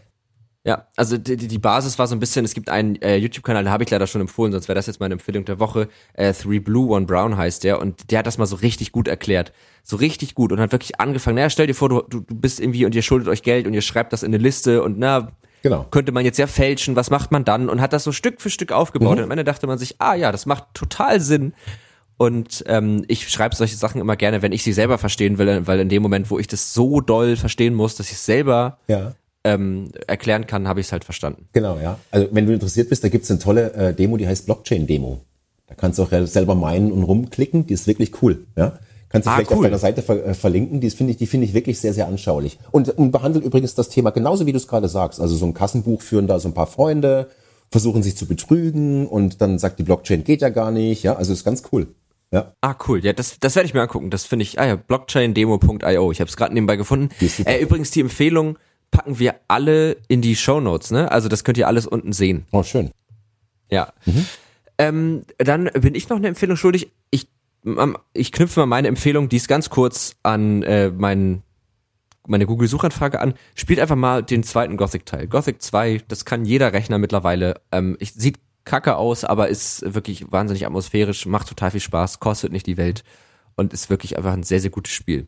Ja, 0.67 0.87
also 0.95 1.15
die, 1.19 1.37
die 1.37 1.59
Basis 1.59 1.99
war 1.99 2.07
so 2.07 2.15
ein 2.15 2.19
bisschen, 2.19 2.43
es 2.43 2.55
gibt 2.55 2.71
einen 2.71 2.95
äh, 3.03 3.17
YouTube-Kanal, 3.17 3.65
den 3.65 3.71
habe 3.71 3.83
ich 3.83 3.89
leider 3.91 4.07
schon 4.07 4.21
empfohlen, 4.21 4.51
sonst 4.51 4.67
wäre 4.67 4.73
das 4.75 4.87
jetzt 4.87 4.99
meine 4.99 5.13
Empfehlung 5.13 5.45
der 5.45 5.59
Woche. 5.59 5.89
Äh, 6.13 6.33
Three 6.33 6.57
Blue, 6.57 6.89
One 6.89 7.05
Brown 7.05 7.37
heißt 7.37 7.63
der 7.63 7.79
und 7.79 8.09
der 8.09 8.17
hat 8.19 8.25
das 8.25 8.39
mal 8.39 8.47
so 8.47 8.55
richtig 8.55 8.91
gut 8.91 9.07
erklärt. 9.07 9.53
So 9.83 9.95
richtig 9.95 10.33
gut 10.33 10.51
und 10.51 10.59
hat 10.59 10.71
wirklich 10.71 10.99
angefangen, 10.99 11.35
naja, 11.35 11.51
stell 11.51 11.67
dir 11.67 11.75
vor, 11.75 11.89
du, 11.89 12.01
du, 12.09 12.21
du 12.21 12.33
bist 12.33 12.59
irgendwie 12.59 12.83
und 12.85 12.95
ihr 12.95 13.03
schuldet 13.03 13.27
euch 13.27 13.43
Geld 13.43 13.67
und 13.67 13.75
ihr 13.75 13.81
schreibt 13.83 14.11
das 14.11 14.23
in 14.23 14.33
eine 14.33 14.41
Liste 14.41 14.81
und 14.81 14.97
na, 14.97 15.33
Genau. 15.61 15.85
könnte 15.89 16.11
man 16.11 16.25
jetzt 16.25 16.37
ja 16.37 16.45
fälschen, 16.45 16.95
was 16.95 17.09
macht 17.09 17.31
man 17.31 17.43
dann? 17.43 17.69
Und 17.69 17.81
hat 17.81 17.91
das 17.91 18.03
so 18.03 18.11
Stück 18.11 18.39
für 18.39 18.51
Stück 18.51 18.71
aufgebaut. 18.71 19.13
Mhm. 19.13 19.17
Und 19.17 19.23
am 19.23 19.31
Ende 19.31 19.43
dachte 19.43 19.65
man 19.65 19.79
sich, 19.79 19.95
ah 19.99 20.13
ja, 20.13 20.31
das 20.31 20.45
macht 20.45 20.65
total 20.75 21.19
Sinn. 21.19 21.53
Und 22.17 22.63
ähm, 22.67 23.03
ich 23.07 23.29
schreibe 23.29 23.55
solche 23.55 23.75
Sachen 23.75 23.99
immer 23.99 24.15
gerne, 24.15 24.41
wenn 24.41 24.51
ich 24.53 24.63
sie 24.63 24.71
selber 24.73 24.97
verstehen 24.97 25.37
will, 25.37 25.67
weil 25.67 25.79
in 25.81 25.89
dem 25.89 26.01
Moment, 26.01 26.31
wo 26.31 26.39
ich 26.39 26.47
das 26.47 26.73
so 26.73 27.01
doll 27.01 27.35
verstehen 27.35 27.73
muss, 27.73 27.95
dass 27.95 28.07
ich 28.07 28.13
es 28.13 28.25
selber 28.25 28.77
Ja. 28.87 29.15
ähm, 29.43 29.91
erklären 30.07 30.47
kann, 30.47 30.67
habe 30.67 30.79
ich 30.79 30.87
es 30.87 30.91
halt 30.93 31.03
verstanden. 31.03 31.47
Genau, 31.51 31.77
ja. 31.77 31.99
Also 32.11 32.27
wenn 32.31 32.45
du 32.45 32.53
interessiert 32.53 32.89
bist, 32.89 33.03
da 33.03 33.09
gibt's 33.09 33.29
eine 33.29 33.39
tolle 33.39 33.73
äh, 33.73 33.93
Demo, 33.93 34.15
die 34.17 34.27
heißt 34.27 34.45
Blockchain-Demo. 34.45 35.19
Da 35.67 35.75
kannst 35.75 35.99
du 35.99 36.03
auch 36.03 36.11
selber 36.27 36.55
meinen 36.55 36.91
und 36.91 37.03
rumklicken, 37.03 37.67
die 37.67 37.73
ist 37.73 37.85
wirklich 37.87 38.21
cool. 38.21 38.45
Ja? 38.55 38.79
Kannst 39.09 39.25
du 39.27 39.31
Ah, 39.31 39.35
vielleicht 39.35 39.51
auf 39.51 39.57
cool. 39.57 39.63
deiner 39.65 39.77
Seite 39.79 40.01
ver 40.01 40.25
äh, 40.25 40.33
verlinken, 40.33 40.79
die 40.79 40.89
finde 40.91 41.11
ich, 41.11 41.17
die 41.17 41.27
finde 41.27 41.45
ich 41.47 41.53
wirklich 41.53 41.79
sehr, 41.79 41.93
sehr 41.93 42.07
anschaulich. 42.07 42.57
Und, 42.71 42.89
und 42.97 43.11
behandelt 43.11 43.43
übrigens 43.43 43.75
das 43.75 43.89
Thema 43.89 44.11
genauso 44.11 44.45
wie 44.45 44.51
du 44.53 44.57
es 44.57 44.67
gerade 44.67 44.87
sagst. 44.87 45.19
Also 45.19 45.35
so 45.35 45.45
ein 45.45 45.53
Kassenbuch 45.53 46.01
führen 46.01 46.27
da 46.27 46.39
so 46.39 46.47
ein 46.47 46.53
paar 46.53 46.67
Freunde, 46.67 47.27
versuchen 47.71 48.03
sich 48.03 48.15
zu 48.15 48.25
betrügen 48.27 49.05
und 49.07 49.41
dann 49.41 49.59
sagt 49.59 49.79
die 49.79 49.83
Blockchain 49.83 50.23
geht 50.23 50.41
ja 50.41 50.49
gar 50.49 50.71
nicht. 50.71 51.03
Ja, 51.03 51.15
also 51.17 51.33
ist 51.33 51.43
ganz 51.43 51.63
cool. 51.71 51.87
Ja. 52.31 52.53
Ah, 52.61 52.75
cool. 52.87 53.03
Ja, 53.03 53.13
das, 53.13 53.39
das 53.39 53.55
werde 53.55 53.67
ich 53.67 53.73
mir 53.73 53.81
angucken. 53.81 54.09
Das 54.09 54.25
finde 54.25 54.43
ich, 54.43 54.59
ah 54.59 54.65
ja, 54.65 54.75
blockchaindemo.io. 54.75 56.11
Ich 56.11 56.19
habe 56.19 56.29
es 56.29 56.37
gerade 56.37 56.53
nebenbei 56.53 56.75
gefunden. 56.75 57.09
Äh, 57.45 57.59
übrigens, 57.61 57.91
die 57.91 58.01
Empfehlung 58.01 58.57
packen 58.91 59.19
wir 59.19 59.35
alle 59.47 59.97
in 60.07 60.21
die 60.21 60.35
Shownotes, 60.35 60.91
ne? 60.91 61.11
Also 61.11 61.29
das 61.29 61.43
könnt 61.43 61.57
ihr 61.57 61.67
alles 61.67 61.87
unten 61.87 62.13
sehen. 62.13 62.45
Oh, 62.51 62.63
schön. 62.63 62.91
Ja. 63.69 63.93
Mhm. 64.05 64.25
Ähm, 64.77 65.21
dann 65.37 65.65
bin 65.65 65.95
ich 65.95 66.09
noch 66.09 66.17
eine 66.17 66.27
Empfehlung 66.27 66.57
schuldig. 66.57 66.91
Ich, 67.11 67.27
ähm, 67.65 67.97
ich 68.13 68.31
knüpfe 68.31 68.61
mal 68.61 68.65
meine 68.65 68.87
Empfehlung, 68.87 69.29
die 69.29 69.37
ist 69.37 69.47
ganz 69.47 69.69
kurz 69.69 70.15
an 70.23 70.63
äh, 70.63 70.89
meinen 70.89 71.43
meine 72.27 72.45
Google-Suchanfrage 72.47 73.19
an, 73.19 73.35
spielt 73.53 73.79
einfach 73.79 73.95
mal 73.95 74.23
den 74.23 74.43
zweiten 74.43 74.77
Gothic-Teil. 74.77 75.27
Gothic 75.27 75.61
2, 75.61 76.01
das 76.07 76.25
kann 76.25 76.43
jeder 76.45 76.73
Rechner 76.73 76.97
mittlerweile. 76.97 77.61
Ähm, 77.71 77.97
ich, 77.99 78.13
sieht 78.13 78.39
kacke 78.65 78.97
aus, 78.97 79.23
aber 79.23 79.47
ist 79.47 79.93
wirklich 79.93 80.31
wahnsinnig 80.31 80.65
atmosphärisch, 80.65 81.25
macht 81.25 81.47
total 81.47 81.71
viel 81.71 81.79
Spaß, 81.79 82.19
kostet 82.19 82.51
nicht 82.51 82.67
die 82.67 82.77
Welt 82.77 83.03
und 83.55 83.73
ist 83.73 83.89
wirklich 83.89 84.17
einfach 84.17 84.33
ein 84.33 84.43
sehr, 84.43 84.59
sehr 84.59 84.71
gutes 84.71 84.93
Spiel. 84.93 85.27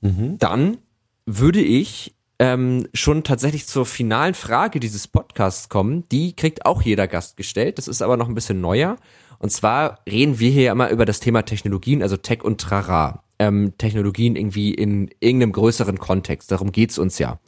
Mhm. 0.00 0.38
Dann 0.38 0.78
würde 1.26 1.60
ich 1.60 2.14
ähm, 2.38 2.86
schon 2.92 3.22
tatsächlich 3.22 3.66
zur 3.66 3.86
finalen 3.86 4.34
Frage 4.34 4.80
dieses 4.80 5.08
Podcasts 5.08 5.68
kommen. 5.68 6.08
Die 6.10 6.34
kriegt 6.34 6.66
auch 6.66 6.82
jeder 6.82 7.06
Gast 7.06 7.36
gestellt. 7.36 7.78
Das 7.78 7.88
ist 7.88 8.02
aber 8.02 8.16
noch 8.16 8.28
ein 8.28 8.34
bisschen 8.34 8.60
neuer. 8.60 8.96
Und 9.38 9.50
zwar 9.50 10.00
reden 10.08 10.38
wir 10.38 10.50
hier 10.50 10.72
immer 10.72 10.90
über 10.90 11.04
das 11.04 11.20
Thema 11.20 11.42
Technologien, 11.42 12.02
also 12.02 12.16
Tech 12.16 12.42
und 12.42 12.60
Trara. 12.60 13.22
Ähm, 13.38 13.74
Technologien 13.78 14.36
irgendwie 14.36 14.72
in 14.74 15.10
irgendeinem 15.20 15.52
größeren 15.52 15.98
Kontext. 15.98 16.50
Darum 16.50 16.72
geht's 16.72 16.98
uns 16.98 17.18
ja. 17.18 17.38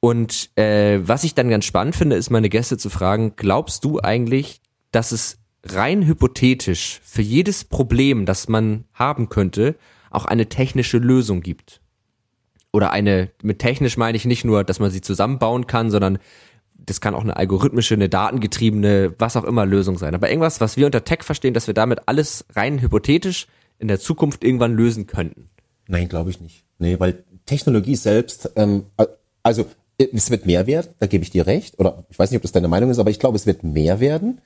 Und 0.00 0.50
äh, 0.56 1.00
was 1.02 1.24
ich 1.24 1.34
dann 1.34 1.48
ganz 1.48 1.64
spannend 1.64 1.96
finde, 1.96 2.16
ist 2.16 2.30
meine 2.30 2.48
Gäste 2.48 2.78
zu 2.78 2.90
fragen, 2.90 3.34
glaubst 3.36 3.84
du 3.84 4.00
eigentlich, 4.00 4.60
dass 4.92 5.12
es 5.12 5.38
rein 5.64 6.06
hypothetisch 6.06 7.00
für 7.02 7.22
jedes 7.22 7.64
Problem, 7.64 8.26
das 8.26 8.48
man 8.48 8.84
haben 8.94 9.28
könnte, 9.28 9.74
auch 10.10 10.24
eine 10.24 10.48
technische 10.48 10.98
Lösung 10.98 11.40
gibt? 11.40 11.80
Oder 12.72 12.92
eine, 12.92 13.30
mit 13.42 13.58
technisch 13.58 13.96
meine 13.96 14.16
ich 14.16 14.26
nicht 14.26 14.44
nur, 14.44 14.62
dass 14.62 14.80
man 14.80 14.90
sie 14.90 15.00
zusammenbauen 15.00 15.66
kann, 15.66 15.90
sondern 15.90 16.18
das 16.74 17.00
kann 17.00 17.14
auch 17.14 17.22
eine 17.22 17.36
algorithmische, 17.36 17.94
eine 17.94 18.08
datengetriebene, 18.08 19.14
was 19.18 19.36
auch 19.36 19.44
immer 19.44 19.66
Lösung 19.66 19.98
sein. 19.98 20.14
Aber 20.14 20.28
irgendwas, 20.28 20.60
was 20.60 20.76
wir 20.76 20.86
unter 20.86 21.04
Tech 21.04 21.22
verstehen, 21.22 21.54
dass 21.54 21.66
wir 21.66 21.74
damit 21.74 22.00
alles 22.06 22.44
rein 22.54 22.80
hypothetisch 22.80 23.46
in 23.78 23.88
der 23.88 23.98
Zukunft 23.98 24.44
irgendwann 24.44 24.74
lösen 24.74 25.06
könnten. 25.06 25.48
Nein, 25.88 26.08
glaube 26.08 26.30
ich 26.30 26.40
nicht. 26.40 26.64
Nee, 26.78 26.98
weil 27.00 27.24
Technologie 27.46 27.96
selbst, 27.96 28.50
ähm, 28.56 28.86
also 29.42 29.66
es 29.98 30.30
wird 30.30 30.46
mehr 30.46 30.66
werden, 30.66 30.88
da 30.98 31.06
gebe 31.06 31.24
ich 31.24 31.30
dir 31.30 31.46
recht. 31.46 31.78
Oder 31.78 32.04
ich 32.10 32.18
weiß 32.18 32.30
nicht, 32.30 32.36
ob 32.36 32.42
das 32.42 32.52
deine 32.52 32.68
Meinung 32.68 32.90
ist, 32.90 32.98
aber 32.98 33.10
ich 33.10 33.18
glaube, 33.18 33.36
es 33.36 33.46
wird 33.46 33.64
mehr 33.64 34.00
werden. 34.00 34.40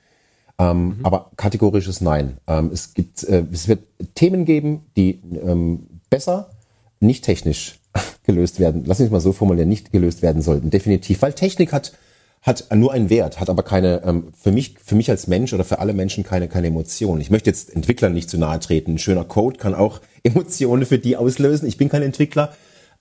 Ähm, 0.57 0.83
mhm. 0.83 0.99
Aber 1.03 1.31
kategorisches 1.35 2.01
Nein. 2.01 2.37
Ähm, 2.47 2.71
es 2.73 2.93
gibt, 2.93 3.23
äh, 3.23 3.43
es 3.51 3.67
wird 3.67 3.83
Themen 4.15 4.45
geben, 4.45 4.85
die 4.95 5.21
ähm, 5.43 5.87
besser, 6.09 6.51
nicht 6.99 7.25
technisch 7.25 7.79
gelöst 8.23 8.59
werden. 8.59 8.83
Lass 8.85 8.99
mich 8.99 9.11
mal 9.11 9.19
so 9.19 9.33
formulieren, 9.33 9.69
nicht 9.69 9.91
gelöst 9.91 10.21
werden 10.21 10.41
sollten. 10.41 10.69
Definitiv, 10.69 11.21
weil 11.21 11.33
Technik 11.33 11.73
hat 11.73 11.93
hat 12.43 12.65
nur 12.73 12.91
einen 12.91 13.11
Wert, 13.11 13.39
hat 13.39 13.51
aber 13.51 13.61
keine 13.61 14.01
ähm, 14.03 14.29
für 14.33 14.51
mich 14.51 14.75
für 14.83 14.95
mich 14.95 15.11
als 15.11 15.27
Mensch 15.27 15.53
oder 15.53 15.63
für 15.63 15.77
alle 15.77 15.93
Menschen 15.93 16.23
keine 16.23 16.47
keine 16.47 16.67
Emotionen. 16.67 17.21
Ich 17.21 17.29
möchte 17.29 17.51
jetzt 17.51 17.75
Entwicklern 17.75 18.13
nicht 18.13 18.31
zu 18.31 18.39
nahe 18.39 18.59
treten. 18.59 18.95
Ein 18.95 18.97
schöner 18.97 19.25
Code 19.25 19.57
kann 19.57 19.75
auch 19.75 20.01
Emotionen 20.23 20.85
für 20.85 20.97
die 20.97 21.17
auslösen. 21.17 21.67
Ich 21.67 21.77
bin 21.77 21.89
kein 21.89 22.01
Entwickler, 22.01 22.53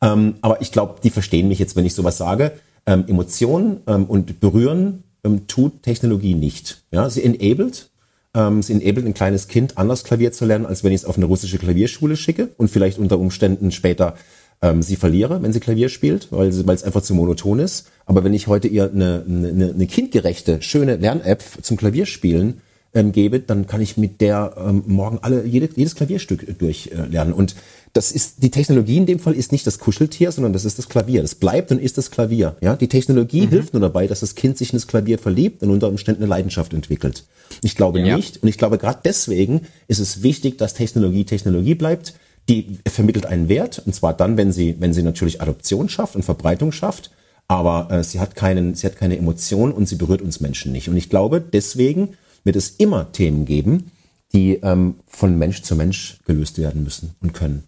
ähm, 0.03 0.35
aber 0.41 0.61
ich 0.61 0.73
glaube, 0.73 0.97
die 1.03 1.11
verstehen 1.11 1.49
mich 1.49 1.59
jetzt, 1.59 1.77
wenn 1.77 1.87
ich 1.87 1.95
sowas 1.95 2.19
sage. 2.19 2.53
Ähm, 2.87 3.05
Emotionen 3.07 3.81
ähm, 3.87 4.05
und 4.05 4.41
Berühren 4.41 5.05
ähm, 5.25 5.47
tut 5.47 5.83
Technologie 5.83 6.35
nicht. 6.35 6.83
Ja, 6.91 7.11
sie 7.11 7.23
enabled, 7.23 7.91
ähm, 8.35 8.63
sie 8.63 8.73
enabled 8.73 9.07
ein 9.07 9.15
kleines 9.15 9.49
Kind 9.49 9.77
anders 9.77 10.05
Klavier 10.05 10.33
zu 10.33 10.47
lernen, 10.47 10.67
als 10.67 10.83
wenn 10.85 10.93
ich 10.93 11.03
es 11.03 11.05
auf 11.05 11.17
eine 11.17 11.27
russische 11.27 11.59
Klavierschule 11.59 12.17
schicke 12.17 12.49
und 12.57 12.71
vielleicht 12.71 12.99
unter 12.99 13.19
Umständen 13.19 13.71
später 13.71 14.15
ähm, 14.63 14.83
sie 14.83 14.97
verliere, 14.97 15.43
wenn 15.43 15.53
sie 15.53 15.61
Klavier 15.61 15.89
spielt, 15.89 16.29
weil 16.31 16.49
es 16.49 16.85
einfach 16.85 17.03
zu 17.03 17.15
monoton 17.15 17.59
ist. 17.59 17.89
Aber 18.07 18.25
wenn 18.25 18.35
ich 18.35 18.47
heute 18.47 18.69
ihr 18.69 18.91
eine, 18.91 19.25
eine, 19.27 19.73
eine 19.75 19.87
kindgerechte, 19.87 20.61
schöne 20.63 20.97
Lern-App 20.97 21.43
zum 21.63 21.77
Klavierspielen 21.77 22.61
ähm, 22.93 23.13
gebe, 23.13 23.41
dann 23.41 23.67
kann 23.67 23.81
ich 23.81 23.97
mit 23.97 24.21
der 24.21 24.55
ähm, 24.59 24.83
morgen 24.87 25.19
alle 25.23 25.45
jede, 25.45 25.69
jedes 25.75 25.95
Klavierstück 25.95 26.59
durchlernen. 26.59 27.33
Äh, 27.33 27.37
und 27.37 27.55
das 27.93 28.13
ist 28.13 28.43
die 28.43 28.51
Technologie 28.51 28.99
in 28.99 29.07
dem 29.07 29.19
Fall 29.19 29.35
ist 29.35 29.51
nicht 29.51 29.67
das 29.67 29.79
Kuscheltier, 29.79 30.31
sondern 30.31 30.53
das 30.53 30.65
ist 30.65 30.79
das 30.79 30.89
Klavier. 30.89 31.23
Das 31.23 31.35
bleibt 31.35 31.73
und 31.73 31.81
ist 31.81 31.99
das 31.99 32.11
Klavier. 32.11 32.57
Ja, 32.61 32.77
die 32.77 32.89
Technologie 32.89 33.43
mhm. 33.43 33.51
hilft 33.51 33.75
nur 33.75 33.81
dabei, 33.81 34.07
dass 34.07 34.21
das 34.21 34.37
Kind 34.37 34.59
sich 34.59 34.73
in 34.73 34.77
das 34.77 34.87
Klavier 34.87 35.19
verliebt 35.19 35.63
und 35.63 35.71
unter 35.71 35.89
Umständen 35.89 36.23
eine 36.23 36.31
Leidenschaft 36.31 36.73
entwickelt. 36.73 37.25
Ich 37.63 37.75
glaube 37.75 38.01
ja. 38.01 38.17
nicht 38.17 38.43
und 38.43 38.49
ich 38.49 38.59
glaube 38.59 38.79
gerade 38.79 39.01
deswegen 39.05 39.63
ist 39.89 39.99
es 39.99 40.23
wichtig, 40.23 40.57
dass 40.59 40.75
Technologie 40.75 41.25
Technologie 41.25 41.75
bleibt. 41.75 42.15
Die 42.49 42.79
vermittelt 42.89 43.27
einen 43.27 43.49
Wert 43.49 43.83
und 43.85 43.95
zwar 43.95 44.15
dann, 44.17 44.37
wenn 44.37 44.53
sie 44.53 44.77
wenn 44.79 44.95
sie 44.95 45.03
natürlich 45.03 45.43
Adoption 45.43 45.89
schafft 45.89 46.15
und 46.15 46.25
Verbreitung 46.25 46.73
schafft. 46.73 47.11
Aber 47.49 47.91
äh, 47.91 48.05
sie 48.05 48.21
hat 48.21 48.37
keinen, 48.37 48.77
sie 48.77 48.87
hat 48.87 48.95
keine 48.95 49.19
Emotion 49.19 49.73
und 49.73 49.89
sie 49.89 49.97
berührt 49.97 50.23
uns 50.23 50.39
Menschen 50.39 50.71
nicht. 50.71 50.89
Und 50.89 50.97
ich 50.97 51.11
glaube, 51.11 51.41
deswegen 51.41 52.11
wird 52.45 52.55
es 52.55 52.71
immer 52.71 53.11
Themen 53.11 53.45
geben, 53.45 53.91
die 54.33 54.61
ähm, 54.63 54.95
von 55.09 55.37
Mensch 55.37 55.63
zu 55.63 55.75
Mensch 55.75 56.19
gelöst 56.27 56.59
werden 56.59 56.85
müssen 56.85 57.17
und 57.21 57.35
können. 57.35 57.65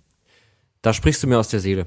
Da 0.83 0.93
sprichst 0.93 1.23
du 1.23 1.29
mir 1.29 1.39
aus 1.39 1.49
der 1.49 1.61
Seele. 1.61 1.87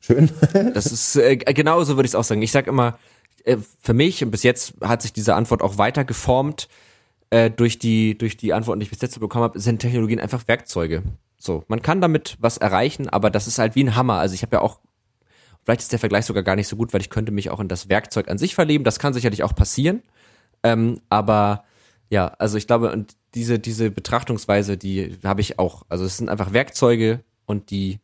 Schön. 0.00 0.30
das 0.74 0.86
ist 0.86 1.16
äh, 1.16 1.36
genauso 1.36 1.96
würde 1.96 2.06
ich 2.06 2.12
es 2.12 2.14
auch 2.14 2.24
sagen. 2.24 2.42
Ich 2.42 2.52
sag 2.52 2.66
immer, 2.66 2.98
äh, 3.44 3.56
für 3.80 3.94
mich 3.94 4.22
und 4.22 4.30
bis 4.30 4.42
jetzt 4.42 4.74
hat 4.82 5.02
sich 5.02 5.12
diese 5.12 5.34
Antwort 5.34 5.62
auch 5.62 5.78
weiter 5.78 6.04
geformt 6.04 6.68
äh, 7.30 7.50
durch 7.50 7.78
die 7.78 8.16
durch 8.16 8.36
die 8.36 8.52
Antworten, 8.52 8.80
die 8.80 8.84
ich 8.84 8.90
bis 8.90 9.00
jetzt 9.00 9.18
bekommen 9.18 9.44
habe, 9.44 9.58
sind 9.58 9.80
Technologien 9.80 10.20
einfach 10.20 10.46
Werkzeuge. 10.46 11.02
So, 11.38 11.64
man 11.68 11.82
kann 11.82 12.00
damit 12.00 12.36
was 12.40 12.58
erreichen, 12.58 13.08
aber 13.08 13.30
das 13.30 13.46
ist 13.46 13.58
halt 13.58 13.74
wie 13.74 13.84
ein 13.84 13.96
Hammer. 13.96 14.18
Also 14.18 14.34
ich 14.34 14.42
habe 14.42 14.56
ja 14.56 14.62
auch 14.62 14.80
vielleicht 15.64 15.80
ist 15.80 15.92
der 15.92 15.98
Vergleich 15.98 16.26
sogar 16.26 16.42
gar 16.42 16.56
nicht 16.56 16.68
so 16.68 16.76
gut, 16.76 16.92
weil 16.92 17.00
ich 17.00 17.10
könnte 17.10 17.32
mich 17.32 17.50
auch 17.50 17.60
in 17.60 17.68
das 17.68 17.88
Werkzeug 17.88 18.28
an 18.28 18.38
sich 18.38 18.54
verleben. 18.54 18.84
Das 18.84 18.98
kann 18.98 19.14
sicherlich 19.14 19.42
auch 19.42 19.54
passieren, 19.54 20.02
ähm, 20.62 21.00
aber 21.08 21.64
ja, 22.10 22.28
also 22.38 22.58
ich 22.58 22.66
glaube 22.66 22.92
und 22.92 23.16
diese 23.34 23.58
diese 23.58 23.90
Betrachtungsweise, 23.90 24.76
die 24.76 25.16
habe 25.24 25.40
ich 25.40 25.58
auch. 25.58 25.84
Also 25.88 26.04
es 26.04 26.18
sind 26.18 26.28
einfach 26.28 26.52
Werkzeuge 26.52 27.20
und 27.46 27.70
die 27.70 28.00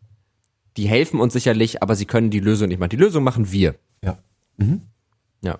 die 0.77 0.87
helfen 0.87 1.21
uns 1.21 1.33
sicherlich, 1.33 1.83
aber 1.83 1.95
sie 1.95 2.07
können 2.07 2.31
die 2.31 2.41
Lösung 2.41 2.69
nicht 2.69 2.79
machen. 2.79 2.91
Die 2.91 2.97
Lösung 2.97 3.25
machen 3.25 3.51
wir. 3.51 3.75
Ja. 4.03 4.19
Mhm. 4.57 4.83
Ja. 5.43 5.59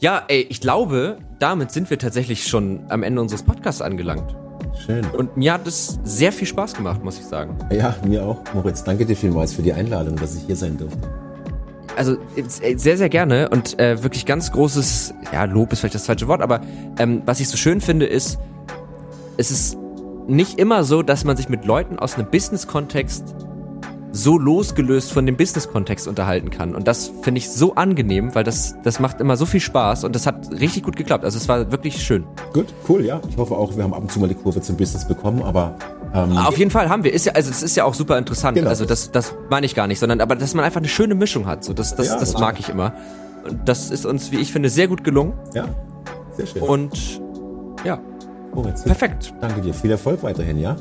Ja, 0.00 0.24
ey, 0.28 0.46
ich 0.48 0.60
glaube, 0.60 1.18
damit 1.38 1.70
sind 1.70 1.90
wir 1.90 1.98
tatsächlich 1.98 2.46
schon 2.46 2.84
am 2.88 3.02
Ende 3.02 3.20
unseres 3.20 3.42
Podcasts 3.42 3.82
angelangt. 3.82 4.36
Schön. 4.84 5.04
Und 5.06 5.36
mir 5.36 5.52
hat 5.52 5.66
es 5.66 5.98
sehr 6.04 6.32
viel 6.32 6.46
Spaß 6.46 6.74
gemacht, 6.74 7.02
muss 7.02 7.18
ich 7.18 7.24
sagen. 7.24 7.56
Ja, 7.70 7.94
mir 8.06 8.24
auch. 8.24 8.42
Moritz, 8.54 8.82
danke 8.84 9.06
dir 9.06 9.16
vielmals 9.16 9.54
für 9.54 9.62
die 9.62 9.72
Einladung, 9.72 10.16
dass 10.16 10.36
ich 10.36 10.44
hier 10.44 10.56
sein 10.56 10.76
durfte. 10.76 11.08
Also 11.96 12.16
sehr, 12.36 12.96
sehr 12.96 13.08
gerne 13.08 13.48
und 13.50 13.78
äh, 13.78 14.02
wirklich 14.02 14.26
ganz 14.26 14.50
großes, 14.50 15.14
ja, 15.32 15.44
Lob 15.44 15.72
ist 15.72 15.80
vielleicht 15.80 15.94
das 15.94 16.06
falsche 16.06 16.26
Wort, 16.26 16.42
aber 16.42 16.60
ähm, 16.98 17.22
was 17.24 17.38
ich 17.38 17.48
so 17.48 17.56
schön 17.56 17.80
finde, 17.80 18.06
ist, 18.06 18.38
es 19.36 19.52
ist 19.52 19.78
nicht 20.26 20.58
immer 20.58 20.82
so, 20.82 21.02
dass 21.02 21.24
man 21.24 21.36
sich 21.36 21.48
mit 21.48 21.64
Leuten 21.64 21.98
aus 21.98 22.16
einem 22.16 22.28
Business-Kontext 22.30 23.36
so 24.14 24.38
losgelöst 24.38 25.12
von 25.12 25.26
dem 25.26 25.36
Business-Kontext 25.36 26.06
unterhalten 26.06 26.50
kann. 26.50 26.74
Und 26.74 26.86
das 26.86 27.10
finde 27.22 27.38
ich 27.38 27.50
so 27.50 27.74
angenehm, 27.74 28.34
weil 28.34 28.44
das, 28.44 28.76
das 28.84 29.00
macht 29.00 29.20
immer 29.20 29.36
so 29.36 29.44
viel 29.44 29.60
Spaß 29.60 30.04
und 30.04 30.14
das 30.14 30.26
hat 30.26 30.52
richtig 30.52 30.84
gut 30.84 30.94
geklappt. 30.96 31.24
Also 31.24 31.36
es 31.36 31.48
war 31.48 31.72
wirklich 31.72 32.00
schön. 32.02 32.24
Gut, 32.52 32.66
cool, 32.88 33.04
ja. 33.04 33.20
Ich 33.28 33.36
hoffe 33.36 33.56
auch, 33.56 33.76
wir 33.76 33.82
haben 33.82 33.92
ab 33.92 34.02
und 34.02 34.12
zu 34.12 34.20
mal 34.20 34.28
die 34.28 34.36
Kurve 34.36 34.60
zum 34.60 34.76
Business 34.76 35.06
bekommen, 35.06 35.42
aber 35.42 35.76
ähm, 36.14 36.36
auf 36.36 36.56
jeden 36.56 36.70
Fall 36.70 36.88
haben 36.88 37.02
wir. 37.02 37.12
Ist 37.12 37.26
ja, 37.26 37.32
also 37.32 37.50
es 37.50 37.64
ist 37.64 37.76
ja 37.76 37.84
auch 37.84 37.94
super 37.94 38.16
interessant. 38.16 38.56
Genau. 38.56 38.70
Also 38.70 38.84
das, 38.84 39.10
das 39.10 39.34
meine 39.50 39.66
ich 39.66 39.74
gar 39.74 39.88
nicht, 39.88 39.98
sondern 39.98 40.20
aber 40.20 40.36
dass 40.36 40.54
man 40.54 40.64
einfach 40.64 40.80
eine 40.80 40.88
schöne 40.88 41.16
Mischung 41.16 41.46
hat. 41.46 41.64
So 41.64 41.72
das, 41.72 41.96
das, 41.96 42.06
ja, 42.06 42.18
das 42.18 42.34
mag 42.34 42.60
ich 42.60 42.68
immer. 42.68 42.94
Und 43.44 43.68
das 43.68 43.90
ist 43.90 44.06
uns, 44.06 44.30
wie 44.30 44.36
ich 44.36 44.52
finde, 44.52 44.70
sehr 44.70 44.86
gut 44.86 45.02
gelungen. 45.02 45.32
Ja, 45.54 45.66
sehr 46.36 46.46
schön. 46.46 46.62
Und 46.62 47.20
ja, 47.84 47.98
Moritz, 48.54 48.84
perfekt. 48.84 49.34
Danke 49.40 49.60
dir. 49.60 49.74
Viel 49.74 49.90
Erfolg 49.90 50.22
weiterhin, 50.22 50.58
ja. 50.58 50.76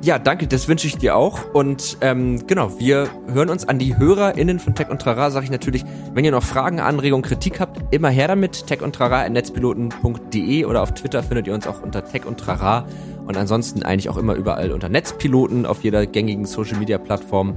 Ja, 0.00 0.20
danke, 0.20 0.46
das 0.46 0.68
wünsche 0.68 0.86
ich 0.86 0.96
dir 0.96 1.16
auch. 1.16 1.52
Und 1.52 1.98
ähm, 2.02 2.46
genau, 2.46 2.78
wir 2.78 3.08
hören 3.32 3.50
uns 3.50 3.68
an 3.68 3.80
die 3.80 3.98
HörerInnen 3.98 4.60
von 4.60 4.74
Tech 4.74 4.90
und 4.90 5.02
Trara, 5.02 5.30
sage 5.30 5.44
ich 5.44 5.50
natürlich, 5.50 5.84
wenn 6.14 6.24
ihr 6.24 6.30
noch 6.30 6.44
Fragen, 6.44 6.78
Anregungen, 6.78 7.24
Kritik 7.24 7.58
habt, 7.58 7.92
immer 7.92 8.08
her 8.08 8.28
damit. 8.28 8.66
Tech 8.68 8.80
und 8.80 8.94
Trara 8.94 9.28
netzpiloten.de 9.28 10.64
oder 10.66 10.82
auf 10.82 10.92
Twitter 10.92 11.22
findet 11.22 11.48
ihr 11.48 11.54
uns 11.54 11.66
auch 11.66 11.82
unter 11.82 12.04
Tech 12.04 12.26
und 12.26 12.38
Trara 12.38 12.86
und 13.26 13.36
ansonsten 13.36 13.82
eigentlich 13.82 14.08
auch 14.08 14.16
immer 14.16 14.34
überall 14.34 14.70
unter 14.70 14.88
Netzpiloten 14.88 15.66
auf 15.66 15.82
jeder 15.82 16.06
gängigen 16.06 16.46
Social 16.46 16.78
Media 16.78 16.98
Plattform. 16.98 17.56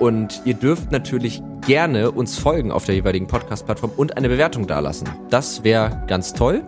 Und 0.00 0.40
ihr 0.46 0.54
dürft 0.54 0.92
natürlich 0.92 1.42
gerne 1.66 2.10
uns 2.10 2.38
folgen 2.38 2.72
auf 2.72 2.84
der 2.84 2.94
jeweiligen 2.94 3.26
Podcast-Plattform 3.26 3.92
und 3.96 4.16
eine 4.16 4.28
Bewertung 4.28 4.66
dalassen. 4.66 5.08
Das 5.28 5.62
wäre 5.62 6.02
ganz 6.06 6.32
toll. 6.32 6.62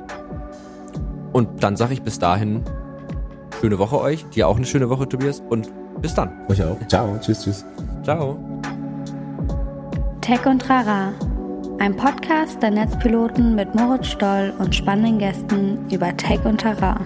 Und 1.32 1.62
dann 1.62 1.76
sage 1.76 1.94
ich 1.94 2.02
bis 2.02 2.18
dahin 2.18 2.62
Schöne 3.60 3.78
Woche 3.78 4.00
euch. 4.00 4.24
Dir 4.30 4.48
auch 4.48 4.56
eine 4.56 4.66
schöne 4.66 4.88
Woche, 4.90 5.08
Tobias. 5.08 5.42
Und 5.48 5.70
bis 6.00 6.14
dann. 6.14 6.30
Euch 6.48 6.62
auch. 6.62 6.76
Ciao. 6.88 7.16
Tschüss, 7.20 7.42
tschüss. 7.42 7.64
Ciao. 8.02 8.38
Tech 10.20 10.44
und 10.46 10.60
Trara. 10.60 11.12
Ein 11.78 11.94
Podcast 11.96 12.62
der 12.62 12.70
Netzpiloten 12.70 13.54
mit 13.54 13.74
Moritz 13.74 14.08
Stoll 14.08 14.52
und 14.58 14.74
spannenden 14.74 15.18
Gästen 15.18 15.78
über 15.90 16.16
Tech 16.16 16.44
und 16.44 16.60
Trara. 16.60 16.98